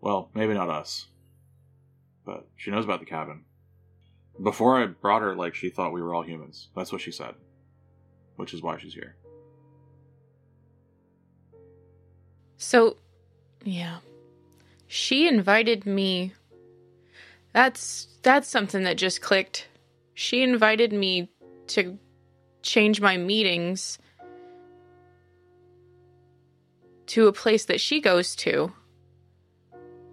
Well, 0.06 0.30
maybe 0.36 0.54
not 0.54 0.70
us, 0.70 1.08
but 2.28 2.48
she 2.56 2.70
knows 2.70 2.86
about 2.86 3.00
the 3.00 3.08
cabin. 3.08 3.44
Before 4.40 4.80
I 4.80 4.86
brought 4.86 5.24
her, 5.24 5.36
like, 5.36 5.56
she 5.56 5.72
thought 5.72 5.94
we 5.94 6.02
were 6.04 6.14
all 6.14 6.22
humans. 6.22 6.68
That's 6.76 6.92
what 6.92 7.02
she 7.02 7.12
said, 7.12 7.34
which 8.36 8.54
is 8.54 8.62
why 8.62 8.78
she's 8.78 8.94
here. 8.94 9.16
So, 12.58 12.98
yeah. 13.64 13.98
She 14.86 15.28
invited 15.28 15.88
me. 15.88 16.34
That's 17.54 18.08
that's 18.22 18.48
something 18.48 18.84
that 18.84 18.98
just 18.98 19.24
clicked. 19.24 19.68
She 20.14 20.44
invited 20.44 20.94
me 20.94 21.32
to 21.70 21.98
change 22.62 23.02
my 23.02 23.18
meetings 23.18 23.98
to 27.08 27.28
a 27.28 27.34
place 27.34 27.66
that 27.66 27.82
she 27.82 28.00
goes 28.00 28.36
to. 28.36 28.72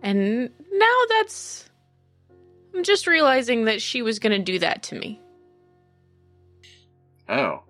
And 0.03 0.50
now 0.72 0.98
that's 1.09 1.70
I'm 2.74 2.82
just 2.82 3.07
realizing 3.07 3.66
that 3.66 3.80
she 3.82 4.03
was 4.03 4.18
going 4.18 4.32
to 4.32 4.38
do 4.38 4.59
that 4.59 4.82
to 4.84 4.98
me. 4.98 5.20
Oh, 7.28 7.62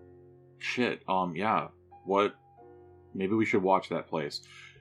shit. 0.58 1.02
Um, 1.08 1.34
yeah. 1.36 1.68
What? 2.04 2.34
Maybe 3.14 3.34
we 3.34 3.44
should 3.44 3.62
watch 3.62 3.88
that 3.90 4.08
place. 4.08 4.40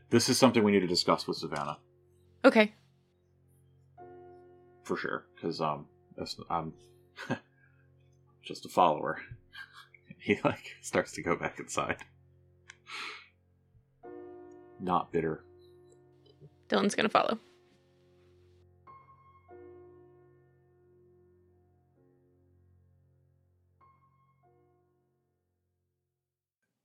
This 0.09 0.29
is 0.29 0.37
something 0.37 0.63
we 0.63 0.71
need 0.71 0.81
to 0.81 0.87
discuss 0.87 1.27
with 1.27 1.37
Savannah 1.37 1.77
Okay. 2.43 2.73
for 4.83 4.97
sure, 4.97 5.25
because 5.35 5.61
um, 5.61 5.85
that's, 6.17 6.37
I'm 6.49 6.73
just 8.43 8.65
a 8.65 8.69
follower. 8.69 9.19
he 10.17 10.39
like 10.43 10.75
starts 10.81 11.11
to 11.13 11.21
go 11.21 11.35
back 11.35 11.59
inside. 11.59 11.97
Not 14.79 15.11
bitter. 15.11 15.43
Dylan's 16.71 16.95
going 16.95 17.05
to 17.05 17.09
follow. 17.09 17.37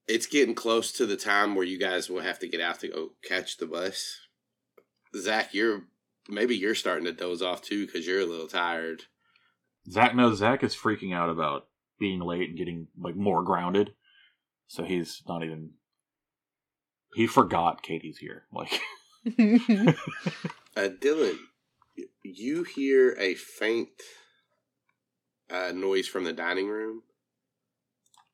It's 0.09 0.27
getting 0.27 0.55
close 0.55 0.93
to 0.93 1.07
the 1.07 1.17
time 1.17 1.55
where 1.55 1.65
you 1.65 1.79
guys 1.79 2.09
will 2.09 2.21
have 2.21 2.39
to 2.41 2.49
get 2.49 2.61
out 2.61 2.81
to 2.81 2.89
go 2.89 3.11
catch 3.25 3.57
the 3.57 3.67
bus. 3.67 4.21
Zac, 5.17 5.53
you're 5.53 5.85
maybe 6.29 6.57
you're 6.57 6.75
starting 6.75 7.07
to 7.07 7.13
doze 7.13 7.43
off 7.43 7.63
too 7.63 7.87
because 7.87 8.07
you're 8.07 8.21
a 8.21 8.27
little 8.27 8.47
tired. 8.47 9.05
Zac 9.91 10.15
knows 10.15 10.39
Zac 10.39 10.63
is 10.63 10.77
freaking 10.77 11.15
out 11.15 11.29
about 11.29 11.67
being 11.99 12.21
late 12.21 12.49
and 12.49 12.59
getting 12.59 12.89
like 12.99 13.17
more 13.17 13.43
grounded. 13.43 13.95
So 14.69 14.85
he's 14.85 15.23
not 15.29 15.43
even. 15.43 15.71
He 17.15 17.27
forgot 17.27 17.83
Katie's 17.83 18.19
here. 18.19 18.45
Like, 18.53 18.81
Uh, 20.77 20.91
Dylan, 21.01 21.39
you 22.23 22.63
hear 22.63 23.17
a 23.19 23.35
faint 23.35 23.89
uh, 25.51 25.73
noise 25.75 26.07
from 26.07 26.25
the 26.25 26.35
dining 26.35 26.69
room 26.69 27.03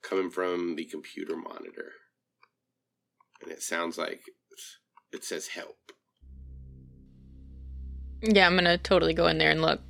coming 0.03 0.29
from 0.29 0.75
the 0.75 0.85
computer 0.85 1.37
monitor. 1.37 1.93
And 3.41 3.53
it 3.53 3.63
sounds 3.63 3.97
like 3.97 4.23
it 5.13 5.25
says 5.25 5.47
help. 5.47 5.77
yeah, 8.23 8.47
I'm 8.47 8.57
gonna 8.57 8.79
totally 8.79 9.15
go 9.15 9.27
in 9.27 9.39
there 9.39 9.51
and 9.51 9.63
look. 9.63 9.81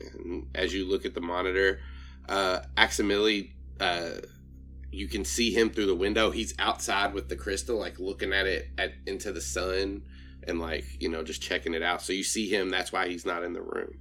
And 0.00 0.46
as 0.54 0.72
you 0.72 0.88
look 0.88 1.04
at 1.04 1.14
the 1.14 1.20
monitor, 1.20 1.80
uh, 2.28 2.60
Aximili, 2.76 3.50
uh, 3.80 4.20
you 4.90 5.08
can 5.08 5.24
see 5.24 5.52
him 5.52 5.70
through 5.70 5.86
the 5.86 5.94
window. 5.94 6.30
He's 6.30 6.54
outside 6.58 7.12
with 7.12 7.28
the 7.28 7.36
crystal, 7.36 7.78
like 7.78 7.98
looking 7.98 8.32
at 8.32 8.46
it 8.46 8.68
at, 8.78 8.92
into 9.06 9.32
the 9.32 9.40
sun 9.40 10.02
and 10.46 10.60
like, 10.60 10.84
you 11.00 11.08
know, 11.08 11.22
just 11.22 11.42
checking 11.42 11.74
it 11.74 11.82
out. 11.82 12.02
So 12.02 12.12
you 12.12 12.22
see 12.24 12.48
him. 12.48 12.70
That's 12.70 12.92
why 12.92 13.08
he's 13.08 13.26
not 13.26 13.44
in 13.44 13.52
the 13.52 13.60
room. 13.60 13.98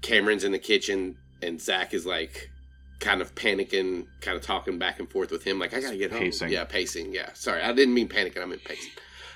Cameron's 0.00 0.44
in 0.44 0.52
the 0.52 0.58
kitchen 0.58 1.16
and 1.40 1.60
Zac 1.60 1.94
is 1.94 2.04
like 2.04 2.50
kind 2.98 3.20
of 3.20 3.34
panicking, 3.34 4.06
kind 4.20 4.36
of 4.36 4.42
talking 4.42 4.78
back 4.78 4.98
and 4.98 5.10
forth 5.10 5.30
with 5.30 5.44
him. 5.44 5.58
Like, 5.58 5.74
I 5.74 5.80
gotta 5.80 5.96
get 5.96 6.10
home. 6.10 6.20
Pacing. 6.20 6.50
Yeah, 6.50 6.64
pacing. 6.64 7.14
Yeah. 7.14 7.32
Sorry. 7.34 7.62
I 7.62 7.72
didn't 7.72 7.94
mean 7.94 8.08
panicking. 8.08 8.42
I 8.42 8.46
meant 8.46 8.64
pacing. 8.64 8.92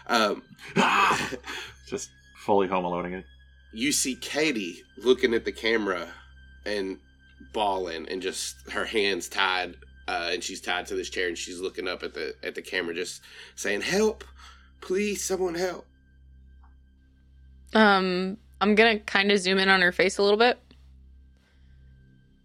Um, 0.08 0.42
just 1.86 2.10
fully 2.38 2.68
home 2.68 2.84
aloneing 2.84 3.18
it. 3.18 3.24
you 3.72 3.92
see 3.92 4.16
Katie 4.16 4.82
looking 4.98 5.34
at 5.34 5.44
the 5.44 5.52
camera 5.52 6.08
and 6.64 6.98
bawling 7.52 8.08
and 8.08 8.22
just 8.22 8.70
her 8.70 8.84
hands 8.84 9.28
tied 9.28 9.76
uh, 10.09 10.30
and 10.32 10.42
she's 10.42 10.61
tied 10.61 10.86
to 10.86 10.94
this 10.94 11.11
chair 11.11 11.28
and 11.28 11.36
she's 11.36 11.61
looking 11.61 11.88
up 11.88 12.02
at 12.02 12.14
the 12.14 12.34
at 12.42 12.54
the 12.54 12.62
camera 12.62 12.94
just 12.94 13.22
saying 13.54 13.80
help 13.80 14.24
please 14.80 15.22
someone 15.24 15.54
help 15.54 15.86
Um, 17.74 18.36
I'm 18.61 18.74
gonna 18.74 18.98
kind 19.00 19.30
of 19.32 19.38
zoom 19.38 19.59
in 19.59 19.68
on 19.68 19.82
her 19.82 19.92
face 19.92 20.18
a 20.18 20.22
little 20.22 20.38
bit, 20.38 20.59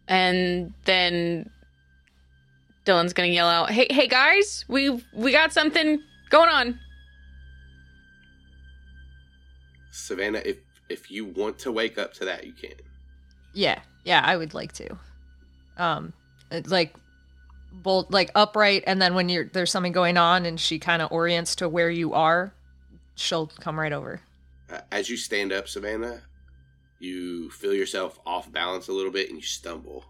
and 0.08 0.74
then 0.86 1.50
Dylan's 2.86 3.14
gonna 3.14 3.30
yell 3.30 3.48
out, 3.48 3.70
"Hey, 3.72 3.88
hey 3.90 4.08
guys, 4.08 4.66
we 4.68 5.02
we 5.14 5.32
got 5.32 5.54
something 5.54 6.02
going 6.30 6.50
on." 6.50 6.80
savannah 9.92 10.42
if 10.46 10.58
if 10.90 11.12
you 11.12 11.26
want 11.26 11.60
to 11.60 11.72
wake 11.72 11.98
up 11.98 12.14
to 12.14 12.26
that 12.26 12.46
you 12.46 12.54
can 12.54 12.72
Yeah, 13.54 13.80
yeah, 14.06 14.22
I 14.26 14.38
would 14.38 14.54
like 14.54 14.72
to. 14.74 14.98
Um, 15.78 16.14
like, 16.66 16.96
bolt 17.72 18.12
like 18.12 18.30
upright, 18.36 18.84
and 18.88 19.02
then 19.02 19.14
when 19.16 19.30
you're 19.30 19.46
there's 19.46 19.72
something 19.72 19.92
going 19.92 20.18
on, 20.18 20.46
and 20.46 20.60
she 20.60 20.80
kind 20.80 21.02
of 21.02 21.12
orients 21.12 21.56
to 21.58 21.70
where 21.70 21.90
you 21.90 22.14
are, 22.14 22.54
she'll 23.16 23.48
come 23.48 23.80
right 23.80 23.94
over. 23.94 24.22
uh, 24.72 24.80
as 24.92 25.10
you 25.10 25.18
stand 25.18 25.52
up 25.52 25.68
savannah 25.68 26.22
you 27.00 27.50
feel 27.50 27.74
yourself 27.74 28.20
off 28.28 28.52
balance 28.52 28.88
a 28.88 28.92
little 28.94 29.12
bit 29.12 29.28
and 29.30 29.38
you 29.38 29.44
stumble 29.44 30.06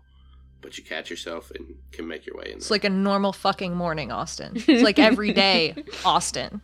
but 0.61 0.77
you 0.77 0.83
catch 0.83 1.09
yourself 1.09 1.49
and 1.55 1.73
can 1.93 2.05
make 2.07 2.25
your 2.25 2.35
way 2.35 2.51
in 2.51 2.57
It's 2.57 2.67
there. 2.67 2.75
like 2.75 2.83
a 2.83 2.89
normal 2.89 3.31
fucking 3.33 3.73
morning, 3.75 4.11
Austin. 4.11 4.51
It's 4.67 4.83
like 4.83 4.99
every 4.99 5.31
day, 5.33 5.73
Austin. 6.05 6.61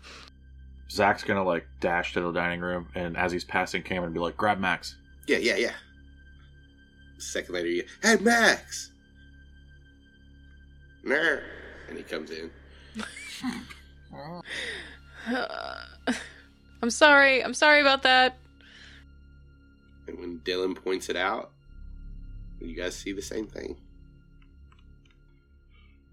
Zac's 0.91 1.23
gonna 1.23 1.43
like 1.43 1.65
dash 1.79 2.13
to 2.13 2.21
the 2.21 2.31
dining 2.31 2.59
room, 2.61 2.89
and 2.93 3.17
as 3.17 3.31
he's 3.31 3.43
passing 3.43 3.81
Cameron, 3.81 4.13
be 4.13 4.19
like, 4.19 4.37
"Grab 4.37 4.59
Max." 4.59 4.95
Yeah, 5.27 5.37
yeah, 5.37 5.55
yeah. 5.55 5.73
A 7.17 7.21
second 7.21 7.55
later, 7.55 7.67
you 7.69 7.83
hey 8.03 8.17
Max, 8.17 8.91
Ner, 11.07 11.43
and 11.87 11.97
he 11.97 12.03
comes 12.03 12.31
in. 12.31 12.51
I'm 16.81 16.89
sorry. 16.89 17.43
I'm 17.43 17.53
sorry 17.53 17.81
about 17.81 18.03
that. 18.03 18.37
And 20.07 20.19
when 20.19 20.39
Dylan 20.39 20.75
points 20.75 21.09
it 21.09 21.15
out, 21.15 21.51
you 22.61 22.75
guys 22.75 22.95
see 22.95 23.11
the 23.11 23.21
same 23.21 23.47
thing. 23.47 23.77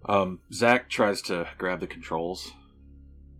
Um, 0.07 0.41
Zac 0.53 0.91
tries 0.91 1.23
to 1.23 1.49
grab 1.57 1.81
the 1.81 1.87
controls 1.87 2.53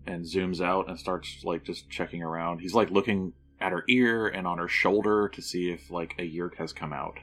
and 0.07 0.25
zooms 0.25 0.65
out 0.65 0.89
and 0.89 0.99
starts 0.99 1.45
like 1.45 1.65
just 1.65 1.91
checking 1.91 2.23
around. 2.23 2.61
He's 2.61 2.75
like 2.75 2.91
looking 2.91 3.33
at 3.61 3.73
her 3.73 3.85
ear 3.89 4.29
and 4.29 4.47
on 4.47 4.59
her 4.59 4.69
shoulder 4.69 5.29
to 5.29 5.43
see 5.43 5.71
if 5.71 5.91
like 5.91 6.15
a 6.19 6.23
yeerk 6.23 6.57
has 6.57 6.73
come 6.73 6.93
out. 6.93 7.19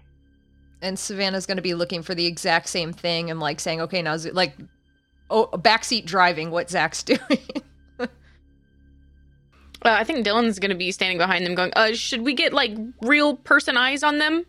And 0.82 0.98
Savannah's 0.98 1.46
going 1.46 1.58
to 1.58 1.62
be 1.62 1.74
looking 1.76 2.02
for 2.02 2.16
the 2.16 2.26
exact 2.26 2.68
same 2.68 2.92
thing 2.94 3.30
and 3.30 3.40
like 3.40 3.60
saying, 3.60 3.82
okay, 3.82 4.02
now, 4.02 4.18
Z- 4.18 4.32
like, 4.32 4.56
oh, 5.30 5.48
backseat 5.54 6.06
driving, 6.06 6.50
what 6.52 6.70
Zac's 6.70 7.04
doing. 7.04 7.20
Uh, 8.00 8.08
I 9.84 10.04
think 10.04 10.24
Dylan's 10.26 10.60
gonna 10.60 10.76
be 10.76 10.92
standing 10.92 11.18
behind 11.18 11.44
them, 11.44 11.56
going, 11.56 11.72
"Uh, 11.76 11.94
should 11.94 12.22
we 12.22 12.36
get 12.36 12.54
like 12.54 12.72
real 13.02 13.36
person 13.36 13.78
eyes 13.78 14.04
on 14.04 14.20
them, 14.20 14.46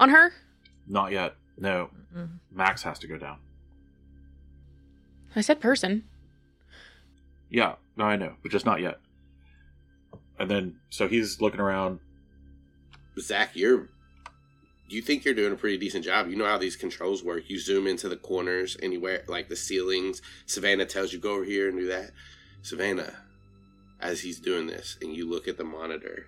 on 0.00 0.10
her?" 0.10 0.32
Not 0.88 1.12
yet. 1.12 1.36
No, 1.56 1.90
Mhm. 2.12 2.40
Max 2.50 2.82
has 2.82 2.98
to 3.00 3.06
go 3.06 3.16
down. 3.18 3.38
I 5.36 5.42
said 5.42 5.60
person. 5.60 6.02
Yeah, 7.50 7.76
no, 7.96 8.02
I 8.04 8.16
know, 8.16 8.34
but 8.42 8.50
just 8.50 8.66
not 8.66 8.80
yet. 8.80 8.98
And 10.40 10.50
then, 10.50 10.80
so 10.90 11.06
he's 11.06 11.40
looking 11.40 11.60
around. 11.60 12.00
Zac, 13.20 13.54
you're. 13.54 13.90
You 14.92 15.00
think 15.02 15.24
you're 15.24 15.34
doing 15.34 15.52
a 15.52 15.56
pretty 15.56 15.78
decent 15.78 16.04
job. 16.04 16.28
You 16.28 16.36
know 16.36 16.46
how 16.46 16.58
these 16.58 16.76
controls 16.76 17.24
work. 17.24 17.48
You 17.48 17.58
zoom 17.58 17.86
into 17.86 18.08
the 18.08 18.16
corners, 18.16 18.76
anywhere, 18.82 19.24
like 19.26 19.48
the 19.48 19.56
ceilings. 19.56 20.20
Savannah 20.46 20.86
tells 20.86 21.12
you 21.12 21.18
go 21.18 21.32
over 21.32 21.44
here 21.44 21.68
and 21.68 21.78
do 21.78 21.86
that. 21.86 22.10
Savannah, 22.60 23.14
as 24.00 24.20
he's 24.20 24.38
doing 24.38 24.66
this, 24.66 24.98
and 25.00 25.16
you 25.16 25.28
look 25.28 25.48
at 25.48 25.56
the 25.56 25.64
monitor, 25.64 26.26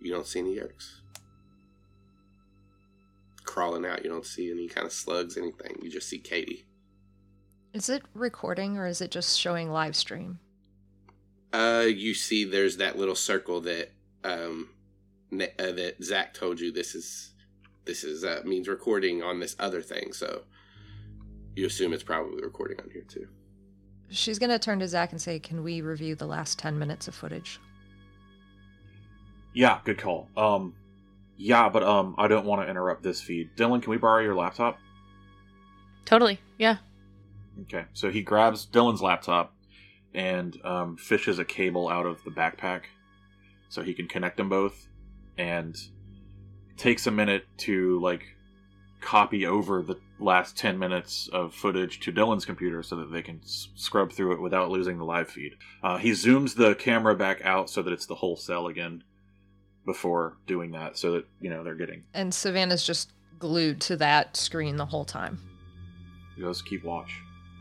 you 0.00 0.10
don't 0.10 0.26
see 0.26 0.40
any 0.40 0.56
yeerks 0.56 1.00
crawling 3.44 3.84
out. 3.84 4.02
You 4.02 4.10
don't 4.10 4.26
see 4.26 4.50
any 4.50 4.66
kind 4.66 4.86
of 4.86 4.92
slugs, 4.92 5.36
anything. 5.36 5.76
You 5.82 5.90
just 5.90 6.08
see 6.08 6.18
Katie. 6.18 6.64
is 7.72 7.88
it 7.88 8.02
recording 8.14 8.78
or 8.78 8.86
is 8.86 9.00
it 9.00 9.10
just 9.10 9.38
showing 9.38 9.70
live 9.70 9.94
stream? 9.94 10.40
Uh, 11.52 11.84
you 11.86 12.14
see, 12.14 12.44
there's 12.44 12.78
that 12.78 12.98
little 12.98 13.14
circle 13.14 13.60
that 13.60 13.90
um 14.24 14.70
uh, 15.32 15.72
that 15.72 15.96
Zac 16.02 16.34
told 16.34 16.60
you. 16.60 16.72
This 16.72 16.94
is 16.94 17.32
this 17.84 18.04
is 18.04 18.24
uh, 18.24 18.40
means 18.44 18.68
recording 18.68 19.22
on 19.22 19.40
this 19.40 19.56
other 19.58 19.82
thing. 19.82 20.12
So 20.12 20.42
you 21.54 21.66
assume 21.66 21.92
it's 21.92 22.02
probably 22.02 22.42
recording 22.42 22.80
on 22.80 22.90
here 22.90 23.04
too. 23.06 23.28
She's 24.10 24.38
going 24.38 24.50
to 24.50 24.58
turn 24.58 24.78
to 24.80 24.88
Zac 24.88 25.12
and 25.12 25.20
say, 25.20 25.38
can 25.38 25.62
we 25.62 25.80
review 25.80 26.14
the 26.14 26.26
last 26.26 26.58
10 26.58 26.78
minutes 26.78 27.08
of 27.08 27.14
footage? 27.14 27.58
Yeah, 29.54 29.80
good 29.84 29.98
call. 29.98 30.28
Um, 30.36 30.74
yeah, 31.36 31.68
but 31.68 31.82
um, 31.82 32.14
I 32.18 32.28
don't 32.28 32.44
want 32.44 32.62
to 32.62 32.68
interrupt 32.68 33.02
this 33.02 33.20
feed. 33.20 33.50
Dylan, 33.56 33.82
can 33.82 33.90
we 33.90 33.96
borrow 33.96 34.22
your 34.22 34.34
laptop? 34.34 34.78
Totally. 36.04 36.38
Yeah. 36.58 36.76
Okay, 37.62 37.84
so 37.92 38.10
he 38.10 38.22
grabs 38.22 38.66
Dylan's 38.66 39.00
laptop 39.00 39.54
and 40.12 40.56
um, 40.64 40.96
fishes 40.96 41.38
a 41.38 41.44
cable 41.44 41.88
out 41.88 42.06
of 42.06 42.22
the 42.24 42.30
backpack 42.30 42.82
so 43.68 43.82
he 43.82 43.94
can 43.94 44.06
connect 44.06 44.36
them 44.36 44.48
both, 44.48 44.88
and 45.38 45.76
takes 46.76 47.06
a 47.06 47.10
minute 47.10 47.44
to 47.58 48.00
like 48.00 48.24
copy 49.00 49.46
over 49.46 49.82
the 49.82 49.96
last 50.18 50.56
10 50.56 50.78
minutes 50.78 51.28
of 51.32 51.54
footage 51.54 52.00
to 52.00 52.12
Dylan's 52.12 52.44
computer 52.44 52.82
so 52.82 52.96
that 52.96 53.12
they 53.12 53.20
can 53.22 53.40
s- 53.42 53.68
scrub 53.74 54.12
through 54.12 54.32
it 54.32 54.40
without 54.40 54.70
losing 54.70 54.96
the 54.98 55.04
live 55.04 55.28
feed. 55.28 55.52
Uh, 55.82 55.98
he 55.98 56.12
zooms 56.12 56.54
the 56.54 56.74
camera 56.76 57.14
back 57.14 57.42
out 57.44 57.68
so 57.68 57.82
that 57.82 57.92
it's 57.92 58.06
the 58.06 58.14
whole 58.14 58.36
cell 58.36 58.68
again 58.68 59.02
before 59.84 60.38
doing 60.46 60.70
that 60.72 60.96
so 60.96 61.12
that, 61.12 61.26
you 61.40 61.50
know, 61.50 61.62
they're 61.62 61.74
getting. 61.74 62.04
And 62.14 62.32
Savannah's 62.32 62.86
just 62.86 63.12
glued 63.38 63.80
to 63.82 63.96
that 63.96 64.36
screen 64.36 64.76
the 64.76 64.86
whole 64.86 65.04
time. 65.04 65.38
He 66.36 66.40
goes, 66.42 66.62
keep 66.62 66.82
watch. 66.84 67.12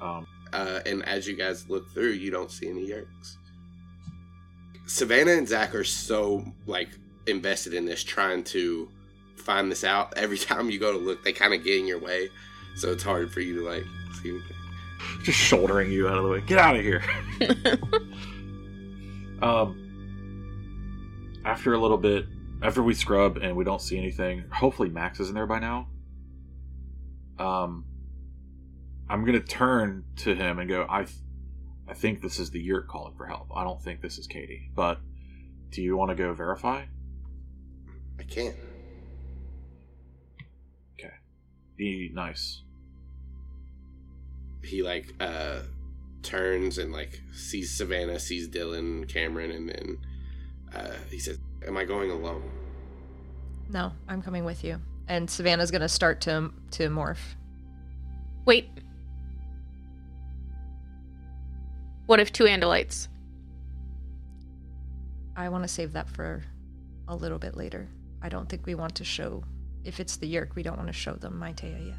Um, 0.01 0.25
Uh, 0.53 0.79
and 0.85 1.03
as 1.05 1.27
you 1.27 1.35
guys 1.35 1.67
look 1.67 1.89
through, 1.91 2.11
you 2.11 2.29
don't 2.31 2.51
see 2.51 2.69
any 2.69 2.87
yeerks. 2.87 3.37
Savannah 4.85 5.31
and 5.31 5.47
Zac 5.47 5.73
are 5.75 5.83
so 5.83 6.45
like 6.67 6.89
invested 7.27 7.73
in 7.73 7.85
this, 7.85 8.03
trying 8.03 8.43
to 8.45 8.89
find 9.35 9.71
this 9.71 9.83
out. 9.83 10.13
Every 10.17 10.37
time 10.37 10.69
you 10.69 10.79
go 10.79 10.91
to 10.91 10.97
look, 10.97 11.23
they 11.23 11.33
kind 11.33 11.53
of 11.53 11.63
get 11.63 11.79
in 11.79 11.87
your 11.87 11.99
way, 11.99 12.29
so 12.75 12.91
it's 12.91 13.03
hard 13.03 13.31
for 13.31 13.41
you 13.41 13.59
to 13.59 13.67
like 13.67 13.83
see 14.21 14.39
just 15.23 15.37
shouldering 15.37 15.91
you 15.91 16.07
out 16.07 16.17
of 16.17 16.23
the 16.23 16.29
way. 16.29 16.41
Get 16.41 16.57
out 16.57 16.75
of 16.75 16.81
here. 16.81 17.03
um, 19.41 19.79
after 21.45 21.73
a 21.73 21.77
little 21.77 21.97
bit, 21.97 22.25
after 22.61 22.81
we 22.81 22.93
scrub 22.93 23.37
and 23.37 23.55
we 23.55 23.63
don't 23.63 23.81
see 23.81 23.97
anything, 23.97 24.45
hopefully 24.51 24.89
Max 24.89 25.19
is 25.19 25.29
in 25.29 25.35
there 25.35 25.47
by 25.47 25.59
now. 25.59 25.87
Um, 27.39 27.85
I'm 29.09 29.25
gonna 29.25 29.39
turn 29.39 30.05
to 30.17 30.35
him 30.35 30.59
and 30.59 30.69
go. 30.69 30.85
I, 30.89 31.03
th- 31.03 31.17
I 31.87 31.93
think 31.93 32.21
this 32.21 32.39
is 32.39 32.51
the 32.51 32.61
yurt 32.61 32.87
calling 32.87 33.15
for 33.15 33.25
help. 33.25 33.49
I 33.55 33.63
don't 33.63 33.81
think 33.81 34.01
this 34.01 34.17
is 34.17 34.27
Katie. 34.27 34.69
But 34.73 34.99
do 35.69 35.81
you 35.81 35.97
want 35.97 36.09
to 36.09 36.15
go 36.15 36.33
verify? 36.33 36.83
I 38.19 38.23
can't. 38.23 38.55
Be 41.75 42.11
nice. 42.13 42.61
He 44.63 44.83
like 44.83 45.13
uh 45.19 45.61
turns 46.21 46.77
and 46.77 46.91
like 46.91 47.21
sees 47.33 47.71
Savannah, 47.71 48.19
sees 48.19 48.47
Dylan, 48.47 49.07
Cameron, 49.09 49.51
and 49.51 49.69
then 49.69 49.97
uh, 50.73 50.93
he 51.09 51.19
says, 51.19 51.39
"Am 51.67 51.75
I 51.75 51.83
going 51.83 52.11
alone?" 52.11 52.49
No, 53.69 53.91
I'm 54.07 54.21
coming 54.21 54.45
with 54.45 54.63
you. 54.63 54.79
And 55.07 55.29
Savannah's 55.29 55.71
gonna 55.71 55.89
start 55.89 56.21
to 56.21 56.51
to 56.71 56.89
morph. 56.89 57.35
Wait. 58.45 58.69
What 62.05 62.19
if 62.19 62.31
two 62.31 62.43
Andalites? 62.43 63.07
I 65.35 65.49
want 65.49 65.63
to 65.63 65.67
save 65.67 65.93
that 65.93 66.07
for 66.07 66.43
a 67.07 67.15
little 67.15 67.39
bit 67.39 67.57
later. 67.57 67.87
I 68.23 68.29
don't 68.29 68.47
think 68.49 68.65
we 68.65 68.73
want 68.75 68.95
to 68.95 69.03
show. 69.03 69.43
If 69.83 69.99
it's 69.99 70.15
the 70.15 70.33
Yeerk, 70.33 70.55
we 70.55 70.63
don't 70.63 70.77
want 70.77 70.87
to 70.87 70.93
show 70.93 71.13
them 71.13 71.33
Maitea 71.39 71.87
yet. 71.87 71.95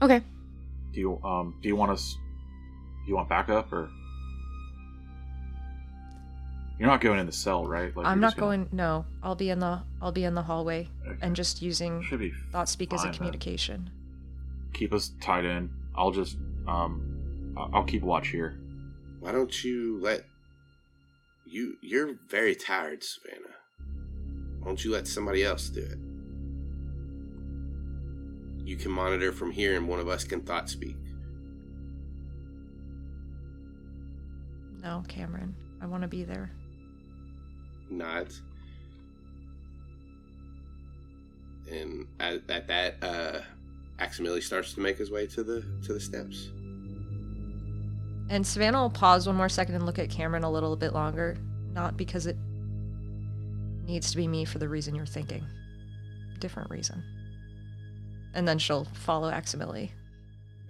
Okay. 0.00 0.22
Do 0.92 1.00
you 1.00 1.20
um 1.24 1.58
do 1.62 1.68
you 1.68 1.76
want 1.76 1.90
us 1.90 2.16
do 3.04 3.08
you 3.08 3.16
want 3.16 3.28
backup 3.28 3.72
or 3.72 3.90
You're 6.78 6.88
not 6.88 7.00
going 7.00 7.18
in 7.20 7.26
the 7.26 7.32
cell, 7.32 7.66
right? 7.66 7.94
Like 7.96 8.06
I'm 8.06 8.20
not 8.20 8.28
just 8.28 8.36
gonna- 8.38 8.56
going. 8.64 8.68
No, 8.72 9.04
I'll 9.22 9.34
be 9.36 9.50
in 9.50 9.58
the. 9.60 9.82
I'll 10.00 10.12
be 10.12 10.24
in 10.24 10.34
the 10.34 10.42
hallway 10.42 10.88
Okay. 11.06 11.18
and 11.22 11.36
just 11.36 11.62
using 11.62 12.02
should 12.02 12.18
be 12.20 12.32
thought 12.50 12.68
speak 12.68 12.92
as 12.92 13.00
a 13.00 13.04
fine 13.04 13.12
then. 13.12 13.16
communication. 13.18 13.90
keep 14.72 14.92
us 14.92 15.12
tied 15.20 15.44
in. 15.44 15.70
I'll 15.94 16.10
just 16.10 16.36
um 16.66 17.54
I'll 17.56 17.84
keep 17.84 18.02
watch 18.02 18.28
here. 18.28 18.58
Why 19.20 19.30
don't 19.32 19.62
you 19.62 20.00
let 20.00 20.24
you? 21.46 21.76
You're 21.82 22.14
very 22.28 22.54
tired, 22.56 23.04
Savannah. 23.04 23.51
Why 24.62 24.68
don't 24.68 24.84
you 24.84 24.92
let 24.92 25.08
somebody 25.08 25.42
else 25.42 25.68
do 25.68 25.80
it? 25.80 25.98
You 28.64 28.76
can 28.76 28.92
monitor 28.92 29.32
from 29.32 29.50
here, 29.50 29.76
and 29.76 29.88
one 29.88 29.98
of 29.98 30.06
us 30.08 30.22
can 30.22 30.40
thought 30.40 30.70
speak. 30.70 30.96
No, 34.80 35.02
Cameron, 35.08 35.56
I 35.80 35.86
want 35.86 36.02
to 36.02 36.08
be 36.08 36.22
there. 36.22 36.52
Not. 37.90 38.28
And 41.68 42.06
at, 42.20 42.48
at 42.48 42.68
that, 42.68 43.02
uh, 43.02 43.40
Aximili 43.98 44.42
starts 44.42 44.74
to 44.74 44.80
make 44.80 44.96
his 44.96 45.10
way 45.10 45.26
to 45.26 45.42
the 45.42 45.64
to 45.84 45.92
the 45.92 46.00
steps. 46.00 46.50
And 48.30 48.46
Savannah 48.46 48.80
will 48.80 48.90
pause 48.90 49.26
one 49.26 49.34
more 49.36 49.48
second 49.48 49.74
and 49.74 49.86
look 49.86 49.98
at 49.98 50.08
Cameron 50.08 50.44
a 50.44 50.50
little 50.50 50.76
bit 50.76 50.92
longer, 50.92 51.36
not 51.72 51.96
because 51.96 52.26
it 52.26 52.36
needs 53.86 54.10
to 54.10 54.16
be 54.16 54.28
me 54.28 54.44
for 54.44 54.58
the 54.58 54.68
reason 54.68 54.94
you're 54.94 55.06
thinking. 55.06 55.46
Different 56.38 56.70
reason. 56.70 57.02
And 58.34 58.46
then 58.46 58.58
she'll 58.58 58.84
follow 58.84 59.30
Aximili. 59.30 59.90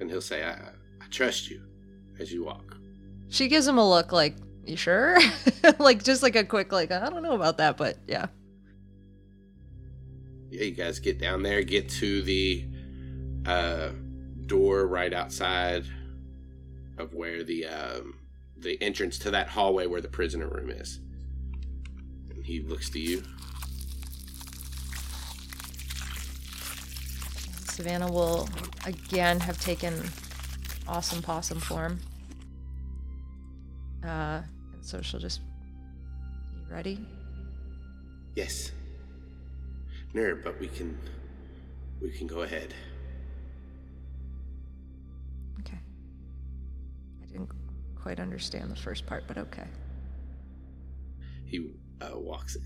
And 0.01 0.11
he'll 0.11 0.21
say, 0.21 0.45
I, 0.45 0.53
I 0.53 1.07
trust 1.11 1.49
you 1.51 1.63
as 2.19 2.33
you 2.33 2.45
walk. 2.45 2.77
She 3.29 3.49
gives 3.49 3.67
him 3.67 3.79
a 3.79 3.89
look 3.89 4.13
like, 4.13 4.37
you 4.65 4.77
sure? 4.77 5.19
like 5.79 6.03
just 6.03 6.23
like 6.23 6.37
a 6.37 6.45
quick 6.45 6.73
like, 6.73 6.91
I 6.91 7.09
don't 7.09 7.23
know 7.23 7.35
about 7.35 7.59
that, 7.59 7.77
but 7.77 7.99
yeah. 8.07 8.27
Yeah, 10.51 10.65
you 10.65 10.73
guys 10.73 10.99
get 10.99 11.19
down 11.19 11.43
there, 11.43 11.63
get 11.63 11.89
to 11.91 12.23
the 12.23 12.67
uh, 13.47 13.91
door 14.47 14.87
right 14.87 15.13
outside 15.13 15.85
of 16.99 17.15
where 17.15 17.43
the 17.43 17.67
um, 17.67 18.19
the 18.59 18.81
entrance 18.83 19.19
to 19.21 19.31
that 19.31 19.49
hallway 19.49 19.87
where 19.87 20.01
the 20.01 20.09
prisoner 20.09 20.49
room 20.49 20.71
is. 20.71 21.01
He 22.53 22.61
looks 22.61 22.91
to 22.91 23.01
you. 23.01 23.23
Savannah 27.71 28.13
will 28.13 28.47
again 28.85 29.41
have 29.41 29.59
taken 29.59 29.95
awesome 30.87 31.23
possum 31.23 31.61
form. 31.61 31.99
Uh, 34.05 34.43
and 34.75 34.85
so 34.85 35.01
she'll 35.01 35.19
just. 35.19 35.41
You 36.55 36.65
ready? 36.71 37.07
Yes. 38.37 38.73
Nerd, 40.15 40.45
but 40.45 40.61
we 40.61 40.69
can 40.69 40.99
we 42.03 42.11
can 42.11 42.27
go 42.27 42.43
ahead. 42.43 42.75
Okay. 45.61 45.81
I 47.23 47.27
didn't 47.33 47.49
quite 47.97 48.21
understand 48.21 48.71
the 48.71 48.77
first 48.77 49.07
part, 49.07 49.25
but 49.27 49.39
okay. 49.39 49.69
He 51.47 51.73
uh, 52.03 52.19
walks 52.19 52.57
in, 52.57 52.63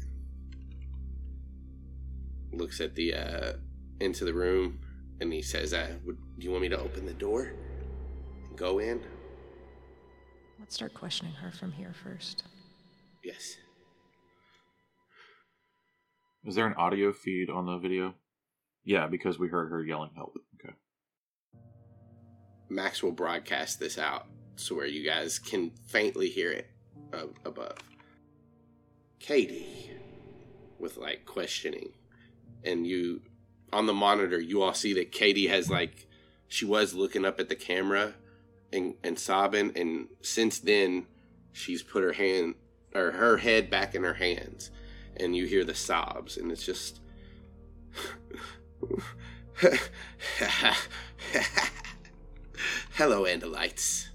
looks 2.52 2.80
at 2.80 2.94
the 2.94 3.14
uh, 3.14 3.52
into 4.00 4.24
the 4.24 4.34
room, 4.34 4.80
and 5.20 5.32
he 5.32 5.42
says, 5.42 5.72
uh, 5.72 5.94
would, 6.04 6.16
"Do 6.38 6.44
you 6.44 6.50
want 6.50 6.62
me 6.62 6.68
to 6.70 6.78
open 6.78 7.06
the 7.06 7.14
door 7.14 7.52
and 8.48 8.56
go 8.56 8.78
in?" 8.78 9.02
Let's 10.58 10.74
start 10.74 10.94
questioning 10.94 11.34
her 11.34 11.50
from 11.50 11.72
here 11.72 11.94
first. 12.02 12.44
Yes. 13.22 13.56
Is 16.44 16.54
there 16.54 16.66
an 16.66 16.74
audio 16.74 17.12
feed 17.12 17.50
on 17.50 17.66
the 17.66 17.78
video? 17.78 18.14
Yeah, 18.84 19.08
because 19.08 19.38
we 19.38 19.48
heard 19.48 19.70
her 19.70 19.84
yelling 19.84 20.12
help. 20.14 20.36
Okay. 20.54 20.74
Max 22.68 23.02
will 23.02 23.12
broadcast 23.12 23.80
this 23.80 23.98
out 23.98 24.26
so 24.56 24.74
where 24.74 24.86
you 24.86 25.04
guys 25.04 25.38
can 25.38 25.72
faintly 25.86 26.28
hear 26.28 26.52
it 26.52 26.70
uh, 27.12 27.26
above. 27.44 27.76
Katie, 29.18 29.90
with 30.78 30.96
like 30.96 31.24
questioning, 31.26 31.92
and 32.64 32.86
you 32.86 33.22
on 33.72 33.86
the 33.86 33.94
monitor, 33.94 34.40
you 34.40 34.62
all 34.62 34.74
see 34.74 34.94
that 34.94 35.12
Katie 35.12 35.48
has 35.48 35.70
like 35.70 36.06
she 36.48 36.64
was 36.64 36.94
looking 36.94 37.24
up 37.24 37.40
at 37.40 37.48
the 37.48 37.56
camera 37.56 38.14
and 38.72 38.94
and 39.02 39.18
sobbing, 39.18 39.72
and 39.76 40.08
since 40.22 40.58
then 40.58 41.06
she's 41.52 41.82
put 41.82 42.02
her 42.02 42.12
hand 42.12 42.54
or 42.94 43.12
her 43.12 43.38
head 43.38 43.70
back 43.70 43.94
in 43.94 44.02
her 44.02 44.14
hands, 44.14 44.70
and 45.16 45.36
you 45.36 45.46
hear 45.46 45.64
the 45.64 45.74
sobs, 45.74 46.36
and 46.36 46.52
it's 46.52 46.64
just. 46.64 47.00
Hello, 52.92 53.24
Andalites. 53.24 54.08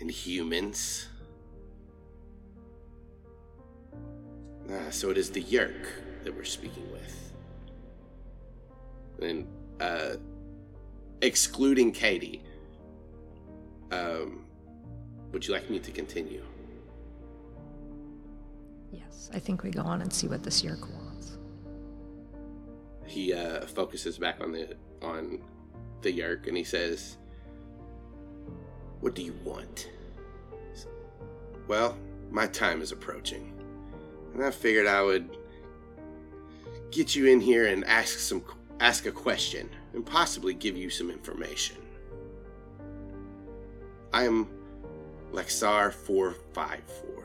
And 0.00 0.10
humans. 0.10 1.08
Ah, 4.70 4.90
so 4.90 5.10
it 5.10 5.18
is 5.18 5.30
the 5.30 5.42
Yeerk 5.42 5.86
that 6.24 6.34
we're 6.34 6.44
speaking 6.44 6.90
with. 6.92 7.32
And, 9.22 9.46
uh, 9.80 10.16
excluding 11.22 11.92
Katie, 11.92 12.42
um, 13.90 14.44
would 15.32 15.46
you 15.46 15.54
like 15.54 15.68
me 15.70 15.78
to 15.80 15.90
continue? 15.90 16.44
Yes, 18.92 19.30
I 19.34 19.38
think 19.38 19.62
we 19.62 19.70
go 19.70 19.82
on 19.82 20.02
and 20.02 20.12
see 20.12 20.28
what 20.28 20.42
this 20.42 20.62
Yeerk 20.62 20.80
wants. 20.80 21.38
he 23.06 23.32
uh, 23.32 23.66
focuses 23.66 24.18
back 24.18 24.38
on 24.40 24.52
the 24.52 24.76
on 25.02 25.40
the 26.02 26.12
yeerk 26.12 26.46
and 26.46 26.56
he 26.56 26.62
says, 26.64 27.16
"What 29.00 29.14
do 29.14 29.22
you 29.22 29.34
want?" 29.44 29.88
Well, 31.68 31.96
my 32.30 32.46
time 32.46 32.82
is 32.82 32.92
approaching, 32.92 33.57
and 34.38 34.46
I 34.46 34.52
figured 34.52 34.86
I 34.86 35.02
would 35.02 35.36
get 36.92 37.16
you 37.16 37.26
in 37.26 37.40
here 37.40 37.66
and 37.66 37.84
ask 37.86 38.20
some 38.20 38.44
ask 38.78 39.04
a 39.06 39.10
question 39.10 39.68
and 39.94 40.06
possibly 40.06 40.54
give 40.54 40.76
you 40.76 40.90
some 40.90 41.10
information. 41.10 41.76
I 44.12 44.22
am 44.22 44.48
Lexar 45.32 45.92
four 45.92 46.36
five 46.52 46.84
four. 46.84 47.24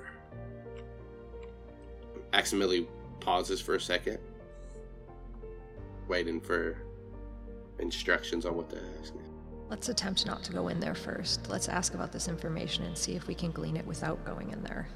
Aximili 2.34 2.88
pauses 3.20 3.61
for 3.61 3.76
a 3.76 3.80
second 3.80 4.18
waiting 6.07 6.41
for 6.41 6.78
instructions 7.78 8.43
on 8.43 8.55
what 8.55 8.72
to 8.72 8.82
ask. 8.99 9.14
Let's 9.70 9.89
attempt 9.89 10.26
not 10.26 10.43
to 10.45 10.51
go 10.51 10.68
in 10.70 10.80
there 10.80 10.95
first. 10.95 11.47
Let's 11.47 11.70
ask 11.70 11.93
about 11.93 12.11
this 12.11 12.28
information 12.28 12.86
and 12.86 12.97
see 12.97 13.14
if 13.14 13.28
we 13.28 13.36
can 13.36 13.51
glean 13.51 13.78
it 13.78 13.86
without 13.86 14.26
going 14.26 14.49
in 14.49 14.64
there. 14.64 14.88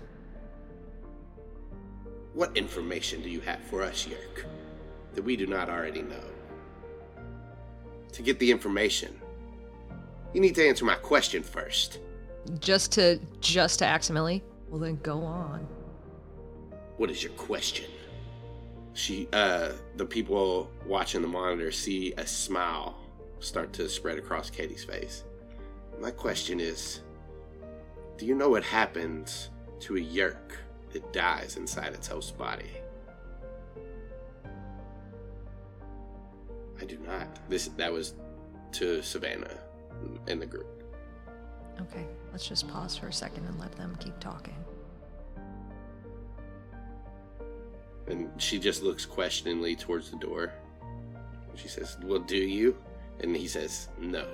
What 2.38 2.56
information 2.56 3.24
do 3.24 3.32
you 3.32 3.40
have 3.42 3.60
for 3.62 3.82
us, 3.82 4.06
Yeerk, 4.06 4.46
that 5.16 5.24
we 5.24 5.36
do 5.36 5.48
not 5.48 5.72
already 5.72 6.04
know? 6.04 6.24
To 8.12 8.22
get 8.22 8.38
the 8.38 8.52
information, 8.52 9.20
you 10.36 10.42
need 10.42 10.54
to 10.54 10.68
answer 10.68 10.86
my 10.86 10.94
question 10.94 11.42
first. 11.42 11.98
Just 12.60 12.92
to 12.92 13.20
just 13.42 13.80
to 13.80 13.88
ask, 13.88 14.12
Aximili? 14.12 14.44
Well 14.70 14.80
then 14.80 15.00
go 15.02 15.24
on. 15.24 15.68
What 16.98 17.10
is 17.10 17.24
your 17.24 17.32
question? 17.32 17.90
She, 18.94 19.28
uh, 19.34 19.72
the 19.96 20.06
people 20.06 20.70
watching 20.86 21.24
the 21.24 21.28
monitor 21.28 21.72
see 21.72 22.14
a 22.18 22.28
smile 22.28 23.00
start 23.40 23.74
to 23.74 23.90
spread 23.90 24.20
across 24.20 24.52
Katie's 24.52 24.84
face. 24.84 25.24
My 26.00 26.12
question 26.12 26.60
is 26.60 27.02
Do 28.16 28.28
you 28.28 28.36
know 28.36 28.50
what 28.50 28.64
happens 28.64 29.50
to 29.80 29.98
a 29.98 30.00
yeerk 30.00 30.67
that 30.98 31.14
dies 31.14 31.58
inside 31.58 31.94
its 31.94 32.08
host 32.08 32.38
body? 32.38 32.72
I 36.82 36.86
do 36.86 36.98
not. 37.06 37.28
This 37.50 37.68
that 37.78 37.94
was 37.94 38.16
to 38.74 39.04
Savannah 39.04 39.58
and 40.28 40.42
the 40.42 40.46
group. 40.46 40.68
Okay, 41.80 42.08
let's 42.32 42.48
just 42.48 42.68
pause 42.68 42.98
for 42.98 43.08
a 43.08 43.14
second 43.14 43.46
and 43.46 43.60
let 43.60 43.72
them 43.74 43.96
keep 44.00 44.20
talking. 44.20 44.56
And 48.08 48.30
she 48.42 48.58
just 48.58 48.82
looks 48.82 49.06
questioningly 49.06 49.76
towards 49.76 50.10
the 50.10 50.18
door. 50.18 50.54
She 51.56 51.68
says, 51.68 51.98
Well, 52.04 52.20
do 52.20 52.38
you? 52.38 52.76
And 53.20 53.36
he 53.36 53.48
says, 53.48 53.90
No. 54.00 54.28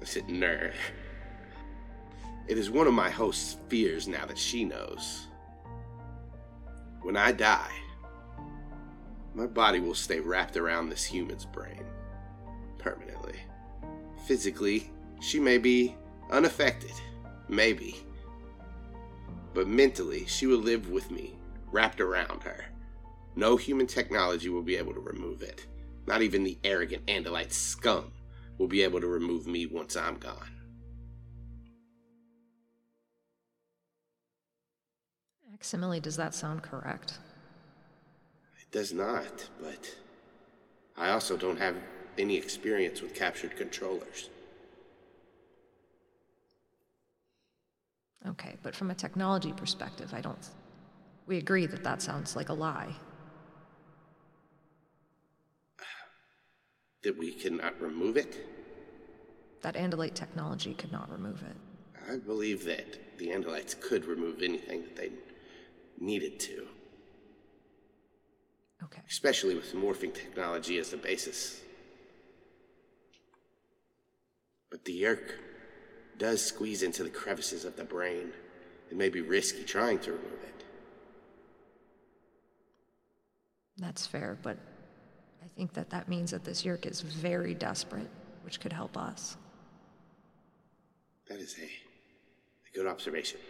I 0.00 0.04
said, 0.04 0.28
Ner. 0.28 0.72
It 2.50 2.58
is 2.58 2.68
one 2.68 2.88
of 2.88 2.94
my 2.94 3.08
host's 3.10 3.58
fears 3.68 4.08
now 4.08 4.26
that 4.26 4.36
she 4.36 4.64
knows. 4.64 5.28
When 7.00 7.16
I 7.16 7.30
die, 7.30 7.70
my 9.36 9.46
body 9.46 9.78
will 9.78 9.94
stay 9.94 10.18
wrapped 10.18 10.56
around 10.56 10.88
this 10.88 11.04
human's 11.04 11.44
brain 11.44 11.84
permanently. 12.76 13.36
Physically, 14.26 14.90
she 15.20 15.38
may 15.38 15.58
be 15.58 15.94
unaffected, 16.32 16.90
maybe. 17.48 18.04
But 19.54 19.68
mentally, 19.68 20.26
she 20.26 20.48
will 20.48 20.58
live 20.58 20.90
with 20.90 21.08
me, 21.12 21.36
wrapped 21.70 22.00
around 22.00 22.42
her. 22.42 22.64
No 23.36 23.56
human 23.56 23.86
technology 23.86 24.48
will 24.48 24.64
be 24.64 24.74
able 24.74 24.94
to 24.94 25.00
remove 25.00 25.42
it. 25.42 25.68
Not 26.08 26.22
even 26.22 26.42
the 26.42 26.58
arrogant 26.64 27.06
Andalite 27.06 27.52
scum 27.52 28.10
will 28.58 28.66
be 28.66 28.82
able 28.82 29.00
to 29.00 29.06
remove 29.06 29.46
me 29.46 29.66
once 29.66 29.96
I'm 29.96 30.16
gone. 30.16 30.59
Aximili, 35.60 36.00
does 36.00 36.16
that 36.16 36.34
sound 36.34 36.62
correct? 36.62 37.18
It 38.60 38.70
does 38.70 38.92
not, 38.92 39.48
but 39.60 39.94
I 40.96 41.10
also 41.10 41.36
don't 41.36 41.58
have 41.58 41.76
any 42.18 42.36
experience 42.36 43.02
with 43.02 43.14
captured 43.14 43.56
controllers. 43.56 44.30
Okay, 48.26 48.56
but 48.62 48.74
from 48.74 48.90
a 48.90 48.94
technology 48.94 49.52
perspective, 49.52 50.12
I 50.12 50.20
don't. 50.20 50.48
We 51.26 51.38
agree 51.38 51.66
that 51.66 51.82
that 51.84 52.02
sounds 52.02 52.36
like 52.36 52.48
a 52.48 52.54
lie. 52.54 52.94
That 57.02 57.16
we 57.16 57.32
cannot 57.32 57.80
remove 57.80 58.16
it? 58.18 58.36
That 59.62 59.74
Andalite 59.74 60.14
technology 60.14 60.74
could 60.74 60.92
not 60.92 61.10
remove 61.10 61.42
it. 61.42 61.56
I 62.10 62.16
believe 62.16 62.64
that 62.64 63.18
the 63.18 63.28
Andalites 63.28 63.78
could 63.80 64.04
remove 64.04 64.42
anything 64.42 64.82
that 64.82 64.96
they 64.96 65.10
needed 66.00 66.40
to, 66.40 66.66
Okay. 68.82 69.02
especially 69.08 69.54
with 69.54 69.72
morphing 69.74 70.12
technology 70.14 70.78
as 70.78 70.90
the 70.90 70.96
basis. 70.96 71.60
But 74.70 74.84
the 74.84 75.02
Yeerk 75.02 75.34
does 76.18 76.42
squeeze 76.44 76.82
into 76.82 77.02
the 77.04 77.10
crevices 77.10 77.64
of 77.64 77.76
the 77.76 77.84
brain. 77.84 78.32
It 78.90 78.96
may 78.96 79.08
be 79.08 79.20
risky 79.20 79.64
trying 79.64 79.98
to 80.00 80.12
remove 80.12 80.42
it. 80.44 80.64
That's 83.76 84.06
fair, 84.06 84.38
but 84.42 84.56
I 85.42 85.46
think 85.56 85.72
that 85.74 85.90
that 85.90 86.08
means 86.08 86.30
that 86.30 86.44
this 86.44 86.62
Yeerk 86.64 86.86
is 86.86 87.00
very 87.00 87.54
desperate, 87.54 88.08
which 88.42 88.60
could 88.60 88.72
help 88.72 88.96
us. 88.96 89.36
That 91.28 91.38
is 91.38 91.56
a, 91.58 91.64
a 91.64 92.74
good 92.74 92.86
observation. 92.86 93.40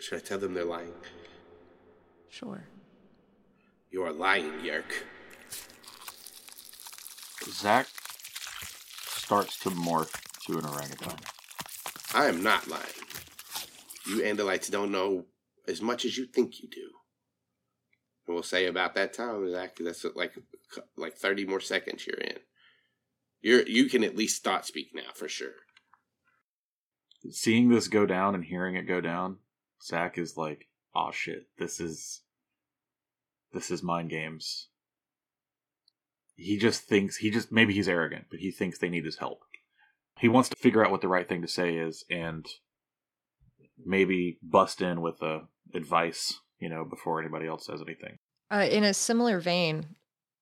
Should 0.00 0.18
I 0.18 0.20
tell 0.20 0.38
them 0.38 0.54
they're 0.54 0.64
lying? 0.64 0.94
Sure. 2.28 2.64
You 3.90 4.02
are 4.04 4.12
lying, 4.12 4.52
Yeerk. 4.62 5.04
Zac 7.44 7.88
starts 9.06 9.58
to 9.60 9.70
morph 9.70 10.14
to 10.46 10.58
an 10.58 10.66
orangutan. 10.66 11.18
I 12.14 12.26
am 12.26 12.42
not 12.42 12.68
lying. 12.68 12.84
You 14.06 14.22
Andalites 14.22 14.70
don't 14.70 14.92
know 14.92 15.26
as 15.66 15.80
much 15.80 16.04
as 16.04 16.16
you 16.16 16.26
think 16.26 16.60
you 16.62 16.68
do. 16.68 16.90
And 18.26 18.34
we'll 18.34 18.42
say 18.42 18.66
about 18.66 18.94
that 18.94 19.12
time, 19.12 19.50
Zac, 19.50 19.76
that's 19.76 20.04
like 20.14 20.34
like 20.96 21.14
thirty 21.14 21.44
more 21.44 21.60
seconds 21.60 22.06
you're 22.06 22.16
in. 22.16 22.38
You're 23.40 23.62
you 23.62 23.86
can 23.86 24.04
at 24.04 24.16
least 24.16 24.36
start 24.36 24.66
speak 24.66 24.88
now 24.94 25.12
for 25.14 25.28
sure. 25.28 25.54
Seeing 27.30 27.68
this 27.68 27.88
go 27.88 28.06
down 28.06 28.34
and 28.34 28.44
hearing 28.44 28.76
it 28.76 28.88
go 28.88 29.00
down, 29.00 29.38
Zac 29.82 30.18
is 30.18 30.36
like, 30.36 30.68
"Oh 30.94 31.10
shit, 31.12 31.48
this 31.58 31.80
is 31.80 32.22
this 33.52 33.70
is 33.70 33.82
mind 33.82 34.10
games." 34.10 34.68
He 36.36 36.56
just 36.58 36.82
thinks 36.82 37.16
he 37.16 37.30
just 37.30 37.52
maybe 37.52 37.74
he's 37.74 37.88
arrogant, 37.88 38.26
but 38.30 38.40
he 38.40 38.50
thinks 38.50 38.78
they 38.78 38.88
need 38.88 39.04
his 39.04 39.18
help. 39.18 39.42
He 40.18 40.28
wants 40.28 40.48
to 40.50 40.56
figure 40.56 40.84
out 40.84 40.90
what 40.90 41.00
the 41.00 41.08
right 41.08 41.28
thing 41.28 41.42
to 41.42 41.48
say 41.48 41.76
is 41.76 42.04
and 42.10 42.46
maybe 43.84 44.38
bust 44.42 44.82
in 44.82 45.00
with 45.00 45.22
a 45.22 45.48
advice, 45.74 46.40
you 46.58 46.68
know, 46.68 46.84
before 46.84 47.20
anybody 47.20 47.46
else 47.46 47.66
says 47.66 47.80
anything. 47.80 48.18
Uh, 48.50 48.66
in 48.70 48.84
a 48.84 48.92
similar 48.92 49.38
vein, 49.40 49.96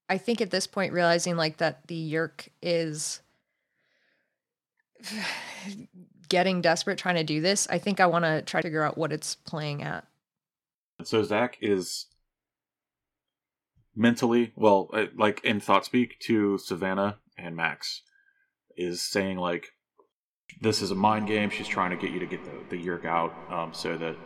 I 0.09 0.19
think 0.19 0.41
at 0.41 0.51
this 0.51 0.67
point, 0.67 0.93
realizing 0.93 1.37
like 1.37 1.59
that 1.59 1.87
the 1.87 2.13
Yeerk 2.13 2.49
is 2.63 3.21
getting 6.29 6.61
desperate 6.61 6.99
trying 6.99 7.17
to 7.17 7.25
do 7.25 7.41
this, 7.41 7.67
I 7.71 7.79
think 7.79 8.01
I 8.01 8.07
want 8.07 8.25
to 8.25 8.43
try 8.43 8.61
to 8.61 8.67
figure 8.67 8.83
out 8.83 8.99
what 8.99 9.13
it's 9.13 9.35
playing 9.35 9.83
at. 9.83 10.07
So 11.05 11.23
Zac 11.23 11.59
is 11.61 12.07
mentally, 13.95 14.53
well, 14.57 14.91
uh, 14.93 15.07
like 15.17 15.43
in 15.45 15.61
thought 15.61 15.85
speak 15.85 16.19
to 16.21 16.59
Savannah 16.59 17.19
and 17.37 17.55
Max, 17.57 18.03
is 18.77 19.03
saying 19.03 19.39
like, 19.39 19.69
"This 20.61 20.83
is 20.83 20.91
a 20.91 20.95
mind 20.95 21.29
game. 21.29 21.51
She's 21.51 21.69
trying 21.69 21.91
to 21.91 21.97
get 21.97 22.11
you 22.11 22.21
to 22.21 22.27
get 22.27 22.45
the 22.45 22.77
the 22.77 22.83
yeerk 22.83 23.05
out, 23.05 23.35
um, 23.51 23.73
so 23.73 23.97
that 23.99 24.17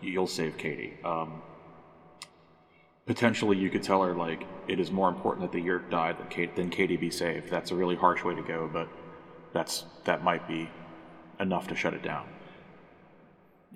you'll 0.00 0.26
save 0.26 0.56
Katie. 0.56 0.94
Um, 1.04 1.42
potentially, 3.06 3.56
you 3.56 3.70
could 3.70 3.82
tell 3.82 4.02
her 4.02 4.14
like 4.14 4.44
it 4.68 4.80
is 4.80 4.90
more 4.90 5.08
important 5.08 5.50
that 5.50 5.56
the 5.56 5.64
yeerk 5.64 5.90
die 5.90 6.12
than 6.12 6.50
than 6.54 6.70
Katie 6.70 6.96
be 6.96 7.10
saved. 7.10 7.50
That's 7.50 7.70
a 7.70 7.76
really 7.76 7.96
harsh 7.96 8.24
way 8.24 8.34
to 8.34 8.42
go, 8.42 8.70
but 8.72 8.88
that's 9.52 9.84
that 10.04 10.22
might 10.22 10.46
be 10.48 10.68
enough 11.42 11.66
to 11.68 11.74
shut 11.76 11.92
it 11.94 12.02
down. 12.02 12.28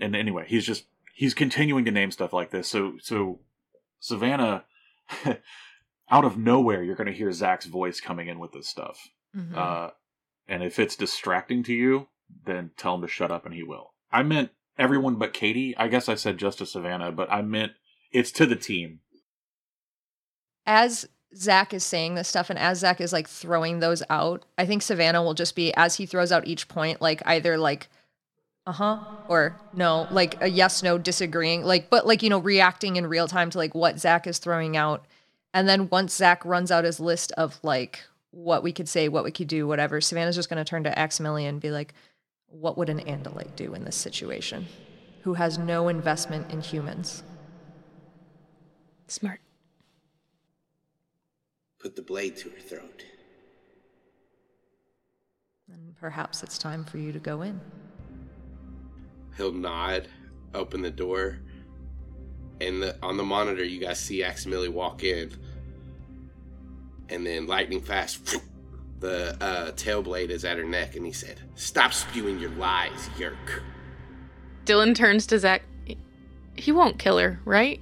And 0.01 0.15
anyway, 0.17 0.45
he's 0.49 0.65
just 0.65 0.85
he's 1.15 1.35
continuing 1.35 1.85
to 1.85 1.91
name 1.91 2.11
stuff 2.11 2.33
like 2.33 2.51
this. 2.51 2.69
So 2.69 2.95
so 3.03 3.41
Savannah, 4.01 4.65
out 6.11 6.25
of 6.25 6.39
nowhere, 6.39 6.83
you're 6.83 6.97
going 6.97 7.07
to 7.07 7.13
hear 7.13 7.33
Zac's 7.33 7.67
voice 7.67 8.01
coming 8.01 8.29
in 8.29 8.39
with 8.39 8.53
this 8.53 8.69
stuff. 8.69 9.09
Mhm. 9.35 9.57
Uh, 9.57 9.91
and 10.49 10.63
if 10.63 10.79
it's 10.79 10.97
distracting 10.97 11.63
to 11.65 11.75
you, 11.75 12.09
then 12.45 12.71
tell 12.77 12.95
him 12.95 13.03
to 13.03 13.09
shut 13.09 13.31
up, 13.31 13.45
and 13.45 13.55
he 13.55 13.63
will. 13.63 13.95
I 14.13 14.23
meant 14.23 14.51
everyone 14.79 15.17
but 15.17 15.33
Katie. 15.33 15.77
I 15.77 15.89
guess 15.89 16.09
I 16.09 16.15
said 16.15 16.39
just 16.39 16.59
to 16.59 16.67
Savannah, 16.67 17.11
but 17.13 17.31
I 17.33 17.43
meant 17.43 17.73
it's 18.13 18.31
to 18.33 18.47
the 18.47 18.57
team. 18.57 19.01
as 20.67 21.09
Zac 21.37 21.75
is 21.75 21.85
saying 21.85 22.15
this 22.15 22.29
stuff 22.29 22.51
and 22.51 22.59
as 22.59 22.79
Zac 22.79 23.01
is 23.01 23.13
like 23.13 23.29
throwing 23.29 23.81
those 23.81 24.03
out, 24.09 24.45
I 24.57 24.67
think 24.67 24.83
Savannah 24.83 25.23
will 25.23 25.35
just 25.35 25.55
be 25.55 25.73
as 25.75 25.97
he 25.97 26.07
throws 26.07 26.33
out 26.33 26.47
each 26.47 26.69
point, 26.69 27.03
like 27.03 27.23
either 27.27 27.59
like 27.59 27.89
uh 28.67 28.73
huh 28.73 28.99
or 29.29 29.57
no, 29.73 30.09
like 30.11 30.41
a 30.41 30.49
yes 30.49 30.83
no 30.83 30.99
disagreeing, 30.99 31.63
like 31.63 31.91
but 31.91 32.07
like 32.07 32.23
you 32.23 32.31
know 32.31 32.39
reacting 32.39 32.97
in 32.97 33.07
real 33.07 33.29
time 33.29 33.51
to 33.51 33.59
like 33.59 33.75
what 33.75 34.01
Zac 34.01 34.27
is 34.27 34.39
throwing 34.39 34.77
out, 34.77 35.05
and 35.55 35.69
then 35.69 35.89
once 35.89 36.15
Zac 36.15 36.45
runs 36.45 36.71
out 36.71 36.85
his 36.85 36.99
list 36.99 37.33
of 37.33 37.59
like 37.63 38.01
what 38.31 38.63
we 38.63 38.73
could 38.73 38.89
say, 38.89 39.09
what 39.09 39.25
we 39.25 39.31
could 39.31 39.49
do, 39.49 39.67
whatever, 39.67 40.01
Savannah's 40.01 40.37
just 40.37 40.51
going 40.51 40.63
to 40.63 40.69
turn 40.69 40.85
to 40.85 40.91
Aximilian 40.91 41.49
and 41.51 41.61
be 41.61 41.71
like, 41.71 41.95
"What 42.49 42.77
would 42.77 42.89
an 42.89 43.01
Andalite 43.01 43.57
do 43.57 43.73
in 43.75 43.85
this 43.85 43.97
situation? 43.97 44.67
Who 45.23 45.35
has 45.35 45.59
no 45.59 45.89
investment 45.89 46.51
in 46.51 46.61
humans?" 46.61 47.23
Smart. 49.07 49.41
Put 51.87 51.95
the 51.95 52.03
blade 52.03 52.37
to 52.39 52.49
her 52.49 52.59
throat. 52.59 53.05
And 55.73 55.95
perhaps 55.95 56.43
it's 56.43 56.59
time 56.59 56.83
for 56.85 56.99
you 56.99 57.13
to 57.13 57.21
go 57.21 57.43
in. 57.43 57.61
He'll 59.37 59.53
nod, 59.53 60.09
open 60.53 60.83
the 60.83 60.91
door, 60.91 61.39
and 62.61 62.83
the, 62.83 62.97
on 63.05 63.17
the 63.17 63.23
monitor 63.23 63.63
you 63.63 63.79
guys 63.79 64.01
see 64.01 64.23
Aximili 64.23 64.69
walk 64.69 65.05
in, 65.05 65.31
and 67.09 67.25
then 67.25 67.47
lightning 67.47 67.83
fast, 67.83 68.37
the 68.99 69.37
uh, 69.41 69.71
tail 69.77 70.03
blade 70.03 70.33
is 70.33 70.45
at 70.45 70.59
her 70.59 70.65
neck, 70.65 70.97
and 70.97 71.07
he 71.07 71.13
said, 71.13 71.39
"Stop 71.55 71.93
spewing 71.93 72.41
your 72.41 72.51
lies, 72.51 73.11
Yeerk." 73.17 73.63
Dylan 74.65 74.93
turns 74.93 75.25
to 75.29 75.39
Zac. 75.39 75.63
He 76.57 76.73
won't 76.73 76.99
kill 76.99 77.19
her, 77.19 77.39
right? 77.45 77.81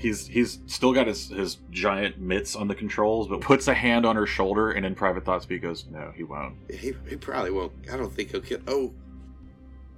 He's 0.00 0.26
he's 0.26 0.60
still 0.66 0.92
got 0.94 1.06
his, 1.06 1.28
his 1.28 1.58
giant 1.70 2.18
mitts 2.18 2.56
on 2.56 2.66
the 2.68 2.74
controls, 2.74 3.28
but 3.28 3.42
puts 3.42 3.68
a 3.68 3.74
hand 3.74 4.06
on 4.06 4.16
her 4.16 4.26
shoulder, 4.26 4.70
and 4.72 4.86
in 4.86 4.94
private 4.94 5.26
thoughts, 5.26 5.44
he 5.46 5.58
goes, 5.58 5.84
"No, 5.90 6.10
he 6.16 6.24
won't." 6.24 6.56
He, 6.70 6.94
he 7.06 7.16
probably 7.16 7.50
won't. 7.50 7.72
I 7.92 7.98
don't 7.98 8.10
think 8.10 8.30
he'll 8.30 8.40
kill. 8.40 8.60
Oh, 8.66 8.94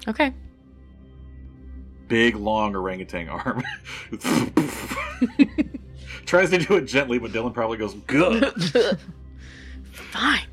Okay. 0.09 0.34
big, 2.09 2.34
long 2.34 2.74
orangutan 2.74 3.28
arm. 3.28 3.62
Tries 6.26 6.50
to 6.50 6.59
do 6.59 6.74
it 6.74 6.86
gently, 6.86 7.18
but 7.20 7.30
Dylan 7.30 7.55
probably 7.55 7.78
goes, 7.78 7.94
good. 8.09 8.44
Fine. 9.92 10.46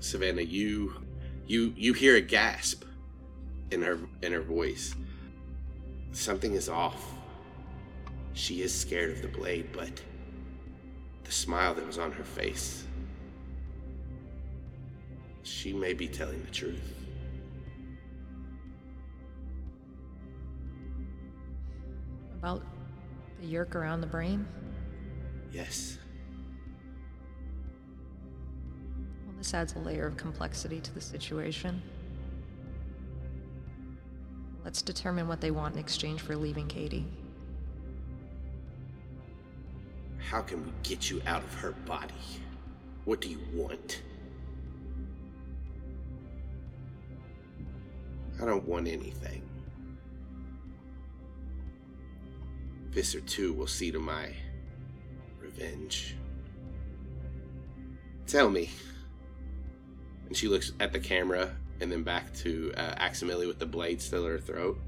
Savannah, 0.00 0.42
you 0.42 0.92
you 1.46 1.72
you 1.76 1.94
hear 1.94 2.16
a 2.16 2.20
gasp 2.20 2.84
in 3.70 3.80
her 3.82 3.98
in 4.22 4.32
her 4.32 4.42
voice. 4.42 4.94
Something 6.12 6.52
is 6.52 6.68
off. 6.68 7.13
She 8.34 8.62
is 8.62 8.74
scared 8.74 9.12
of 9.12 9.22
the 9.22 9.28
blade, 9.28 9.68
but 9.72 10.02
the 11.22 11.32
smile 11.32 11.72
that 11.74 11.86
was 11.86 11.98
on 11.98 12.12
her 12.12 12.24
face. 12.24 12.84
She 15.44 15.72
may 15.72 15.94
be 15.94 16.08
telling 16.08 16.44
the 16.44 16.50
truth. 16.50 16.94
About 22.34 22.62
the 23.40 23.46
yeerk 23.46 23.76
around 23.76 24.00
the 24.00 24.06
brain? 24.06 24.46
Yes. 25.52 25.98
Well, 29.24 29.36
this 29.38 29.54
adds 29.54 29.74
a 29.74 29.78
layer 29.78 30.06
of 30.06 30.16
complexity 30.16 30.80
to 30.80 30.92
the 30.92 31.00
situation. 31.00 31.80
Let's 34.64 34.82
determine 34.82 35.28
what 35.28 35.40
they 35.40 35.52
want 35.52 35.74
in 35.74 35.80
exchange 35.80 36.20
for 36.20 36.34
leaving 36.34 36.66
Katie. 36.66 37.06
How 40.28 40.40
can 40.40 40.64
we 40.64 40.72
get 40.82 41.10
you 41.10 41.22
out 41.26 41.42
of 41.42 41.54
her 41.54 41.72
body? 41.86 42.14
What 43.04 43.20
do 43.20 43.28
you 43.28 43.40
want? 43.52 44.02
I 48.40 48.44
don't 48.44 48.66
want 48.66 48.88
anything. 48.88 49.42
Visser 52.90 53.20
2 53.20 53.52
will 53.52 53.66
see 53.66 53.90
to 53.90 53.98
my 53.98 54.30
revenge. 55.40 56.16
Tell 58.26 58.48
me. 58.48 58.70
And 60.26 60.36
she 60.36 60.48
looks 60.48 60.72
at 60.80 60.92
the 60.92 60.98
camera 60.98 61.54
and 61.80 61.90
then 61.92 62.02
back 62.02 62.32
to 62.34 62.72
uh, 62.76 62.94
Aximili 62.94 63.46
with 63.46 63.58
the 63.58 63.66
blade 63.66 64.00
still 64.00 64.24
in 64.26 64.32
her 64.32 64.38
throat. 64.38 64.80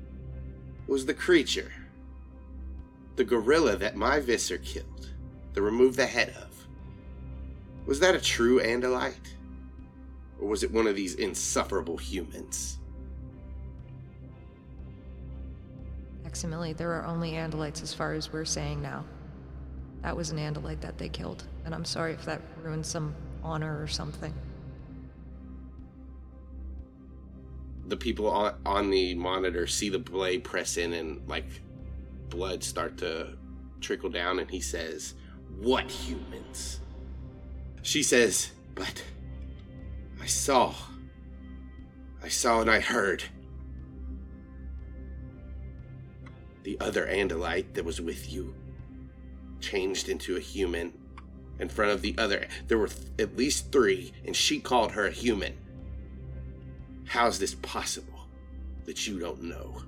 Was 0.86 1.04
the 1.04 1.14
creature, 1.14 1.72
the 3.16 3.24
gorilla 3.24 3.76
that 3.76 3.96
my 3.96 4.20
Visser 4.20 4.58
killed, 4.58 5.10
to 5.56 5.62
remove 5.62 5.96
the 5.96 6.06
head 6.06 6.34
of, 6.40 6.66
was 7.86 7.98
that 8.00 8.14
a 8.14 8.20
true 8.20 8.60
Andalite? 8.60 9.14
Or 10.38 10.48
was 10.48 10.62
it 10.62 10.70
one 10.70 10.86
of 10.86 10.94
these 10.94 11.14
insufferable 11.14 11.96
humans? 11.96 12.78
Maximili, 16.24 16.76
there 16.76 16.92
are 16.92 17.06
only 17.06 17.32
Andalites 17.32 17.82
as 17.82 17.94
far 17.94 18.12
as 18.12 18.32
we're 18.32 18.44
saying 18.44 18.82
now. 18.82 19.02
That 20.02 20.14
was 20.14 20.30
an 20.30 20.36
Andalite 20.36 20.82
that 20.82 20.98
they 20.98 21.08
killed, 21.08 21.44
and 21.64 21.74
I'm 21.74 21.86
sorry 21.86 22.12
if 22.12 22.26
that 22.26 22.42
ruined 22.62 22.84
some 22.84 23.14
honor 23.42 23.80
or 23.80 23.86
something. 23.86 24.34
The 27.86 27.96
people 27.96 28.28
on, 28.28 28.56
on 28.66 28.90
the 28.90 29.14
monitor 29.14 29.66
see 29.66 29.88
the 29.88 29.98
blade 29.98 30.44
press 30.44 30.76
in 30.76 30.92
and, 30.92 31.26
like, 31.26 31.46
blood 32.28 32.62
start 32.62 32.98
to 32.98 33.38
trickle 33.80 34.10
down, 34.10 34.38
and 34.38 34.50
he 34.50 34.60
says, 34.60 35.14
What 35.58 35.90
humans? 35.90 36.80
She 37.82 38.02
says, 38.02 38.52
But 38.74 39.02
I 40.20 40.26
saw. 40.26 40.74
I 42.22 42.28
saw 42.28 42.60
and 42.60 42.70
I 42.70 42.80
heard. 42.80 43.24
The 46.64 46.78
other 46.80 47.06
Andalite 47.06 47.74
that 47.74 47.84
was 47.84 48.00
with 48.00 48.32
you 48.32 48.54
changed 49.60 50.08
into 50.08 50.36
a 50.36 50.40
human 50.40 50.92
in 51.58 51.68
front 51.68 51.92
of 51.92 52.02
the 52.02 52.14
other. 52.18 52.46
There 52.66 52.78
were 52.78 52.88
th- 52.88 53.08
at 53.18 53.36
least 53.36 53.72
three, 53.72 54.12
and 54.24 54.34
she 54.34 54.60
called 54.60 54.92
her 54.92 55.06
a 55.06 55.10
human. 55.10 55.56
How's 57.06 57.38
this 57.38 57.54
possible 57.54 58.26
that 58.84 59.06
you 59.06 59.18
don't 59.18 59.44
know? 59.44 59.82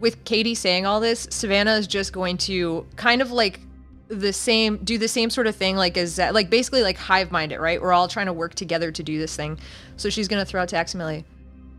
With 0.00 0.24
Katie 0.24 0.56
saying 0.56 0.86
all 0.86 1.00
this, 1.00 1.28
Savannah 1.30 1.74
is 1.74 1.86
just 1.86 2.12
going 2.12 2.38
to 2.38 2.86
kind 2.96 3.22
of 3.22 3.30
like 3.30 3.60
the 4.08 4.32
same 4.32 4.78
do 4.78 4.98
the 4.98 5.08
same 5.08 5.30
sort 5.30 5.46
of 5.46 5.54
thing 5.54 5.76
like 5.76 5.96
as 5.96 6.18
like 6.18 6.50
basically 6.50 6.82
like 6.82 6.96
hive 6.98 7.30
mind 7.30 7.52
it 7.52 7.60
right 7.60 7.80
we're 7.80 7.92
all 7.92 8.08
trying 8.08 8.26
to 8.26 8.32
work 8.32 8.54
together 8.54 8.90
to 8.90 9.04
do 9.04 9.18
this 9.20 9.36
thing 9.36 9.56
so 9.96 10.10
she's 10.10 10.26
going 10.26 10.40
to 10.40 10.44
throw 10.44 10.62
out 10.62 10.68
to 10.68 10.76
Aximili 10.76 11.24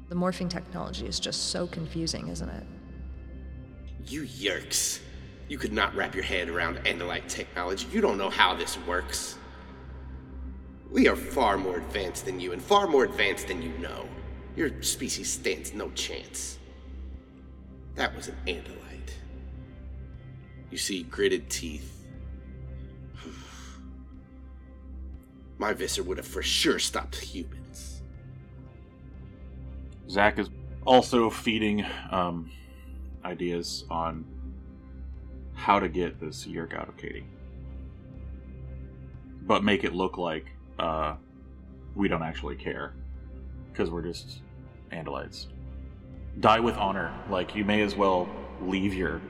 the 0.10 0.16
morphing 0.16 0.50
technology 0.50 1.06
is 1.06 1.20
just 1.20 1.52
so 1.52 1.68
confusing 1.68 2.30
isn't 2.30 2.48
it 2.50 2.64
You 4.08 4.24
yeerks. 4.24 5.00
You 5.50 5.58
could 5.58 5.74
not 5.74 5.96
wrap 5.96 6.16
your 6.16 6.24
head 6.24 6.50
around 6.50 6.78
Andalite 6.86 7.28
technology. 7.28 7.88
You 7.92 8.02
don't 8.02 8.18
know 8.18 8.30
how 8.30 8.56
this 8.56 8.78
works. 8.88 9.38
We 10.90 11.08
are 11.08 11.16
far 11.16 11.58
more 11.58 11.78
advanced 11.78 12.26
than 12.26 12.40
you, 12.40 12.54
and 12.54 12.62
far 12.62 12.88
more 12.88 13.04
advanced 13.04 13.48
than 13.50 13.62
you 13.62 13.72
know. 13.80 14.08
Your 14.56 14.82
species 14.82 15.32
stands 15.32 15.74
no 15.74 15.90
chance. 15.92 16.58
That 17.96 18.16
was 18.16 18.28
an 18.28 18.38
Andalite. 18.48 19.14
You 20.70 20.78
see 20.78 21.04
gritted 21.04 21.50
teeth. 21.50 22.06
My 25.58 25.74
Visser 25.74 26.04
would 26.04 26.18
have 26.18 26.28
for 26.28 26.42
sure 26.42 26.80
stopped 26.80 27.16
humans. 27.16 28.02
Zac 30.10 30.40
is 30.40 30.50
also 30.86 31.30
feeding 31.30 31.86
um, 32.12 32.52
ideas 33.24 33.86
on 33.90 34.26
how 35.54 35.80
to 35.80 35.88
get 35.88 36.20
this 36.20 36.46
yeerk 36.46 36.74
out 36.74 36.90
of 36.90 36.98
Katie, 36.98 37.26
but 39.44 39.64
make 39.64 39.84
it 39.84 39.94
look 39.94 40.18
like 40.18 40.48
uh, 40.80 41.16
we 41.96 42.08
don't 42.08 42.24
actually 42.24 42.56
care 42.56 42.94
because 43.72 43.92
we're 43.92 44.02
just 44.02 44.42
Andalites. 44.92 45.48
Die 46.40 46.60
with 46.60 46.76
honor. 46.78 47.14
Like 47.30 47.56
you 47.56 47.64
may 47.66 47.82
as 47.82 47.96
well 47.96 48.30
leave 48.62 48.94
your. 48.94 49.22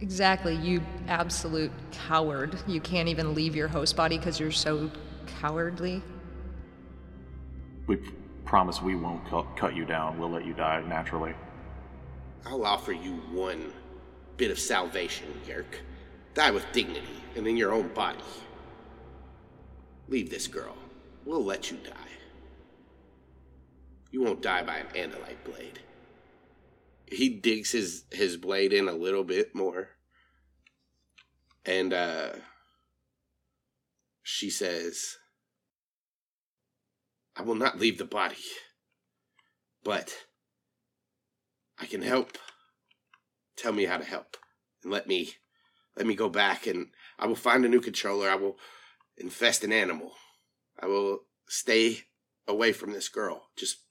exactly 0.00 0.54
you 0.56 0.80
absolute 1.08 1.72
coward 1.90 2.58
you 2.66 2.80
can't 2.80 3.08
even 3.08 3.34
leave 3.34 3.56
your 3.56 3.66
host 3.66 3.96
body 3.96 4.18
because 4.18 4.38
you're 4.38 4.52
so 4.52 4.90
cowardly 5.40 6.02
We 7.86 7.96
promise 8.44 8.82
we 8.82 8.94
won't 8.94 9.24
cut, 9.28 9.46
cut 9.56 9.74
you 9.74 9.84
down. 9.84 10.18
We'll 10.18 10.30
let 10.30 10.44
you 10.44 10.54
die 10.54 10.82
naturally. 10.86 11.34
I'll 12.44 12.64
offer 12.64 12.92
you 12.92 13.12
one 13.32 13.72
bit 14.36 14.50
of 14.50 14.58
salvation, 14.58 15.26
Yeerk. 15.46 15.80
Die 16.34 16.50
with 16.50 16.64
dignity 16.72 17.22
and 17.36 17.46
in 17.46 17.56
your 17.56 17.72
own 17.72 17.88
body. 17.88 18.18
Leave 20.08 20.30
this 20.30 20.46
girl. 20.46 20.76
We'll 21.24 21.44
let 21.44 21.70
you 21.70 21.78
die. 21.78 22.05
You 24.16 24.22
won't 24.22 24.40
die 24.40 24.62
by 24.62 24.78
an 24.78 24.86
Andalite 24.94 25.44
blade. 25.44 25.80
He 27.04 27.28
digs 27.28 27.72
his, 27.72 28.04
his 28.10 28.38
blade 28.38 28.72
in 28.72 28.88
a 28.88 28.92
little 28.92 29.24
bit 29.24 29.54
more. 29.54 29.90
And, 31.66 31.92
uh, 31.92 32.30
she 34.22 34.48
says, 34.48 35.18
I 37.36 37.42
will 37.42 37.56
not 37.56 37.78
leave 37.78 37.98
the 37.98 38.06
body, 38.06 38.42
but 39.84 40.16
I 41.78 41.84
can 41.84 42.00
help. 42.00 42.38
Tell 43.54 43.74
me 43.74 43.84
how 43.84 43.98
to 43.98 44.04
help, 44.04 44.38
and 44.82 44.90
let 44.90 45.06
me 45.06 45.34
let 45.94 46.06
me 46.06 46.14
go 46.14 46.30
back, 46.30 46.66
and 46.66 46.86
I 47.18 47.26
will 47.26 47.36
find 47.36 47.66
a 47.66 47.68
new 47.68 47.82
controller. 47.82 48.30
I 48.30 48.36
will 48.36 48.56
infest 49.18 49.62
an 49.62 49.74
animal. 49.74 50.12
I 50.80 50.86
will 50.86 51.24
stay 51.48 52.04
away 52.48 52.72
from 52.72 52.94
this 52.94 53.10
girl. 53.10 53.50
Just 53.56 53.85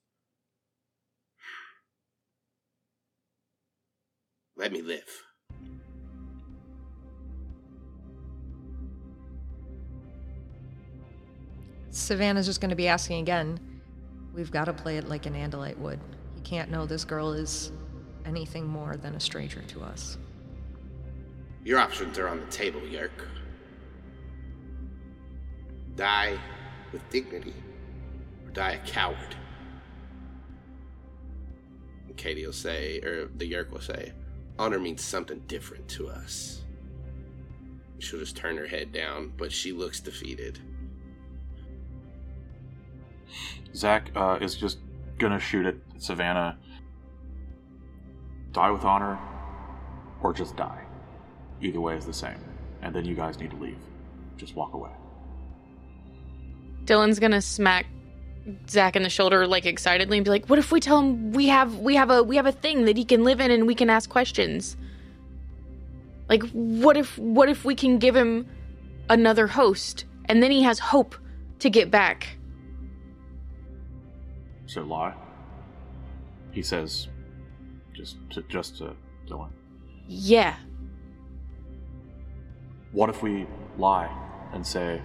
let 4.57 4.71
me 4.71 4.81
live. 4.81 5.23
Savannah's 11.89 12.45
just 12.45 12.59
going 12.59 12.69
to 12.69 12.75
be 12.75 12.87
asking 12.87 13.21
again. 13.21 13.59
We've 14.33 14.51
got 14.51 14.65
to 14.65 14.73
play 14.73 14.97
it 14.97 15.07
like 15.07 15.25
an 15.25 15.33
Andalite 15.33 15.77
would. 15.77 15.99
He 16.35 16.41
can't 16.41 16.69
know 16.69 16.85
this 16.85 17.05
girl 17.05 17.31
is 17.31 17.71
anything 18.25 18.67
more 18.67 18.97
than 18.97 19.15
a 19.15 19.19
stranger 19.19 19.61
to 19.61 19.81
us. 19.81 20.17
Your 21.63 21.79
options 21.79 22.17
are 22.19 22.27
on 22.27 22.41
the 22.41 22.45
table, 22.47 22.81
Yeerk. 22.81 23.27
Die 25.95 26.37
with 26.91 27.09
dignity, 27.09 27.53
or 28.45 28.51
die 28.51 28.71
a 28.71 28.85
coward. 28.85 29.35
And 32.07 32.17
Katie 32.17 32.45
will 32.45 32.53
say, 32.53 32.99
or 32.99 33.29
the 33.37 33.49
Yeerk 33.49 33.71
will 33.71 33.79
say, 33.79 34.11
honor 34.57 34.79
means 34.79 35.03
something 35.03 35.39
different 35.47 35.87
to 35.89 36.07
us. 36.07 36.63
She'll 37.99 38.19
just 38.19 38.37
turn 38.37 38.57
her 38.57 38.67
head 38.67 38.91
down, 38.91 39.33
but 39.37 39.51
she 39.51 39.71
looks 39.71 39.99
defeated. 39.99 40.59
Zac 43.73 44.11
uh, 44.15 44.37
is 44.41 44.55
just 44.55 44.79
gonna 45.17 45.39
shoot 45.39 45.65
at 45.65 45.75
Savannah. 45.97 46.57
Die 48.51 48.71
with 48.71 48.83
honor, 48.83 49.19
or 50.21 50.33
just 50.33 50.55
die. 50.55 50.83
Either 51.61 51.81
way 51.81 51.97
is 51.97 52.05
the 52.05 52.13
same. 52.13 52.39
And 52.81 52.95
then 52.95 53.05
you 53.05 53.15
guys 53.15 53.39
need 53.39 53.51
to 53.51 53.57
leave. 53.57 53.77
Just 54.37 54.55
walk 54.55 54.73
away. 54.73 54.91
Dylan's 56.85 57.19
gonna 57.19 57.41
smack 57.41 57.87
Zac 58.69 58.95
in 58.95 59.03
the 59.03 59.09
shoulder 59.09 59.47
like 59.47 59.65
excitedly 59.65 60.17
and 60.17 60.25
be 60.25 60.29
like, 60.29 60.47
"What 60.47 60.59
if 60.59 60.71
we 60.71 60.79
tell 60.79 60.99
him 60.99 61.31
we 61.31 61.47
have 61.47 61.79
we 61.79 61.95
have 61.95 62.11
a 62.11 62.23
we 62.23 62.35
have 62.35 62.45
a 62.45 62.51
thing 62.51 62.85
that 62.85 62.97
he 62.97 63.05
can 63.05 63.23
live 63.23 63.39
in 63.39 63.51
and 63.51 63.65
we 63.65 63.75
can 63.75 63.89
ask 63.89 64.09
questions? 64.09 64.77
Like, 66.29 66.43
what 66.51 66.97
if 66.97 67.17
what 67.17 67.49
if 67.49 67.65
we 67.65 67.75
can 67.75 67.97
give 67.97 68.15
him 68.15 68.47
another 69.09 69.47
host 69.47 70.05
and 70.25 70.41
then 70.41 70.51
he 70.51 70.63
has 70.63 70.79
hope 70.79 71.15
to 71.59 71.69
get 71.69 71.89
back?" 71.89 72.37
So 74.67 74.81
lie. 74.81 75.13
He 76.51 76.61
says, 76.61 77.09
just 77.93 78.17
to, 78.31 78.41
just 78.43 78.77
to 78.77 78.95
Dylan. 79.27 79.49
Yeah. 80.07 80.55
What 82.91 83.09
if 83.09 83.21
we 83.21 83.45
lie 83.77 84.09
and 84.53 84.65
say 84.65 85.01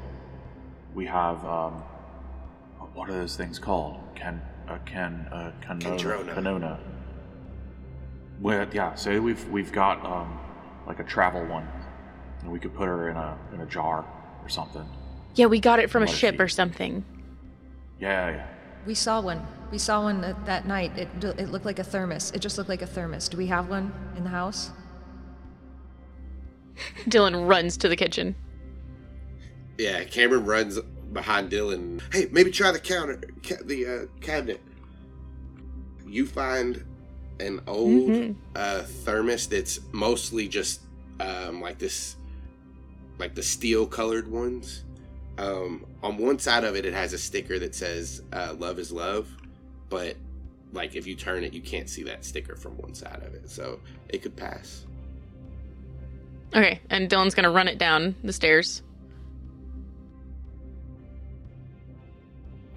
we 0.95 1.07
have 1.07 1.45
um, 1.45 1.83
what 2.95 3.09
are 3.09 3.13
those 3.13 3.37
things 3.37 3.59
called? 3.59 3.99
Can 4.15 4.41
uh, 4.69 4.79
can 4.85 5.29
uh, 5.33 5.53
canona, 5.61 6.35
canona. 6.35 6.79
Well, 8.41 8.67
yeah. 8.73 8.95
Say 8.95 9.19
we've 9.19 9.47
we've 9.49 9.73
got 9.73 10.05
um, 10.05 10.39
like 10.87 11.01
a 11.01 11.05
travel 11.05 11.45
one, 11.47 11.69
and 12.41 12.51
we 12.51 12.59
could 12.59 12.75
put 12.75 12.87
her 12.87 13.09
in 13.09 13.17
a 13.17 13.39
in 13.55 13.61
a 13.61 13.67
jar 13.67 14.05
or 14.43 14.49
something. 14.49 14.87
Yeah, 15.35 15.47
we 15.47 15.61
got 15.61 15.79
it 15.79 15.91
from 15.91 16.03
a 16.03 16.07
ship 16.07 16.37
he- 16.37 16.43
or 16.43 16.49
something. 16.49 17.05
Yeah, 18.01 18.31
yeah. 18.31 18.47
We 18.87 18.95
saw 18.95 19.21
one. 19.21 19.47
We 19.71 19.79
saw 19.79 20.03
one 20.03 20.21
that, 20.23 20.47
that 20.47 20.67
night. 20.67 20.99
It, 20.99 21.09
it 21.23 21.51
looked 21.51 21.67
like 21.67 21.79
a 21.79 21.85
thermos. 21.85 22.33
It 22.33 22.41
just 22.41 22.59
looked 22.59 22.69
like 22.69 22.83
a 22.83 22.87
thermos. 22.87 23.29
Do 23.29 23.37
we 23.37 23.47
have 23.47 23.69
one 23.69 23.93
in 24.17 24.25
the 24.25 24.31
house? 24.31 24.71
Dylan 27.05 27.49
runs 27.49 27.77
to 27.77 27.89
the 27.89 27.95
kitchen. 27.95 28.35
Yeah, 29.79 30.03
Cameron 30.05 30.45
runs 30.45 30.79
behind 31.13 31.51
Dylan. 31.51 32.01
Hey, 32.13 32.29
maybe 32.31 32.51
try 32.51 32.71
the 32.73 32.79
counter, 32.79 33.21
ca- 33.43 33.63
the 33.65 33.87
uh, 33.87 34.07
cabinet. 34.21 34.61
You 36.07 36.27
find 36.27 36.85
an 37.41 37.61
old 37.67 38.11
Mhm. 38.11 38.35
uh, 38.55 38.83
thermos 38.83 39.47
that's 39.47 39.81
mostly 39.93 40.49
just 40.49 40.81
um, 41.21 41.61
like 41.61 41.79
this, 41.79 42.17
like 43.19 43.35
the 43.35 43.43
steel 43.43 43.87
colored 43.87 44.27
ones. 44.29 44.85
Um, 45.39 45.85
on 46.03 46.17
one 46.19 46.39
side 46.39 46.65
of 46.65 46.77
it, 46.77 46.85
it 46.85 46.93
has 46.95 47.13
a 47.13 47.19
sticker 47.19 47.59
that 47.59 47.75
says 47.75 48.23
uh, 48.33 48.55
"Love 48.59 48.79
is 48.79 48.91
love," 48.93 49.29
but 49.89 50.17
like 50.73 50.95
if 50.97 51.07
you 51.07 51.15
turn 51.15 51.45
it, 51.45 51.53
you 51.53 51.61
can't 51.61 51.89
see 51.89 52.03
that 52.05 52.25
sticker 52.25 52.57
from 52.57 52.77
one 52.79 52.95
side 52.95 53.23
of 53.27 53.35
it, 53.35 53.49
so 53.51 53.81
it 54.09 54.23
could 54.23 54.37
pass. 54.37 54.85
Okay, 56.55 56.81
and 56.91 57.09
Dylan's 57.09 57.35
gonna 57.35 57.51
run 57.51 57.69
it 57.69 57.79
down 57.79 58.15
the 58.25 58.33
stairs. 58.33 58.83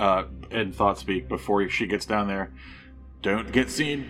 Uh, 0.04 0.26
in 0.52 0.74
thought 0.74 1.00
speak, 1.00 1.30
before 1.30 1.66
she 1.70 1.88
gets 1.88 2.06
down 2.06 2.28
there, 2.28 2.52
don't 3.22 3.54
get 3.54 3.70
seen. 3.70 4.06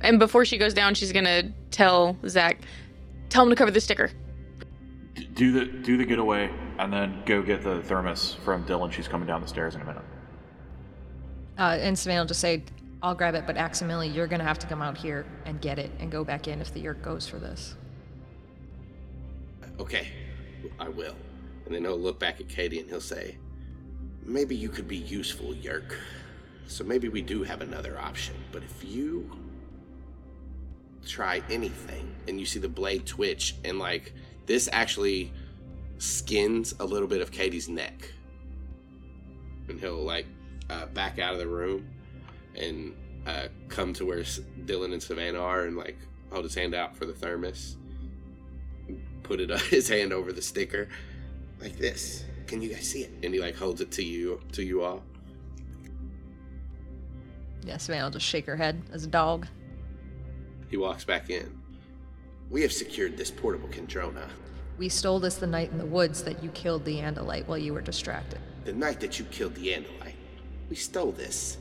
And 0.00 0.18
before 0.18 0.44
she 0.44 0.58
goes 0.58 0.74
down, 0.74 0.96
she's 0.96 1.12
gonna 1.12 1.52
tell 1.70 2.16
Zac, 2.26 2.62
tell 3.28 3.44
him 3.44 3.50
to 3.50 3.54
cover 3.54 3.70
the 3.70 3.80
sticker. 3.80 4.10
D- 5.14 5.28
do 5.32 5.52
the 5.52 5.64
do 5.64 5.96
the 5.96 6.04
getaway, 6.04 6.50
and 6.80 6.92
then 6.92 7.22
go 7.24 7.40
get 7.40 7.62
the 7.62 7.82
thermos 7.82 8.34
from 8.42 8.64
Dylan. 8.64 8.90
She's 8.90 9.06
coming 9.06 9.28
down 9.28 9.40
the 9.42 9.46
stairs 9.46 9.76
in 9.76 9.80
a 9.80 9.84
minute. 9.84 10.02
Uh, 11.56 11.78
and 11.80 11.96
Savannah 11.96 12.22
will 12.22 12.26
just 12.26 12.40
say, 12.40 12.64
I'll 13.00 13.14
grab 13.14 13.36
it, 13.36 13.46
but 13.46 13.54
Aximili, 13.54 14.12
you're 14.12 14.26
going 14.26 14.40
to 14.40 14.44
have 14.44 14.58
to 14.58 14.66
come 14.66 14.82
out 14.82 14.98
here 14.98 15.24
and 15.44 15.60
get 15.60 15.78
it 15.78 15.92
and 16.00 16.10
go 16.10 16.24
back 16.24 16.48
in 16.48 16.60
if 16.60 16.74
the 16.74 16.82
Yeerk 16.82 17.00
goes 17.00 17.28
for 17.28 17.38
this. 17.38 17.76
Okay, 19.78 20.08
I 20.80 20.88
will. 20.88 21.14
And 21.64 21.74
then 21.74 21.82
he'll 21.82 21.96
look 21.96 22.18
back 22.18 22.40
at 22.40 22.48
Katie 22.48 22.80
and 22.80 22.90
he'll 22.90 23.00
say, 23.00 23.38
Maybe 24.26 24.56
you 24.56 24.68
could 24.68 24.88
be 24.88 24.96
useful, 24.96 25.54
Yeerk. 25.54 25.94
So 26.66 26.84
maybe 26.84 27.08
we 27.08 27.22
do 27.22 27.42
have 27.44 27.60
another 27.60 27.98
option. 27.98 28.34
But 28.50 28.64
if 28.64 28.84
you 28.84 29.30
try 31.06 31.42
anything 31.48 32.14
and 32.26 32.40
you 32.40 32.44
see 32.44 32.58
the 32.58 32.68
blade 32.68 33.06
twitch 33.06 33.54
and 33.64 33.78
like 33.78 34.12
this 34.46 34.68
actually 34.72 35.32
skins 35.98 36.74
a 36.80 36.84
little 36.84 37.06
bit 37.06 37.20
of 37.20 37.30
Katie's 37.30 37.68
neck. 37.68 38.12
And 39.68 39.78
he'll 39.80 40.02
like 40.02 40.26
uh, 40.68 40.86
back 40.86 41.18
out 41.18 41.32
of 41.32 41.38
the 41.38 41.46
room 41.46 41.88
and 42.56 42.94
uh, 43.26 43.46
come 43.68 43.92
to 43.94 44.04
where 44.04 44.18
Dylan 44.18 44.92
and 44.92 45.02
Savannah 45.02 45.40
are 45.40 45.66
and 45.66 45.76
like 45.76 45.96
hold 46.30 46.44
his 46.44 46.54
hand 46.54 46.74
out 46.74 46.96
for 46.96 47.06
the 47.06 47.14
thermos 47.14 47.76
put 49.26 49.40
it 49.40 49.50
his 49.62 49.88
hand 49.88 50.12
over 50.12 50.32
the 50.32 50.42
sticker 50.42 50.88
like 51.60 51.76
this 51.76 52.24
can 52.46 52.62
you 52.62 52.68
guys 52.68 52.86
see 52.88 53.02
it? 53.02 53.12
And 53.22 53.34
he 53.34 53.40
like 53.40 53.56
holds 53.56 53.80
it 53.80 53.90
to 53.92 54.02
you 54.04 54.40
to 54.52 54.62
you 54.62 54.82
all? 54.82 55.02
Yeah, 57.64 57.76
Savannah 57.78 58.04
will 58.04 58.10
just 58.12 58.26
shake 58.26 58.46
her 58.46 58.56
head 58.56 58.80
as 58.92 59.04
a 59.04 59.08
dog. 59.08 59.46
he 60.70 60.76
walks 60.76 61.04
back 61.04 61.30
in. 61.30 61.60
We 62.50 62.62
have 62.62 62.72
secured 62.72 63.16
this 63.16 63.30
portable 63.30 63.68
Kandrona. 63.68 64.28
We 64.78 64.88
stole 64.88 65.18
this 65.18 65.36
the 65.36 65.46
night 65.46 65.70
in 65.72 65.78
the 65.78 65.86
woods 65.86 66.22
that 66.24 66.42
you 66.44 66.50
killed 66.50 66.84
the 66.84 66.98
Andalite 66.98 67.46
while 67.46 67.58
you 67.58 67.72
were 67.74 67.80
distracted. 67.80 68.38
the 68.64 68.72
night 68.72 69.00
that 69.00 69.18
you 69.18 69.24
killed 69.26 69.54
the 69.54 69.68
andalite. 69.68 70.14
We 70.68 70.76
stole 70.76 71.12
this. 71.12 71.56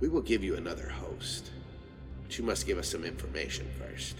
We 0.00 0.08
will 0.08 0.22
give 0.22 0.42
you 0.44 0.56
another 0.56 0.88
host. 0.88 1.50
But 2.22 2.38
you 2.38 2.44
must 2.44 2.66
give 2.66 2.78
us 2.78 2.88
some 2.88 3.04
information 3.04 3.66
first. 3.78 4.16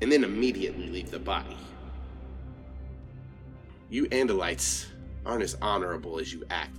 And 0.00 0.10
then 0.10 0.24
immediately 0.24 0.88
leave 0.88 1.10
the 1.10 1.18
body 1.18 1.56
you 3.90 4.06
andalites 4.06 4.86
aren't 5.24 5.42
as 5.42 5.56
honorable 5.62 6.18
as 6.18 6.32
you 6.32 6.44
act 6.50 6.76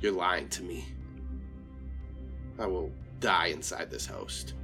you're 0.00 0.12
lying 0.12 0.48
to 0.48 0.62
me 0.62 0.84
i 2.58 2.66
will 2.66 2.90
die 3.20 3.46
inside 3.46 3.90
this 3.90 4.06
host 4.06 4.54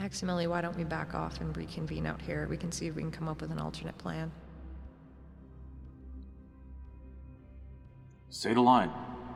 Aximili, 0.00 0.48
why 0.48 0.62
don't 0.62 0.76
we 0.76 0.84
back 0.84 1.14
off 1.14 1.42
and 1.42 1.54
reconvene 1.54 2.06
out 2.06 2.22
here? 2.22 2.46
We 2.48 2.56
can 2.56 2.72
see 2.72 2.86
if 2.86 2.94
we 2.94 3.02
can 3.02 3.10
come 3.10 3.28
up 3.28 3.42
with 3.42 3.50
an 3.50 3.58
alternate 3.58 3.98
plan. 3.98 4.32
Say 8.30 8.54
the 8.54 8.62
line. 8.62 8.90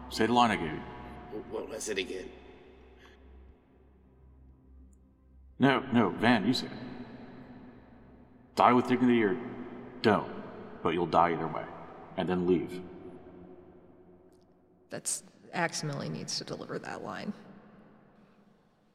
Say 0.08 0.26
the 0.26 0.32
line 0.32 0.52
I 0.52 0.56
gave 0.56 0.72
you. 0.72 1.44
what 1.50 1.68
was 1.68 1.90
it 1.90 1.98
again 1.98 2.30
No, 5.58 5.82
no, 5.92 6.10
Van, 6.10 6.46
you 6.46 6.52
say 6.52 6.66
it. 6.66 6.72
Die 8.56 8.72
with 8.72 8.88
dignity 8.88 9.22
or 9.22 9.36
don't, 10.02 10.30
but 10.82 10.90
you'll 10.90 11.06
die 11.06 11.32
either 11.32 11.46
way. 11.46 11.64
And 12.16 12.28
then 12.28 12.46
leave. 12.46 12.80
That's 14.90 15.24
Aximili 15.54 16.10
needs 16.10 16.38
to 16.38 16.44
deliver 16.44 16.78
that 16.78 17.02
line. 17.04 17.32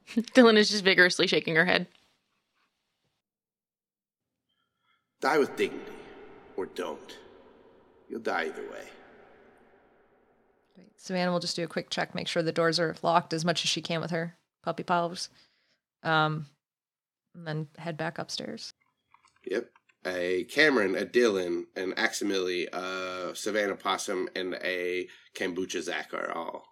Dylan 0.15 0.57
is 0.57 0.69
just 0.69 0.83
vigorously 0.83 1.27
shaking 1.27 1.55
her 1.55 1.65
head. 1.65 1.87
Die 5.21 5.37
with 5.37 5.55
dignity, 5.57 5.91
or 6.55 6.65
don't. 6.65 7.17
You'll 8.09 8.21
die 8.21 8.45
either 8.45 8.63
way. 8.69 8.85
Savannah 10.95 11.31
will 11.31 11.39
just 11.39 11.55
do 11.55 11.63
a 11.63 11.67
quick 11.67 11.89
check, 11.89 12.15
make 12.15 12.27
sure 12.27 12.41
the 12.41 12.51
doors 12.51 12.79
are 12.79 12.95
locked 13.01 13.33
as 13.33 13.45
much 13.45 13.63
as 13.63 13.69
she 13.69 13.81
can 13.81 14.01
with 14.01 14.11
her 14.11 14.37
puppy 14.63 14.83
paws. 14.83 15.29
Um, 16.03 16.45
and 17.35 17.45
then 17.47 17.67
head 17.77 17.97
back 17.97 18.17
upstairs. 18.17 18.73
Yep. 19.45 19.69
A 20.05 20.45
Cameron, 20.45 20.95
a 20.95 21.05
Dylan, 21.05 21.63
an 21.75 21.91
Aximili, 21.93 22.67
a 22.73 23.35
Savannah 23.35 23.75
Possum, 23.75 24.29
and 24.35 24.55
a 24.63 25.07
Kombucha 25.35 25.81
Zac 25.81 26.13
are 26.13 26.31
all 26.31 26.63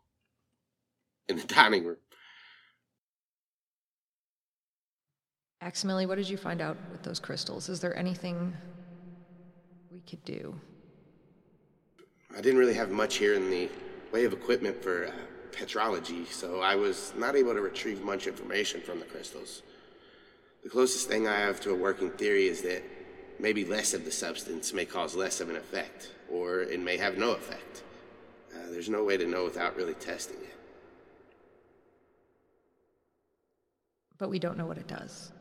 in 1.27 1.37
the 1.37 1.43
dining 1.47 1.85
room. 1.85 1.97
Aximili, 5.61 6.07
what 6.07 6.15
did 6.15 6.29
you 6.29 6.37
find 6.37 6.61
out 6.61 6.77
with 6.91 7.03
those 7.03 7.19
crystals? 7.19 7.67
Is 7.67 7.79
there 7.79 7.97
anything 7.97 8.53
we 9.91 9.99
could 10.01 10.23
do? 10.23 10.59
I 12.35 12.41
didn't 12.41 12.59
really 12.59 12.75
have 12.75 12.91
much 12.91 13.15
here 13.15 13.33
in 13.33 13.49
the 13.49 13.69
way 14.13 14.23
of 14.25 14.33
equipment 14.33 14.81
for 14.81 15.07
uh, 15.07 15.11
petrology, 15.57 16.27
so 16.27 16.61
I 16.61 16.75
was 16.75 17.13
not 17.17 17.35
able 17.35 17.53
to 17.53 17.61
retrieve 17.61 18.03
much 18.03 18.27
information 18.27 18.81
from 18.81 18.99
the 18.99 19.05
crystals. 19.05 19.63
The 20.63 20.69
closest 20.69 21.07
thing 21.07 21.27
I 21.27 21.39
have 21.39 21.59
to 21.61 21.71
a 21.71 21.75
working 21.75 22.11
theory 22.11 22.47
is 22.47 22.61
that 22.61 22.83
maybe 23.39 23.65
less 23.65 23.93
of 23.93 24.05
the 24.05 24.11
substance 24.11 24.73
may 24.73 24.85
cause 24.85 25.15
less 25.15 25.41
of 25.41 25.49
an 25.49 25.55
effect, 25.55 26.11
or 26.31 26.61
it 26.61 26.79
may 26.79 26.97
have 26.97 27.17
no 27.17 27.31
effect. 27.31 27.83
Uh, 28.53 28.69
there's 28.69 28.89
no 28.89 29.03
way 29.03 29.17
to 29.17 29.25
know 29.25 29.43
without 29.43 29.75
really 29.75 29.93
testing 29.95 30.37
it. 30.37 30.55
But 34.17 34.29
we 34.29 34.39
don't 34.39 34.57
know 34.57 34.65
what 34.65 34.77
it 34.77 34.87
does. 34.87 35.31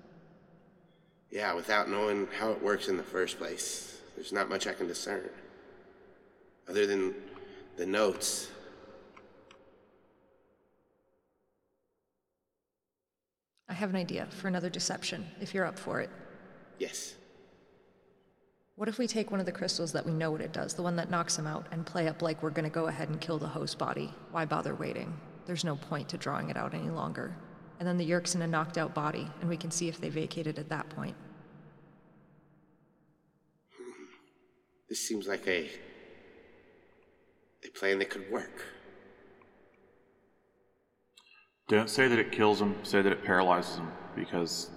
Yeah, 1.30 1.54
without 1.54 1.90
knowing 1.90 2.28
how 2.38 2.52
it 2.52 2.62
works 2.62 2.88
in 2.88 2.96
the 2.96 3.02
first 3.02 3.38
place, 3.38 4.00
there's 4.14 4.32
not 4.32 4.48
much 4.48 4.66
I 4.66 4.72
can 4.72 4.86
discern. 4.86 5.28
Other 6.68 6.86
than 6.86 7.14
the 7.76 7.86
notes. 7.86 8.48
I 13.68 13.74
have 13.74 13.90
an 13.90 13.96
idea 13.96 14.26
for 14.30 14.48
another 14.48 14.70
deception, 14.70 15.26
if 15.40 15.52
you're 15.52 15.64
up 15.64 15.78
for 15.78 16.00
it. 16.00 16.10
Yes. 16.78 17.14
What 18.76 18.88
if 18.88 18.98
we 18.98 19.06
take 19.06 19.30
one 19.30 19.40
of 19.40 19.46
the 19.46 19.52
crystals 19.52 19.92
that 19.92 20.04
we 20.04 20.12
know 20.12 20.30
what 20.30 20.40
it 20.40 20.52
does, 20.52 20.74
the 20.74 20.82
one 20.82 20.96
that 20.96 21.10
knocks 21.10 21.38
him 21.38 21.46
out, 21.46 21.66
and 21.72 21.84
play 21.84 22.08
up 22.08 22.22
like 22.22 22.42
we're 22.42 22.50
gonna 22.50 22.70
go 22.70 22.86
ahead 22.86 23.08
and 23.08 23.20
kill 23.20 23.38
the 23.38 23.48
host 23.48 23.78
body? 23.78 24.12
Why 24.30 24.44
bother 24.44 24.74
waiting? 24.74 25.18
There's 25.46 25.64
no 25.64 25.76
point 25.76 26.08
to 26.10 26.18
drawing 26.18 26.50
it 26.50 26.56
out 26.56 26.74
any 26.74 26.90
longer. 26.90 27.34
And 27.78 27.88
then 27.88 27.96
the 27.96 28.04
Yeerk's 28.04 28.34
in 28.34 28.42
a 28.42 28.46
knocked 28.46 28.78
out 28.78 28.94
body, 28.94 29.28
and 29.40 29.48
we 29.48 29.56
can 29.56 29.70
see 29.70 29.88
if 29.88 30.00
they 30.00 30.10
vacated 30.10 30.58
at 30.58 30.68
that 30.68 30.88
point. 30.90 31.16
Hmm. 33.76 34.04
This 34.88 35.00
seems 35.00 35.26
like 35.26 35.46
a 35.48 35.70
a 37.64 37.68
plan 37.70 37.98
that 37.98 38.10
could 38.10 38.30
work. 38.30 38.62
Don't 41.68 41.90
say 41.90 42.06
that 42.06 42.18
it 42.18 42.30
kills 42.30 42.60
them, 42.60 42.76
say 42.84 43.02
that 43.02 43.12
it 43.12 43.24
paralyzes 43.24 43.76
them, 43.76 43.92
because 44.14 44.70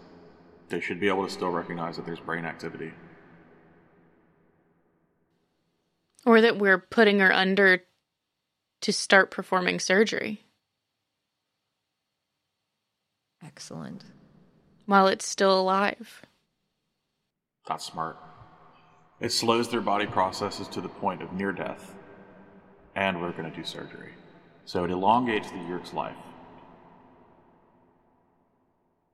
they 0.70 0.80
should 0.80 1.00
be 1.00 1.08
able 1.08 1.26
to 1.26 1.32
still 1.32 1.50
recognize 1.50 1.98
that 1.98 2.06
there's 2.06 2.20
brain 2.20 2.46
activity. 2.46 2.92
Or 6.26 6.42
that 6.42 6.58
we're 6.58 6.80
putting 6.80 7.20
her 7.20 7.32
under 7.32 7.84
to 8.82 8.94
start 8.94 9.30
performing 9.32 9.80
surgery 9.80 10.42
Excellent. 13.44 14.04
while 14.86 15.08
it's 15.08 15.28
still 15.28 15.60
alive. 15.60 16.22
That's 17.68 17.86
smart. 17.86 18.18
It 19.20 19.32
slows 19.32 19.70
their 19.70 19.82
body 19.82 20.08
processes 20.08 20.68
to 20.70 20.82
the 20.82 20.90
point 20.90 21.22
of 21.22 21.34
near 21.34 21.52
death, 21.52 21.94
and 22.96 23.22
we're 23.22 23.32
going 23.32 23.50
to 23.50 23.56
do 23.56 23.64
surgery. 23.64 24.14
So 24.66 24.86
it 24.86 24.92
elongates 24.92 25.52
the 25.52 25.58
Yeerk's 25.58 25.94
life. 25.94 26.16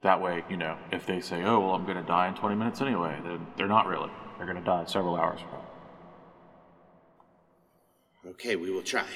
That 0.05 0.21
way, 0.21 0.43
you 0.51 0.55
know, 0.55 0.77
if 0.91 1.07
they 1.07 1.19
say, 1.19 1.41
oh, 1.41 1.59
well, 1.61 1.71
I'm 1.71 1.83
going 1.83 1.97
to 1.97 2.03
die 2.03 2.27
in 2.27 2.35
20 2.35 2.55
minutes 2.55 2.79
anyway, 2.79 3.17
then 3.23 3.47
they're 3.57 3.67
not 3.67 3.87
really. 3.87 4.11
They're 4.37 4.45
going 4.45 4.59
to 4.59 4.63
die 4.63 4.85
several 4.85 5.15
hours 5.15 5.39
from 5.39 5.49
now. 5.49 5.65
Okay, 8.29 8.55
we 8.55 8.69
will 8.69 8.83
try. 8.83 9.07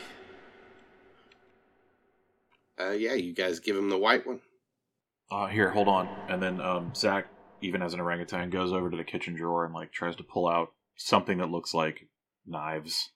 Uh, 2.82 2.90
yeah, 2.90 3.14
you 3.14 3.36
guys 3.36 3.60
give 3.60 3.78
him 3.78 3.90
the 3.90 4.00
white 4.00 4.26
one. 4.26 4.40
Uh, 5.30 5.46
here, 5.46 5.70
hold 5.70 5.88
on. 5.88 6.10
And 6.28 6.42
then 6.42 6.60
um, 6.60 6.92
Zac, 6.96 7.28
even 7.62 7.84
as 7.84 7.94
an 7.94 8.00
orangutan, 8.00 8.50
goes 8.50 8.74
over 8.74 8.90
to 8.90 8.98
the 8.98 9.04
kitchen 9.04 9.36
drawer 9.36 9.66
and 9.66 9.76
like 9.76 9.92
tries 9.92 10.16
to 10.16 10.24
pull 10.24 10.48
out 10.48 10.70
something 10.98 11.38
that 11.38 11.52
looks 11.52 11.72
like 11.72 12.08
knives. 12.48 13.12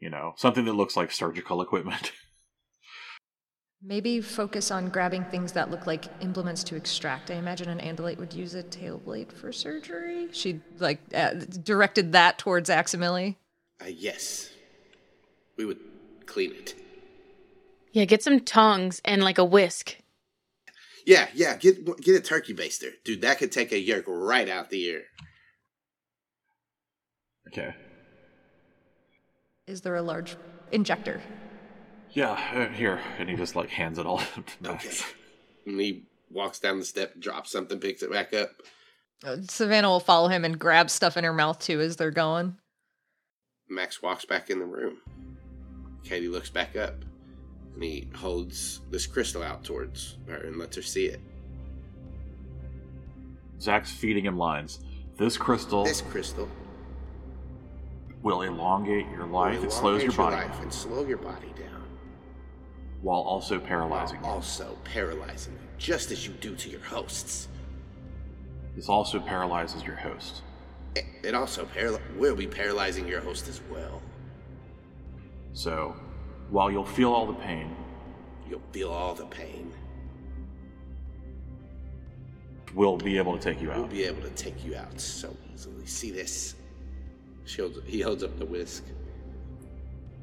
You 0.00 0.10
know, 0.10 0.34
something 0.36 0.64
that 0.64 0.72
looks 0.72 0.96
like 0.96 1.12
surgical 1.12 1.62
equipment. 1.66 2.10
Maybe 3.82 4.20
focus 4.20 4.70
on 4.70 4.88
grabbing 4.88 5.24
things 5.24 5.52
that 5.52 5.70
look 5.70 5.86
like 5.86 6.06
implements 6.20 6.64
to 6.64 6.76
extract. 6.76 7.30
I 7.30 7.34
imagine 7.34 7.68
an 7.68 7.78
Andalite 7.78 8.18
would 8.18 8.32
use 8.32 8.54
a 8.54 8.62
tail 8.62 8.98
blade 8.98 9.32
for 9.32 9.52
surgery. 9.52 10.28
She 10.32 10.60
like 10.78 10.98
uh, 11.14 11.34
directed 11.62 12.12
that 12.12 12.38
towards 12.38 12.70
Aximili. 12.70 13.36
Uh, 13.80 13.88
yes. 13.88 14.50
We 15.56 15.64
would 15.64 15.78
clean 16.24 16.52
it. 16.52 16.74
Yeah, 17.92 18.06
get 18.06 18.22
some 18.22 18.40
tongs 18.40 19.00
and 19.04 19.22
like 19.22 19.38
a 19.38 19.44
whisk. 19.44 19.96
Yeah, 21.06 21.28
yeah, 21.34 21.56
get 21.56 22.00
get 22.00 22.16
a 22.16 22.20
turkey 22.20 22.52
baster. 22.52 22.90
Dude, 23.04 23.20
that 23.22 23.38
could 23.38 23.52
take 23.52 23.72
a 23.72 23.76
yeerk 23.82 24.04
right 24.08 24.48
out 24.48 24.70
the 24.70 24.84
ear. 24.86 25.02
okay. 27.48 27.74
Is 29.68 29.82
there 29.82 29.96
a 29.96 30.02
large 30.02 30.36
injector? 30.72 31.20
Yeah, 32.16 32.30
uh, 32.54 32.72
here. 32.72 32.98
And 33.18 33.28
he 33.28 33.36
just 33.36 33.54
like 33.56 33.68
hands 33.68 33.98
it 33.98 34.06
all 34.06 34.18
to 34.34 34.42
Max. 34.62 35.02
Okay. 35.02 35.10
And 35.66 35.78
he 35.78 36.04
walks 36.30 36.58
down 36.58 36.78
the 36.78 36.84
step, 36.84 37.18
drops 37.20 37.52
something, 37.52 37.78
picks 37.78 38.02
it 38.02 38.10
back 38.10 38.32
up. 38.32 38.50
Uh, 39.22 39.36
Savannah 39.48 39.88
will 39.88 40.00
follow 40.00 40.28
him 40.28 40.42
and 40.44 40.58
grab 40.58 40.88
stuff 40.88 41.18
in 41.18 41.24
her 41.24 41.32
mouth 41.32 41.58
too 41.58 41.78
as 41.80 41.96
they're 41.96 42.10
going. 42.10 42.56
Max 43.68 44.00
walks 44.00 44.24
back 44.24 44.48
in 44.48 44.58
the 44.58 44.64
room. 44.64 44.96
Katie 46.04 46.28
looks 46.28 46.48
back 46.48 46.74
up 46.74 47.04
and 47.74 47.82
he 47.82 48.08
holds 48.14 48.80
this 48.90 49.06
crystal 49.06 49.42
out 49.42 49.62
towards 49.62 50.16
her 50.26 50.36
and 50.36 50.56
lets 50.56 50.76
her 50.76 50.82
see 50.82 51.06
it. 51.06 51.20
Zac's 53.60 53.90
feeding 53.92 54.24
him 54.24 54.38
lines. 54.38 54.80
This 55.18 55.36
crystal 55.36 55.84
This 55.84 56.00
crystal 56.00 56.48
will 58.22 58.40
elongate 58.42 59.06
your 59.10 59.26
will 59.26 59.32
life. 59.32 59.62
It 59.62 59.72
slows 59.72 60.02
your 60.02 60.12
elongate 60.12 60.16
body 60.16 60.48
life 60.48 60.62
and 60.62 60.72
slow 60.72 61.04
your 61.04 61.18
body 61.18 61.52
down, 61.58 61.82
while 63.02 63.20
also 63.20 63.58
paralyzing 63.58 64.20
while 64.20 64.30
you. 64.30 64.36
also 64.36 64.76
paralyzing 64.84 65.52
you, 65.54 65.58
just 65.78 66.10
as 66.10 66.26
you 66.26 66.32
do 66.34 66.54
to 66.56 66.68
your 66.68 66.80
hosts. 66.82 67.48
This 68.74 68.88
also 68.88 69.20
paralyzes 69.20 69.82
your 69.84 69.96
host. 69.96 70.42
It, 70.96 71.04
it 71.22 71.34
also 71.34 71.64
paral- 71.66 72.00
will 72.16 72.34
be 72.36 72.46
paralyzing 72.46 73.06
your 73.06 73.20
host 73.20 73.48
as 73.48 73.60
well. 73.70 74.02
So, 75.52 75.94
while 76.50 76.70
you'll 76.70 76.84
feel 76.84 77.12
all 77.12 77.26
the 77.26 77.34
pain, 77.34 77.74
You'll 78.48 78.60
feel 78.72 78.90
all 78.90 79.12
the 79.14 79.26
pain. 79.26 79.72
we'll 82.74 82.96
be 82.96 83.16
able 83.16 83.36
to 83.36 83.42
take 83.42 83.60
you 83.62 83.70
out. 83.72 83.78
We'll 83.78 83.86
be 83.88 84.04
able 84.04 84.22
to 84.22 84.30
take 84.30 84.64
you 84.64 84.76
out 84.76 85.00
so 85.00 85.34
easily. 85.52 85.86
See 85.86 86.10
this? 86.10 86.54
Holds, 87.56 87.78
he 87.86 88.00
holds 88.00 88.22
up 88.22 88.38
the 88.38 88.44
whisk. 88.46 88.84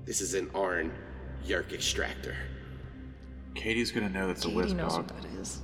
This 0.06 0.22
is 0.22 0.34
an 0.36 0.50
Arn 0.54 0.92
Yeerk 1.46 1.74
extractor. 1.74 2.36
Katie's 3.56 3.92
gonna 3.92 4.10
know 4.10 4.28
that's 4.28 4.44
a 4.44 4.48
Katie 4.48 4.58
whiz 4.58 4.74
knows 4.74 4.94
dog. 4.94 5.12
what 5.12 5.22
that 5.22 5.40
is. 5.40 5.62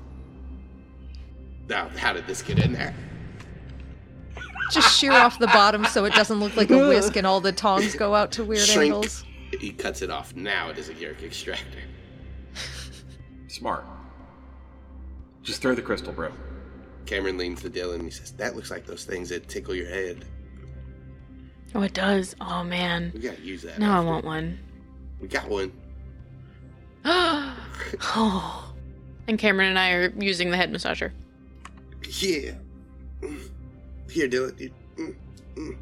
Now, 1.67 1.89
how 1.89 2.13
did 2.13 2.25
this 2.27 2.41
get 2.41 2.59
in 2.59 2.73
there? 2.73 2.93
Just 4.71 4.97
shear 4.97 5.13
off 5.13 5.39
the 5.39 5.47
bottom 5.47 5.85
so 5.85 6.05
it 6.05 6.13
doesn't 6.13 6.39
look 6.39 6.55
like 6.55 6.69
a 6.69 6.77
whisk 6.77 7.15
and 7.15 7.25
all 7.25 7.41
the 7.41 7.51
tongs 7.51 7.95
go 7.95 8.13
out 8.13 8.31
to 8.33 8.43
weird 8.43 8.67
Shrink. 8.67 8.93
angles. 8.93 9.23
He 9.59 9.71
cuts 9.71 10.01
it 10.01 10.11
off. 10.11 10.35
Now 10.35 10.69
it 10.69 10.77
is 10.77 10.89
a 10.89 10.93
Yeerk 10.93 11.23
extractor. 11.23 11.79
Smart. 13.47 13.83
Just 15.41 15.61
throw 15.61 15.73
the 15.73 15.81
crystal, 15.81 16.13
bro. 16.13 16.31
Cameron 17.07 17.37
leans 17.37 17.61
to 17.63 17.69
Dylan 17.69 17.95
and 17.95 18.03
he 18.03 18.11
says, 18.11 18.31
That 18.33 18.55
looks 18.55 18.69
like 18.69 18.85
those 18.85 19.05
things 19.05 19.29
that 19.29 19.47
tickle 19.47 19.73
your 19.73 19.87
head. 19.87 20.25
Oh, 21.73 21.81
it 21.81 21.93
does. 21.93 22.35
Oh 22.39 22.63
man. 22.63 23.11
We 23.13 23.21
gotta 23.21 23.41
use 23.41 23.63
that. 23.63 23.79
Now 23.79 23.93
I 23.93 23.97
often." 23.97 24.07
want 24.07 24.25
one. 24.25 24.59
We 25.19 25.27
got 25.27 25.47
one. 25.49 25.71
oh. 28.01 28.65
And 29.27 29.37
Cameron 29.37 29.69
and 29.69 29.77
I 29.77 29.91
are 29.91 30.09
using 30.17 30.49
the 30.49 30.57
head 30.57 30.73
massager. 30.73 31.11
Yeah. 32.19 32.53
Here, 34.09 34.27
mm. 34.27 35.77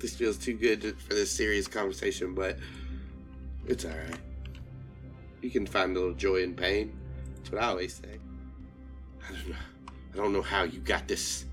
This 0.00 0.16
feels 0.16 0.36
too 0.36 0.54
good 0.54 0.98
for 0.98 1.14
this 1.14 1.30
serious 1.30 1.68
conversation, 1.68 2.34
but 2.34 2.58
it's 3.68 3.84
alright. 3.84 4.18
You 5.42 5.50
can 5.50 5.64
find 5.64 5.96
a 5.96 6.00
little 6.00 6.14
joy 6.14 6.42
in 6.42 6.54
pain. 6.54 6.98
That's 7.36 7.52
what 7.52 7.62
I 7.62 7.66
always 7.68 7.94
say. 7.94 8.18
I 9.28 9.32
don't 9.32 9.48
know. 9.50 9.56
I 10.12 10.16
don't 10.16 10.32
know 10.32 10.42
how 10.42 10.64
you 10.64 10.80
got 10.80 11.06
this. 11.06 11.44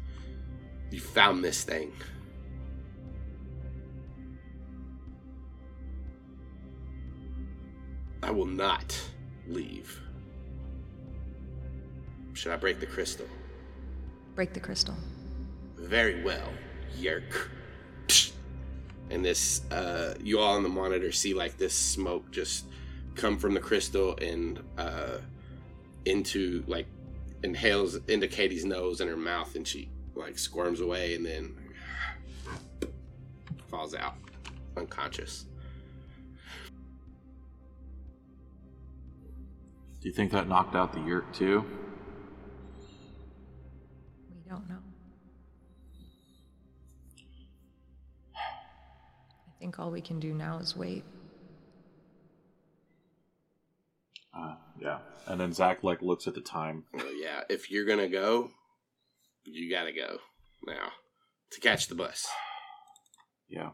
You 0.89 0.99
found 0.99 1.44
this 1.44 1.64
thing. 1.64 1.91
I 8.28 8.32
will 8.32 8.45
not 8.45 9.02
leave. 9.48 10.02
Should 12.34 12.52
I 12.52 12.58
break 12.58 12.82
the 12.82 12.86
crystal? 12.86 13.26
Break 14.36 14.54
the 14.54 14.60
crystal. 14.60 14.95
Very 15.78 16.22
well, 16.24 16.49
Yeerk. 16.99 17.49
And 19.10 19.24
this, 19.24 19.62
uh, 19.72 20.16
you 20.22 20.40
all 20.40 20.58
on 20.58 20.64
the 20.64 20.68
monitor 20.70 21.14
see 21.14 21.34
like 21.34 21.58
this 21.58 21.74
smoke 21.74 22.30
just 22.30 22.66
come 23.16 23.38
from 23.38 23.54
the 23.54 23.62
crystal 23.62 24.18
and 24.18 24.60
uh, 24.78 25.20
into 26.04 26.66
like 26.68 26.88
inhales 27.44 27.95
into 28.10 28.28
Katie's 28.28 28.66
nose 28.66 28.99
and 28.99 29.10
her 29.10 29.16
mouth, 29.16 29.56
and 29.56 29.66
she 29.66 29.90
like 30.16 30.38
squirms 30.38 30.82
away 30.82 31.16
and 31.16 31.26
then 31.26 31.56
falls 33.70 33.95
out 33.95 34.16
unconscious. 34.76 35.45
Do 40.07 40.11
you 40.11 40.15
think 40.15 40.31
that 40.31 40.47
knocked 40.47 40.73
out 40.73 40.93
the 40.93 40.99
yeerk 40.99 41.34
too? 41.34 41.65
We 44.29 44.49
don't 44.49 44.69
know. 44.69 44.79
I 48.34 49.59
think 49.59 49.77
all 49.79 49.91
we 49.91 49.99
can 49.99 50.21
do 50.21 50.34
now 50.34 50.59
is 50.59 50.77
wait. 50.77 51.03
Uh, 54.34 54.55
yeah. 54.79 54.99
And 55.25 55.41
then 55.41 55.51
Zac 55.51 55.84
like 55.84 56.01
looks 56.01 56.25
at 56.25 56.35
the 56.35 56.39
time. 56.39 56.85
Well, 56.93 57.13
yeah, 57.13 57.41
if 57.49 57.69
you're 57.69 57.84
gonna 57.84 58.07
go, 58.07 58.51
you 59.43 59.69
gotta 59.69 59.91
go 59.91 60.19
now. 60.65 60.93
to 61.51 61.59
catch 61.59 61.89
the 61.89 61.95
bus. 61.95 62.29
Yeah. 63.49 63.71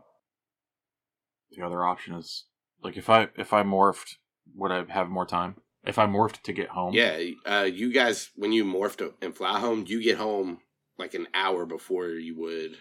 The 1.51 1.63
other 1.63 1.85
option 1.85 2.15
is 2.15 2.45
like 2.81 2.97
if 2.97 3.07
I 3.07 3.27
if 3.37 3.53
I 3.53 3.61
morphed, 3.61 4.15
would 4.55 4.71
I 4.71 4.83
have 4.91 5.09
more 5.09 5.27
time? 5.27 5.57
If 5.85 5.99
I 5.99 6.05
morphed 6.05 6.43
to 6.43 6.53
get 6.53 6.69
home? 6.69 6.93
Yeah, 6.93 7.19
uh, 7.45 7.63
you 7.71 7.91
guys, 7.91 8.29
when 8.35 8.53
you 8.53 8.63
morph 8.63 8.95
to, 8.97 9.13
and 9.21 9.35
fly 9.35 9.59
home, 9.59 9.83
you 9.87 10.01
get 10.01 10.17
home 10.17 10.59
like 10.97 11.13
an 11.13 11.27
hour 11.33 11.65
before 11.65 12.07
you 12.09 12.35
would 12.37 12.77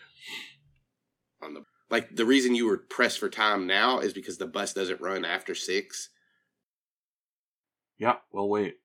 on 1.42 1.54
the 1.54 1.64
like 1.90 2.14
the 2.14 2.24
reason 2.24 2.54
you 2.54 2.66
were 2.66 2.78
pressed 2.78 3.18
for 3.18 3.28
time 3.28 3.66
now 3.66 3.98
is 3.98 4.12
because 4.12 4.38
the 4.38 4.46
bus 4.46 4.72
doesn't 4.72 5.00
run 5.00 5.24
after 5.24 5.54
six. 5.54 6.08
Yeah. 7.98 8.16
Well, 8.32 8.48
wait. 8.48 8.78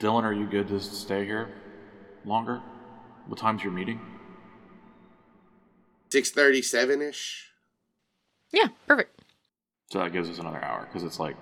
Dylan, 0.00 0.22
are 0.22 0.32
you 0.32 0.46
good 0.46 0.68
to 0.68 0.80
stay 0.80 1.26
here 1.26 1.52
longer? 2.24 2.62
What 3.26 3.38
time's 3.38 3.62
your 3.62 3.72
meeting? 3.72 4.00
Six 6.10 6.30
thirty 6.30 6.62
seven 6.62 7.02
ish. 7.02 7.50
Yeah, 8.52 8.68
perfect. 8.86 9.20
So 9.90 9.98
that 9.98 10.12
gives 10.12 10.30
us 10.30 10.38
another 10.38 10.64
hour 10.64 10.86
because 10.86 11.04
it's 11.04 11.20
like 11.20 11.36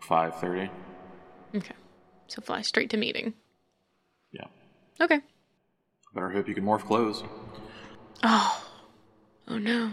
five 0.00 0.38
thirty. 0.40 0.70
Okay. 1.56 1.74
So 2.28 2.42
fly 2.42 2.62
straight 2.62 2.90
to 2.90 2.96
meeting. 2.96 3.34
Yeah. 4.32 4.46
Okay. 5.00 5.20
Better 6.14 6.30
hope 6.30 6.48
you 6.48 6.54
can 6.54 6.64
morph 6.64 6.84
clothes. 6.84 7.22
Oh. 8.22 8.62
Oh 9.48 9.58
no. 9.58 9.92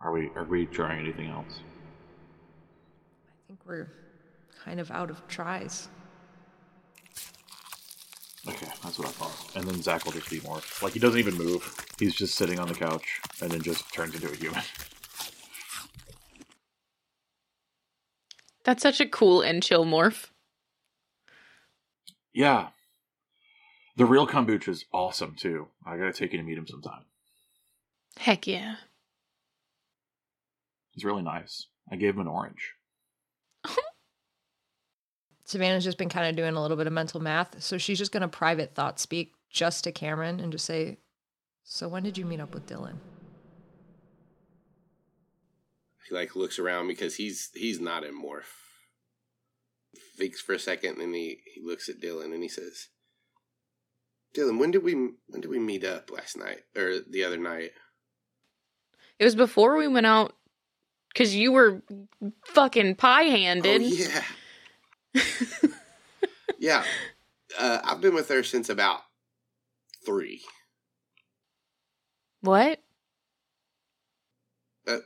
Are 0.00 0.12
we 0.12 0.30
are 0.34 0.44
we 0.44 0.66
trying 0.66 1.00
anything 1.00 1.28
else? 1.28 1.60
I 3.28 3.46
think 3.46 3.60
we're 3.66 3.88
kind 4.64 4.80
of 4.80 4.90
out 4.90 5.10
of 5.10 5.26
tries. 5.28 5.88
Okay, 8.48 8.66
that's 8.82 8.98
what 8.98 9.08
I 9.08 9.12
thought. 9.12 9.56
And 9.56 9.64
then 9.64 9.80
Zac 9.82 10.04
will 10.04 10.12
just 10.12 10.28
be 10.28 10.40
morphed. 10.40 10.82
Like 10.82 10.92
he 10.94 10.98
doesn't 10.98 11.18
even 11.18 11.36
move. 11.36 11.76
He's 11.98 12.14
just 12.14 12.34
sitting 12.34 12.58
on 12.58 12.68
the 12.68 12.74
couch 12.74 13.20
and 13.40 13.50
then 13.50 13.62
just 13.62 13.92
turns 13.92 14.14
into 14.14 14.30
a 14.30 14.34
human. 14.34 14.62
That's 18.64 18.82
such 18.82 19.00
a 19.00 19.06
cool 19.06 19.42
and 19.42 19.62
chill 19.62 19.84
morph. 19.84 20.28
Yeah. 22.32 22.68
The 23.96 24.06
real 24.06 24.26
kombucha 24.26 24.68
is 24.68 24.84
awesome 24.92 25.34
too. 25.34 25.68
I 25.84 25.96
gotta 25.96 26.12
take 26.12 26.32
you 26.32 26.38
to 26.38 26.44
meet 26.44 26.58
him 26.58 26.66
sometime. 26.66 27.04
Heck 28.16 28.46
yeah. 28.46 28.76
He's 30.92 31.04
really 31.04 31.22
nice. 31.22 31.66
I 31.90 31.96
gave 31.96 32.14
him 32.14 32.20
an 32.20 32.28
orange. 32.28 32.74
Savannah's 35.44 35.84
just 35.84 35.98
been 35.98 36.08
kind 36.08 36.28
of 36.28 36.36
doing 36.36 36.54
a 36.54 36.62
little 36.62 36.76
bit 36.76 36.86
of 36.86 36.92
mental 36.92 37.20
math, 37.20 37.62
so 37.62 37.78
she's 37.78 37.98
just 37.98 38.12
going 38.12 38.22
to 38.22 38.28
private 38.28 38.74
thought 38.74 39.00
speak 39.00 39.34
just 39.50 39.84
to 39.84 39.92
Cameron 39.92 40.40
and 40.40 40.52
just 40.52 40.64
say, 40.64 40.98
"So 41.64 41.88
when 41.88 42.02
did 42.02 42.16
you 42.16 42.24
meet 42.24 42.40
up 42.40 42.54
with 42.54 42.66
Dylan?" 42.66 42.96
He 45.90 45.98
like 46.12 46.36
looks 46.36 46.58
around 46.58 46.88
because 46.88 47.16
he's 47.16 47.50
he's 47.54 47.80
not 47.80 48.04
in 48.04 48.14
morph. 48.14 48.52
Thinks 50.16 50.40
for 50.40 50.52
a 50.52 50.58
second, 50.58 50.92
and 50.92 51.00
then 51.00 51.14
he, 51.14 51.40
he 51.54 51.60
looks 51.62 51.88
at 51.88 52.00
Dylan 52.00 52.32
and 52.32 52.42
he 52.42 52.48
says, 52.48 52.88
"Dylan, 54.34 54.58
when 54.58 54.70
did 54.70 54.82
we 54.82 54.94
when 54.94 55.40
did 55.40 55.50
we 55.50 55.58
meet 55.58 55.84
up 55.84 56.10
last 56.10 56.36
night 56.36 56.60
or 56.76 56.98
the 57.08 57.24
other 57.24 57.38
night?" 57.38 57.72
It 59.18 59.24
was 59.24 59.34
before 59.34 59.76
we 59.76 59.88
went 59.88 60.06
out 60.06 60.34
because 61.08 61.34
you 61.34 61.52
were 61.52 61.82
fucking 62.46 62.96
pie 62.96 63.24
handed. 63.24 63.82
Oh 63.82 63.84
yeah, 63.84 64.22
yeah. 66.58 66.84
Uh, 67.58 67.80
I've 67.84 68.00
been 68.00 68.14
with 68.14 68.28
her 68.28 68.42
since 68.42 68.68
about 68.68 69.00
three. 70.04 70.42
what? 72.40 72.80
Uh, 74.86 74.98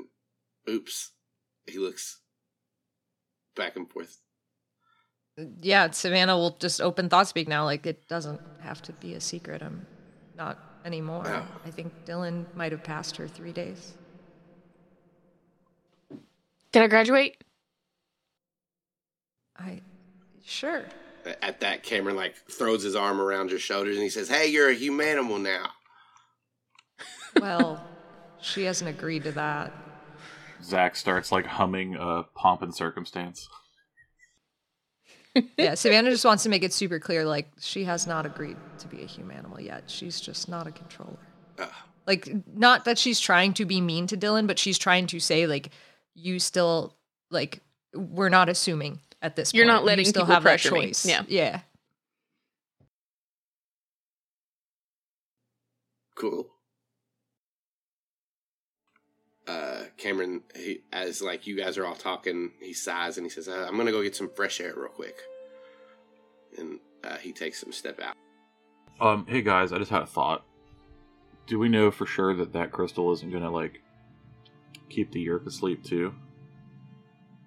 oops. 0.68 1.12
He 1.66 1.78
looks 1.78 2.20
back 3.56 3.76
and 3.76 3.90
forth. 3.90 4.20
Yeah, 5.60 5.90
Savannah 5.90 6.36
will 6.36 6.56
just 6.59 6.80
open 6.80 7.09
thought 7.09 7.28
speak 7.28 7.48
now. 7.48 7.64
Like 7.64 7.86
it 7.86 8.09
doesn't 8.09 8.40
have 8.60 8.80
to 8.82 8.93
be 8.93 9.14
a 9.14 9.20
secret. 9.20 9.62
I'm 9.62 9.86
not 10.36 10.59
anymore. 10.84 11.24
No. 11.24 11.43
I 11.64 11.70
think 11.70 11.93
Dylan 12.06 12.47
might 12.55 12.72
have 12.72 12.82
passed 12.82 13.16
her 13.16 13.28
three 13.28 13.52
days. 13.52 13.94
Did 16.72 16.82
I 16.82 16.86
graduate? 16.86 17.43
I 19.59 19.80
sure. 20.44 20.84
At 21.43 21.60
that, 21.60 21.82
Cameron 21.82 22.16
like 22.16 22.36
throws 22.51 22.82
his 22.82 22.94
arm 22.94 23.20
around 23.20 23.51
your 23.51 23.59
shoulders 23.59 23.97
and 23.97 24.02
he 24.02 24.10
says, 24.10 24.28
"Hey, 24.28 24.47
you're 24.47 24.70
a 24.70 24.76
humanimal 24.76 25.40
now." 25.40 25.70
Well, 27.40 27.84
she 28.40 28.64
hasn't 28.64 28.88
agreed 28.88 29.24
to 29.24 29.32
that. 29.32 29.72
Zac 30.62 30.96
starts 30.96 31.30
like 31.32 31.46
humming 31.46 31.96
uh, 31.96 32.24
pomp 32.34 32.62
and 32.62 32.74
circumstance. 32.74 33.48
Yeah, 35.58 35.74
Savannah 35.74 36.10
just 36.10 36.24
wants 36.24 36.44
to 36.44 36.48
make 36.48 36.62
it 36.62 36.72
super 36.72 36.98
clear. 36.98 37.26
Like 37.26 37.48
she 37.60 37.84
has 37.84 38.06
not 38.06 38.24
agreed 38.24 38.56
to 38.78 38.88
be 38.88 39.02
a 39.02 39.06
humanimal 39.06 39.62
yet. 39.62 39.84
She's 39.86 40.18
just 40.18 40.48
not 40.48 40.66
a 40.66 40.70
controller. 40.70 41.18
Uh, 41.58 41.66
Like 42.06 42.32
not 42.54 42.86
that 42.86 42.96
she's 42.98 43.20
trying 43.20 43.52
to 43.54 43.66
be 43.66 43.82
mean 43.82 44.06
to 44.06 44.16
Dylan, 44.16 44.46
but 44.46 44.58
she's 44.58 44.78
trying 44.78 45.06
to 45.08 45.20
say 45.20 45.46
like 45.46 45.72
you 46.14 46.38
still 46.38 46.94
like 47.30 47.60
we're 47.94 48.30
not 48.30 48.48
assuming 48.48 49.00
at 49.20 49.36
this 49.36 49.52
You're 49.52 49.66
point. 49.66 49.74
not 49.74 49.84
letting 49.84 50.06
you 50.06 50.10
still 50.10 50.22
people 50.22 50.34
have 50.36 50.42
that 50.44 50.48
pressure 50.48 50.72
me. 50.72 50.92
Yeah. 51.04 51.22
Yeah. 51.28 51.60
cool. 56.14 56.48
Uh, 59.47 59.85
Cameron, 59.97 60.43
he, 60.55 60.81
as 60.93 61.23
like 61.23 61.47
you 61.47 61.56
guys 61.56 61.78
are 61.78 61.86
all 61.86 61.94
talking, 61.94 62.51
he 62.60 62.73
sighs 62.73 63.16
and 63.16 63.24
he 63.24 63.31
says, 63.31 63.48
uh, 63.48 63.66
"I'm 63.68 63.77
gonna 63.77 63.93
go 63.93 64.02
get 64.02 64.16
some 64.16 64.31
fresh 64.35 64.60
air 64.60 64.74
real 64.77 64.89
quick." 64.89 65.16
And 66.59 66.81
uh, 67.05 67.16
he 67.16 67.32
takes 67.32 67.60
some 67.60 67.73
step 67.73 68.01
out. 68.01 68.16
Um, 69.01 69.27
hey 69.28 69.43
guys, 69.43 69.73
I 69.73 69.78
just 69.78 69.90
had 69.90 70.02
a 70.02 70.06
thought. 70.06 70.44
Do 71.47 71.59
we 71.59 71.68
know 71.68 71.90
for 71.90 72.06
sure 72.06 72.35
that 72.35 72.52
that 72.55 72.73
crystal 72.73 73.12
isn't 73.12 73.31
gonna 73.31 73.51
like 73.51 73.82
keep 74.89 75.12
the 75.12 75.24
yeerk 75.24 75.47
asleep 75.47 75.85
too? 75.85 76.12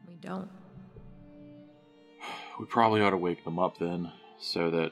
We 0.07 0.15
don't. 0.15 0.49
We 2.59 2.65
probably 2.65 3.01
ought 3.01 3.11
to 3.11 3.17
wake 3.17 3.43
them 3.43 3.59
up 3.59 3.77
then, 3.77 4.11
so 4.37 4.69
that 4.71 4.91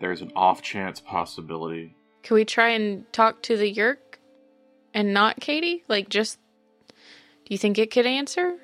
there's 0.00 0.20
an 0.20 0.32
off 0.36 0.60
chance 0.60 1.00
possibility. 1.00 1.94
Can 2.22 2.34
we 2.34 2.44
try 2.44 2.70
and 2.70 3.10
talk 3.12 3.42
to 3.42 3.56
the 3.56 3.72
Yeerk 3.72 4.11
and 4.94 5.14
not 5.14 5.40
Katie? 5.40 5.84
Like, 5.88 6.08
just. 6.08 6.38
Do 6.88 7.54
you 7.54 7.58
think 7.58 7.78
it 7.78 7.90
could 7.90 8.06
answer? 8.06 8.56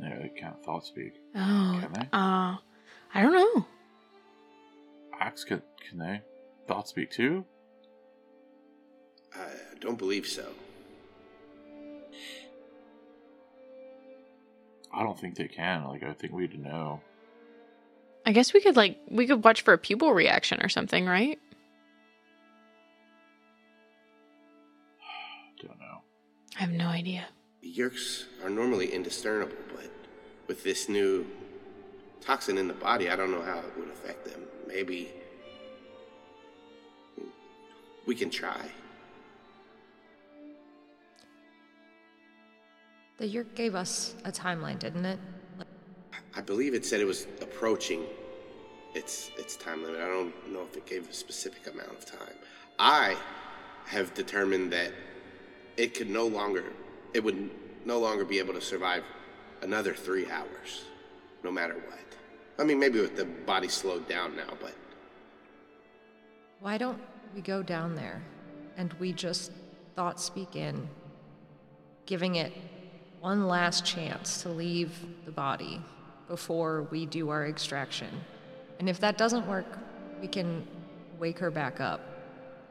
Yeah, 0.00 0.08
it 0.08 0.36
can't 0.36 0.62
thought 0.62 0.84
speak. 0.84 1.14
Oh. 1.34 1.78
Can 1.80 1.92
they? 1.92 2.08
Uh, 2.12 2.56
I 3.14 3.22
don't 3.22 3.32
know. 3.32 3.66
Axe 5.18 5.44
can, 5.44 5.62
can 5.88 5.98
they 5.98 6.20
thought 6.66 6.88
speak 6.88 7.10
too? 7.10 7.44
I 9.34 9.48
don't 9.80 9.98
believe 9.98 10.26
so. 10.26 10.46
I 14.92 15.02
don't 15.02 15.18
think 15.18 15.36
they 15.36 15.48
can. 15.48 15.84
Like, 15.84 16.02
I 16.02 16.12
think 16.12 16.32
we'd 16.32 16.58
know. 16.62 17.00
I 18.24 18.32
guess 18.32 18.52
we 18.52 18.60
could, 18.60 18.76
like, 18.76 18.98
we 19.08 19.26
could 19.26 19.44
watch 19.44 19.62
for 19.62 19.72
a 19.72 19.78
pupil 19.78 20.12
reaction 20.12 20.60
or 20.62 20.68
something, 20.68 21.06
right? 21.06 21.38
I 26.56 26.60
have 26.60 26.70
no 26.70 26.86
idea. 26.86 27.26
The 27.60 27.72
Yeerks 27.72 28.24
are 28.42 28.48
normally 28.48 28.92
indiscernible, 28.92 29.56
but 29.74 29.90
with 30.46 30.64
this 30.64 30.88
new 30.88 31.26
toxin 32.20 32.56
in 32.56 32.66
the 32.66 32.74
body, 32.74 33.10
I 33.10 33.16
don't 33.16 33.30
know 33.30 33.42
how 33.42 33.58
it 33.58 33.78
would 33.78 33.88
affect 33.88 34.24
them. 34.24 34.40
Maybe 34.66 35.10
we 38.06 38.14
can 38.14 38.30
try. 38.30 38.70
The 43.18 43.26
Yeerk 43.26 43.54
gave 43.54 43.74
us 43.74 44.14
a 44.24 44.32
timeline, 44.32 44.78
didn't 44.78 45.04
it? 45.04 45.18
I 46.34 46.40
believe 46.40 46.74
it 46.74 46.84
said 46.84 47.00
it 47.00 47.06
was 47.06 47.26
approaching 47.40 48.04
its 48.94 49.30
its 49.38 49.56
time 49.56 49.82
limit. 49.82 50.00
I 50.00 50.06
don't 50.06 50.52
know 50.52 50.62
if 50.62 50.76
it 50.76 50.86
gave 50.86 51.08
a 51.08 51.12
specific 51.12 51.66
amount 51.66 51.90
of 51.90 52.04
time. 52.06 52.34
I 52.78 53.16
have 53.86 54.12
determined 54.14 54.72
that 54.72 54.92
it 55.76 55.94
could 55.94 56.08
no 56.10 56.26
longer 56.26 56.64
it 57.14 57.22
would 57.22 57.50
no 57.84 57.98
longer 57.98 58.24
be 58.24 58.38
able 58.38 58.52
to 58.52 58.60
survive 58.60 59.02
another 59.62 59.94
three 59.94 60.30
hours, 60.30 60.84
no 61.42 61.50
matter 61.50 61.74
what. 61.74 61.98
I 62.58 62.64
mean, 62.64 62.78
maybe 62.78 63.00
with 63.00 63.16
the 63.16 63.24
body 63.24 63.68
slowed 63.68 64.08
down 64.08 64.36
now, 64.36 64.50
but 64.60 64.74
Why 66.60 66.78
don't 66.78 67.00
we 67.34 67.40
go 67.40 67.62
down 67.62 67.94
there 67.94 68.22
and 68.76 68.92
we 68.94 69.12
just 69.12 69.52
thought 69.94 70.20
speak 70.20 70.56
in, 70.56 70.88
giving 72.06 72.36
it 72.36 72.52
one 73.20 73.46
last 73.46 73.84
chance 73.84 74.42
to 74.42 74.48
leave 74.48 74.92
the 75.24 75.32
body 75.32 75.80
before 76.28 76.82
we 76.90 77.06
do 77.06 77.30
our 77.30 77.46
extraction? 77.46 78.08
And 78.78 78.88
if 78.88 79.00
that 79.00 79.16
doesn't 79.16 79.46
work, 79.46 79.78
we 80.20 80.28
can 80.28 80.66
wake 81.18 81.38
her 81.38 81.50
back 81.50 81.80
up 81.80 82.00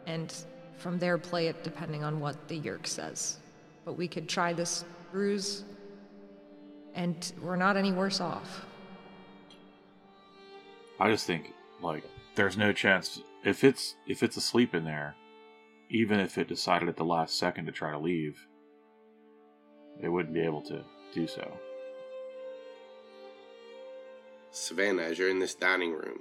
and 0.05 0.33
from 0.77 0.99
there 0.99 1.17
play 1.17 1.47
it 1.47 1.63
depending 1.63 2.03
on 2.03 2.19
what 2.19 2.47
the 2.47 2.59
Yeerk 2.59 2.87
says. 2.87 3.37
But 3.83 3.93
we 3.93 4.07
could 4.07 4.27
try 4.27 4.53
this 4.53 4.85
ruse 5.11 5.63
and 6.93 7.33
we're 7.41 7.55
not 7.55 7.77
any 7.77 7.91
worse 7.91 8.21
off. 8.21 8.65
I 10.99 11.11
just 11.11 11.27
think 11.27 11.53
like 11.81 12.03
there's 12.35 12.57
no 12.57 12.71
chance 12.71 13.21
if 13.43 13.63
it's 13.63 13.95
if 14.07 14.23
it's 14.23 14.37
asleep 14.37 14.73
in 14.73 14.85
there, 14.85 15.15
even 15.89 16.19
if 16.19 16.37
it 16.37 16.47
decided 16.47 16.89
at 16.89 16.97
the 16.97 17.05
last 17.05 17.37
second 17.37 17.65
to 17.65 17.71
try 17.71 17.91
to 17.91 17.99
leave, 17.99 18.47
it 20.01 20.09
wouldn't 20.09 20.33
be 20.33 20.41
able 20.41 20.61
to 20.63 20.83
do 21.13 21.27
so. 21.27 21.57
Savannah, 24.51 25.03
as 25.03 25.19
you're 25.19 25.29
in 25.29 25.39
this 25.39 25.53
dining 25.53 25.91
room, 25.91 26.19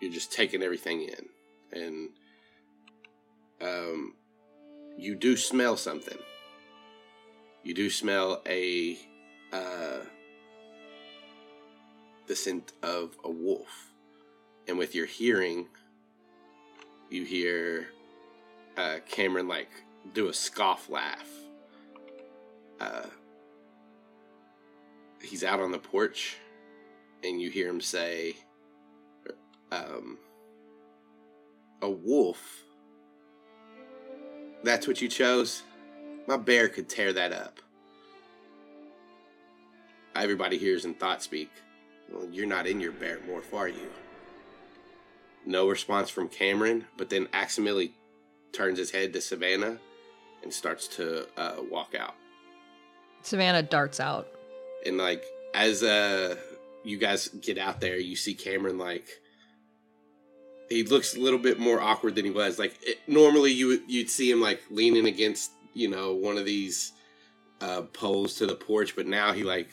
you're 0.00 0.12
just 0.12 0.30
taking 0.30 0.62
everything 0.62 1.02
in, 1.02 1.80
and 1.82 2.10
um, 3.60 4.14
you 4.96 5.14
do 5.14 5.36
smell 5.36 5.76
something. 5.76 6.18
You 7.62 7.74
do 7.74 7.90
smell 7.90 8.42
a 8.46 8.98
uh, 9.52 10.00
the 12.26 12.36
scent 12.36 12.72
of 12.82 13.16
a 13.24 13.30
wolf, 13.30 13.92
and 14.66 14.78
with 14.78 14.94
your 14.94 15.06
hearing, 15.06 15.66
you 17.10 17.24
hear 17.24 17.88
uh, 18.76 18.98
Cameron 19.08 19.48
like 19.48 19.70
do 20.14 20.28
a 20.28 20.34
scoff 20.34 20.88
laugh. 20.88 21.28
Uh, 22.80 23.06
he's 25.22 25.42
out 25.42 25.60
on 25.60 25.72
the 25.72 25.78
porch, 25.78 26.36
and 27.24 27.40
you 27.40 27.50
hear 27.50 27.68
him 27.68 27.80
say, 27.80 28.36
um, 29.72 30.18
"A 31.82 31.90
wolf." 31.90 32.64
That's 34.62 34.86
what 34.86 35.00
you 35.00 35.08
chose? 35.08 35.62
My 36.26 36.36
bear 36.36 36.68
could 36.68 36.88
tear 36.88 37.12
that 37.12 37.32
up. 37.32 37.60
Everybody 40.14 40.58
hears 40.58 40.84
in 40.84 40.94
thought 40.94 41.22
speak. 41.22 41.50
Well, 42.10 42.26
you're 42.30 42.46
not 42.46 42.66
in 42.66 42.80
your 42.80 42.92
bear 42.92 43.18
morph, 43.18 43.54
are 43.54 43.68
you? 43.68 43.90
No 45.46 45.68
response 45.68 46.10
from 46.10 46.28
Cameron, 46.28 46.86
but 46.96 47.08
then 47.08 47.26
Aximili 47.26 47.92
turns 48.52 48.78
his 48.78 48.90
head 48.90 49.12
to 49.12 49.20
Savannah 49.20 49.78
and 50.42 50.52
starts 50.52 50.88
to 50.88 51.26
uh, 51.38 51.62
walk 51.70 51.94
out. 51.94 52.14
Savannah 53.22 53.62
darts 53.62 54.00
out. 54.00 54.28
And 54.86 54.98
like 54.98 55.24
as 55.54 55.82
uh 55.82 56.36
you 56.84 56.98
guys 56.98 57.28
get 57.28 57.58
out 57.58 57.80
there, 57.80 57.98
you 57.98 58.16
see 58.16 58.34
Cameron 58.34 58.78
like 58.78 59.06
he 60.68 60.82
looks 60.84 61.16
a 61.16 61.20
little 61.20 61.38
bit 61.38 61.58
more 61.58 61.80
awkward 61.80 62.14
than 62.14 62.24
he 62.24 62.30
was. 62.30 62.58
Like 62.58 62.78
it, 62.82 62.98
normally 63.06 63.52
you 63.52 63.82
you'd 63.86 64.10
see 64.10 64.30
him 64.30 64.40
like 64.40 64.62
leaning 64.70 65.06
against 65.06 65.52
you 65.74 65.88
know 65.88 66.14
one 66.14 66.38
of 66.38 66.44
these 66.44 66.92
uh 67.60 67.82
poles 67.82 68.34
to 68.36 68.46
the 68.46 68.54
porch, 68.54 68.94
but 68.94 69.06
now 69.06 69.32
he 69.32 69.42
like 69.42 69.70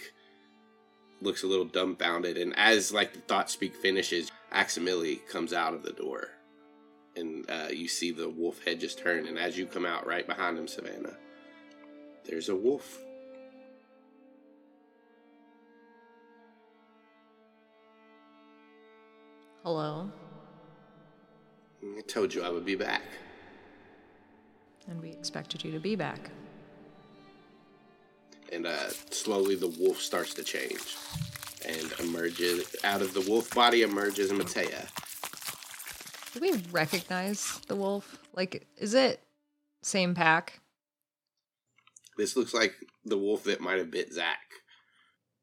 looks 1.21 1.43
a 1.43 1.47
little 1.47 1.65
dumbfounded. 1.65 2.37
And 2.37 2.57
as 2.57 2.91
like 2.91 3.13
the 3.13 3.19
thought 3.21 3.49
speak 3.49 3.75
finishes, 3.75 4.31
Aximili 4.53 5.25
comes 5.27 5.53
out 5.53 5.73
of 5.73 5.83
the 5.83 5.91
door, 5.91 6.29
and 7.15 7.49
uh, 7.49 7.67
you 7.71 7.87
see 7.87 8.11
the 8.11 8.29
wolf 8.29 8.63
head 8.63 8.79
just 8.79 8.99
turn. 8.99 9.27
And 9.27 9.37
as 9.37 9.57
you 9.57 9.65
come 9.65 9.85
out 9.85 10.07
right 10.07 10.25
behind 10.25 10.57
him, 10.57 10.67
Savannah, 10.67 11.17
there's 12.25 12.49
a 12.49 12.55
wolf. 12.55 12.99
Hello. 19.63 20.11
I 21.97 22.01
told 22.01 22.33
you 22.33 22.43
I 22.43 22.49
would 22.49 22.65
be 22.65 22.75
back. 22.75 23.03
And 24.87 25.01
we 25.01 25.09
expected 25.09 25.63
you 25.63 25.71
to 25.71 25.79
be 25.79 25.95
back. 25.95 26.29
And 28.51 28.67
uh, 28.67 28.89
slowly 29.09 29.55
the 29.55 29.67
wolf 29.67 29.99
starts 29.99 30.33
to 30.35 30.43
change 30.43 30.95
and 31.67 31.93
emerges 31.99 32.75
out 32.83 33.01
of 33.01 33.13
the 33.13 33.21
wolf 33.21 33.53
body 33.53 33.81
emerges 33.81 34.31
Matea. 34.31 34.87
Do 36.33 36.39
we 36.41 36.61
recognize 36.71 37.59
the 37.67 37.75
wolf? 37.75 38.19
Like, 38.33 38.67
is 38.77 38.93
it 38.93 39.21
same 39.81 40.13
pack? 40.13 40.59
This 42.17 42.35
looks 42.35 42.53
like 42.53 42.75
the 43.03 43.17
wolf 43.17 43.43
that 43.45 43.61
might 43.61 43.77
have 43.77 43.91
bit 43.91 44.13
Zac. 44.13 44.37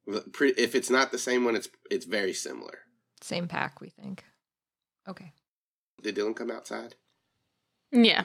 If 0.06 0.74
it's 0.74 0.90
not 0.90 1.12
the 1.12 1.18
same 1.18 1.44
one, 1.44 1.54
it's 1.56 1.68
it's 1.90 2.06
very 2.06 2.32
similar. 2.32 2.80
Same 3.20 3.46
pack, 3.46 3.80
we 3.80 3.88
think. 3.88 4.24
Okay. 5.08 5.32
Did 6.02 6.16
Dylan 6.16 6.34
come 6.34 6.50
outside? 6.50 6.96
Yeah. 7.92 8.24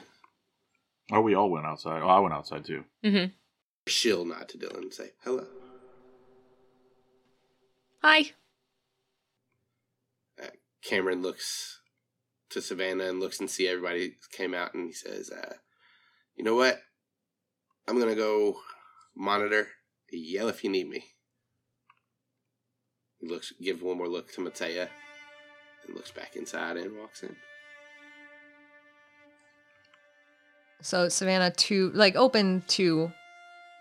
Oh, 1.12 1.20
we 1.20 1.34
all 1.34 1.50
went 1.50 1.66
outside. 1.66 2.02
Oh, 2.02 2.08
I 2.08 2.18
went 2.18 2.34
outside 2.34 2.64
too. 2.64 2.84
Mm-hmm. 3.04 3.32
She'll 3.86 4.24
nod 4.24 4.48
to 4.50 4.58
Dylan 4.58 4.82
and 4.82 4.94
say 4.94 5.10
hello. 5.24 5.46
Hi. 8.02 8.32
Uh, 10.42 10.48
Cameron 10.82 11.22
looks 11.22 11.80
to 12.50 12.60
Savannah 12.60 13.04
and 13.04 13.20
looks 13.20 13.40
and 13.40 13.50
see 13.50 13.68
everybody 13.68 14.16
came 14.32 14.54
out 14.54 14.74
and 14.74 14.86
he 14.86 14.92
says, 14.92 15.30
uh, 15.30 15.54
"You 16.36 16.44
know 16.44 16.54
what? 16.54 16.80
I'm 17.86 17.98
gonna 17.98 18.14
go 18.14 18.60
monitor. 19.16 19.68
Yell 20.10 20.48
if 20.48 20.64
you 20.64 20.70
need 20.70 20.88
me." 20.88 21.04
He 23.20 23.26
looks, 23.26 23.52
give 23.60 23.82
one 23.82 23.98
more 23.98 24.08
look 24.08 24.32
to 24.32 24.40
Matea, 24.40 24.88
and 25.86 25.96
looks 25.96 26.12
back 26.12 26.36
inside 26.36 26.76
and 26.76 26.96
walks 26.96 27.22
in. 27.22 27.34
So 30.80 31.08
Savannah 31.08 31.50
to 31.50 31.90
like 31.90 32.16
open 32.16 32.62
to 32.68 33.12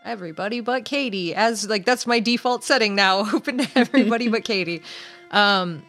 everybody 0.03 0.61
but 0.61 0.85
Katie 0.85 1.35
as 1.35 1.67
like 1.67 1.85
that's 1.85 2.07
my 2.07 2.19
default 2.19 2.63
setting 2.63 2.95
now, 2.95 3.19
open 3.33 3.59
to 3.59 3.67
everybody 3.75 4.29
but 4.29 4.43
Katie. 4.45 4.81
Um 5.31 5.83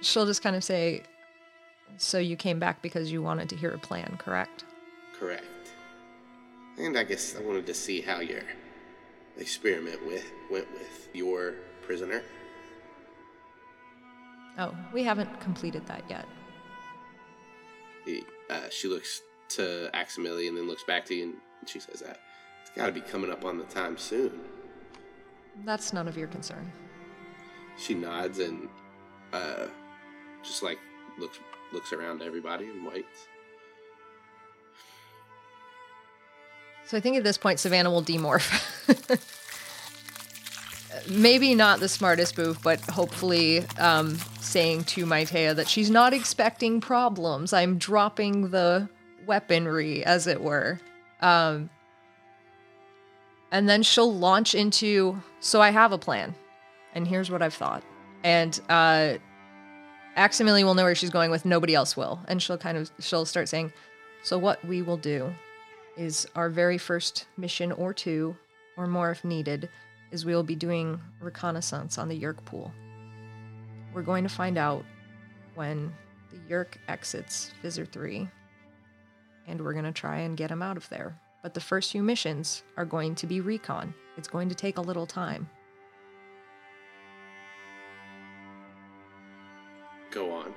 she'll 0.00 0.26
just 0.26 0.42
kind 0.42 0.56
of 0.56 0.64
say 0.64 1.02
so 1.96 2.18
you 2.18 2.36
came 2.36 2.58
back 2.58 2.80
because 2.80 3.10
you 3.10 3.22
wanted 3.22 3.48
to 3.48 3.56
hear 3.56 3.70
a 3.70 3.78
plan, 3.78 4.16
correct? 4.18 4.64
Correct. 5.18 5.44
And 6.78 6.96
I 6.96 7.02
guess 7.02 7.34
I 7.36 7.42
wanted 7.42 7.66
to 7.66 7.74
see 7.74 8.00
how 8.00 8.20
your 8.20 8.42
experiment 9.36 10.04
with 10.06 10.30
went 10.50 10.70
with 10.72 11.08
your 11.12 11.54
prisoner. 11.82 12.22
Oh, 14.58 14.74
we 14.92 15.02
haven't 15.02 15.40
completed 15.40 15.86
that 15.86 16.04
yet. 16.08 16.26
He, 18.04 18.24
uh, 18.50 18.68
she 18.70 18.88
looks 18.88 19.22
to 19.50 19.90
Aximili 19.94 20.48
and 20.48 20.56
then 20.56 20.66
looks 20.66 20.84
back 20.84 21.04
to 21.06 21.14
you 21.14 21.24
and 21.24 21.34
she 21.68 21.80
says 21.80 22.00
that 22.00 22.20
it's 22.62 22.70
got 22.76 22.86
to 22.86 22.92
be 22.92 23.00
coming 23.00 23.30
up 23.30 23.44
on 23.44 23.58
the 23.58 23.64
time 23.64 23.96
soon. 23.96 24.32
That's 25.64 25.92
none 25.92 26.08
of 26.08 26.16
your 26.16 26.28
concern. 26.28 26.70
She 27.76 27.94
nods 27.94 28.38
and 28.38 28.68
uh, 29.32 29.66
just 30.42 30.62
like 30.62 30.78
looks 31.18 31.38
looks 31.72 31.92
around 31.92 32.22
everybody 32.22 32.66
and 32.66 32.86
waits. 32.86 33.28
So 36.86 36.96
I 36.96 37.00
think 37.00 37.16
at 37.16 37.24
this 37.24 37.36
point 37.36 37.60
Savannah 37.60 37.90
will 37.90 38.02
demorph. 38.02 38.64
Maybe 41.10 41.54
not 41.54 41.80
the 41.80 41.88
smartest 41.88 42.38
move, 42.38 42.58
but 42.62 42.80
hopefully 42.80 43.64
um, 43.78 44.18
saying 44.40 44.84
to 44.84 45.04
Maitea 45.04 45.54
that 45.54 45.68
she's 45.68 45.90
not 45.90 46.14
expecting 46.14 46.80
problems. 46.80 47.52
I'm 47.52 47.78
dropping 47.78 48.50
the 48.50 48.88
weaponry, 49.28 50.04
as 50.04 50.26
it 50.26 50.40
were. 50.40 50.80
Um, 51.20 51.70
and 53.52 53.68
then 53.68 53.82
she'll 53.82 54.12
launch 54.12 54.54
into, 54.54 55.22
so 55.40 55.60
I 55.60 55.70
have 55.70 55.92
a 55.92 55.98
plan, 55.98 56.34
and 56.94 57.06
here's 57.06 57.30
what 57.30 57.42
I've 57.42 57.54
thought. 57.54 57.84
And 58.24 58.58
uh, 58.68 59.14
Aximili 60.16 60.64
will 60.64 60.74
know 60.74 60.84
where 60.84 60.94
she's 60.94 61.10
going 61.10 61.30
with, 61.30 61.44
nobody 61.44 61.74
else 61.74 61.96
will. 61.96 62.20
And 62.26 62.42
she'll 62.42 62.58
kind 62.58 62.76
of, 62.76 62.90
she'll 62.98 63.24
start 63.24 63.48
saying, 63.48 63.72
so 64.22 64.36
what 64.36 64.62
we 64.64 64.82
will 64.82 64.96
do 64.96 65.32
is 65.96 66.26
our 66.34 66.50
very 66.50 66.78
first 66.78 67.26
mission 67.36 67.72
or 67.72 67.94
two, 67.94 68.36
or 68.76 68.86
more 68.86 69.10
if 69.10 69.24
needed, 69.24 69.68
is 70.10 70.24
we 70.24 70.34
will 70.34 70.42
be 70.42 70.56
doing 70.56 71.00
reconnaissance 71.20 71.98
on 71.98 72.08
the 72.08 72.20
Yeerk 72.20 72.44
pool. 72.44 72.72
We're 73.94 74.02
going 74.02 74.24
to 74.24 74.28
find 74.28 74.58
out 74.58 74.84
when 75.54 75.92
the 76.30 76.38
Yeerk 76.52 76.76
exits 76.88 77.52
Visser 77.62 77.84
3, 77.86 78.28
and 79.48 79.60
we're 79.60 79.72
going 79.72 79.84
to 79.84 79.92
try 79.92 80.18
and 80.18 80.36
get 80.36 80.50
him 80.50 80.62
out 80.62 80.76
of 80.76 80.88
there. 80.88 81.18
But 81.42 81.54
the 81.54 81.60
first 81.60 81.92
few 81.92 82.02
missions 82.02 82.62
are 82.76 82.84
going 82.84 83.14
to 83.16 83.26
be 83.26 83.40
recon. 83.40 83.94
It's 84.16 84.28
going 84.28 84.48
to 84.48 84.54
take 84.54 84.78
a 84.78 84.82
little 84.82 85.06
time. 85.06 85.48
Go 90.10 90.32
on. 90.32 90.52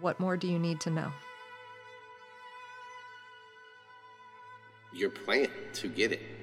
What 0.00 0.20
more 0.20 0.36
do 0.36 0.46
you 0.46 0.58
need 0.58 0.80
to 0.82 0.90
know? 0.90 1.12
Your 4.92 5.10
plan 5.10 5.48
to 5.74 5.88
get 5.88 6.12
it. 6.12 6.37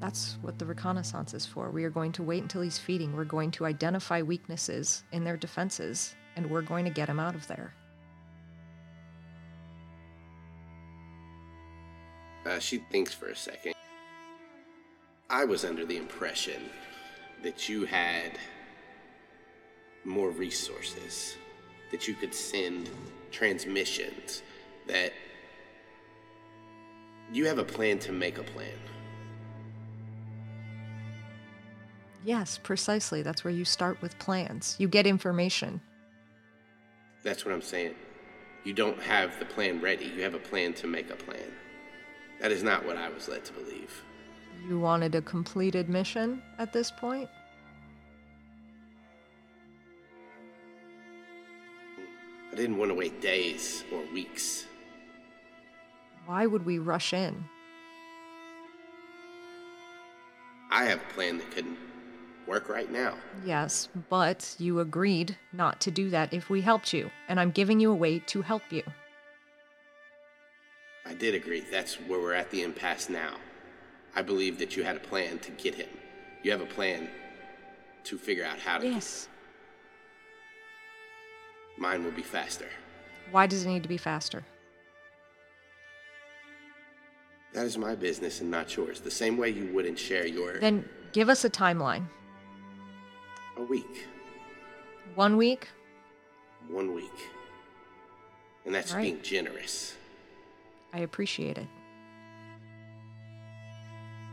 That's 0.00 0.36
what 0.42 0.58
the 0.58 0.66
reconnaissance 0.66 1.32
is 1.32 1.46
for. 1.46 1.70
We 1.70 1.84
are 1.84 1.90
going 1.90 2.12
to 2.12 2.22
wait 2.22 2.42
until 2.42 2.60
he's 2.60 2.78
feeding. 2.78 3.16
We're 3.16 3.24
going 3.24 3.50
to 3.52 3.64
identify 3.64 4.22
weaknesses 4.22 5.04
in 5.12 5.24
their 5.24 5.36
defenses, 5.36 6.14
and 6.36 6.50
we're 6.50 6.62
going 6.62 6.84
to 6.84 6.90
get 6.90 7.08
him 7.08 7.18
out 7.18 7.34
of 7.34 7.46
there. 7.46 7.72
Uh, 12.44 12.58
she 12.58 12.78
thinks 12.78 13.12
for 13.12 13.28
a 13.28 13.36
second. 13.36 13.74
I 15.30 15.44
was 15.44 15.64
under 15.64 15.84
the 15.84 15.96
impression 15.96 16.62
that 17.42 17.68
you 17.68 17.84
had 17.84 18.38
more 20.04 20.30
resources, 20.30 21.36
that 21.90 22.06
you 22.06 22.14
could 22.14 22.34
send 22.34 22.88
transmissions, 23.32 24.42
that 24.86 25.12
you 27.32 27.46
have 27.46 27.58
a 27.58 27.64
plan 27.64 27.98
to 27.98 28.12
make 28.12 28.38
a 28.38 28.42
plan. 28.44 28.78
Yes, 32.26 32.58
precisely. 32.60 33.22
That's 33.22 33.44
where 33.44 33.54
you 33.54 33.64
start 33.64 34.02
with 34.02 34.18
plans. 34.18 34.74
You 34.80 34.88
get 34.88 35.06
information. 35.06 35.80
That's 37.22 37.44
what 37.44 37.54
I'm 37.54 37.62
saying. 37.62 37.94
You 38.64 38.72
don't 38.72 39.00
have 39.00 39.38
the 39.38 39.44
plan 39.44 39.80
ready, 39.80 40.06
you 40.06 40.22
have 40.22 40.34
a 40.34 40.40
plan 40.40 40.74
to 40.74 40.88
make 40.88 41.08
a 41.12 41.14
plan. 41.14 41.52
That 42.40 42.50
is 42.50 42.64
not 42.64 42.84
what 42.84 42.96
I 42.96 43.08
was 43.10 43.28
led 43.28 43.44
to 43.44 43.52
believe. 43.52 44.02
You 44.66 44.80
wanted 44.80 45.14
a 45.14 45.22
completed 45.22 45.88
mission 45.88 46.42
at 46.58 46.72
this 46.72 46.90
point? 46.90 47.30
I 52.52 52.56
didn't 52.56 52.76
want 52.76 52.90
to 52.90 52.96
wait 52.96 53.20
days 53.20 53.84
or 53.92 54.02
weeks. 54.12 54.66
Why 56.26 56.46
would 56.46 56.66
we 56.66 56.80
rush 56.80 57.12
in? 57.12 57.44
I 60.72 60.86
have 60.86 60.98
a 60.98 61.14
plan 61.14 61.38
that 61.38 61.52
could 61.52 61.66
work 62.46 62.68
right 62.68 62.90
now. 62.90 63.14
Yes, 63.44 63.88
but 64.08 64.54
you 64.58 64.80
agreed 64.80 65.36
not 65.52 65.80
to 65.82 65.90
do 65.90 66.10
that 66.10 66.32
if 66.32 66.48
we 66.50 66.60
helped 66.60 66.92
you, 66.92 67.10
and 67.28 67.40
I'm 67.40 67.50
giving 67.50 67.80
you 67.80 67.90
a 67.90 67.94
way 67.94 68.18
to 68.20 68.42
help 68.42 68.62
you. 68.70 68.82
I 71.04 71.14
did 71.14 71.34
agree. 71.34 71.60
That's 71.70 71.94
where 71.94 72.20
we're 72.20 72.34
at 72.34 72.50
the 72.50 72.62
impasse 72.62 73.08
now. 73.08 73.34
I 74.14 74.22
believe 74.22 74.58
that 74.58 74.76
you 74.76 74.82
had 74.82 74.96
a 74.96 75.00
plan 75.00 75.38
to 75.40 75.50
get 75.52 75.74
him. 75.74 75.88
You 76.42 76.50
have 76.50 76.60
a 76.60 76.66
plan 76.66 77.08
to 78.04 78.18
figure 78.18 78.44
out 78.44 78.58
how 78.58 78.78
to. 78.78 78.88
Yes. 78.88 79.28
Mine 81.78 82.02
will 82.04 82.12
be 82.12 82.22
faster. 82.22 82.68
Why 83.30 83.46
does 83.46 83.64
it 83.64 83.68
need 83.68 83.82
to 83.82 83.88
be 83.88 83.98
faster? 83.98 84.44
That 87.52 87.64
is 87.66 87.78
my 87.78 87.94
business 87.94 88.40
and 88.40 88.50
not 88.50 88.76
yours. 88.76 89.00
The 89.00 89.10
same 89.10 89.36
way 89.36 89.50
you 89.50 89.72
wouldn't 89.72 89.98
share 89.98 90.26
your. 90.26 90.58
Then 90.60 90.88
give 91.12 91.28
us 91.28 91.44
a 91.44 91.50
timeline. 91.50 92.06
A 93.56 93.62
week. 93.62 94.06
One 95.14 95.36
week? 95.36 95.68
One 96.68 96.94
week. 96.94 97.30
And 98.64 98.74
that's 98.74 98.92
Right. 98.92 99.02
being 99.02 99.22
generous. 99.22 99.96
I 100.92 101.00
appreciate 101.00 101.58
it. 101.58 101.66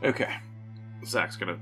Okay. 0.04 0.34
Zac's 1.06 1.36
gonna 1.36 1.60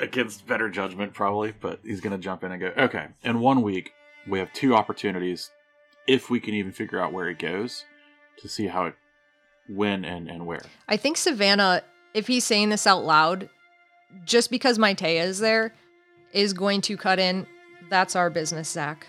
against 0.00 0.46
better 0.46 0.68
judgment 0.68 1.14
probably, 1.14 1.52
but 1.58 1.80
he's 1.82 2.00
gonna 2.00 2.18
jump 2.18 2.44
in 2.44 2.52
and 2.52 2.60
go, 2.60 2.72
Okay, 2.76 3.08
in 3.24 3.40
one 3.40 3.62
week 3.62 3.92
we 4.26 4.38
have 4.38 4.52
two 4.52 4.74
opportunities, 4.74 5.50
if 6.06 6.28
we 6.30 6.38
can 6.40 6.54
even 6.54 6.72
figure 6.72 7.00
out 7.00 7.12
where 7.12 7.28
it 7.28 7.38
goes, 7.38 7.84
to 8.38 8.48
see 8.48 8.66
how 8.66 8.86
it 8.86 8.94
when 9.68 10.04
and, 10.04 10.28
and 10.28 10.46
where. 10.46 10.62
I 10.88 10.96
think 10.96 11.16
Savannah, 11.16 11.82
if 12.14 12.26
he's 12.26 12.44
saying 12.44 12.68
this 12.70 12.86
out 12.86 13.04
loud, 13.04 13.48
just 14.24 14.50
because 14.50 14.78
Maitea 14.78 15.24
is 15.24 15.38
there, 15.38 15.72
is 16.36 16.52
going 16.52 16.82
to 16.82 16.96
cut 16.96 17.18
in. 17.18 17.46
That's 17.88 18.14
our 18.14 18.28
business, 18.28 18.68
Zac. 18.68 19.06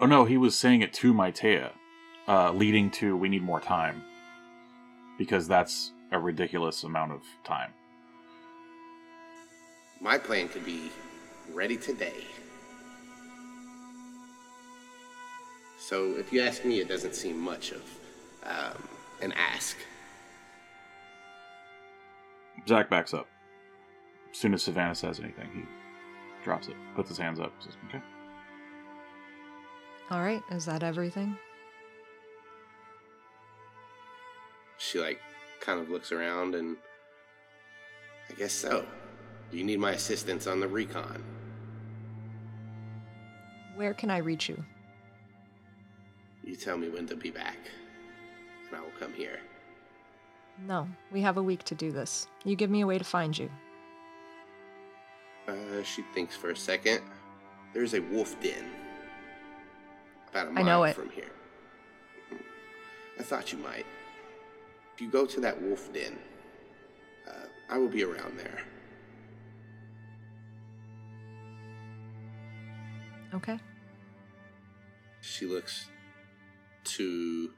Oh 0.00 0.06
no, 0.06 0.24
he 0.24 0.36
was 0.36 0.56
saying 0.56 0.82
it 0.82 0.92
to 0.94 1.14
Maitea, 1.14 1.70
uh, 2.26 2.52
leading 2.52 2.90
to 2.92 3.16
we 3.16 3.28
need 3.28 3.42
more 3.42 3.60
time. 3.60 4.02
Because 5.16 5.46
that's 5.46 5.92
a 6.10 6.18
ridiculous 6.18 6.82
amount 6.82 7.12
of 7.12 7.22
time. 7.44 7.70
My 10.00 10.18
plan 10.18 10.48
could 10.48 10.66
be 10.66 10.90
ready 11.52 11.76
today. 11.76 12.24
So 15.78 16.16
if 16.16 16.32
you 16.32 16.42
ask 16.42 16.64
me, 16.64 16.80
it 16.80 16.88
doesn't 16.88 17.14
seem 17.14 17.38
much 17.38 17.70
of 17.70 17.82
um, 18.42 18.88
an 19.22 19.32
ask. 19.32 19.76
Zac 22.66 22.90
backs 22.90 23.14
up. 23.14 23.28
As 24.34 24.40
soon 24.40 24.52
as 24.52 24.64
Savannah 24.64 24.96
says 24.96 25.20
anything, 25.20 25.48
he 25.54 25.62
drops 26.42 26.66
it, 26.66 26.74
puts 26.96 27.08
his 27.08 27.18
hands 27.18 27.38
up, 27.38 27.52
says, 27.62 27.76
Okay. 27.88 28.02
All 30.10 30.20
right, 30.20 30.42
is 30.50 30.66
that 30.66 30.82
everything? 30.82 31.38
She 34.76 34.98
like 34.98 35.20
kind 35.60 35.80
of 35.80 35.88
looks 35.88 36.10
around 36.10 36.56
and 36.56 36.76
I 38.28 38.34
guess 38.34 38.52
so. 38.52 38.84
Do 39.52 39.56
You 39.56 39.62
need 39.62 39.78
my 39.78 39.92
assistance 39.92 40.48
on 40.48 40.58
the 40.58 40.66
recon. 40.66 41.22
Where 43.76 43.94
can 43.94 44.10
I 44.10 44.18
reach 44.18 44.48
you? 44.48 44.62
You 46.42 46.56
tell 46.56 46.76
me 46.76 46.88
when 46.88 47.06
to 47.06 47.14
be 47.14 47.30
back, 47.30 47.58
and 48.66 48.76
I 48.76 48.80
will 48.80 48.92
come 48.98 49.12
here. 49.12 49.38
No, 50.66 50.88
we 51.12 51.20
have 51.20 51.36
a 51.36 51.42
week 51.42 51.62
to 51.64 51.76
do 51.76 51.92
this. 51.92 52.26
You 52.44 52.56
give 52.56 52.70
me 52.70 52.80
a 52.80 52.86
way 52.86 52.98
to 52.98 53.04
find 53.04 53.36
you. 53.38 53.48
Uh, 55.46 55.82
she 55.82 56.02
thinks 56.14 56.34
for 56.36 56.50
a 56.50 56.56
second. 56.56 57.00
There's 57.72 57.94
a 57.94 58.00
wolf 58.00 58.40
den 58.40 58.64
about 60.30 60.46
a 60.46 60.50
I 60.50 60.52
mile 60.52 60.64
know 60.64 60.84
it. 60.84 60.96
from 60.96 61.10
here. 61.10 61.30
I 63.18 63.22
thought 63.22 63.52
you 63.52 63.58
might. 63.58 63.86
If 64.94 65.00
you 65.00 65.08
go 65.08 65.26
to 65.26 65.40
that 65.40 65.60
wolf 65.60 65.92
den, 65.92 66.18
uh, 67.28 67.46
I 67.70 67.78
will 67.78 67.88
be 67.88 68.02
around 68.04 68.38
there. 68.38 68.60
Okay. 73.34 73.58
She 75.20 75.46
looks 75.46 75.86
to 76.84 77.50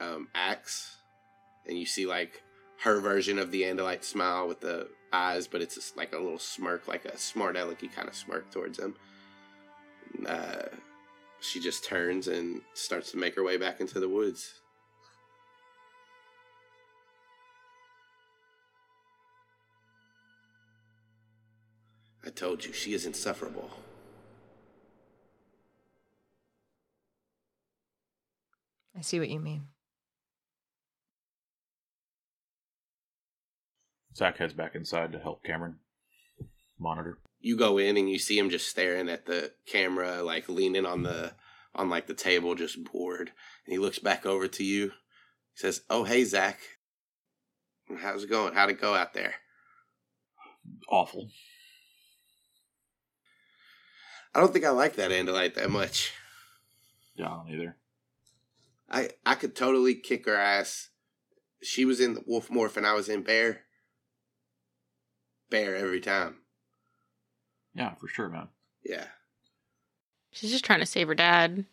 um, 0.00 0.28
Axe, 0.34 0.96
and 1.66 1.78
you 1.78 1.86
see 1.86 2.06
like 2.06 2.42
her 2.84 3.00
version 3.00 3.38
of 3.38 3.50
the 3.50 3.62
Andalite 3.62 4.04
smile 4.04 4.46
with 4.46 4.60
the 4.60 4.86
eyes, 5.10 5.48
but 5.48 5.62
it's 5.62 5.74
just 5.74 5.96
like 5.96 6.12
a 6.12 6.18
little 6.18 6.38
smirk, 6.38 6.86
like 6.86 7.06
a 7.06 7.16
smart 7.16 7.56
alecky 7.56 7.90
kind 7.90 8.08
of 8.08 8.14
smirk 8.14 8.50
towards 8.50 8.78
him. 8.78 8.94
Uh, 10.28 10.64
she 11.40 11.60
just 11.60 11.82
turns 11.82 12.28
and 12.28 12.60
starts 12.74 13.10
to 13.12 13.16
make 13.16 13.34
her 13.36 13.42
way 13.42 13.56
back 13.56 13.80
into 13.80 14.00
the 14.00 14.08
woods. 14.08 14.60
I 22.26 22.28
told 22.28 22.66
you, 22.66 22.74
she 22.74 22.92
is 22.92 23.06
insufferable. 23.06 23.70
I 28.94 29.00
see 29.00 29.18
what 29.18 29.30
you 29.30 29.40
mean. 29.40 29.68
Zac 34.16 34.38
heads 34.38 34.52
back 34.52 34.74
inside 34.74 35.12
to 35.12 35.18
help 35.18 35.42
Cameron 35.44 35.76
monitor. 36.78 37.18
you 37.40 37.56
go 37.56 37.78
in 37.78 37.96
and 37.96 38.08
you 38.08 38.18
see 38.18 38.38
him 38.38 38.50
just 38.50 38.68
staring 38.68 39.08
at 39.08 39.26
the 39.26 39.52
camera, 39.66 40.22
like 40.22 40.48
leaning 40.48 40.86
on 40.86 41.02
the 41.02 41.34
on 41.74 41.90
like 41.90 42.06
the 42.06 42.14
table, 42.14 42.54
just 42.54 42.84
bored. 42.84 43.32
And 43.66 43.72
he 43.72 43.78
looks 43.78 43.98
back 43.98 44.24
over 44.24 44.46
to 44.48 44.64
you. 44.64 44.86
He 45.52 45.56
says, 45.56 45.82
"Oh, 45.90 46.04
hey, 46.04 46.24
Zac, 46.24 46.60
how's 47.98 48.24
it 48.24 48.30
going? 48.30 48.54
How'd 48.54 48.70
it 48.70 48.80
go 48.80 48.94
out 48.94 49.14
there?" 49.14 49.34
Awful. 50.88 51.30
I 54.34 54.40
don't 54.40 54.52
think 54.52 54.64
I 54.64 54.70
like 54.70 54.96
that 54.96 55.10
Andalite 55.10 55.54
that 55.54 55.70
much. 55.70 56.12
Yeah, 57.14 57.26
I 57.26 57.36
don't 57.36 57.50
either. 57.50 57.76
I 58.90 59.10
I 59.26 59.34
could 59.34 59.54
totally 59.54 59.94
kick 59.94 60.26
her 60.26 60.36
ass. 60.36 60.90
She 61.62 61.84
was 61.84 62.00
in 62.00 62.14
the 62.14 62.24
Wolf 62.26 62.48
Morph 62.48 62.76
and 62.76 62.86
I 62.86 62.94
was 62.94 63.08
in 63.08 63.22
Bear. 63.22 63.63
Bear 65.50 65.76
every 65.76 66.00
time. 66.00 66.36
Yeah, 67.74 67.94
for 67.94 68.08
sure, 68.08 68.28
man. 68.28 68.48
Yeah. 68.84 69.04
She's 70.30 70.50
just 70.50 70.64
trying 70.64 70.80
to 70.80 70.86
save 70.86 71.08
her 71.08 71.14
dad. 71.14 71.64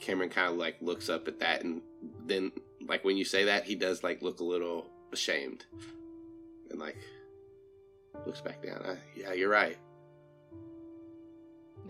Cameron 0.00 0.30
kind 0.30 0.50
of 0.50 0.56
like 0.56 0.76
looks 0.80 1.08
up 1.08 1.28
at 1.28 1.40
that 1.40 1.62
and 1.64 1.82
then 2.24 2.52
like 2.86 3.04
when 3.04 3.16
you 3.16 3.24
say 3.24 3.44
that 3.44 3.64
he 3.64 3.74
does 3.74 4.02
like 4.04 4.22
look 4.22 4.40
a 4.40 4.44
little 4.44 4.86
ashamed 5.12 5.64
and 6.70 6.78
like 6.78 6.96
looks 8.24 8.40
back 8.40 8.62
down. 8.62 8.80
Uh, 8.82 8.96
yeah, 9.16 9.32
you're 9.32 9.50
right. 9.50 9.76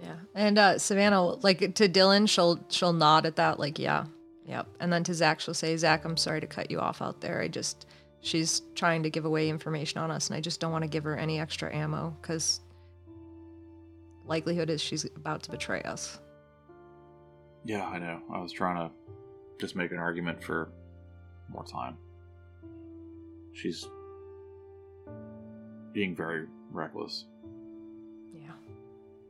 Yeah. 0.02 0.16
And 0.34 0.58
uh 0.58 0.78
Savannah 0.78 1.22
like 1.22 1.58
to 1.74 1.88
Dylan, 1.88 2.28
she'll 2.28 2.64
she'll 2.68 2.92
nod 2.92 3.26
at 3.26 3.36
that 3.36 3.60
like, 3.60 3.78
yeah. 3.78 4.06
Yep. 4.48 4.66
And 4.80 4.90
then 4.90 5.04
to 5.04 5.14
Zac, 5.14 5.40
she'll 5.40 5.52
say, 5.52 5.76
Zac, 5.76 6.06
I'm 6.06 6.16
sorry 6.16 6.40
to 6.40 6.46
cut 6.46 6.70
you 6.70 6.80
off 6.80 7.02
out 7.02 7.20
there. 7.20 7.42
I 7.42 7.48
just, 7.48 7.86
she's 8.20 8.62
trying 8.74 9.02
to 9.02 9.10
give 9.10 9.24
away 9.24 9.48
information 9.48 10.00
on 10.00 10.10
us, 10.10 10.28
and 10.28 10.36
I 10.36 10.40
just 10.40 10.60
don't 10.60 10.72
want 10.72 10.82
to 10.82 10.88
give 10.88 11.04
her 11.04 11.16
any 11.16 11.40
extra 11.40 11.74
ammo 11.74 12.16
because 12.20 12.60
likelihood 14.26 14.70
is 14.70 14.80
she's 14.80 15.04
about 15.04 15.42
to 15.44 15.50
betray 15.50 15.82
us. 15.82 16.18
Yeah, 17.64 17.86
I 17.86 17.98
know. 17.98 18.20
I 18.32 18.40
was 18.40 18.52
trying 18.52 18.76
to 18.76 18.94
just 19.60 19.76
make 19.76 19.90
an 19.90 19.98
argument 19.98 20.42
for 20.42 20.70
more 21.48 21.64
time. 21.64 21.96
She's 23.52 23.88
being 25.92 26.14
very 26.14 26.46
reckless. 26.70 27.24
Yeah. 28.32 28.52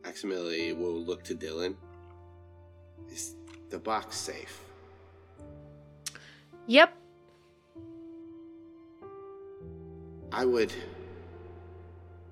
Maximilian 0.05 0.79
will 0.79 1.01
look 1.01 1.23
to 1.25 1.35
Dylan. 1.35 1.75
Is 3.11 3.37
the 3.71 3.79
box 3.79 4.17
safe? 4.17 4.61
Yep. 6.67 6.95
I 10.33 10.45
would. 10.45 10.73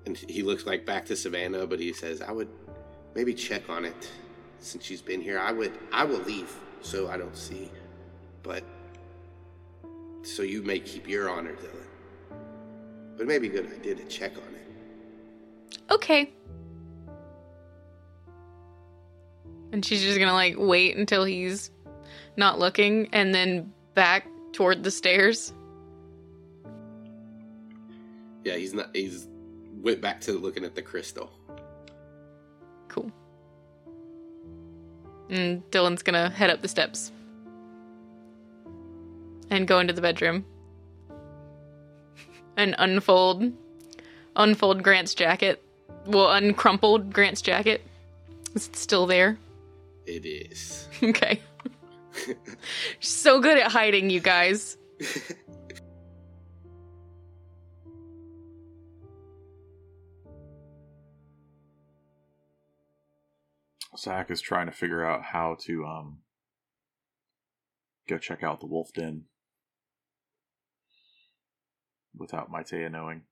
And 0.05 0.17
he 0.17 0.43
looks 0.43 0.65
like 0.65 0.85
back 0.85 1.05
to 1.07 1.15
Savannah, 1.15 1.67
but 1.67 1.79
he 1.79 1.93
says, 1.93 2.21
I 2.21 2.31
would 2.31 2.49
maybe 3.15 3.33
check 3.33 3.69
on 3.69 3.85
it 3.85 4.09
since 4.59 4.85
she's 4.85 5.01
been 5.01 5.21
here. 5.21 5.39
I 5.39 5.51
would. 5.51 5.77
I 5.91 6.03
will 6.05 6.19
leave 6.19 6.53
so 6.81 7.09
I 7.09 7.17
don't 7.17 7.35
see. 7.35 7.71
But. 8.43 8.63
So 10.23 10.43
you 10.43 10.61
may 10.61 10.79
keep 10.79 11.07
your 11.07 11.29
honor, 11.29 11.53
Dylan. 11.53 11.87
But 13.15 13.23
it 13.23 13.27
may 13.27 13.39
be 13.39 13.47
a 13.47 13.51
good 13.51 13.71
idea 13.71 13.95
to 13.95 14.03
check 14.05 14.33
on 14.33 14.55
it. 14.55 15.79
Okay. 15.91 16.31
And 19.71 19.83
she's 19.83 20.01
just 20.01 20.19
gonna 20.19 20.33
like 20.33 20.55
wait 20.57 20.97
until 20.97 21.23
he's 21.23 21.71
not 22.35 22.59
looking 22.59 23.09
and 23.13 23.33
then 23.33 23.73
back 23.95 24.27
toward 24.53 24.83
the 24.83 24.91
stairs. 24.91 25.53
Yeah, 28.47 28.55
he's 28.55 28.73
not. 28.73 28.95
He's 28.95 29.27
went 29.81 29.99
back 29.99 30.21
to 30.21 30.31
looking 30.31 30.63
at 30.63 30.73
the 30.73 30.81
crystal. 30.81 31.29
Cool. 32.87 33.11
And 35.29 35.69
Dylan's 35.69 36.01
gonna 36.01 36.29
head 36.29 36.49
up 36.49 36.61
the 36.61 36.69
steps 36.69 37.11
and 39.49 39.67
go 39.67 39.79
into 39.79 39.91
the 39.91 40.01
bedroom 40.01 40.45
and 42.55 42.73
unfold 42.77 43.51
unfold 44.37 44.81
Grant's 44.81 45.13
jacket. 45.13 45.61
Well, 46.05 46.27
uncrumpled 46.27 47.11
Grant's 47.11 47.41
jacket. 47.41 47.81
Is 48.55 48.69
it 48.69 48.77
still 48.77 49.07
there? 49.07 49.37
It 50.05 50.25
is. 50.25 50.87
Okay. 51.03 51.41
so 53.01 53.41
good 53.41 53.57
at 53.57 53.73
hiding, 53.73 54.09
you 54.09 54.21
guys. 54.21 54.77
Zac 63.99 64.29
is 64.31 64.41
trying 64.41 64.67
to 64.67 64.71
figure 64.71 65.05
out 65.05 65.23
how 65.23 65.57
to 65.61 65.85
um 65.85 66.19
go 68.07 68.17
check 68.17 68.43
out 68.43 68.59
the 68.59 68.67
wolf 68.67 68.91
den 68.93 69.25
without 72.15 72.51
Maitea 72.51 72.91
knowing. 72.91 73.23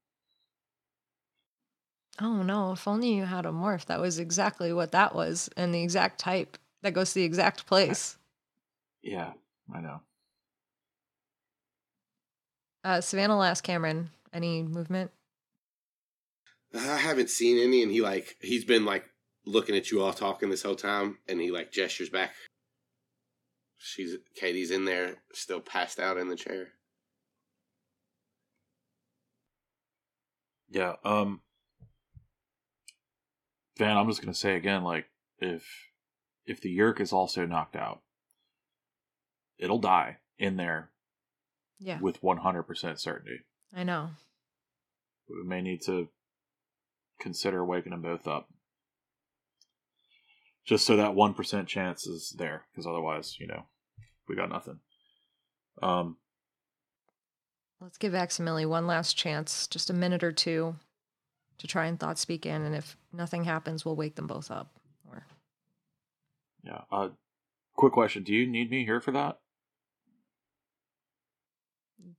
Oh 2.22 2.44
no, 2.44 2.72
if 2.72 2.88
only 2.88 3.14
you 3.14 3.26
had 3.26 3.46
a 3.46 3.50
morph. 3.50 3.86
That 3.86 4.00
was 4.00 4.20
exactly 4.20 4.72
what 4.72 4.92
that 4.92 5.14
was, 5.14 5.50
and 5.58 5.74
the 5.74 5.84
exact 5.84 6.20
type 6.20 6.58
that 6.82 6.94
goes 6.94 7.10
to 7.10 7.16
the 7.16 7.26
exact 7.26 7.66
place. 7.66 8.18
Yeah, 9.02 9.34
I 9.74 9.82
know. 9.82 10.02
Uh, 12.84 13.02
Savannah 13.02 13.38
last 13.38 13.62
Cameron, 13.62 14.12
any 14.32 14.64
movement? 14.64 15.12
I 16.74 16.98
haven't 16.98 17.30
seen 17.30 17.58
any, 17.58 17.84
and 17.84 17.92
he 17.92 18.02
like 18.02 18.38
he's 18.42 18.64
been 18.64 18.86
like 18.86 19.10
looking 19.46 19.76
at 19.76 19.92
you 19.92 20.02
all 20.02 20.14
talking 20.14 20.50
this 20.50 20.64
whole 20.64 20.76
time, 20.76 21.18
and 21.28 21.40
he 21.40 21.52
like 21.52 21.72
gestures 21.72 22.10
back. 22.10 22.34
She's 23.78 24.16
Katie's 24.36 24.72
in 24.72 24.86
there, 24.86 25.18
still 25.34 25.60
passed 25.60 26.00
out 26.00 26.18
in 26.18 26.30
the 26.30 26.36
chair. 26.36 26.70
Yeah, 30.70 30.94
um 31.04 31.42
Van, 33.78 33.98
I'm 33.98 34.08
just 34.08 34.22
gonna 34.22 34.34
say 34.34 34.56
again, 34.56 34.84
like, 34.84 35.06
if 35.40 35.66
if 36.46 36.62
the 36.62 36.76
Yeerk 36.76 37.00
is 37.00 37.12
also 37.12 37.46
knocked 37.46 37.76
out, 37.76 38.02
it'll 39.58 39.80
die 39.80 40.18
in 40.38 40.58
there 40.58 40.92
Yeah, 41.80 42.00
with 42.00 42.22
100% 42.22 43.00
certainty. 43.00 43.40
I 43.74 43.84
know. 43.84 44.12
We 45.28 45.44
may 45.44 45.62
need 45.62 45.82
to 45.88 46.10
consider 47.20 47.66
waking 47.66 47.92
them 47.92 48.02
both 48.04 48.28
up. 48.28 48.48
Just 50.66 50.86
so 50.86 50.96
that 50.96 51.12
1% 51.12 51.68
chance 51.68 52.08
is 52.08 52.34
there, 52.38 52.66
because 52.72 52.88
otherwise, 52.88 53.38
you 53.40 53.46
know, 53.48 53.66
we 54.28 54.36
got 54.36 54.50
nothing. 54.50 54.80
Um, 55.82 56.18
Let's 57.80 57.98
give 57.98 58.14
Aximili 58.14 58.68
one 58.68 58.88
last 58.88 59.16
chance, 59.16 59.68
just 59.68 59.90
a 59.90 59.94
minute 59.94 60.24
or 60.24 60.32
two, 60.32 60.76
to 61.60 61.68
try 61.68 61.86
and 61.86 62.00
thought 62.00 62.18
speak 62.18 62.46
in, 62.46 62.64
and 62.64 62.74
if 62.74 62.98
nothing 63.14 63.44
happens, 63.44 63.86
we'll 63.86 63.96
wake 63.96 64.16
them 64.16 64.28
both 64.28 64.50
up. 64.50 64.72
Or 65.08 65.26
yeah. 66.64 66.82
Uh, 66.92 67.10
quick 67.76 67.94
question 67.94 68.24
Do 68.24 68.34
you 68.34 68.48
need 68.48 68.72
me 68.72 68.86
here 68.86 69.02
for 69.02 69.12
that? 69.12 69.38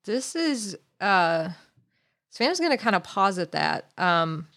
this 0.04 0.34
is 0.34 0.76
uh 1.00 1.50
Savannah's 2.30 2.60
gonna 2.60 2.78
kind 2.78 2.96
of 2.96 3.02
pause 3.02 3.38
at 3.38 3.52
that. 3.52 3.90
Um 3.98 4.48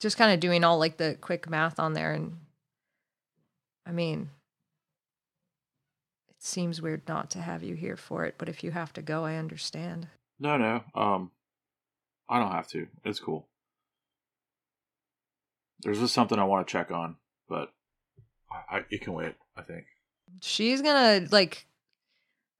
just 0.00 0.16
kind 0.16 0.32
of 0.32 0.40
doing 0.40 0.64
all 0.64 0.78
like 0.78 0.96
the 0.96 1.16
quick 1.20 1.48
math 1.48 1.78
on 1.78 1.92
there 1.92 2.12
and 2.12 2.36
I 3.86 3.92
mean 3.92 4.30
it 6.28 6.42
seems 6.42 6.82
weird 6.82 7.02
not 7.08 7.30
to 7.30 7.40
have 7.40 7.62
you 7.62 7.74
here 7.74 7.96
for 7.96 8.24
it, 8.24 8.34
but 8.38 8.48
if 8.48 8.64
you 8.64 8.70
have 8.70 8.92
to 8.94 9.02
go, 9.02 9.24
I 9.24 9.36
understand. 9.36 10.08
No, 10.38 10.56
no. 10.56 10.82
Um, 10.94 11.30
I 12.28 12.38
don't 12.38 12.52
have 12.52 12.68
to. 12.68 12.86
It's 13.04 13.20
cool. 13.20 13.46
There's 15.80 16.00
just 16.00 16.14
something 16.14 16.38
I 16.38 16.44
want 16.44 16.66
to 16.66 16.72
check 16.72 16.90
on, 16.90 17.16
but 17.48 17.72
I, 18.50 18.78
I 18.78 18.84
it 18.90 19.02
can 19.02 19.12
wait. 19.12 19.34
I 19.56 19.62
think. 19.62 19.84
She's 20.40 20.82
gonna 20.82 21.26
like 21.30 21.66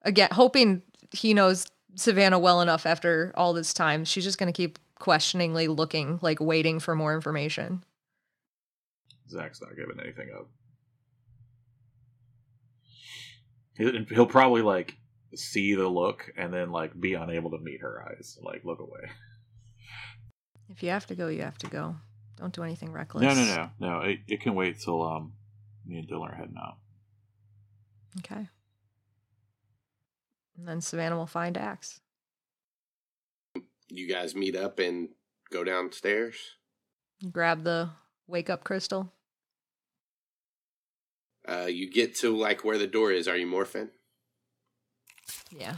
again 0.03 0.29
hoping 0.33 0.83
he 1.13 1.35
knows 1.35 1.67
Savannah 1.95 2.39
well 2.39 2.61
enough 2.61 2.87
after 2.87 3.33
all 3.37 3.53
this 3.53 3.73
time. 3.73 4.05
She's 4.05 4.25
just 4.25 4.39
gonna 4.39 4.53
keep 4.53 4.79
questioningly 4.99 5.69
looking, 5.69 6.19
like 6.23 6.41
waiting 6.41 6.81
for 6.81 6.95
more 6.95 7.15
information. 7.15 7.85
Zac's 9.31 9.61
not 9.61 9.77
giving 9.77 9.99
anything 10.01 10.29
up. 10.39 10.49
He'll, 13.77 14.05
he'll 14.07 14.27
probably 14.27 14.63
like 14.63 14.97
see 15.35 15.75
the 15.75 15.89
look 15.89 16.31
and 16.37 16.53
then 16.53 16.71
like 16.71 16.99
be 16.99 17.15
unable 17.15 17.51
to 17.51 17.59
meet 17.59 17.81
her 17.81 18.05
eyes, 18.09 18.39
like 18.41 18.65
look 18.65 18.81
away. 18.81 19.11
If 20.69 20.83
you 20.83 20.91
have 20.91 21.07
to 21.07 21.15
go, 21.15 21.29
you 21.29 21.43
have 21.43 21.59
to 21.59 21.67
go. 21.67 21.97
Don't 22.37 22.55
do 22.55 22.63
anything 22.63 22.93
reckless. 22.93 23.23
No, 23.23 23.35
no, 23.35 23.45
no, 23.45 23.71
no. 23.81 24.01
It, 24.01 24.21
it 24.27 24.41
can 24.41 24.55
wait 24.55 24.81
till 24.81 25.03
um 25.03 25.35
me 25.87 25.99
and 25.99 26.09
Dylan 26.09 26.31
are 26.31 26.35
heading 26.35 26.57
out. 26.59 26.77
Okay. 28.19 28.49
And 30.57 30.69
then 30.69 30.81
Savannah 30.81 31.17
will 31.17 31.27
find 31.27 31.57
Ax. 31.57 32.01
You 33.89 34.09
guys 34.09 34.35
meet 34.35 34.57
up 34.57 34.79
and 34.79 35.11
go 35.51 35.65
downstairs. 35.65 36.37
Grab 37.31 37.65
the 37.65 37.91
wake 38.27 38.51
up 38.51 38.65
crystal. 38.65 39.13
Uh, 41.47 41.67
you 41.67 41.91
get 41.91 42.17
to 42.17 42.37
like 42.37 42.65
where 42.65 42.79
the 42.79 42.87
door 42.87 43.13
is. 43.13 43.29
Are 43.29 43.37
you 43.37 43.47
morphing? 43.47 43.91
Yeah. 45.51 45.77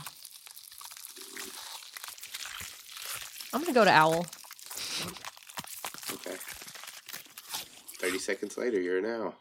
I'm 3.52 3.60
gonna 3.62 3.72
go 3.72 3.84
to 3.84 3.90
Owl. 3.90 4.26
Okay. 6.12 6.36
Thirty 7.98 8.18
seconds 8.18 8.58
later, 8.58 8.80
you're 8.80 8.98
an 8.98 9.06
owl. 9.06 9.34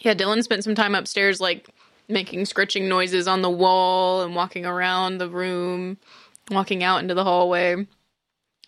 Yeah, 0.00 0.14
Dylan 0.14 0.42
spent 0.42 0.64
some 0.64 0.74
time 0.74 0.94
upstairs, 0.94 1.40
like 1.40 1.68
making 2.08 2.44
scritching 2.44 2.88
noises 2.88 3.26
on 3.26 3.42
the 3.42 3.50
wall 3.50 4.22
and 4.22 4.34
walking 4.34 4.64
around 4.64 5.18
the 5.18 5.28
room, 5.28 5.98
walking 6.50 6.82
out 6.84 7.02
into 7.02 7.14
the 7.14 7.24
hallway, 7.24 7.72
and 7.72 7.86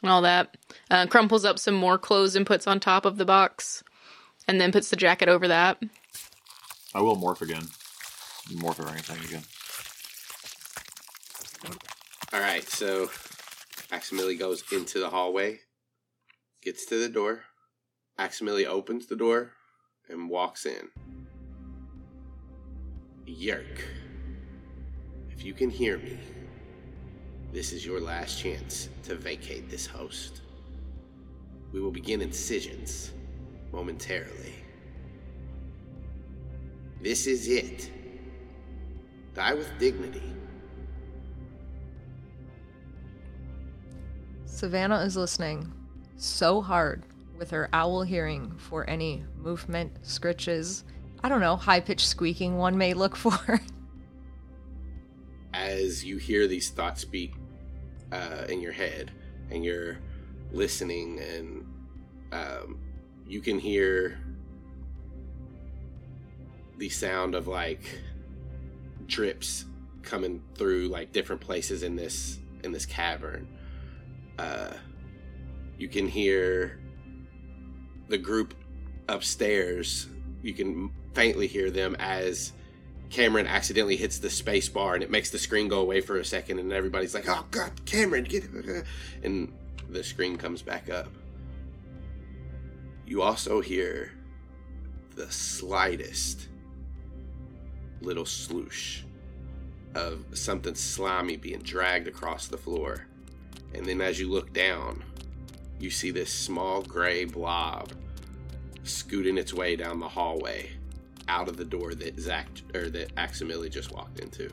all 0.05 0.23
that. 0.23 0.57
Uh, 0.91 1.07
crumples 1.07 1.45
up 1.45 1.59
some 1.59 1.75
more 1.75 1.99
clothes 1.99 2.37
and 2.37 2.47
puts 2.47 2.67
on 2.67 2.81
top 2.81 3.05
of 3.05 3.17
the 3.17 3.25
box, 3.25 3.85
and 4.51 4.61
then 4.61 4.73
puts 4.73 4.91
the 4.91 4.97
jacket 4.97 5.29
over 5.29 5.47
that. 5.47 5.81
I 6.93 7.01
will 7.01 7.17
morph 7.17 7.41
again. 7.41 7.69
Morph 8.49 8.85
or 8.85 8.89
anything 8.89 9.25
again. 9.25 9.45
All 12.33 12.41
right, 12.41 12.69
so 12.69 13.07
Aximili 13.93 14.37
goes 14.37 14.65
into 14.73 14.99
the 14.99 15.11
hallway, 15.11 15.61
gets 16.63 16.85
to 16.87 17.01
the 17.01 17.09
door. 17.09 17.45
Aximili 18.19 18.67
opens 18.67 19.07
the 19.07 19.15
door 19.15 19.53
and 20.09 20.29
walks 20.29 20.67
in. 20.67 20.89
Yeerk, 23.29 23.85
if 25.31 25.45
you 25.45 25.55
can 25.55 25.71
hear 25.71 25.97
me, 25.97 26.19
this 27.53 27.73
is 27.73 27.87
your 27.87 28.01
last 28.01 28.41
chance 28.41 28.89
to 29.05 29.15
vacate 29.15 29.71
this 29.71 29.87
host. 29.87 30.41
We 31.73 31.81
will 31.81 31.93
begin 31.93 32.21
incisions 32.21 33.13
momentarily. 33.73 34.55
This 37.01 37.27
is 37.27 37.49
it. 37.49 37.91
Die 39.35 39.55
with 39.55 39.71
dignity. 39.79 40.23
Savannah 44.45 45.01
is 45.01 45.17
listening 45.17 45.73
so 46.17 46.61
hard 46.61 47.05
with 47.39 47.51
her 47.51 47.71
owl 47.73 48.03
hearing 48.03 48.55
for 48.59 48.89
any 48.91 49.25
movement, 49.39 50.03
scritches, 50.03 50.85
I 51.25 51.31
don't 51.31 51.41
know, 51.41 51.57
high 51.57 51.81
pitched 51.81 52.07
squeaking 52.07 52.59
one 52.59 52.77
may 52.77 52.93
look 52.93 53.17
for. 53.17 53.61
as 55.55 56.05
you 56.05 56.17
hear 56.17 56.47
these 56.47 56.71
thoughts 56.71 57.01
speak 57.01 57.35
uh, 58.13 58.45
in 58.49 58.61
your 58.61 58.73
head 58.73 59.11
and 59.51 59.65
you're 59.65 59.99
listening 60.53 61.19
and 61.21 61.67
um, 62.33 62.79
you 63.31 63.41
can 63.41 63.61
hear 63.61 64.19
the 66.79 66.89
sound 66.89 67.37
of 67.37 67.47
like 67.47 67.81
drips 69.07 69.67
coming 70.03 70.43
through 70.57 70.89
like 70.89 71.13
different 71.13 71.41
places 71.41 71.85
in 71.85 71.95
this 71.95 72.41
in 72.65 72.73
this 72.73 72.85
cavern 72.85 73.47
uh, 74.41 74.73
you 75.79 75.87
can 75.87 76.09
hear 76.09 76.81
the 78.09 78.19
group 78.19 78.53
upstairs 79.09 80.09
you 80.43 80.53
can 80.53 80.91
faintly 81.15 81.47
hear 81.47 81.71
them 81.71 81.95
as 82.01 82.53
Cameron 83.11 83.47
accidentally 83.47 83.97
hits 83.97 84.19
the 84.19 84.31
space 84.31 84.69
bar 84.69 84.95
and 84.95 85.05
it 85.05 85.11
makes 85.11 85.31
the 85.31 85.39
screen 85.39 85.69
go 85.69 85.81
away 85.81 86.01
for 86.01 86.17
a 86.19 86.25
second 86.25 86.61
and 86.61 86.73
everybody's 86.73 87.13
like, 87.13 87.29
"Oh 87.29 87.45
God, 87.51 87.85
Cameron, 87.85 88.23
get!" 88.23 88.45
it!" 88.45 88.85
And 89.25 89.53
the 89.89 90.05
screen 90.05 90.37
comes 90.37 90.63
back 90.63 90.89
up. 90.89 91.09
You 93.11 93.23
also 93.23 93.61
hear 93.61 94.13
the 95.17 95.29
slightest 95.33 96.47
little 98.01 98.25
sloosh 98.25 99.03
of 99.97 100.25
something 100.33 100.77
slimy 100.77 101.37
being 101.37 101.59
dragged 101.59 102.07
across 102.07 102.47
the 102.47 102.57
floor, 102.57 103.09
and 103.75 103.85
then 103.85 104.01
as 104.01 104.21
you 104.21 104.31
look 104.31 104.53
down, 104.53 105.03
you 105.81 105.91
see 105.91 106.13
this 106.13 106.33
small 106.33 106.83
gray 106.83 107.25
blob 107.25 107.91
scooting 108.85 109.39
its 109.39 109.53
way 109.53 109.75
down 109.75 109.99
the 109.99 110.09
hallway 110.09 110.71
out 111.27 111.49
of 111.49 111.57
the 111.57 111.65
door 111.65 111.97
that 111.97 112.17
Zac 112.21 112.47
or 112.77 112.91
that 112.91 113.13
Aximili 113.17 113.73
just 113.73 113.91
walked 113.91 114.21
into. 114.21 114.53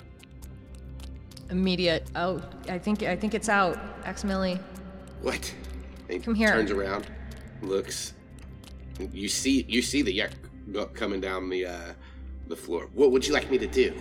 Immediate. 1.51 2.09
Oh, 2.15 2.41
I 2.67 2.79
think 2.79 3.03
I 3.03 3.15
think 3.15 3.35
it's 3.35 3.49
out. 3.49 3.77
Aximili. 4.03 4.59
What? 5.21 5.53
He 6.09 6.17
Come 6.17 6.33
here. 6.33 6.49
Turns 6.49 6.71
around, 6.71 7.05
looks. 7.61 8.15
You 8.99 9.27
see, 9.29 9.65
you 9.67 9.81
see 9.81 10.01
the 10.01 10.11
yak 10.13 10.31
coming 10.93 11.21
down 11.21 11.49
the 11.49 11.65
uh, 11.67 11.93
the 12.47 12.55
floor. 12.55 12.89
What 12.93 13.11
would 13.11 13.25
you 13.27 13.33
like 13.33 13.49
me 13.51 13.57
to 13.57 13.67
do? 13.67 13.93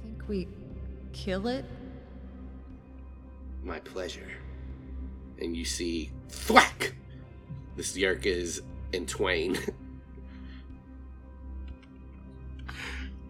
I 0.00 0.06
think 0.06 0.28
we 0.28 0.48
kill 1.12 1.46
it. 1.48 1.64
My 3.62 3.78
pleasure. 3.80 4.30
And 5.40 5.56
you 5.56 5.64
see, 5.64 6.10
thwack. 6.28 6.92
This 7.76 7.96
yeerk 7.96 8.24
is 8.26 8.62
in 8.92 9.06
twain. 9.06 9.58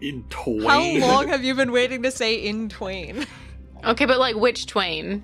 In 0.01 0.25
twain. 0.29 1.01
How 1.01 1.07
long 1.09 1.29
have 1.29 1.45
you 1.45 1.55
been 1.55 1.73
waiting 1.73 2.03
to 2.03 2.11
say 2.11 2.35
in 2.35 2.69
twain? 2.69 3.25
Okay, 3.85 4.05
but 4.05 4.19
like 4.19 4.37
which 4.37 4.67
Twain? 4.67 5.23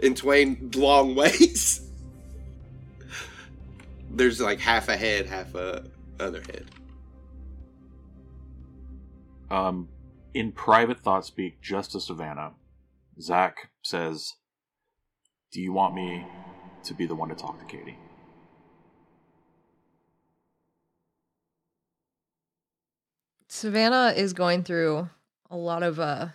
in 0.00 0.14
twain 0.14 0.70
long 0.74 1.14
ways. 1.14 1.80
There's 4.14 4.40
like 4.40 4.60
half 4.60 4.88
a 4.88 4.96
head, 4.96 5.26
half 5.26 5.54
a 5.56 5.84
other 6.20 6.40
head. 6.40 6.70
Um, 9.50 9.88
in 10.34 10.52
private 10.52 11.00
thought 11.00 11.26
speak, 11.26 11.60
just 11.60 11.92
to 11.92 12.00
Savannah, 12.00 12.52
Zac 13.20 13.70
says, 13.82 14.34
"Do 15.52 15.60
you 15.60 15.72
want 15.72 15.94
me 15.94 16.24
to 16.84 16.94
be 16.94 17.06
the 17.06 17.14
one 17.16 17.28
to 17.30 17.34
talk 17.34 17.58
to 17.58 17.64
Katie?" 17.64 17.98
Savannah 23.48 24.12
is 24.16 24.32
going 24.32 24.62
through 24.62 25.08
a 25.50 25.56
lot 25.56 25.82
of 25.82 25.98
uh 25.98 26.28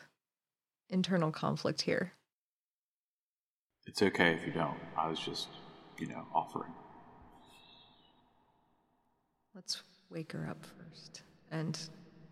internal 0.90 1.32
conflict 1.32 1.82
here. 1.82 2.14
It's 3.86 4.02
okay 4.02 4.34
if 4.34 4.46
you 4.46 4.52
don't. 4.52 4.78
I 4.98 5.08
was 5.08 5.20
just, 5.20 5.48
you 5.98 6.08
know, 6.08 6.26
offering. 6.34 6.72
Let's 9.60 9.84
wake 10.10 10.31
her 10.31 10.48
up 10.49 10.65
first 10.77 11.23
and 11.52 11.77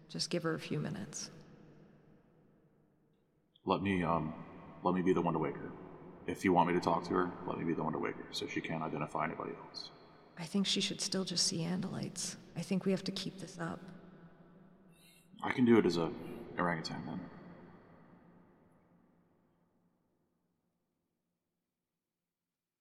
just 0.07 0.29
give 0.29 0.43
her 0.43 0.53
a 0.53 0.59
few 0.59 0.79
minutes. 0.79 1.29
Let 3.65 3.81
me, 3.81 4.01
um, 4.01 4.33
let 4.81 4.95
me 4.95 5.01
be 5.01 5.11
the 5.11 5.19
one 5.19 5.33
to 5.33 5.39
wake 5.39 5.57
her. 5.57 5.69
If 6.25 6.45
you 6.45 6.53
want 6.53 6.69
me 6.69 6.73
to 6.75 6.79
talk 6.79 7.03
to 7.09 7.13
her, 7.15 7.29
let 7.45 7.57
me 7.57 7.65
be 7.65 7.73
the 7.73 7.83
one 7.83 7.91
to 7.91 7.99
wake 7.99 8.15
her 8.15 8.27
so 8.31 8.47
she 8.47 8.61
can't 8.61 8.81
identify 8.81 9.25
anybody 9.25 9.51
else. 9.67 9.89
I 10.39 10.45
think 10.45 10.65
she 10.65 10.79
should 10.79 11.01
still 11.01 11.25
just 11.25 11.45
see 11.45 11.67
Andalites. 11.69 12.37
I 12.55 12.61
think 12.61 12.85
we 12.85 12.91
have 12.91 13.03
to 13.03 13.11
keep 13.11 13.41
this 13.41 13.57
up. 13.59 13.81
I 15.43 15.51
can 15.51 15.65
do 15.65 15.77
it 15.79 15.85
as 15.85 15.97
a 15.97 16.09
orangutan 16.57 17.03
then. 17.05 17.19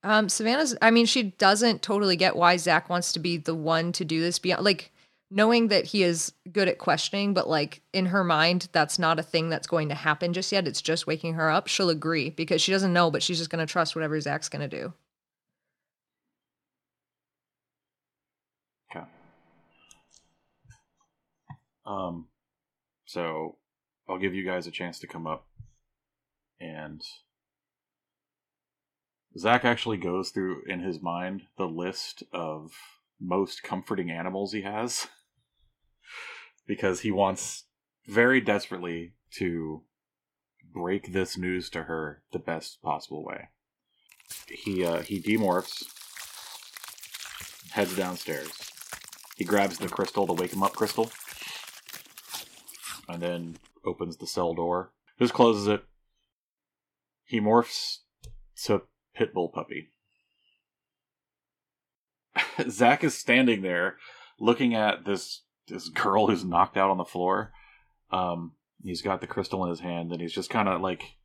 Um, 0.07 0.29
Savannah's, 0.29 0.77
I 0.81 0.93
mean, 0.93 1.05
she 1.05 1.25
doesn't 1.25 1.83
totally 1.83 2.15
get 2.15 2.37
why 2.37 2.57
Zac 2.59 2.89
wants 2.89 3.13
to 3.15 3.19
be 3.19 3.39
the 3.39 3.57
one 3.57 3.91
to 3.91 4.05
do 4.05 4.21
this 4.21 4.39
beyond, 4.39 4.65
like, 4.65 4.93
knowing 5.33 5.67
that 5.67 5.87
he 5.87 6.05
is 6.05 6.33
good 6.53 6.69
at 6.69 6.79
questioning, 6.79 7.35
but, 7.35 7.49
like, 7.49 7.83
in 7.93 8.07
her 8.07 8.23
mind, 8.23 8.69
that's 8.71 9.01
not 9.01 9.19
a 9.19 9.25
thing 9.25 9.49
that's 9.49 9.67
going 9.67 9.89
to 9.89 9.97
happen 9.97 10.33
just 10.33 10.53
yet. 10.53 10.69
It's 10.69 10.81
just 10.81 11.09
waking 11.09 11.35
her 11.35 11.51
up. 11.51 11.67
She'll 11.67 11.91
agree 11.91 12.31
because 12.31 12.63
she 12.63 12.71
doesn't 12.71 12.93
know, 12.93 13.11
but 13.11 13.21
she's 13.21 13.39
just 13.39 13.51
going 13.51 13.67
to 13.67 13.71
trust 13.71 13.97
whatever 13.97 14.21
Zac's 14.21 14.49
going 14.49 14.71
to 14.71 14.81
do. 14.81 14.93
Okay. 18.95 19.07
Um, 21.85 22.29
so 23.07 23.57
I'll 24.09 24.19
give 24.19 24.37
you 24.37 24.45
guys 24.45 24.69
a 24.69 24.71
chance 24.71 25.01
to 25.01 25.09
come 25.09 25.27
up, 25.27 25.49
and 26.61 27.03
Zac 29.39 29.65
actually 29.65 29.99
goes 29.99 30.31
through 30.31 30.63
in 30.67 30.81
his 30.81 31.03
mind 31.03 31.43
the 31.59 31.67
list 31.69 32.23
of 32.33 32.73
most 33.21 33.63
comforting 33.63 34.11
animals 34.11 34.53
he 34.53 34.63
has 34.63 35.09
because 36.67 37.01
he 37.01 37.11
wants 37.11 37.65
very 38.07 38.41
desperately 38.41 39.15
to 39.33 39.83
break 40.73 41.13
this 41.13 41.37
news 41.37 41.69
to 41.71 41.85
her 41.85 42.23
the 42.33 42.39
best 42.39 42.81
possible 42.83 43.25
way. 43.25 43.49
He 44.49 44.85
uh, 44.85 45.03
he 45.03 45.21
demorphs, 45.21 45.85
heads 47.71 47.97
downstairs. 47.97 48.51
He 49.37 49.45
grabs 49.45 49.79
the 49.79 49.89
crystal, 49.89 50.27
the 50.27 50.33
wake 50.33 50.53
him 50.53 50.63
up 50.63 50.73
crystal, 50.73 51.11
and 53.09 53.23
then 53.23 53.59
opens 53.85 54.17
the 54.17 54.27
cell 54.27 54.55
door. 54.55 54.93
Just 55.19 55.35
closes 55.35 55.67
it. 55.67 55.85
He 57.25 57.41
morphs 57.41 57.99
to 58.65 58.83
Pitbull 59.19 59.53
Puppy. 59.53 59.91
Zac 62.69 63.03
is 63.05 63.17
standing 63.17 63.63
there 63.63 63.97
looking 64.39 64.75
at 64.75 65.05
this 65.05 65.43
this 65.69 65.89
girl 65.89 66.29
who's 66.29 66.45
knocked 66.45 66.77
out 66.77 66.91
on 66.91 66.99
the 66.99 67.05
floor. 67.05 67.53
Um, 68.13 68.53
he's 68.83 69.03
got 69.03 69.21
the 69.21 69.27
crystal 69.27 69.65
in 69.65 69.71
his 69.71 69.81
hand 69.81 70.13
and 70.13 70.21
he's 70.21 70.33
just 70.33 70.51
kind 70.51 70.69
of 70.69 70.81
like 70.81 71.17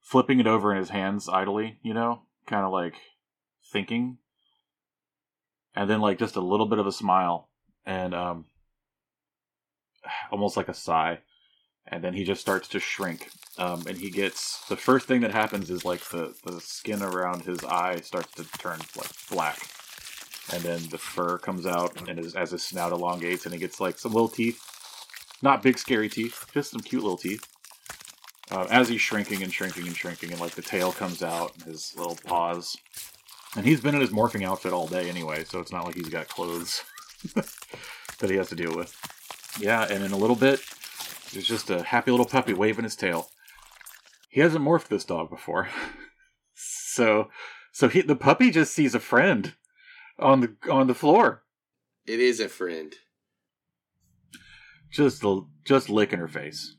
flipping 0.00 0.38
it 0.38 0.46
over 0.46 0.70
in 0.70 0.78
his 0.78 0.90
hands 0.90 1.28
idly, 1.28 1.78
you 1.82 1.94
know, 1.94 2.22
kind 2.46 2.64
of 2.64 2.72
like 2.72 2.94
thinking 3.72 4.18
and 5.74 5.88
then 5.88 6.00
like 6.00 6.18
just 6.18 6.36
a 6.36 6.40
little 6.40 6.66
bit 6.66 6.78
of 6.78 6.86
a 6.86 6.92
smile 6.92 7.48
and 7.86 8.14
um 8.14 8.44
almost 10.30 10.56
like 10.56 10.68
a 10.68 10.74
sigh 10.74 11.18
and 11.86 12.02
then 12.02 12.14
he 12.14 12.24
just 12.24 12.40
starts 12.40 12.68
to 12.68 12.78
shrink 12.78 13.30
um 13.58 13.84
and 13.86 13.98
he 13.98 14.10
gets 14.10 14.64
the 14.68 14.76
first 14.76 15.06
thing 15.06 15.20
that 15.20 15.30
happens 15.30 15.70
is 15.70 15.84
like 15.84 16.00
the 16.10 16.34
the 16.44 16.60
skin 16.60 17.02
around 17.02 17.42
his 17.42 17.62
eye 17.64 18.00
starts 18.00 18.32
to 18.32 18.44
turn 18.58 18.78
like 18.96 19.10
black 19.30 19.58
and 20.52 20.62
then 20.62 20.80
the 20.90 20.98
fur 20.98 21.38
comes 21.38 21.66
out 21.66 22.08
and 22.08 22.18
his, 22.18 22.34
as 22.34 22.50
his 22.50 22.62
snout 22.62 22.92
elongates 22.92 23.44
and 23.44 23.54
he 23.54 23.60
gets 23.60 23.80
like 23.80 23.98
some 23.98 24.12
little 24.12 24.28
teeth 24.28 24.60
not 25.42 25.62
big 25.62 25.78
scary 25.78 26.08
teeth 26.08 26.46
just 26.52 26.70
some 26.70 26.80
cute 26.80 27.02
little 27.02 27.18
teeth 27.18 27.46
uh, 28.50 28.66
as 28.70 28.88
he's 28.88 29.00
shrinking 29.00 29.42
and 29.42 29.52
shrinking 29.52 29.86
and 29.86 29.96
shrinking 29.96 30.30
and 30.30 30.40
like 30.40 30.54
the 30.54 30.62
tail 30.62 30.92
comes 30.92 31.22
out 31.22 31.54
and 31.54 31.64
his 31.64 31.94
little 31.96 32.18
paws 32.24 32.76
and 33.56 33.66
he's 33.66 33.80
been 33.80 33.94
in 33.94 34.00
his 34.00 34.10
morphing 34.10 34.44
outfit 34.44 34.72
all 34.72 34.86
day 34.86 35.08
anyway, 35.08 35.44
so 35.44 35.60
it's 35.60 35.72
not 35.72 35.84
like 35.84 35.94
he's 35.94 36.08
got 36.08 36.28
clothes. 36.28 36.82
that 37.34 38.30
he 38.30 38.36
has 38.36 38.48
to 38.48 38.54
deal 38.54 38.74
with. 38.74 38.96
Yeah, 39.60 39.86
and 39.88 40.02
in 40.02 40.12
a 40.12 40.16
little 40.16 40.36
bit, 40.36 40.60
there's 41.32 41.46
just 41.46 41.68
a 41.70 41.82
happy 41.82 42.10
little 42.10 42.26
puppy 42.26 42.54
waving 42.54 42.84
his 42.84 42.96
tail. 42.96 43.28
He 44.32 44.40
hasn't 44.40 44.64
morphed 44.64 44.88
this 44.88 45.04
dog 45.04 45.28
before, 45.30 45.68
so 46.54 47.28
so 47.70 47.88
he 47.88 48.00
the 48.00 48.16
puppy 48.16 48.50
just 48.50 48.72
sees 48.74 48.94
a 48.94 49.00
friend 49.00 49.54
on 50.18 50.40
the 50.40 50.56
on 50.70 50.86
the 50.86 50.94
floor, 50.94 51.44
It 52.06 52.18
is 52.18 52.40
a 52.40 52.48
friend. 52.48 52.94
just 54.90 55.22
just 55.64 55.88
licking 55.90 56.18
her 56.18 56.28
face. 56.28 56.76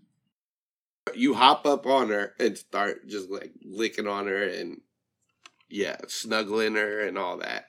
You 1.13 1.35
hop 1.35 1.65
up 1.67 1.85
on 1.85 2.09
her 2.09 2.33
and 2.39 2.57
start 2.57 3.07
just 3.07 3.29
like 3.29 3.51
licking 3.63 4.07
on 4.07 4.25
her 4.27 4.43
and 4.43 4.81
yeah, 5.69 5.97
snuggling 6.07 6.73
her 6.75 7.01
and 7.01 7.17
all 7.19 7.37
that. 7.37 7.65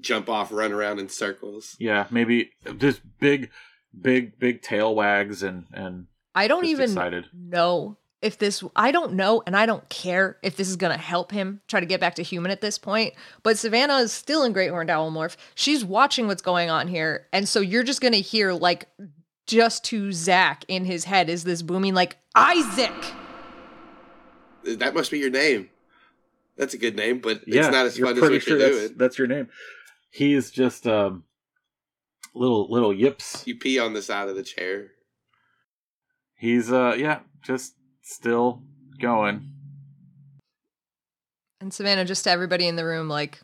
Jump 0.00 0.28
off, 0.30 0.50
run 0.52 0.72
around 0.72 1.00
in 1.00 1.08
circles. 1.10 1.76
Yeah, 1.78 2.06
maybe 2.10 2.52
just 2.78 3.00
big, 3.18 3.50
big, 3.98 4.38
big 4.38 4.62
tail 4.62 4.94
wags 4.94 5.42
and 5.42 5.66
and 5.72 6.06
I 6.34 6.48
don't 6.48 6.64
even 6.66 6.84
excited. 6.90 7.26
know 7.34 7.98
if 8.20 8.38
this 8.38 8.64
I 8.74 8.90
don't 8.90 9.14
know 9.14 9.42
and 9.46 9.56
I 9.56 9.66
don't 9.66 9.88
care 9.88 10.38
if 10.42 10.56
this 10.56 10.68
is 10.68 10.76
going 10.76 10.92
to 10.92 11.02
help 11.02 11.30
him 11.30 11.60
try 11.68 11.80
to 11.80 11.86
get 11.86 12.00
back 12.00 12.16
to 12.16 12.22
human 12.22 12.50
at 12.50 12.60
this 12.60 12.78
point, 12.78 13.14
but 13.42 13.58
Savannah 13.58 13.98
is 13.98 14.12
still 14.12 14.42
in 14.42 14.52
Great 14.52 14.70
Horned 14.70 14.90
Owl 14.90 15.10
Morph. 15.12 15.36
She's 15.54 15.84
watching 15.84 16.26
what's 16.26 16.42
going 16.42 16.70
on 16.70 16.88
here. 16.88 17.26
And 17.32 17.48
so 17.48 17.60
you're 17.60 17.84
just 17.84 18.00
going 18.00 18.14
to 18.14 18.20
hear 18.20 18.52
like 18.52 18.88
just 19.46 19.84
to 19.84 20.12
Zac 20.12 20.64
in 20.68 20.84
his 20.84 21.04
head 21.04 21.30
is 21.30 21.44
this 21.44 21.62
booming 21.62 21.94
like 21.94 22.16
Isaac. 22.34 22.92
That 24.64 24.94
must 24.94 25.10
be 25.10 25.18
your 25.18 25.30
name. 25.30 25.70
That's 26.56 26.74
a 26.74 26.78
good 26.78 26.96
name, 26.96 27.20
but 27.20 27.46
yeah, 27.46 27.60
it's 27.60 27.72
not 27.72 27.86
as 27.86 27.96
you're 27.96 28.08
fun 28.08 28.16
as 28.16 28.20
pretty 28.20 28.34
what 28.34 28.42
sure 28.42 28.58
you're 28.58 28.68
that's 28.68 28.80
doing. 28.80 28.98
that's 28.98 29.18
your 29.18 29.28
name. 29.28 29.48
He's 30.10 30.50
just 30.50 30.86
um 30.88 31.22
little 32.34 32.68
little 32.68 32.92
yips. 32.92 33.46
You 33.46 33.54
pee 33.56 33.78
on 33.78 33.92
the 33.92 34.02
side 34.02 34.28
of 34.28 34.34
the 34.34 34.42
chair. 34.42 34.88
He's 36.34 36.72
uh 36.72 36.96
yeah, 36.98 37.20
just 37.42 37.74
still 38.08 38.62
going. 39.00 39.52
And 41.60 41.72
Savannah 41.72 42.04
just 42.04 42.24
to 42.24 42.30
everybody 42.30 42.66
in 42.66 42.76
the 42.76 42.84
room 42.84 43.08
like 43.08 43.40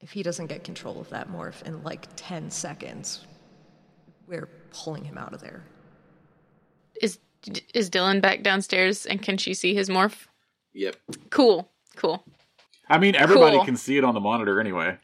if 0.00 0.12
he 0.12 0.22
doesn't 0.22 0.46
get 0.46 0.64
control 0.64 1.00
of 1.00 1.10
that 1.10 1.30
morph 1.30 1.62
in 1.62 1.82
like 1.82 2.08
10 2.16 2.50
seconds, 2.50 3.26
we're 4.26 4.48
pulling 4.72 5.04
him 5.04 5.18
out 5.18 5.34
of 5.34 5.40
there. 5.40 5.62
Is 7.00 7.18
is 7.74 7.88
Dylan 7.88 8.20
back 8.20 8.42
downstairs 8.42 9.06
and 9.06 9.22
can 9.22 9.38
she 9.38 9.54
see 9.54 9.74
his 9.74 9.88
morph? 9.88 10.26
Yep. 10.72 10.96
Cool. 11.30 11.70
Cool. 11.96 12.24
I 12.88 12.98
mean, 12.98 13.14
everybody 13.14 13.56
Cool. 13.56 13.64
can 13.64 13.76
see 13.76 13.96
it 13.98 14.04
on 14.04 14.14
the 14.14 14.20
monitor 14.20 14.60
anyway. 14.60 14.98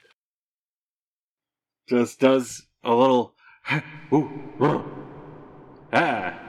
Just 1.89 2.19
does 2.19 2.67
a 2.83 2.95
little. 2.95 3.35
Ooh, 4.13 4.31
ooh. 4.61 4.85
ah. 5.93 6.46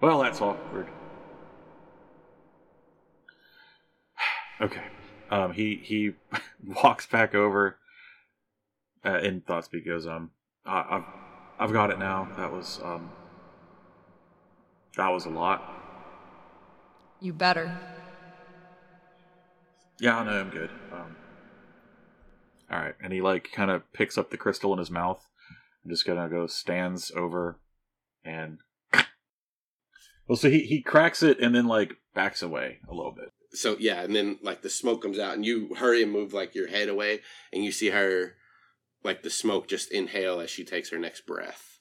Well, 0.00 0.20
that's 0.20 0.40
awkward. 0.40 0.86
Okay. 4.60 4.82
Um, 5.30 5.52
he 5.52 5.76
he 5.76 6.14
walks 6.82 7.06
back 7.06 7.32
over. 7.32 7.76
Uh, 9.04 9.18
in 9.18 9.40
Thoughtspeak 9.40 9.86
goes, 9.86 10.04
um, 10.04 10.32
uh, 10.66 10.82
I've 10.90 11.04
I've 11.60 11.72
got 11.72 11.90
it 11.90 11.98
now. 12.00 12.28
That 12.36 12.50
was 12.50 12.80
um. 12.82 13.08
That 14.96 15.10
was 15.10 15.26
a 15.26 15.30
lot. 15.30 15.62
You 17.20 17.32
better. 17.32 17.70
Yeah, 20.00 20.18
I 20.18 20.24
know. 20.24 20.40
I'm 20.40 20.50
good. 20.50 20.70
Um, 20.92 21.16
all 22.70 22.78
right, 22.78 22.94
and 23.00 23.12
he 23.12 23.20
like 23.20 23.52
kind 23.52 23.70
of 23.70 23.90
picks 23.92 24.18
up 24.18 24.30
the 24.30 24.36
crystal 24.36 24.72
in 24.72 24.80
his 24.80 24.90
mouth. 24.90 25.24
I'm 25.84 25.90
just 25.90 26.04
gonna 26.04 26.28
go 26.28 26.48
stands 26.48 27.12
over, 27.14 27.60
and 28.24 28.58
well, 30.28 30.36
so 30.36 30.50
he 30.50 30.60
he 30.60 30.82
cracks 30.82 31.22
it 31.22 31.40
and 31.40 31.54
then 31.54 31.66
like 31.66 31.96
backs 32.14 32.42
away 32.42 32.78
a 32.88 32.94
little 32.94 33.12
bit. 33.12 33.32
So 33.52 33.76
yeah, 33.80 34.02
and 34.02 34.14
then 34.14 34.38
like 34.42 34.62
the 34.62 34.70
smoke 34.70 35.02
comes 35.02 35.18
out, 35.18 35.34
and 35.34 35.44
you 35.44 35.74
hurry 35.76 36.02
and 36.02 36.12
move 36.12 36.32
like 36.34 36.54
your 36.54 36.68
head 36.68 36.88
away, 36.88 37.20
and 37.52 37.64
you 37.64 37.72
see 37.72 37.88
her, 37.88 38.34
like 39.02 39.22
the 39.22 39.30
smoke 39.30 39.68
just 39.68 39.90
inhale 39.90 40.40
as 40.40 40.50
she 40.50 40.64
takes 40.64 40.90
her 40.90 40.98
next 40.98 41.26
breath, 41.26 41.80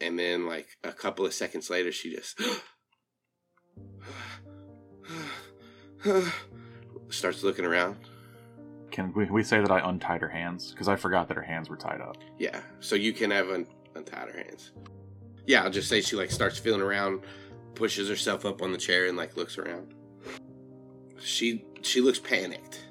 and 0.00 0.18
then 0.18 0.46
like 0.46 0.66
a 0.82 0.92
couple 0.92 1.26
of 1.26 1.34
seconds 1.34 1.68
later, 1.68 1.92
she 1.92 2.14
just 2.14 2.40
starts 7.10 7.42
looking 7.42 7.66
around. 7.66 7.96
Can 8.90 9.12
we, 9.14 9.26
we 9.26 9.42
say 9.42 9.60
that 9.60 9.70
I 9.70 9.86
untied 9.86 10.22
her 10.22 10.28
hands 10.28 10.70
because 10.70 10.88
I 10.88 10.96
forgot 10.96 11.28
that 11.28 11.36
her 11.36 11.42
hands 11.42 11.68
were 11.68 11.76
tied 11.76 12.00
up? 12.00 12.16
Yeah, 12.38 12.62
so 12.80 12.94
you 12.94 13.12
can 13.12 13.30
have 13.30 13.50
un- 13.50 13.66
untied 13.94 14.30
her 14.30 14.38
hands. 14.38 14.72
Yeah, 15.46 15.62
I'll 15.62 15.70
just 15.70 15.88
say 15.88 16.00
she 16.00 16.16
like 16.16 16.30
starts 16.30 16.58
feeling 16.58 16.80
around, 16.80 17.20
pushes 17.74 18.08
herself 18.08 18.44
up 18.44 18.62
on 18.62 18.72
the 18.72 18.78
chair, 18.78 19.06
and 19.06 19.16
like 19.16 19.36
looks 19.36 19.58
around. 19.58 19.94
She 21.20 21.64
she 21.82 22.00
looks 22.00 22.18
panicked. 22.18 22.84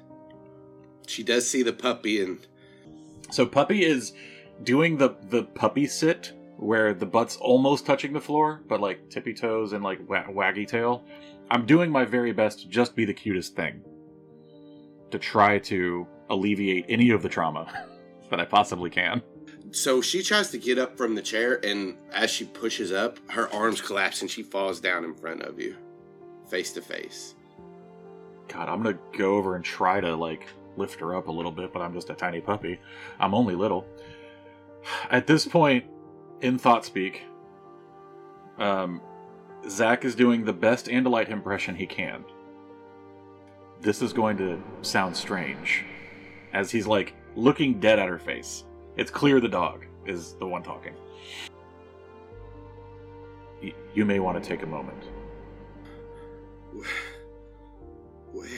She 1.06 1.22
does 1.22 1.48
see 1.48 1.62
the 1.62 1.72
puppy, 1.72 2.22
and 2.22 2.46
So 3.30 3.46
puppy 3.46 3.84
is 3.84 4.12
doing 4.62 4.96
the 4.96 5.16
the 5.28 5.44
puppy 5.44 5.86
sit 5.86 6.32
where 6.56 6.94
the 6.94 7.06
butt's 7.06 7.36
almost 7.36 7.84
touching 7.84 8.14
the 8.14 8.20
floor, 8.20 8.62
but 8.66 8.80
like 8.80 9.10
tippy 9.10 9.34
toes 9.34 9.72
and 9.74 9.84
like 9.84 10.08
wa- 10.08 10.24
waggy 10.28 10.66
tail. 10.66 11.04
I'm 11.50 11.66
doing 11.66 11.90
my 11.90 12.04
very 12.04 12.32
best 12.32 12.60
to 12.60 12.68
just 12.68 12.96
be 12.96 13.04
the 13.04 13.14
cutest 13.14 13.54
thing 13.54 13.82
to 15.10 15.18
try 15.18 15.58
to 15.58 16.06
alleviate 16.30 16.86
any 16.88 17.10
of 17.10 17.22
the 17.22 17.28
trauma 17.28 17.86
that 18.30 18.40
I 18.40 18.44
possibly 18.44 18.90
can. 18.90 19.22
So 19.72 20.00
she 20.00 20.22
tries 20.22 20.50
to 20.50 20.58
get 20.58 20.78
up 20.78 20.96
from 20.96 21.14
the 21.14 21.22
chair, 21.22 21.64
and 21.64 21.96
as 22.12 22.30
she 22.30 22.44
pushes 22.44 22.92
up, 22.92 23.18
her 23.30 23.52
arms 23.52 23.80
collapse, 23.80 24.22
and 24.22 24.30
she 24.30 24.42
falls 24.42 24.80
down 24.80 25.04
in 25.04 25.14
front 25.14 25.42
of 25.42 25.60
you, 25.60 25.76
face 26.48 26.72
to 26.72 26.80
face. 26.80 27.34
God, 28.48 28.68
I'm 28.68 28.82
gonna 28.82 28.98
go 29.16 29.36
over 29.36 29.56
and 29.56 29.64
try 29.64 30.00
to 30.00 30.14
like 30.14 30.46
lift 30.76 31.00
her 31.00 31.14
up 31.14 31.28
a 31.28 31.32
little 31.32 31.50
bit, 31.50 31.72
but 31.72 31.82
I'm 31.82 31.94
just 31.94 32.10
a 32.10 32.14
tiny 32.14 32.40
puppy. 32.40 32.78
I'm 33.18 33.34
only 33.34 33.54
little. 33.54 33.86
At 35.10 35.26
this 35.26 35.46
point, 35.46 35.84
in 36.40 36.58
thought 36.58 36.84
speak, 36.84 37.22
um, 38.58 39.00
Zac 39.68 40.04
is 40.04 40.14
doing 40.14 40.44
the 40.44 40.52
best 40.52 40.86
Andalite 40.86 41.30
impression 41.30 41.74
he 41.74 41.86
can. 41.86 42.24
This 43.80 44.00
is 44.00 44.12
going 44.12 44.36
to 44.38 44.62
sound 44.82 45.16
strange, 45.16 45.84
as 46.52 46.70
he's 46.70 46.86
like 46.86 47.14
looking 47.34 47.80
dead 47.80 47.98
at 47.98 48.08
her 48.08 48.18
face. 48.18 48.64
It's 48.96 49.10
clear 49.10 49.40
the 49.40 49.48
dog 49.48 49.84
is 50.06 50.34
the 50.34 50.46
one 50.46 50.62
talking. 50.62 50.94
Y- 53.62 53.74
You 53.94 54.04
may 54.04 54.20
want 54.20 54.42
to 54.42 54.48
take 54.48 54.62
a 54.62 54.66
moment. 54.66 55.02
Where? 58.32 58.48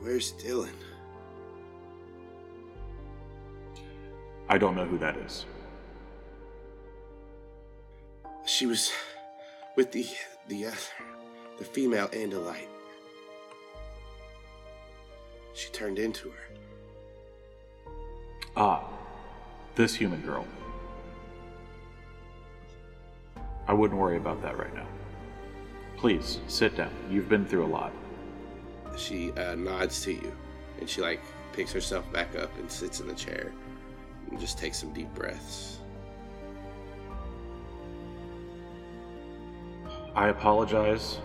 Where's 0.00 0.32
Dylan? 0.32 0.70
I 4.48 4.58
don't 4.58 4.74
know 4.74 4.86
who 4.86 4.98
that 4.98 5.16
is. 5.18 5.44
She 8.46 8.66
was 8.66 8.90
with 9.76 9.92
the 9.92 10.06
the 10.48 10.66
other, 10.66 10.76
the 11.58 11.64
female 11.64 12.08
Andalite. 12.08 12.66
She 15.54 15.70
turned 15.70 15.98
into 15.98 16.30
her. 16.30 16.48
Ah, 18.56 18.84
this 19.74 19.94
human 19.94 20.20
girl. 20.22 20.46
I 23.68 23.72
wouldn't 23.72 24.00
worry 24.00 24.16
about 24.16 24.42
that 24.42 24.58
right 24.58 24.74
now. 24.74 24.86
Please, 25.96 26.40
sit 26.48 26.76
down. 26.76 26.90
You've 27.08 27.28
been 27.28 27.46
through 27.46 27.64
a 27.64 27.68
lot. 27.68 27.92
She 28.96 29.32
uh, 29.32 29.54
nods 29.54 30.02
to 30.04 30.12
you, 30.12 30.32
and 30.80 30.88
she 30.88 31.00
like 31.00 31.20
picks 31.52 31.72
herself 31.72 32.10
back 32.12 32.36
up 32.36 32.56
and 32.58 32.70
sits 32.70 33.00
in 33.00 33.06
the 33.06 33.14
chair, 33.14 33.52
and 34.30 34.40
just 34.40 34.58
takes 34.58 34.78
some 34.78 34.92
deep 34.92 35.12
breaths. 35.14 35.78
I 40.14 40.28
apologize 40.28 41.18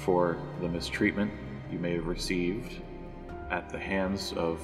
for 0.00 0.36
the 0.60 0.68
mistreatment 0.68 1.32
you 1.72 1.78
may 1.78 1.94
have 1.94 2.06
received 2.06 2.82
at 3.50 3.70
the 3.70 3.78
hands 3.78 4.34
of 4.34 4.60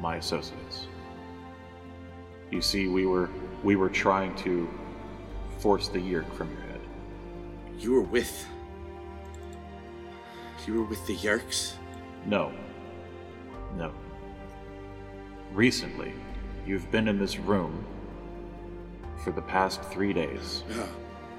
my 0.00 0.16
associates. 0.16 0.86
You 2.50 2.60
see, 2.60 2.88
we 2.88 3.06
were 3.06 3.28
we 3.62 3.76
were 3.76 3.90
trying 3.90 4.34
to 4.36 4.68
force 5.58 5.88
the 5.88 5.98
yeerk 5.98 6.32
from 6.34 6.50
your 6.50 6.62
head. 6.62 6.80
You 7.78 7.92
were 7.92 8.02
with. 8.02 8.46
You 10.66 10.74
were 10.74 10.84
with 10.84 11.06
the 11.06 11.16
Yeerks. 11.16 11.72
No. 12.26 12.52
No. 13.76 13.92
Recently, 15.52 16.12
you've 16.66 16.90
been 16.90 17.08
in 17.08 17.18
this 17.18 17.38
room 17.38 17.84
for 19.24 19.32
the 19.32 19.42
past 19.42 19.82
three 19.84 20.12
days 20.12 20.62
uh-huh. 20.70 20.86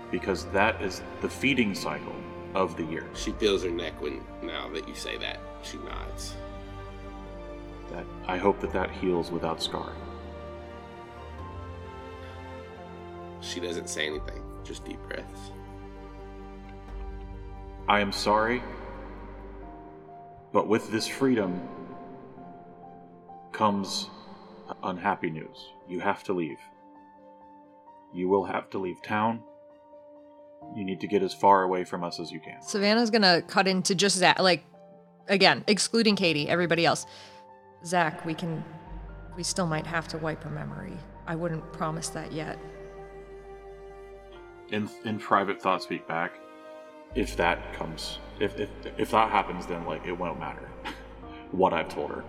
because 0.09 0.45
that 0.47 0.81
is 0.81 1.01
the 1.21 1.29
feeding 1.29 1.75
cycle 1.75 2.15
of 2.55 2.75
the 2.75 2.83
year. 2.83 3.07
She 3.13 3.31
feels 3.33 3.63
her 3.63 3.69
neck 3.69 4.01
when 4.01 4.21
now 4.41 4.69
that 4.69 4.87
you 4.87 4.95
say 4.95 5.17
that. 5.17 5.39
She 5.61 5.77
nods. 5.77 6.35
That 7.91 8.05
I 8.27 8.37
hope 8.37 8.59
that 8.61 8.73
that 8.73 8.91
heals 8.91 9.31
without 9.31 9.61
scarring. 9.61 9.95
She 13.41 13.59
doesn't 13.59 13.89
say 13.89 14.07
anything, 14.07 14.41
just 14.63 14.85
deep 14.85 14.99
breaths. 15.07 15.51
I 17.87 17.99
am 17.99 18.11
sorry, 18.11 18.61
but 20.53 20.67
with 20.67 20.91
this 20.91 21.07
freedom 21.07 21.59
comes 23.51 24.09
unhappy 24.83 25.29
news. 25.29 25.69
You 25.87 25.99
have 25.99 26.23
to 26.23 26.33
leave. 26.33 26.59
You 28.13 28.29
will 28.29 28.45
have 28.45 28.69
to 28.71 28.77
leave 28.77 29.01
town. 29.01 29.41
You 30.75 30.85
need 30.85 31.01
to 31.01 31.07
get 31.07 31.23
as 31.23 31.33
far 31.33 31.63
away 31.63 31.83
from 31.83 32.03
us 32.03 32.19
as 32.19 32.31
you 32.31 32.39
can. 32.39 32.61
Savannah's 32.61 33.09
gonna 33.09 33.41
cut 33.41 33.67
into 33.67 33.95
just 33.95 34.19
that, 34.19 34.41
like, 34.41 34.63
again, 35.27 35.63
excluding 35.67 36.15
Katie, 36.15 36.47
everybody 36.47 36.85
else. 36.85 37.05
Zac, 37.85 38.25
we 38.25 38.33
can. 38.33 38.63
We 39.35 39.43
still 39.43 39.67
might 39.67 39.87
have 39.87 40.07
to 40.09 40.17
wipe 40.17 40.43
her 40.43 40.49
memory. 40.49 40.97
I 41.25 41.35
wouldn't 41.35 41.71
promise 41.71 42.09
that 42.09 42.31
yet. 42.31 42.59
In 44.69 44.89
in 45.05 45.19
private 45.19 45.61
thought 45.61 45.81
speak 45.81 46.07
back, 46.07 46.39
if 47.15 47.35
that 47.37 47.73
comes 47.73 48.19
if 48.39 48.59
if 48.59 48.69
if 48.97 49.11
that 49.11 49.29
happens 49.29 49.65
then 49.65 49.85
like 49.85 50.05
it 50.05 50.11
won't 50.11 50.39
matter 50.39 50.69
what 51.51 51.73
I've 51.73 51.89
told 51.89 52.11
her. 52.11 52.23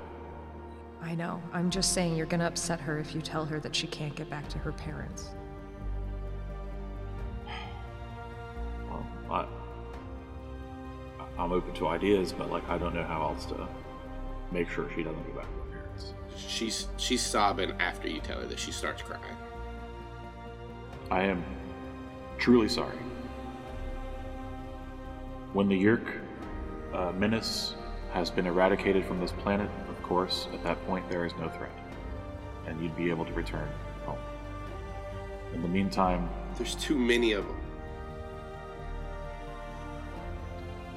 I 1.02 1.14
know. 1.14 1.42
I'm 1.52 1.70
just 1.70 1.92
saying 1.92 2.16
you're 2.16 2.26
gonna 2.26 2.46
upset 2.46 2.80
her 2.80 2.98
if 2.98 3.14
you 3.14 3.20
tell 3.20 3.44
her 3.44 3.58
that 3.60 3.74
she 3.74 3.86
can't 3.88 4.14
get 4.14 4.30
back 4.30 4.48
to 4.50 4.58
her 4.58 4.72
parents. 4.72 5.30
Well, 8.88 9.06
I, 9.30 9.46
I'm 11.38 11.52
open 11.52 11.74
to 11.74 11.88
ideas, 11.88 12.32
but 12.32 12.50
like 12.50 12.68
I 12.68 12.78
don't 12.78 12.94
know 12.94 13.04
how 13.04 13.22
else 13.22 13.46
to 13.46 13.68
make 14.52 14.68
sure 14.70 14.88
she 14.94 15.02
doesn't 15.02 15.26
go 15.26 15.40
back 15.40 15.46
to 15.50 15.58
her 15.60 15.80
parents. 15.82 16.12
She's 16.36 16.88
she's 16.96 17.22
sobbing 17.22 17.72
after 17.80 18.08
you 18.08 18.20
tell 18.20 18.40
her 18.40 18.46
that 18.46 18.58
she 18.58 18.72
starts 18.72 19.02
crying. 19.02 19.36
I 21.10 21.22
am 21.22 21.44
truly 22.38 22.68
sorry. 22.68 22.96
When 25.52 25.68
the 25.68 25.76
Yeerk 25.82 26.06
uh, 26.94 27.12
menace 27.12 27.74
has 28.12 28.30
been 28.30 28.46
eradicated 28.46 29.04
from 29.04 29.20
this 29.20 29.32
planet, 29.32 29.70
of 29.88 30.02
course, 30.02 30.48
at 30.52 30.62
that 30.64 30.84
point 30.86 31.08
there 31.10 31.24
is 31.26 31.32
no 31.38 31.48
threat, 31.48 31.72
and 32.66 32.80
you'd 32.82 32.96
be 32.96 33.10
able 33.10 33.24
to 33.26 33.32
return 33.32 33.68
home. 34.06 34.18
In 35.54 35.60
the 35.62 35.68
meantime, 35.68 36.28
There's 36.56 36.74
too 36.74 36.96
many 36.98 37.32
of 37.32 37.46
them. 37.46 37.56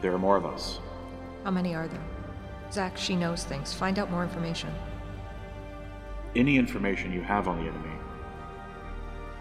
there 0.02 0.14
are 0.14 0.20
more 0.20 0.38
of 0.38 0.46
us. 0.46 0.80
How 1.44 1.52
many 1.52 1.74
are 1.76 1.88
there? 1.88 2.04
Zac, 2.72 2.98
she 2.98 3.16
knows 3.16 3.44
things. 3.44 3.74
Find 3.74 4.00
out 4.00 4.12
more 4.12 4.24
information. 4.24 4.74
Any 6.36 6.58
information 6.58 7.14
you 7.14 7.22
have 7.22 7.48
on 7.48 7.64
the 7.64 7.70
enemy, 7.70 7.96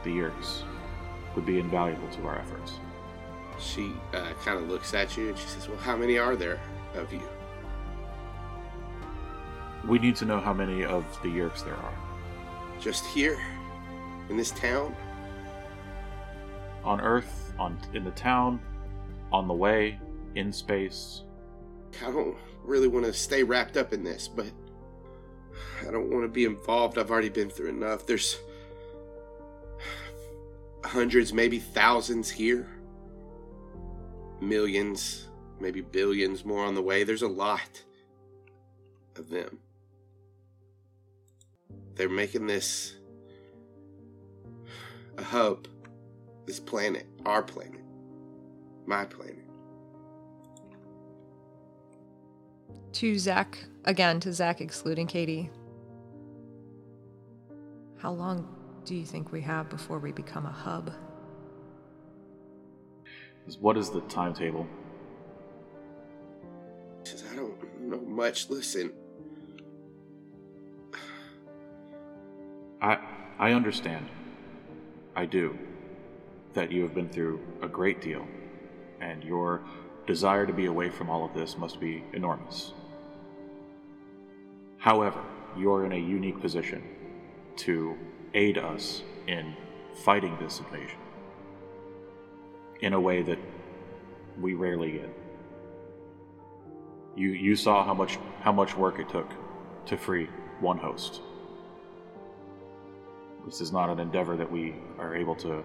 the 0.04 0.10
Yeerks, 0.10 0.62
would 1.34 1.44
be 1.44 1.58
invaluable 1.58 2.08
to 2.08 2.26
our 2.26 2.38
efforts. 2.38 2.74
She 3.58 3.92
uh, 4.12 4.32
kind 4.44 4.58
of 4.58 4.68
looks 4.68 4.94
at 4.94 5.16
you 5.16 5.28
and 5.28 5.38
she 5.38 5.46
says, 5.46 5.68
"Well, 5.68 5.78
how 5.78 5.96
many 5.96 6.18
are 6.18 6.36
there 6.36 6.60
of 6.94 7.12
you?" 7.12 7.22
We 9.88 9.98
need 9.98 10.16
to 10.16 10.24
know 10.24 10.40
how 10.40 10.52
many 10.52 10.84
of 10.84 11.04
the 11.22 11.28
Yeerks 11.28 11.64
there 11.64 11.76
are. 11.76 11.94
Just 12.80 13.04
here, 13.06 13.38
in 14.28 14.36
this 14.36 14.50
town. 14.52 14.94
On 16.84 17.00
Earth, 17.00 17.52
on 17.58 17.78
in 17.92 18.04
the 18.04 18.10
town, 18.12 18.60
on 19.32 19.48
the 19.48 19.54
way, 19.54 19.98
in 20.34 20.52
space. 20.52 21.22
I 22.02 22.10
don't 22.10 22.36
really 22.64 22.88
want 22.88 23.06
to 23.06 23.12
stay 23.12 23.42
wrapped 23.42 23.76
up 23.76 23.92
in 23.92 24.02
this, 24.02 24.28
but 24.28 24.46
I 25.86 25.90
don't 25.90 26.10
want 26.10 26.24
to 26.24 26.28
be 26.28 26.44
involved. 26.44 26.98
I've 26.98 27.10
already 27.10 27.28
been 27.28 27.50
through 27.50 27.68
enough. 27.68 28.06
There's 28.06 28.38
hundreds, 30.84 31.32
maybe 31.32 31.58
thousands 31.58 32.30
here, 32.30 32.68
millions, 34.40 35.28
maybe 35.60 35.80
billions 35.80 36.44
more 36.44 36.64
on 36.64 36.74
the 36.74 36.82
way. 36.82 37.04
There's 37.04 37.22
a 37.22 37.28
lot 37.28 37.82
of 39.16 39.28
them. 39.30 39.58
They're 41.94 42.08
making 42.08 42.46
this 42.46 42.96
a 45.16 45.22
hub, 45.22 45.68
this 46.46 46.58
planet, 46.58 47.06
our 47.24 47.42
planet, 47.42 47.84
my 48.86 49.04
planet. 49.04 49.43
To 52.92 53.18
Zac, 53.18 53.58
again, 53.84 54.20
to 54.20 54.32
Zac 54.32 54.60
excluding 54.60 55.06
Katie. 55.06 55.50
How 57.98 58.12
long 58.12 58.46
do 58.84 58.94
you 58.94 59.04
think 59.04 59.32
we 59.32 59.40
have 59.40 59.68
before 59.68 59.98
we 59.98 60.12
become 60.12 60.46
a 60.46 60.52
hub? 60.52 60.92
What 63.60 63.76
is 63.76 63.90
the 63.90 64.00
timetable? 64.02 64.66
He 67.04 67.12
I 67.30 67.36
don't 67.36 67.80
know 67.80 68.00
much. 68.00 68.48
Listen, 68.48 68.92
I 72.80 72.98
I 73.38 73.52
understand. 73.52 74.06
I 75.14 75.26
do. 75.26 75.58
That 76.54 76.70
you 76.70 76.82
have 76.82 76.94
been 76.94 77.08
through 77.08 77.40
a 77.62 77.68
great 77.68 78.00
deal, 78.00 78.26
and 79.00 79.22
your 79.24 79.62
desire 80.06 80.46
to 80.46 80.52
be 80.52 80.66
away 80.66 80.90
from 80.90 81.08
all 81.08 81.24
of 81.24 81.34
this 81.34 81.56
must 81.56 81.80
be 81.80 82.04
enormous. 82.12 82.72
However, 84.78 85.22
you 85.56 85.72
are 85.72 85.86
in 85.86 85.92
a 85.92 85.98
unique 85.98 86.40
position 86.40 86.82
to 87.56 87.96
aid 88.34 88.58
us 88.58 89.02
in 89.26 89.54
fighting 90.04 90.36
this 90.40 90.58
invasion 90.60 90.98
in 92.80 92.92
a 92.92 93.00
way 93.00 93.22
that 93.22 93.38
we 94.40 94.54
rarely 94.54 94.92
get. 94.92 95.08
You 97.16 97.30
you 97.30 97.56
saw 97.56 97.84
how 97.84 97.94
much 97.94 98.18
how 98.40 98.52
much 98.52 98.76
work 98.76 98.98
it 98.98 99.08
took 99.08 99.30
to 99.86 99.96
free 99.96 100.28
one 100.60 100.78
host. 100.78 101.22
This 103.46 103.60
is 103.60 103.72
not 103.72 103.90
an 103.90 104.00
endeavor 104.00 104.36
that 104.36 104.50
we 104.50 104.74
are 104.98 105.14
able 105.14 105.36
to 105.36 105.62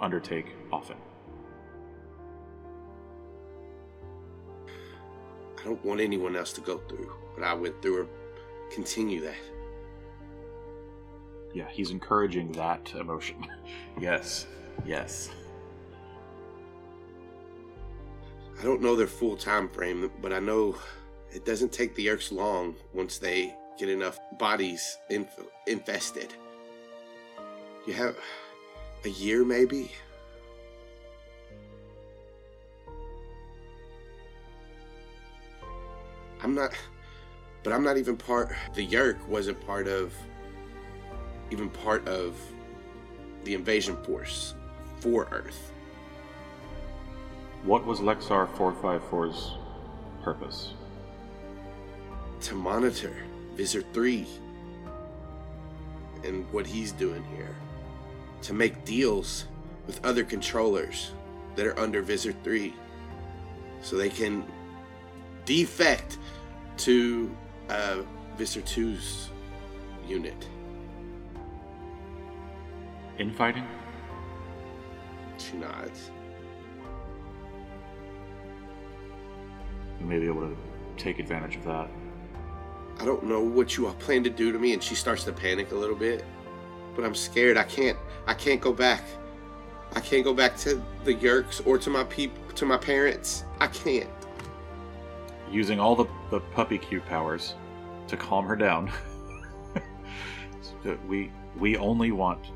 undertake 0.00 0.46
often. 0.72 0.96
Don't 5.66 5.84
want 5.84 6.00
anyone 6.00 6.36
else 6.36 6.52
to 6.52 6.60
go 6.60 6.78
through 6.78 7.10
what 7.34 7.42
I 7.42 7.52
went 7.52 7.82
through 7.82 8.02
or 8.02 8.06
continue 8.72 9.20
that. 9.22 9.34
Yeah, 11.52 11.66
he's 11.68 11.90
encouraging 11.90 12.52
that 12.52 12.92
emotion. 12.94 13.44
yes, 14.00 14.46
yes. 14.84 15.28
I 18.60 18.62
don't 18.62 18.80
know 18.80 18.94
their 18.94 19.08
full 19.08 19.36
time 19.36 19.68
frame, 19.68 20.08
but 20.22 20.32
I 20.32 20.38
know 20.38 20.76
it 21.32 21.44
doesn't 21.44 21.72
take 21.72 21.96
the 21.96 22.06
Yeerks 22.06 22.30
long 22.30 22.76
once 22.94 23.18
they 23.18 23.52
get 23.76 23.88
enough 23.88 24.20
bodies 24.38 24.96
inf- 25.10 25.40
infested. 25.66 26.32
You 27.88 27.94
have 27.94 28.16
a 29.04 29.08
year, 29.08 29.44
maybe? 29.44 29.90
I'm 36.42 36.54
not, 36.54 36.72
but 37.62 37.72
I'm 37.72 37.82
not 37.82 37.96
even 37.96 38.16
part. 38.16 38.54
The 38.74 38.86
Yeerk 38.86 39.26
wasn't 39.26 39.64
part 39.66 39.88
of, 39.88 40.12
even 41.50 41.70
part 41.70 42.06
of 42.08 42.36
the 43.44 43.54
invasion 43.54 43.96
force 44.04 44.54
for 45.00 45.28
Earth. 45.32 45.72
What 47.64 47.84
was 47.84 48.00
Lexar 48.00 48.48
454's 48.54 49.54
purpose? 50.22 50.74
to 52.46 52.54
monitor 52.54 53.16
Visser 53.54 53.82
3 53.92 54.26
and 56.24 56.46
what 56.52 56.66
he's 56.66 56.92
doing 56.92 57.24
here. 57.34 57.56
To 58.42 58.54
make 58.54 58.84
deals 58.84 59.46
with 59.86 60.04
other 60.04 60.24
controllers 60.24 61.12
that 61.56 61.66
are 61.66 61.78
under 61.78 62.02
Visser 62.02 62.32
3 62.44 62.72
so 63.80 63.96
they 63.96 64.10
can 64.10 64.44
defect 65.46 66.18
to 66.78 67.34
uh, 67.70 68.02
Visser 68.36 68.60
2's 68.60 69.30
unit. 70.06 70.46
Infighting? 73.18 73.66
She 75.38 75.56
nods. 75.56 76.10
We 80.00 80.06
may 80.06 80.18
be 80.18 80.26
able 80.26 80.42
to 80.42 80.56
take 80.98 81.18
advantage 81.18 81.56
of 81.56 81.64
that. 81.64 81.88
I 82.98 83.04
don't 83.04 83.24
know 83.24 83.40
what 83.40 83.76
you 83.76 83.86
all 83.86 83.94
plan 83.94 84.24
to 84.24 84.30
do 84.30 84.52
to 84.52 84.58
me, 84.58 84.72
and 84.72 84.82
she 84.82 84.94
starts 84.94 85.24
to 85.24 85.32
panic 85.32 85.72
a 85.72 85.74
little 85.74 85.96
bit. 85.96 86.24
But 86.94 87.04
I'm 87.04 87.14
scared. 87.14 87.56
I 87.56 87.64
can't. 87.64 87.98
I 88.26 88.34
can't 88.34 88.60
go 88.60 88.72
back. 88.72 89.04
I 89.94 90.00
can't 90.00 90.24
go 90.24 90.34
back 90.34 90.56
to 90.58 90.82
the 91.04 91.14
Yeerks 91.14 91.66
or 91.66 91.78
to 91.78 91.90
my 91.90 92.04
peop, 92.04 92.32
to 92.54 92.66
my 92.66 92.76
parents. 92.76 93.44
I 93.60 93.66
can't. 93.68 94.08
Using 95.50 95.78
all 95.78 95.94
the, 95.94 96.06
the 96.30 96.40
puppy 96.40 96.78
Q 96.78 97.00
powers, 97.00 97.54
to 98.08 98.16
calm 98.16 98.46
her 98.46 98.56
down. 98.56 98.90
We 101.08 101.32
we 101.58 101.76
only 101.76 102.12
want 102.12 102.52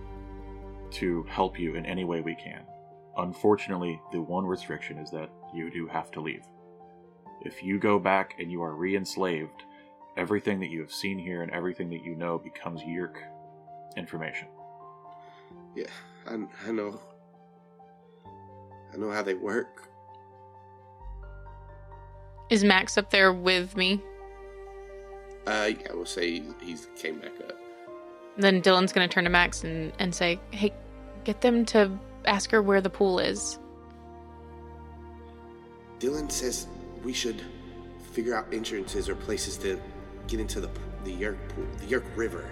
to 0.93 1.25
help 1.25 1.59
you 1.59 1.75
in 1.75 1.85
any 1.87 2.05
way 2.05 2.21
we 2.21 2.35
can. 2.37 2.63
Unfortunately, 3.17 4.01
the 4.13 4.21
one 4.21 4.47
restriction 4.47 4.99
is 4.99 5.11
that 5.11 5.31
you 5.55 5.71
do 5.71 5.87
have 5.89 6.11
to 6.13 6.21
leave. 6.21 6.45
If 7.43 7.63
you 7.63 7.79
go 7.79 7.99
back 7.99 8.35
and 8.39 8.51
you 8.51 8.63
are 8.63 8.75
re-enslaved, 8.75 9.65
everything 10.17 10.61
that 10.61 10.71
you 10.71 10.81
have 10.81 10.93
seen 10.93 11.19
here 11.19 11.43
and 11.43 11.51
everything 11.51 11.91
that 11.91 12.05
you 12.05 12.15
know 12.15 12.39
becomes 12.39 12.83
Yeerk 12.83 13.17
information. 13.97 14.49
Yeah, 15.75 15.87
I, 16.27 16.35
I 16.69 16.71
know. 16.71 17.01
I 18.93 18.97
know 18.97 19.11
how 19.11 19.23
they 19.23 19.35
work. 19.35 19.90
Is 22.51 22.65
Max 22.65 22.99
up 22.99 23.11
there 23.11 23.33
with 23.33 23.77
me? 23.77 24.03
Uh, 25.47 25.71
yeah, 25.81 25.93
we'll 25.95 26.05
say 26.05 26.33
he, 26.33 26.45
he's 26.61 26.89
came 26.97 27.21
back 27.21 27.33
up. 27.41 27.57
Then 28.37 28.61
Dylan's 28.61 28.93
gonna 28.93 29.09
turn 29.09 29.25
to 29.25 29.31
Max 29.31 29.65
and, 29.65 29.93
and 29.99 30.15
say, 30.15 30.41
Hey, 30.51 30.73
get 31.25 31.41
them 31.41 31.65
to 31.67 31.99
ask 32.25 32.51
her 32.51 32.61
where 32.61 32.81
the 32.81 32.91
pool 32.91 33.19
is. 33.19 33.59
Dylan 35.99 36.31
says 36.31 36.67
we 37.05 37.13
should 37.13 37.43
figure 38.13 38.35
out 38.35 38.53
entrances 38.53 39.09
or 39.09 39.15
places 39.15 39.57
to 39.59 39.81
get 40.27 40.41
into 40.41 40.61
the 40.61 40.71
the 41.05 41.13
Yeerk 41.13 41.39
pool, 41.51 41.67
the 41.79 41.87
Yeerk 41.87 42.05
River. 42.17 42.51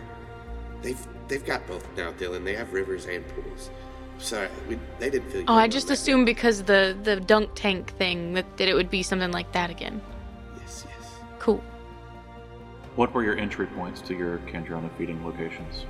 They've 0.82 1.06
they've 1.26 1.44
got 1.44 1.66
both 1.66 1.86
now, 1.96 2.12
Dylan. 2.12 2.44
They 2.44 2.54
have 2.54 2.72
rivers 2.72 3.06
and 3.06 3.26
pools. 3.28 3.70
Sorry, 4.18 4.48
we, 4.68 4.78
they 4.98 5.10
didn't 5.10 5.30
feel. 5.30 5.44
Oh, 5.48 5.54
I 5.54 5.68
just 5.68 5.88
like 5.88 5.98
assumed 5.98 6.26
because 6.26 6.62
the 6.64 6.96
the 7.02 7.16
dunk 7.16 7.50
tank 7.54 7.96
thing 7.96 8.34
that, 8.34 8.56
that 8.56 8.68
it 8.68 8.74
would 8.74 8.90
be 8.90 9.02
something 9.02 9.30
like 9.30 9.52
that 9.52 9.70
again. 9.70 10.00
Yes, 10.60 10.84
yes. 10.86 11.10
Cool. 11.38 11.62
What 12.96 13.14
were 13.14 13.22
your 13.22 13.38
entry 13.38 13.66
points 13.66 14.00
to 14.02 14.16
your 14.16 14.38
Kandrona 14.38 14.90
feeding 14.98 15.24
locations? 15.24 15.86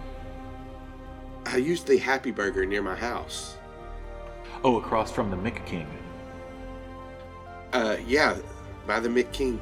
I 1.47 1.57
used 1.57 1.87
the 1.87 1.97
Happy 1.97 2.31
Burger 2.31 2.67
near 2.67 2.83
my 2.83 2.95
house. 2.95 3.57
Oh, 4.63 4.79
across 4.79 5.11
from 5.11 5.31
the 5.31 5.37
Mick 5.37 5.65
King. 5.65 5.87
Uh, 7.73 7.97
yeah, 8.07 8.37
by 8.87 9.01
the 9.01 9.09
Mick 9.09 9.33
King. 9.33 9.59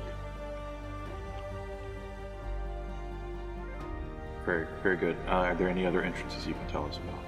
Very, 4.45 4.67
very 4.83 4.97
good. 4.97 5.17
Uh, 5.27 5.31
are 5.31 5.55
there 5.55 5.69
any 5.69 5.87
other 5.87 6.03
entrances 6.03 6.47
you 6.47 6.55
can 6.55 6.67
tell 6.69 6.85
us 6.87 6.99
about? 6.99 7.26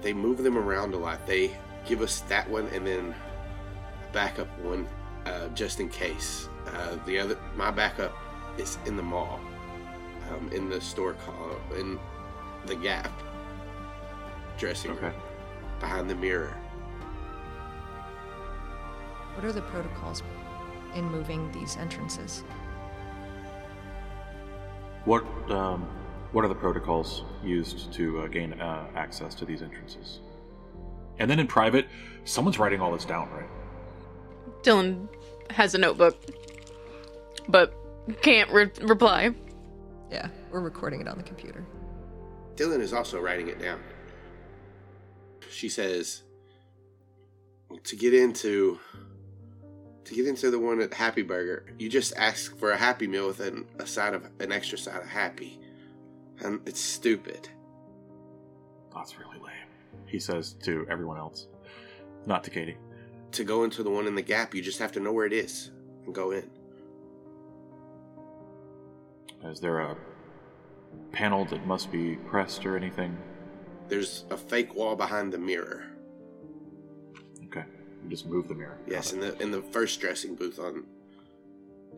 They 0.00 0.12
move 0.12 0.42
them 0.42 0.56
around 0.56 0.94
a 0.94 0.96
lot. 0.96 1.26
They 1.26 1.56
give 1.86 2.02
us 2.02 2.20
that 2.22 2.48
one 2.48 2.66
and 2.68 2.86
then 2.86 3.14
a 4.08 4.12
backup 4.12 4.48
one, 4.60 4.86
uh, 5.26 5.48
just 5.48 5.80
in 5.80 5.88
case. 5.88 6.48
Uh, 6.66 6.96
the 7.06 7.18
other, 7.18 7.38
my 7.56 7.70
backup 7.70 8.14
is 8.58 8.78
in 8.86 8.96
the 8.96 9.02
mall, 9.02 9.40
um, 10.30 10.50
in 10.52 10.68
the 10.68 10.80
store 10.80 11.14
call, 11.14 11.56
in 11.76 11.98
the 12.66 12.76
Gap 12.76 13.10
dressing 14.58 14.94
room, 14.96 15.14
behind 15.80 16.10
the 16.10 16.14
mirror. 16.14 16.54
What 19.34 19.44
are 19.44 19.52
the 19.52 19.62
protocols 19.62 20.22
in 20.94 21.04
moving 21.04 21.50
these 21.52 21.76
entrances? 21.76 22.42
What 25.04 25.24
um, 25.48 25.88
what 26.32 26.44
are 26.44 26.48
the 26.48 26.54
protocols 26.54 27.24
used 27.42 27.92
to 27.94 28.20
uh, 28.20 28.26
gain 28.26 28.52
uh, 28.54 28.86
access 28.94 29.34
to 29.36 29.44
these 29.44 29.62
entrances? 29.62 30.20
And 31.18 31.30
then 31.30 31.38
in 31.38 31.46
private, 31.46 31.86
someone's 32.24 32.58
writing 32.58 32.80
all 32.80 32.92
this 32.92 33.04
down, 33.04 33.30
right? 33.30 33.48
Dylan 34.62 35.08
has 35.50 35.74
a 35.74 35.78
notebook, 35.78 36.16
but 37.48 37.74
can't 38.22 38.50
re- 38.50 38.70
reply. 38.82 39.34
Yeah, 40.10 40.28
we're 40.50 40.60
recording 40.60 41.00
it 41.00 41.08
on 41.08 41.16
the 41.16 41.24
computer. 41.24 41.64
Dylan 42.56 42.80
is 42.80 42.92
also 42.92 43.20
writing 43.20 43.48
it 43.48 43.60
down. 43.60 43.80
She 45.50 45.68
says, 45.68 46.22
to 47.84 47.96
get 47.96 48.14
into 48.14 48.78
to 50.04 50.14
get 50.14 50.26
into 50.26 50.50
the 50.50 50.58
one 50.58 50.80
at 50.80 50.94
Happy 50.94 51.20
Burger, 51.20 51.66
you 51.78 51.90
just 51.90 52.16
ask 52.16 52.56
for 52.56 52.70
a 52.70 52.76
Happy 52.78 53.06
Meal 53.06 53.26
with 53.26 53.40
an, 53.40 53.66
a 53.78 53.86
side 53.86 54.14
of 54.14 54.26
an 54.40 54.52
extra 54.52 54.78
side 54.78 55.02
of 55.02 55.08
Happy, 55.08 55.60
and 56.44 56.60
it's 56.66 56.80
stupid. 56.80 57.48
That's 58.94 59.18
really 59.18 59.38
lame. 59.38 59.68
He 60.06 60.18
says 60.18 60.54
to 60.64 60.86
everyone 60.90 61.18
else, 61.18 61.48
not 62.26 62.44
to 62.44 62.50
Katie. 62.50 62.76
To 63.32 63.44
go 63.44 63.64
into 63.64 63.82
the 63.82 63.90
one 63.90 64.06
in 64.06 64.14
the 64.14 64.22
Gap, 64.22 64.54
you 64.54 64.62
just 64.62 64.78
have 64.78 64.92
to 64.92 65.00
know 65.00 65.12
where 65.12 65.26
it 65.26 65.32
is 65.32 65.70
and 66.06 66.14
go 66.14 66.30
in. 66.30 66.50
Is 69.44 69.60
there 69.60 69.80
a 69.80 69.96
panel 71.12 71.44
that 71.46 71.66
must 71.66 71.92
be 71.92 72.16
pressed 72.16 72.64
or 72.66 72.76
anything? 72.76 73.16
There's 73.88 74.24
a 74.30 74.36
fake 74.36 74.74
wall 74.74 74.96
behind 74.96 75.32
the 75.32 75.38
mirror. 75.38 75.84
Okay, 77.46 77.64
you 78.02 78.10
just 78.10 78.26
move 78.26 78.48
the 78.48 78.54
mirror. 78.54 78.78
Yes, 78.86 79.12
in 79.12 79.20
the 79.20 79.40
in 79.40 79.50
the 79.50 79.62
first 79.62 80.00
dressing 80.00 80.34
booth 80.34 80.58
on 80.58 80.84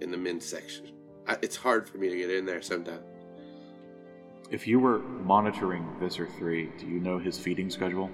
in 0.01 0.11
the 0.11 0.17
men's 0.17 0.45
section. 0.45 0.93
I, 1.27 1.37
it's 1.43 1.57
hard 1.57 1.89
for 1.89 1.99
me 1.99 2.09
to 2.09 2.17
get 2.17 2.31
in 2.31 2.47
there 2.47 2.62
sometimes. 2.62 3.03
If 4.51 4.66
you 4.66 4.81
were 4.81 4.98
monitoring 4.98 5.86
Visser 6.01 6.27
three, 6.27 6.72
do 6.77 6.86
you 6.86 6.98
know 6.98 7.18
his 7.18 7.39
feeding 7.39 7.70
schedule? 7.70 8.10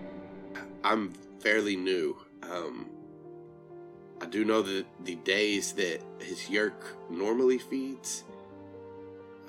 I'm 0.84 1.14
fairly 1.40 1.76
new. 1.76 2.14
Um, 2.42 2.90
I 4.20 4.26
do 4.26 4.44
know 4.44 4.60
that 4.60 4.84
the 5.02 5.14
days 5.16 5.72
that 5.72 6.02
his 6.20 6.40
yeerk 6.50 6.74
normally 7.08 7.56
feeds, 7.56 8.24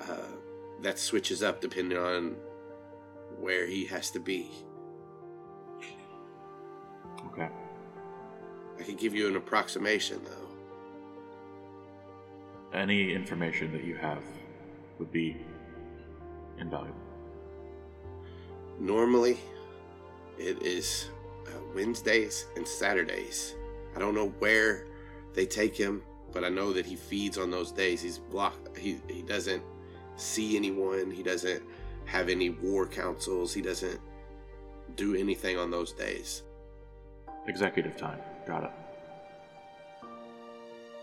uh, 0.00 0.32
that 0.80 0.98
switches 0.98 1.42
up 1.42 1.60
depending 1.60 1.98
on 1.98 2.36
where 3.38 3.66
he 3.66 3.84
has 3.86 4.10
to 4.12 4.20
be. 4.20 4.50
Okay. 7.26 7.48
I 8.78 8.82
can 8.82 8.96
give 8.96 9.14
you 9.14 9.28
an 9.28 9.36
approximation 9.36 10.22
though. 10.24 10.48
Any 12.72 13.12
information 13.12 13.72
that 13.72 13.84
you 13.84 13.96
have 13.96 14.22
would 14.98 15.12
be 15.12 15.36
invaluable. 16.58 17.00
Normally, 18.78 19.38
it 20.38 20.62
is 20.62 21.10
uh, 21.46 21.50
Wednesdays 21.74 22.46
and 22.56 22.66
Saturdays. 22.66 23.54
I 23.96 23.98
don't 23.98 24.14
know 24.14 24.28
where 24.38 24.86
they 25.34 25.46
take 25.46 25.76
him, 25.76 26.02
but 26.32 26.44
I 26.44 26.48
know 26.48 26.72
that 26.72 26.86
he 26.86 26.96
feeds 26.96 27.38
on 27.38 27.50
those 27.50 27.72
days. 27.72 28.00
He's 28.02 28.18
blocked. 28.18 28.76
He 28.76 29.00
he 29.08 29.22
doesn't 29.22 29.62
see 30.16 30.56
anyone. 30.56 31.10
He 31.10 31.22
doesn't 31.22 31.62
have 32.04 32.28
any 32.28 32.50
war 32.50 32.86
councils. 32.86 33.52
He 33.52 33.62
doesn't 33.62 34.00
do 34.96 35.14
anything 35.14 35.58
on 35.58 35.70
those 35.70 35.92
days. 35.92 36.42
Executive 37.46 37.96
time. 37.96 38.18
Got 38.46 38.64
it. 38.64 38.70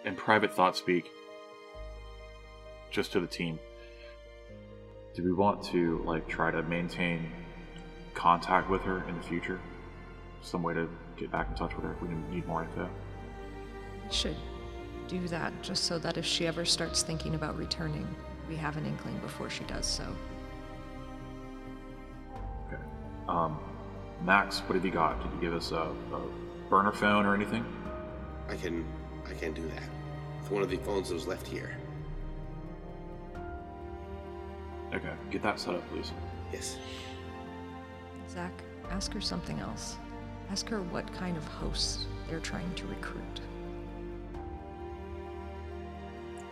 And 0.06 0.16
private 0.16 0.54
thought 0.54 0.78
speak. 0.78 1.10
Just 2.92 3.12
to 3.14 3.20
the 3.20 3.28
team. 3.28 3.60
Do 5.16 5.24
we 5.24 5.32
want 5.32 5.64
to 5.68 6.04
like 6.06 6.28
try 6.28 6.52
to 6.52 6.62
maintain 6.64 7.32
contact 8.14 8.70
with 8.70 8.82
her 8.82 9.08
in 9.08 9.16
the 9.16 9.24
future? 9.24 9.62
Some 10.42 10.62
way 10.62 10.74
to 10.74 10.90
get 11.16 11.32
back 11.32 11.48
in 11.50 11.56
touch 11.56 11.74
with 11.74 11.86
her 11.86 11.94
if 11.94 12.02
we 12.02 12.10
need 12.36 12.46
more 12.46 12.64
info. 12.64 12.90
Should 14.12 14.36
do 15.08 15.26
that 15.30 15.54
just 15.62 15.86
so 15.86 15.98
that 16.00 16.18
if 16.18 16.26
she 16.26 16.48
ever 16.48 16.66
starts 16.66 17.02
thinking 17.02 17.36
about 17.36 17.58
returning, 17.58 18.06
we 18.50 18.58
have 18.58 18.76
an 18.76 18.86
inkling 18.86 19.18
before 19.20 19.50
she 19.50 19.64
does 19.64 19.86
so. 19.86 20.04
Okay. 22.68 22.82
Um, 23.30 23.58
Max, 24.22 24.60
what 24.60 24.76
have 24.76 24.84
you 24.84 24.92
got? 24.92 25.22
Did 25.24 25.32
you 25.34 25.50
give 25.50 25.54
us 25.54 25.72
a, 25.72 25.96
a 26.14 26.22
burner 26.70 26.92
phone 26.92 27.26
or 27.26 27.34
anything? 27.34 27.66
I 28.50 28.56
can 28.58 28.86
I 29.30 29.34
can 29.34 29.54
do 29.54 29.66
that. 29.70 29.90
With 30.42 30.52
one 30.52 30.62
of 30.62 30.70
the 30.70 30.78
phones 30.78 31.08
that 31.08 31.16
was 31.16 31.26
left 31.26 31.48
here. 31.48 31.78
Okay, 34.94 35.14
get 35.32 35.42
that 35.44 35.60
set 35.60 35.76
up, 35.76 35.90
please. 35.90 36.12
Yes. 36.54 36.78
Zac, 38.30 38.52
ask 38.90 39.14
her 39.14 39.22
something 39.22 39.60
else. 39.60 39.98
Ask 40.52 40.70
her 40.70 40.82
what 40.82 41.12
kind 41.14 41.38
of 41.38 41.46
hosts 41.46 42.06
they're 42.30 42.40
trying 42.40 42.74
to 42.76 42.86
recruit. 42.88 43.42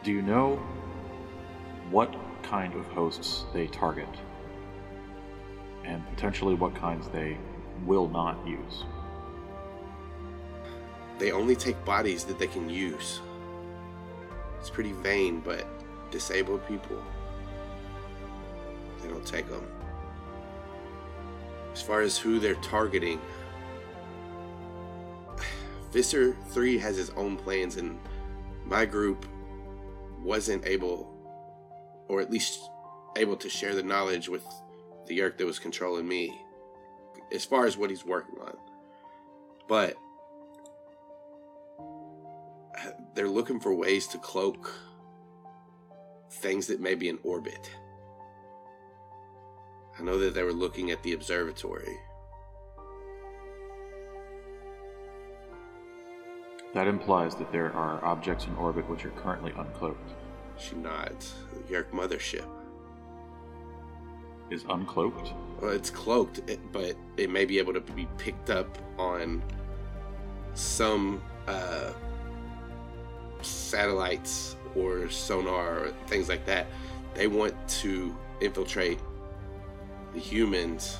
Do 0.03 0.11
you 0.11 0.22
know 0.22 0.61
what 1.91 2.14
kind 2.41 2.73
of 2.73 2.85
hosts 2.88 3.45
they 3.53 3.68
target? 3.68 4.10
And 5.85 6.03
potentially 6.10 6.55
what 6.55 6.76
kinds 6.76 7.07
they 7.10 7.38
will 7.85 8.10
not 8.10 8.45
use? 8.47 8.84
They 11.19 11.31
only 11.31 11.55
take 11.55 11.84
bodies 11.85 12.23
that 12.26 12.39
they 12.39 12.47
can 12.47 12.69
use. 12.69 13.22
It's 14.60 14.69
pretty 14.69 14.93
vain, 14.93 15.39
but 15.39 15.68
disabled 16.11 16.68
people, 16.68 17.01
they 19.03 19.09
don't 19.09 19.25
take 19.25 19.49
them. 19.49 19.65
As 21.73 21.81
far 21.81 22.01
as 22.01 22.17
who 22.17 22.39
they're 22.39 22.55
targeting, 22.55 23.19
Visser 25.91 26.35
3 26.49 26.77
has 26.80 26.97
his 26.97 27.11
own 27.11 27.38
plans, 27.38 27.77
and 27.77 27.99
my 28.65 28.85
group 28.85 29.25
wasn't 30.19 30.65
able 30.65 31.11
or 32.07 32.21
at 32.21 32.31
least 32.31 32.59
able 33.15 33.35
to 33.38 33.49
share 33.49 33.75
the 33.75 33.84
knowledge 33.84 34.30
with 34.30 34.43
the 35.07 35.19
Yeerk 35.19 35.38
that 35.38 35.45
was 35.45 35.59
controlling 35.59 36.07
me, 36.07 36.34
as 37.31 37.45
far 37.45 37.65
as 37.65 37.77
what 37.77 37.89
he's 37.89 38.05
working 38.05 38.39
on. 38.39 38.55
But 39.67 39.95
they're 43.13 43.27
looking 43.27 43.59
for 43.59 43.73
ways 43.73 44.07
to 44.07 44.17
cloak 44.17 44.71
things 46.30 46.67
that 46.67 46.80
may 46.81 46.95
be 46.95 47.09
in 47.09 47.19
orbit. 47.23 47.69
I 49.99 50.03
know 50.03 50.18
that 50.18 50.34
they 50.34 50.44
were 50.44 50.53
looking 50.53 50.91
at 50.91 51.03
the 51.03 51.14
observatory. 51.14 51.98
That 56.74 56.88
implies 56.88 57.36
that 57.36 57.52
there 57.52 57.72
are 57.74 58.03
objects 58.03 58.45
in 58.45 58.56
orbit 58.56 58.90
which 58.90 59.06
are 59.06 59.11
currently 59.11 59.52
uncloaked. 59.52 60.14
She 60.57 60.76
nods. 60.76 61.36
The 61.52 61.74
Yeerk 61.74 61.91
mothership. 61.91 62.48
Is 64.49 64.64
uncloaked? 64.64 65.34
Well, 65.61 65.72
it's 65.72 65.91
cloaked, 65.91 66.41
but 66.72 66.95
it 67.18 67.30
may 67.30 67.45
be 67.45 67.60
able 67.60 67.74
to 67.74 67.82
be 67.82 68.07
picked 68.18 68.49
up 68.49 68.78
on 68.98 69.44
some 70.56 71.22
uh, 71.48 71.91
satellites 73.41 74.56
or 74.76 75.10
sonar 75.10 75.80
or 75.80 75.91
things 76.07 76.28
like 76.28 76.45
that. 76.45 76.68
They 77.14 77.28
want 77.28 77.56
to 77.82 78.15
infiltrate 78.41 78.99
the 80.14 80.19
humans 80.19 80.98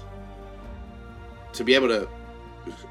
to 1.54 1.64
be 1.64 1.76
able 1.76 1.88
to 1.88 2.08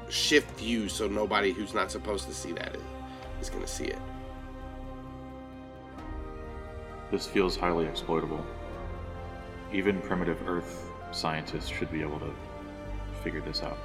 shift 0.09 0.49
view 0.59 0.87
so 0.87 1.07
nobody 1.07 1.51
who's 1.51 1.73
not 1.73 1.91
supposed 1.91 2.27
to 2.27 2.33
see 2.33 2.51
that 2.53 2.75
is, 2.75 2.81
is 3.41 3.49
going 3.49 3.63
to 3.63 3.69
see 3.69 3.85
it. 3.85 3.99
This 7.11 7.27
feels 7.27 7.55
highly 7.55 7.85
exploitable. 7.85 8.43
Even 9.71 9.99
primitive 10.01 10.47
Earth 10.47 10.89
scientists 11.11 11.67
should 11.67 11.91
be 11.91 12.01
able 12.01 12.19
to 12.19 12.33
figure 13.23 13.41
this 13.41 13.61
out. 13.63 13.77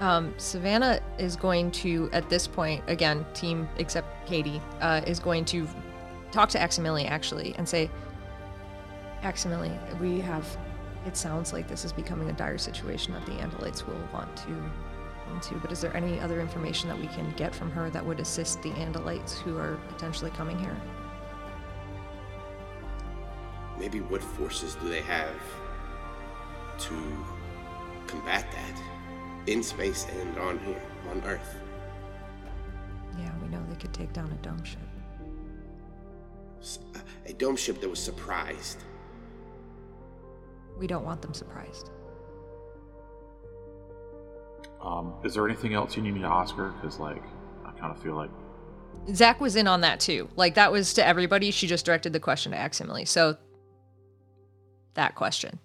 Um, 0.00 0.32
Savannah 0.36 1.00
is 1.18 1.34
going 1.34 1.72
to, 1.72 2.08
at 2.12 2.28
this 2.28 2.46
point, 2.46 2.84
again, 2.86 3.26
team 3.34 3.68
except 3.78 4.26
Katie, 4.26 4.62
uh, 4.80 5.00
is 5.06 5.18
going 5.18 5.44
to 5.46 5.66
talk 6.30 6.48
to 6.50 6.58
Aximili 6.58 7.08
actually 7.10 7.54
and 7.56 7.68
say, 7.68 7.90
Aximili, 9.22 9.76
we 10.00 10.20
have. 10.20 10.44
It 11.08 11.16
sounds 11.16 11.54
like 11.54 11.66
this 11.66 11.86
is 11.86 11.92
becoming 11.92 12.28
a 12.28 12.34
dire 12.34 12.58
situation 12.58 13.14
that 13.14 13.24
the 13.24 13.32
Andalites 13.32 13.86
will 13.86 13.98
want 14.12 14.36
to 14.36 14.70
into, 15.32 15.54
but 15.54 15.72
is 15.72 15.80
there 15.80 15.96
any 15.96 16.20
other 16.20 16.38
information 16.38 16.86
that 16.90 16.98
we 16.98 17.06
can 17.06 17.32
get 17.32 17.54
from 17.54 17.70
her 17.70 17.88
that 17.88 18.04
would 18.04 18.20
assist 18.20 18.62
the 18.62 18.68
Andalites 18.72 19.38
who 19.38 19.56
are 19.56 19.78
potentially 19.88 20.30
coming 20.32 20.58
here? 20.58 20.76
Maybe 23.78 24.00
what 24.00 24.22
forces 24.22 24.74
do 24.74 24.90
they 24.90 25.00
have 25.00 25.40
to 26.78 26.94
combat 28.06 28.46
that 28.52 28.82
in 29.46 29.62
space 29.62 30.06
and 30.20 30.36
on 30.36 30.58
here, 30.58 30.82
on 31.10 31.22
Earth? 31.24 31.56
Yeah, 33.18 33.32
we 33.40 33.48
know 33.48 33.64
they 33.70 33.76
could 33.76 33.94
take 33.94 34.12
down 34.12 34.30
a 34.30 34.36
dome 34.44 34.62
ship. 34.62 34.78
A 37.24 37.32
dome 37.32 37.56
ship 37.56 37.80
that 37.80 37.88
was 37.88 37.98
surprised. 37.98 38.84
We 40.78 40.86
don't 40.86 41.04
want 41.04 41.20
them 41.22 41.34
surprised. 41.34 41.90
Um, 44.80 45.14
is 45.24 45.34
there 45.34 45.46
anything 45.46 45.74
else 45.74 45.96
you 45.96 46.02
need 46.02 46.14
me 46.14 46.20
to 46.20 46.28
ask 46.28 46.54
her? 46.54 46.70
Because, 46.70 46.98
like, 46.98 47.22
I 47.66 47.72
kind 47.72 47.94
of 47.94 48.00
feel 48.00 48.14
like 48.14 48.30
Zac 49.14 49.40
was 49.40 49.56
in 49.56 49.66
on 49.66 49.80
that 49.82 50.00
too. 50.00 50.28
Like 50.36 50.54
that 50.54 50.70
was 50.70 50.94
to 50.94 51.06
everybody. 51.06 51.50
She 51.50 51.66
just 51.66 51.84
directed 51.84 52.12
the 52.12 52.20
question 52.20 52.52
to 52.52 52.58
Aximili. 52.58 53.06
So 53.06 53.36
that 54.94 55.14
question. 55.14 55.58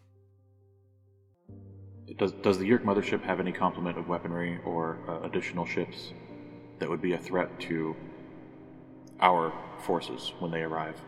does 2.18 2.32
does 2.32 2.58
the 2.58 2.70
Yeerk 2.70 2.84
mothership 2.84 3.22
have 3.24 3.40
any 3.40 3.52
complement 3.52 3.98
of 3.98 4.08
weaponry 4.08 4.60
or 4.66 5.00
uh, 5.08 5.26
additional 5.26 5.66
ships 5.66 6.14
that 6.80 6.90
would 6.90 7.02
be 7.02 7.14
a 7.14 7.18
threat 7.18 7.60
to 7.62 7.96
our 9.20 9.54
forces 9.80 10.34
when 10.40 10.52
they 10.52 10.62
arrive? 10.62 11.00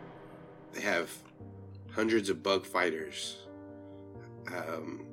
They 0.73 0.81
have 0.81 1.11
hundreds 1.91 2.29
of 2.29 2.43
bug 2.43 2.65
fighters, 2.65 3.37
um, 4.47 5.05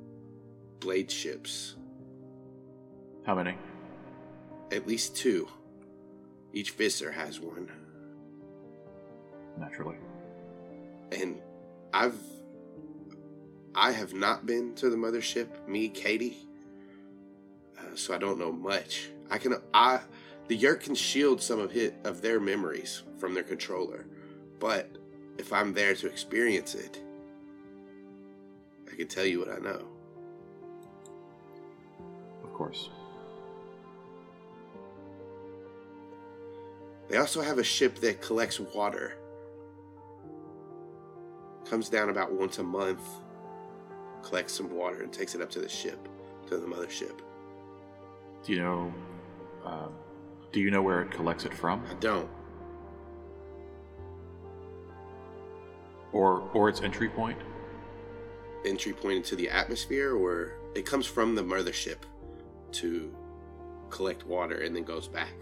blade 0.81 1.11
ships, 1.11 1.77
How 3.25 3.35
many? 3.35 3.57
at 4.71 4.87
least 4.87 5.17
two. 5.17 5.49
Each 6.53 6.71
Visser 6.73 7.11
has 7.13 7.41
one. 7.41 7.71
Naturally. 9.59 9.97
And 11.13 11.41
I've. 11.93 12.19
I 13.75 13.93
have 13.93 14.13
not 14.13 14.45
been 14.45 14.75
to 14.77 14.91
the 14.91 14.97
mothership, 14.97 15.67
me, 15.67 15.89
Katie. 15.89 16.37
Uh, 17.79 17.95
so 17.95 18.15
I 18.15 18.19
don't 18.19 18.39
know 18.39 18.53
much. 18.53 19.09
I 19.31 19.39
can. 19.39 19.55
I. 19.73 20.01
The 20.49 20.59
Yeerk 20.59 20.81
can 20.81 20.95
shield 20.95 21.41
some 21.41 21.61
of 21.61 21.71
hit 21.71 21.95
of 22.05 22.21
their 22.21 22.41
memories 22.41 23.03
from 23.19 23.33
their 23.35 23.45
controller, 23.45 24.05
but 24.59 24.91
if 25.39 25.53
I'm 25.53 25.73
there 25.73 25.95
to 25.95 26.07
experience 26.07 26.75
it, 26.75 27.02
I 28.93 28.95
can 28.95 29.09
tell 29.09 29.25
you 29.25 29.39
what 29.39 29.49
I 29.49 29.59
know. 29.59 29.83
Of 32.45 32.53
course. 32.53 32.91
They 37.09 37.17
also 37.17 37.41
have 37.41 37.59
a 37.59 37.65
ship 37.65 37.97
that 38.01 38.21
collects 38.21 38.61
water. 38.61 39.17
Comes 41.65 41.89
down 41.89 42.11
about 42.11 42.33
once 42.33 42.59
a 42.59 42.63
month, 42.63 43.03
collects 44.23 44.53
some 44.53 44.71
water, 44.71 45.03
and 45.03 45.13
takes 45.13 45.35
it 45.35 45.41
up 45.41 45.51
to 45.51 45.61
the 45.61 45.69
ship, 45.69 46.09
to 46.49 46.59
the 46.59 46.67
mothership. 46.67 47.21
Do 48.45 48.53
you 48.53 48.61
know? 48.61 48.95
Uh, 49.65 49.89
do 50.53 50.61
you 50.61 50.71
know 50.71 50.83
where 50.83 51.03
it 51.03 51.11
collects 51.11 51.45
it 51.45 51.55
from, 51.55 51.83
I 51.91 51.95
don't. 51.95 52.29
or 56.13 56.49
or 56.53 56.69
its 56.69 56.83
entry 56.83 57.09
point? 57.09 57.39
Entry 58.65 58.93
point 58.93 59.17
into 59.17 59.37
the 59.37 59.51
atmosphere, 59.51 60.15
or 60.15 60.53
it 60.75 60.87
comes 60.87 61.07
from 61.07 61.35
the 61.35 61.43
mothership 61.43 61.99
to 62.73 63.15
collect 63.91 64.27
water 64.27 64.61
and 64.63 64.75
then 64.75 64.85
goes 64.85 65.09
back. 65.09 65.35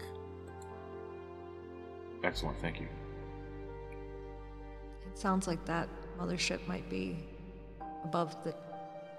Excellent. 2.23 2.59
Thank 2.59 2.79
you. 2.79 2.87
It 5.07 5.17
sounds 5.17 5.47
like 5.47 5.63
that 5.65 5.89
mothership 6.19 6.65
might 6.67 6.89
be 6.89 7.17
above 8.03 8.35
the 8.43 8.53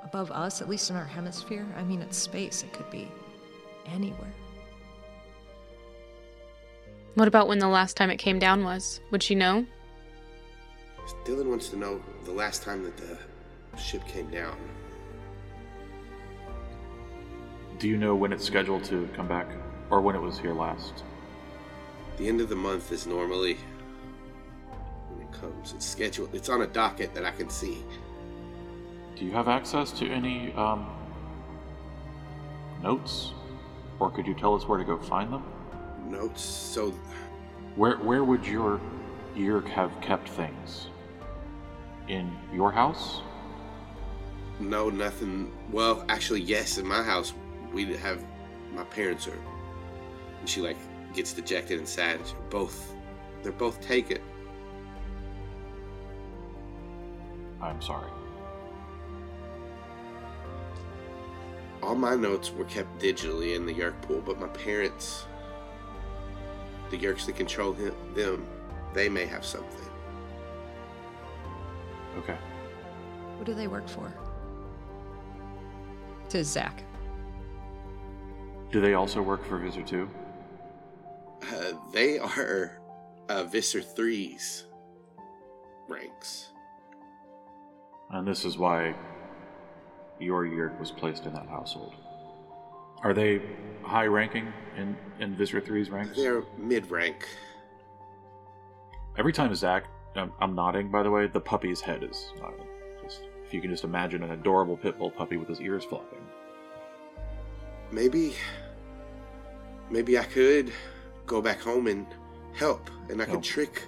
above 0.04 0.30
us, 0.32 0.60
at 0.60 0.68
least 0.68 0.90
in 0.90 0.96
our 0.96 1.04
hemisphere. 1.04 1.66
I 1.76 1.82
mean, 1.82 2.02
it's 2.02 2.16
space. 2.16 2.62
It 2.62 2.72
could 2.72 2.90
be 2.90 3.08
anywhere. 3.86 4.32
What 7.14 7.28
about 7.28 7.46
when 7.46 7.58
the 7.58 7.68
last 7.68 7.96
time 7.96 8.10
it 8.10 8.16
came 8.16 8.38
down 8.38 8.64
was? 8.64 9.00
Would 9.10 9.22
she 9.22 9.34
know? 9.34 9.66
Dylan 11.24 11.46
wants 11.46 11.68
to 11.68 11.76
know 11.76 12.00
the 12.24 12.32
last 12.32 12.62
time 12.62 12.82
that 12.84 12.96
the 12.96 13.18
ship 13.78 14.06
came 14.06 14.30
down. 14.30 14.56
Do 17.78 17.88
you 17.88 17.96
know 17.96 18.14
when 18.14 18.32
it's 18.32 18.44
scheduled 18.44 18.84
to 18.84 19.08
come 19.14 19.26
back, 19.26 19.48
or 19.90 20.00
when 20.00 20.14
it 20.14 20.20
was 20.20 20.38
here 20.38 20.52
last? 20.54 21.02
The 22.16 22.28
end 22.28 22.40
of 22.40 22.48
the 22.48 22.56
month 22.56 22.92
is 22.92 23.06
normally 23.06 23.56
when 25.08 25.26
it 25.26 25.32
comes. 25.32 25.72
It's 25.72 25.86
scheduled. 25.86 26.34
It's 26.34 26.48
on 26.48 26.62
a 26.62 26.66
docket 26.66 27.14
that 27.14 27.24
I 27.24 27.32
can 27.32 27.48
see. 27.48 27.82
Do 29.16 29.24
you 29.24 29.32
have 29.32 29.48
access 29.48 29.90
to 29.92 30.08
any 30.08 30.52
um, 30.54 30.86
notes, 32.82 33.32
or 33.98 34.10
could 34.10 34.26
you 34.26 34.34
tell 34.34 34.54
us 34.54 34.68
where 34.68 34.78
to 34.78 34.84
go 34.84 34.98
find 34.98 35.32
them? 35.32 35.44
Notes. 36.08 36.42
So 36.42 36.94
Where 37.76 37.96
where 37.96 38.22
would 38.22 38.44
your 38.46 38.80
Yeerk 39.34 39.66
have 39.68 39.98
kept 40.00 40.28
things? 40.28 40.88
In 42.08 42.30
your 42.52 42.70
house? 42.70 43.22
No, 44.62 44.88
nothing. 44.90 45.52
Well, 45.70 46.04
actually, 46.08 46.40
yes. 46.40 46.78
In 46.78 46.86
my 46.86 47.02
house, 47.02 47.34
we 47.72 47.94
have 47.96 48.24
my 48.72 48.84
parents 48.84 49.26
are. 49.26 49.38
And 50.40 50.48
she 50.48 50.60
like 50.60 50.76
gets 51.14 51.32
dejected 51.32 51.78
and 51.78 51.88
sad. 51.88 52.20
Both, 52.48 52.94
they're 53.42 53.52
both 53.52 53.80
taken. 53.80 54.18
I'm 57.60 57.80
sorry. 57.82 58.10
All 61.82 61.94
my 61.94 62.14
notes 62.14 62.52
were 62.52 62.64
kept 62.64 63.00
digitally 63.00 63.56
in 63.56 63.66
the 63.66 63.74
Yeerk 63.74 64.00
pool, 64.02 64.22
but 64.24 64.38
my 64.40 64.46
parents, 64.48 65.26
the 66.90 66.98
Yeerks 66.98 67.26
that 67.26 67.36
control 67.36 67.72
him, 67.72 67.94
them, 68.14 68.46
they 68.94 69.08
may 69.08 69.26
have 69.26 69.44
something. 69.44 69.90
Okay. 72.18 72.36
What 73.36 73.46
do 73.46 73.54
they 73.54 73.66
work 73.66 73.88
for? 73.88 74.12
To 76.32 76.42
Zac. 76.42 76.82
Do 78.70 78.80
they 78.80 78.94
also 78.94 79.20
work 79.20 79.44
for 79.44 79.58
Visser 79.58 79.82
2? 79.82 80.08
Uh, 81.42 81.72
they 81.92 82.18
are 82.18 82.80
uh, 83.28 83.44
Visser 83.44 83.80
3's 83.80 84.64
ranks. 85.88 86.48
And 88.08 88.26
this 88.26 88.46
is 88.46 88.56
why 88.56 88.94
your 90.18 90.46
Yeerk 90.46 90.80
was 90.80 90.90
placed 90.90 91.26
in 91.26 91.34
that 91.34 91.48
household. 91.48 91.96
Are 93.02 93.12
they 93.12 93.42
high 93.82 94.06
ranking 94.06 94.50
in, 94.78 94.96
in 95.20 95.36
Visser 95.36 95.60
3's 95.60 95.90
ranks? 95.90 96.16
They're 96.16 96.44
mid 96.56 96.90
rank. 96.90 97.28
Every 99.18 99.34
time 99.34 99.54
Zac, 99.54 99.84
I'm, 100.16 100.32
I'm 100.40 100.54
nodding 100.54 100.90
by 100.90 101.02
the 101.02 101.10
way, 101.10 101.26
the 101.26 101.40
puppy's 101.40 101.82
head 101.82 102.02
is 102.02 102.32
nodding. 102.40 102.66
Just, 103.02 103.20
if 103.44 103.52
you 103.52 103.60
can 103.60 103.70
just 103.70 103.84
imagine 103.84 104.22
an 104.22 104.30
adorable 104.30 104.78
pit 104.78 104.98
bull 104.98 105.10
puppy 105.10 105.36
with 105.36 105.50
his 105.50 105.60
ears 105.60 105.84
flopping. 105.84 106.21
Maybe, 107.92 108.34
maybe 109.90 110.18
I 110.18 110.24
could 110.24 110.72
go 111.26 111.42
back 111.42 111.60
home 111.60 111.86
and 111.86 112.06
help, 112.54 112.90
and 113.10 113.20
I 113.20 113.26
No. 113.26 113.34
could 113.34 113.42
trick 113.42 113.82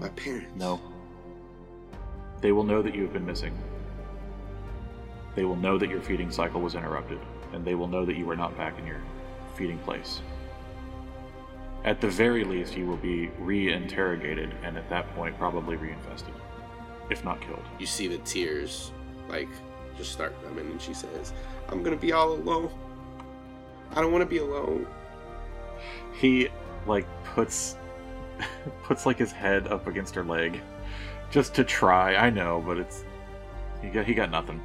my 0.00 0.08
parents. 0.10 0.50
No. 0.56 0.80
They 2.40 2.50
will 2.50 2.64
know 2.64 2.82
that 2.82 2.94
you 2.94 3.02
have 3.02 3.12
been 3.12 3.24
missing. 3.24 3.56
They 5.36 5.44
will 5.44 5.56
know 5.56 5.78
that 5.78 5.88
your 5.88 6.00
feeding 6.00 6.30
cycle 6.32 6.60
was 6.60 6.74
interrupted, 6.74 7.20
and 7.52 7.64
they 7.64 7.76
will 7.76 7.86
know 7.86 8.04
that 8.04 8.16
you 8.16 8.28
are 8.30 8.36
not 8.36 8.56
back 8.56 8.78
in 8.78 8.86
your 8.86 9.00
feeding 9.54 9.78
place. 9.78 10.20
At 11.84 12.00
the 12.00 12.08
very 12.08 12.42
least, 12.42 12.76
you 12.76 12.86
will 12.86 12.96
be 12.96 13.28
re-interrogated, 13.38 14.52
and 14.64 14.76
at 14.76 14.88
that 14.90 15.14
point, 15.14 15.38
probably 15.38 15.76
reinfested, 15.76 16.34
if 17.08 17.24
not 17.24 17.40
killed. 17.40 17.62
You 17.78 17.86
see 17.86 18.08
the 18.08 18.18
tears, 18.18 18.90
like, 19.28 19.48
just 19.96 20.10
start 20.12 20.34
coming, 20.44 20.66
and 20.66 20.82
she 20.82 20.92
says, 20.92 21.32
"I'm 21.68 21.84
gonna 21.84 21.96
be 21.96 22.12
all 22.12 22.32
alone. 22.32 22.70
I 23.94 24.00
don't 24.00 24.12
want 24.12 24.22
to 24.22 24.26
be 24.26 24.38
alone." 24.38 24.86
He 26.14 26.48
like 26.86 27.06
puts 27.24 27.76
puts 28.84 29.06
like 29.06 29.18
his 29.18 29.32
head 29.32 29.68
up 29.68 29.86
against 29.86 30.14
her 30.14 30.24
leg, 30.24 30.60
just 31.30 31.54
to 31.54 31.64
try. 31.64 32.14
I 32.16 32.30
know, 32.30 32.62
but 32.66 32.78
it's 32.78 33.04
he 33.82 33.88
got 33.88 34.06
he 34.06 34.14
got 34.14 34.30
nothing. 34.30 34.60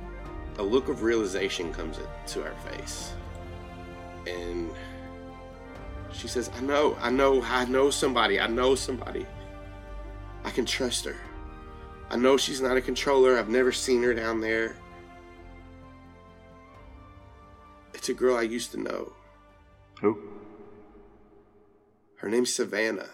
a 0.58 0.64
look 0.64 0.90
of 0.90 1.02
realization 1.04 1.74
comes 1.74 2.00
to 2.28 2.42
her 2.42 2.54
face. 2.70 3.14
And 4.28 4.70
she 6.12 6.28
says, 6.28 6.52
I 6.56 6.62
know, 6.62 6.96
I 7.02 7.10
know, 7.10 7.42
I 7.42 7.66
know 7.66 7.90
somebody, 7.90 8.40
I 8.40 8.48
know 8.48 8.76
somebody. 8.76 9.26
I 10.44 10.52
can 10.52 10.66
trust 10.66 11.06
her. 11.06 11.16
I 12.10 12.18
know 12.18 12.36
she's 12.38 12.62
not 12.62 12.78
a 12.78 12.82
controller. 12.82 13.38
I've 13.38 13.50
never 13.50 13.72
seen 13.72 14.04
her 14.04 14.14
down 14.14 14.42
there. 14.42 14.76
It's 18.02 18.10
a 18.10 18.16
girl 18.16 18.36
I 18.36 18.42
used 18.42 18.72
to 18.72 18.80
know. 18.80 19.14
Who? 20.00 20.20
Her 22.16 22.30
name's 22.30 22.52
Savannah. 22.52 23.12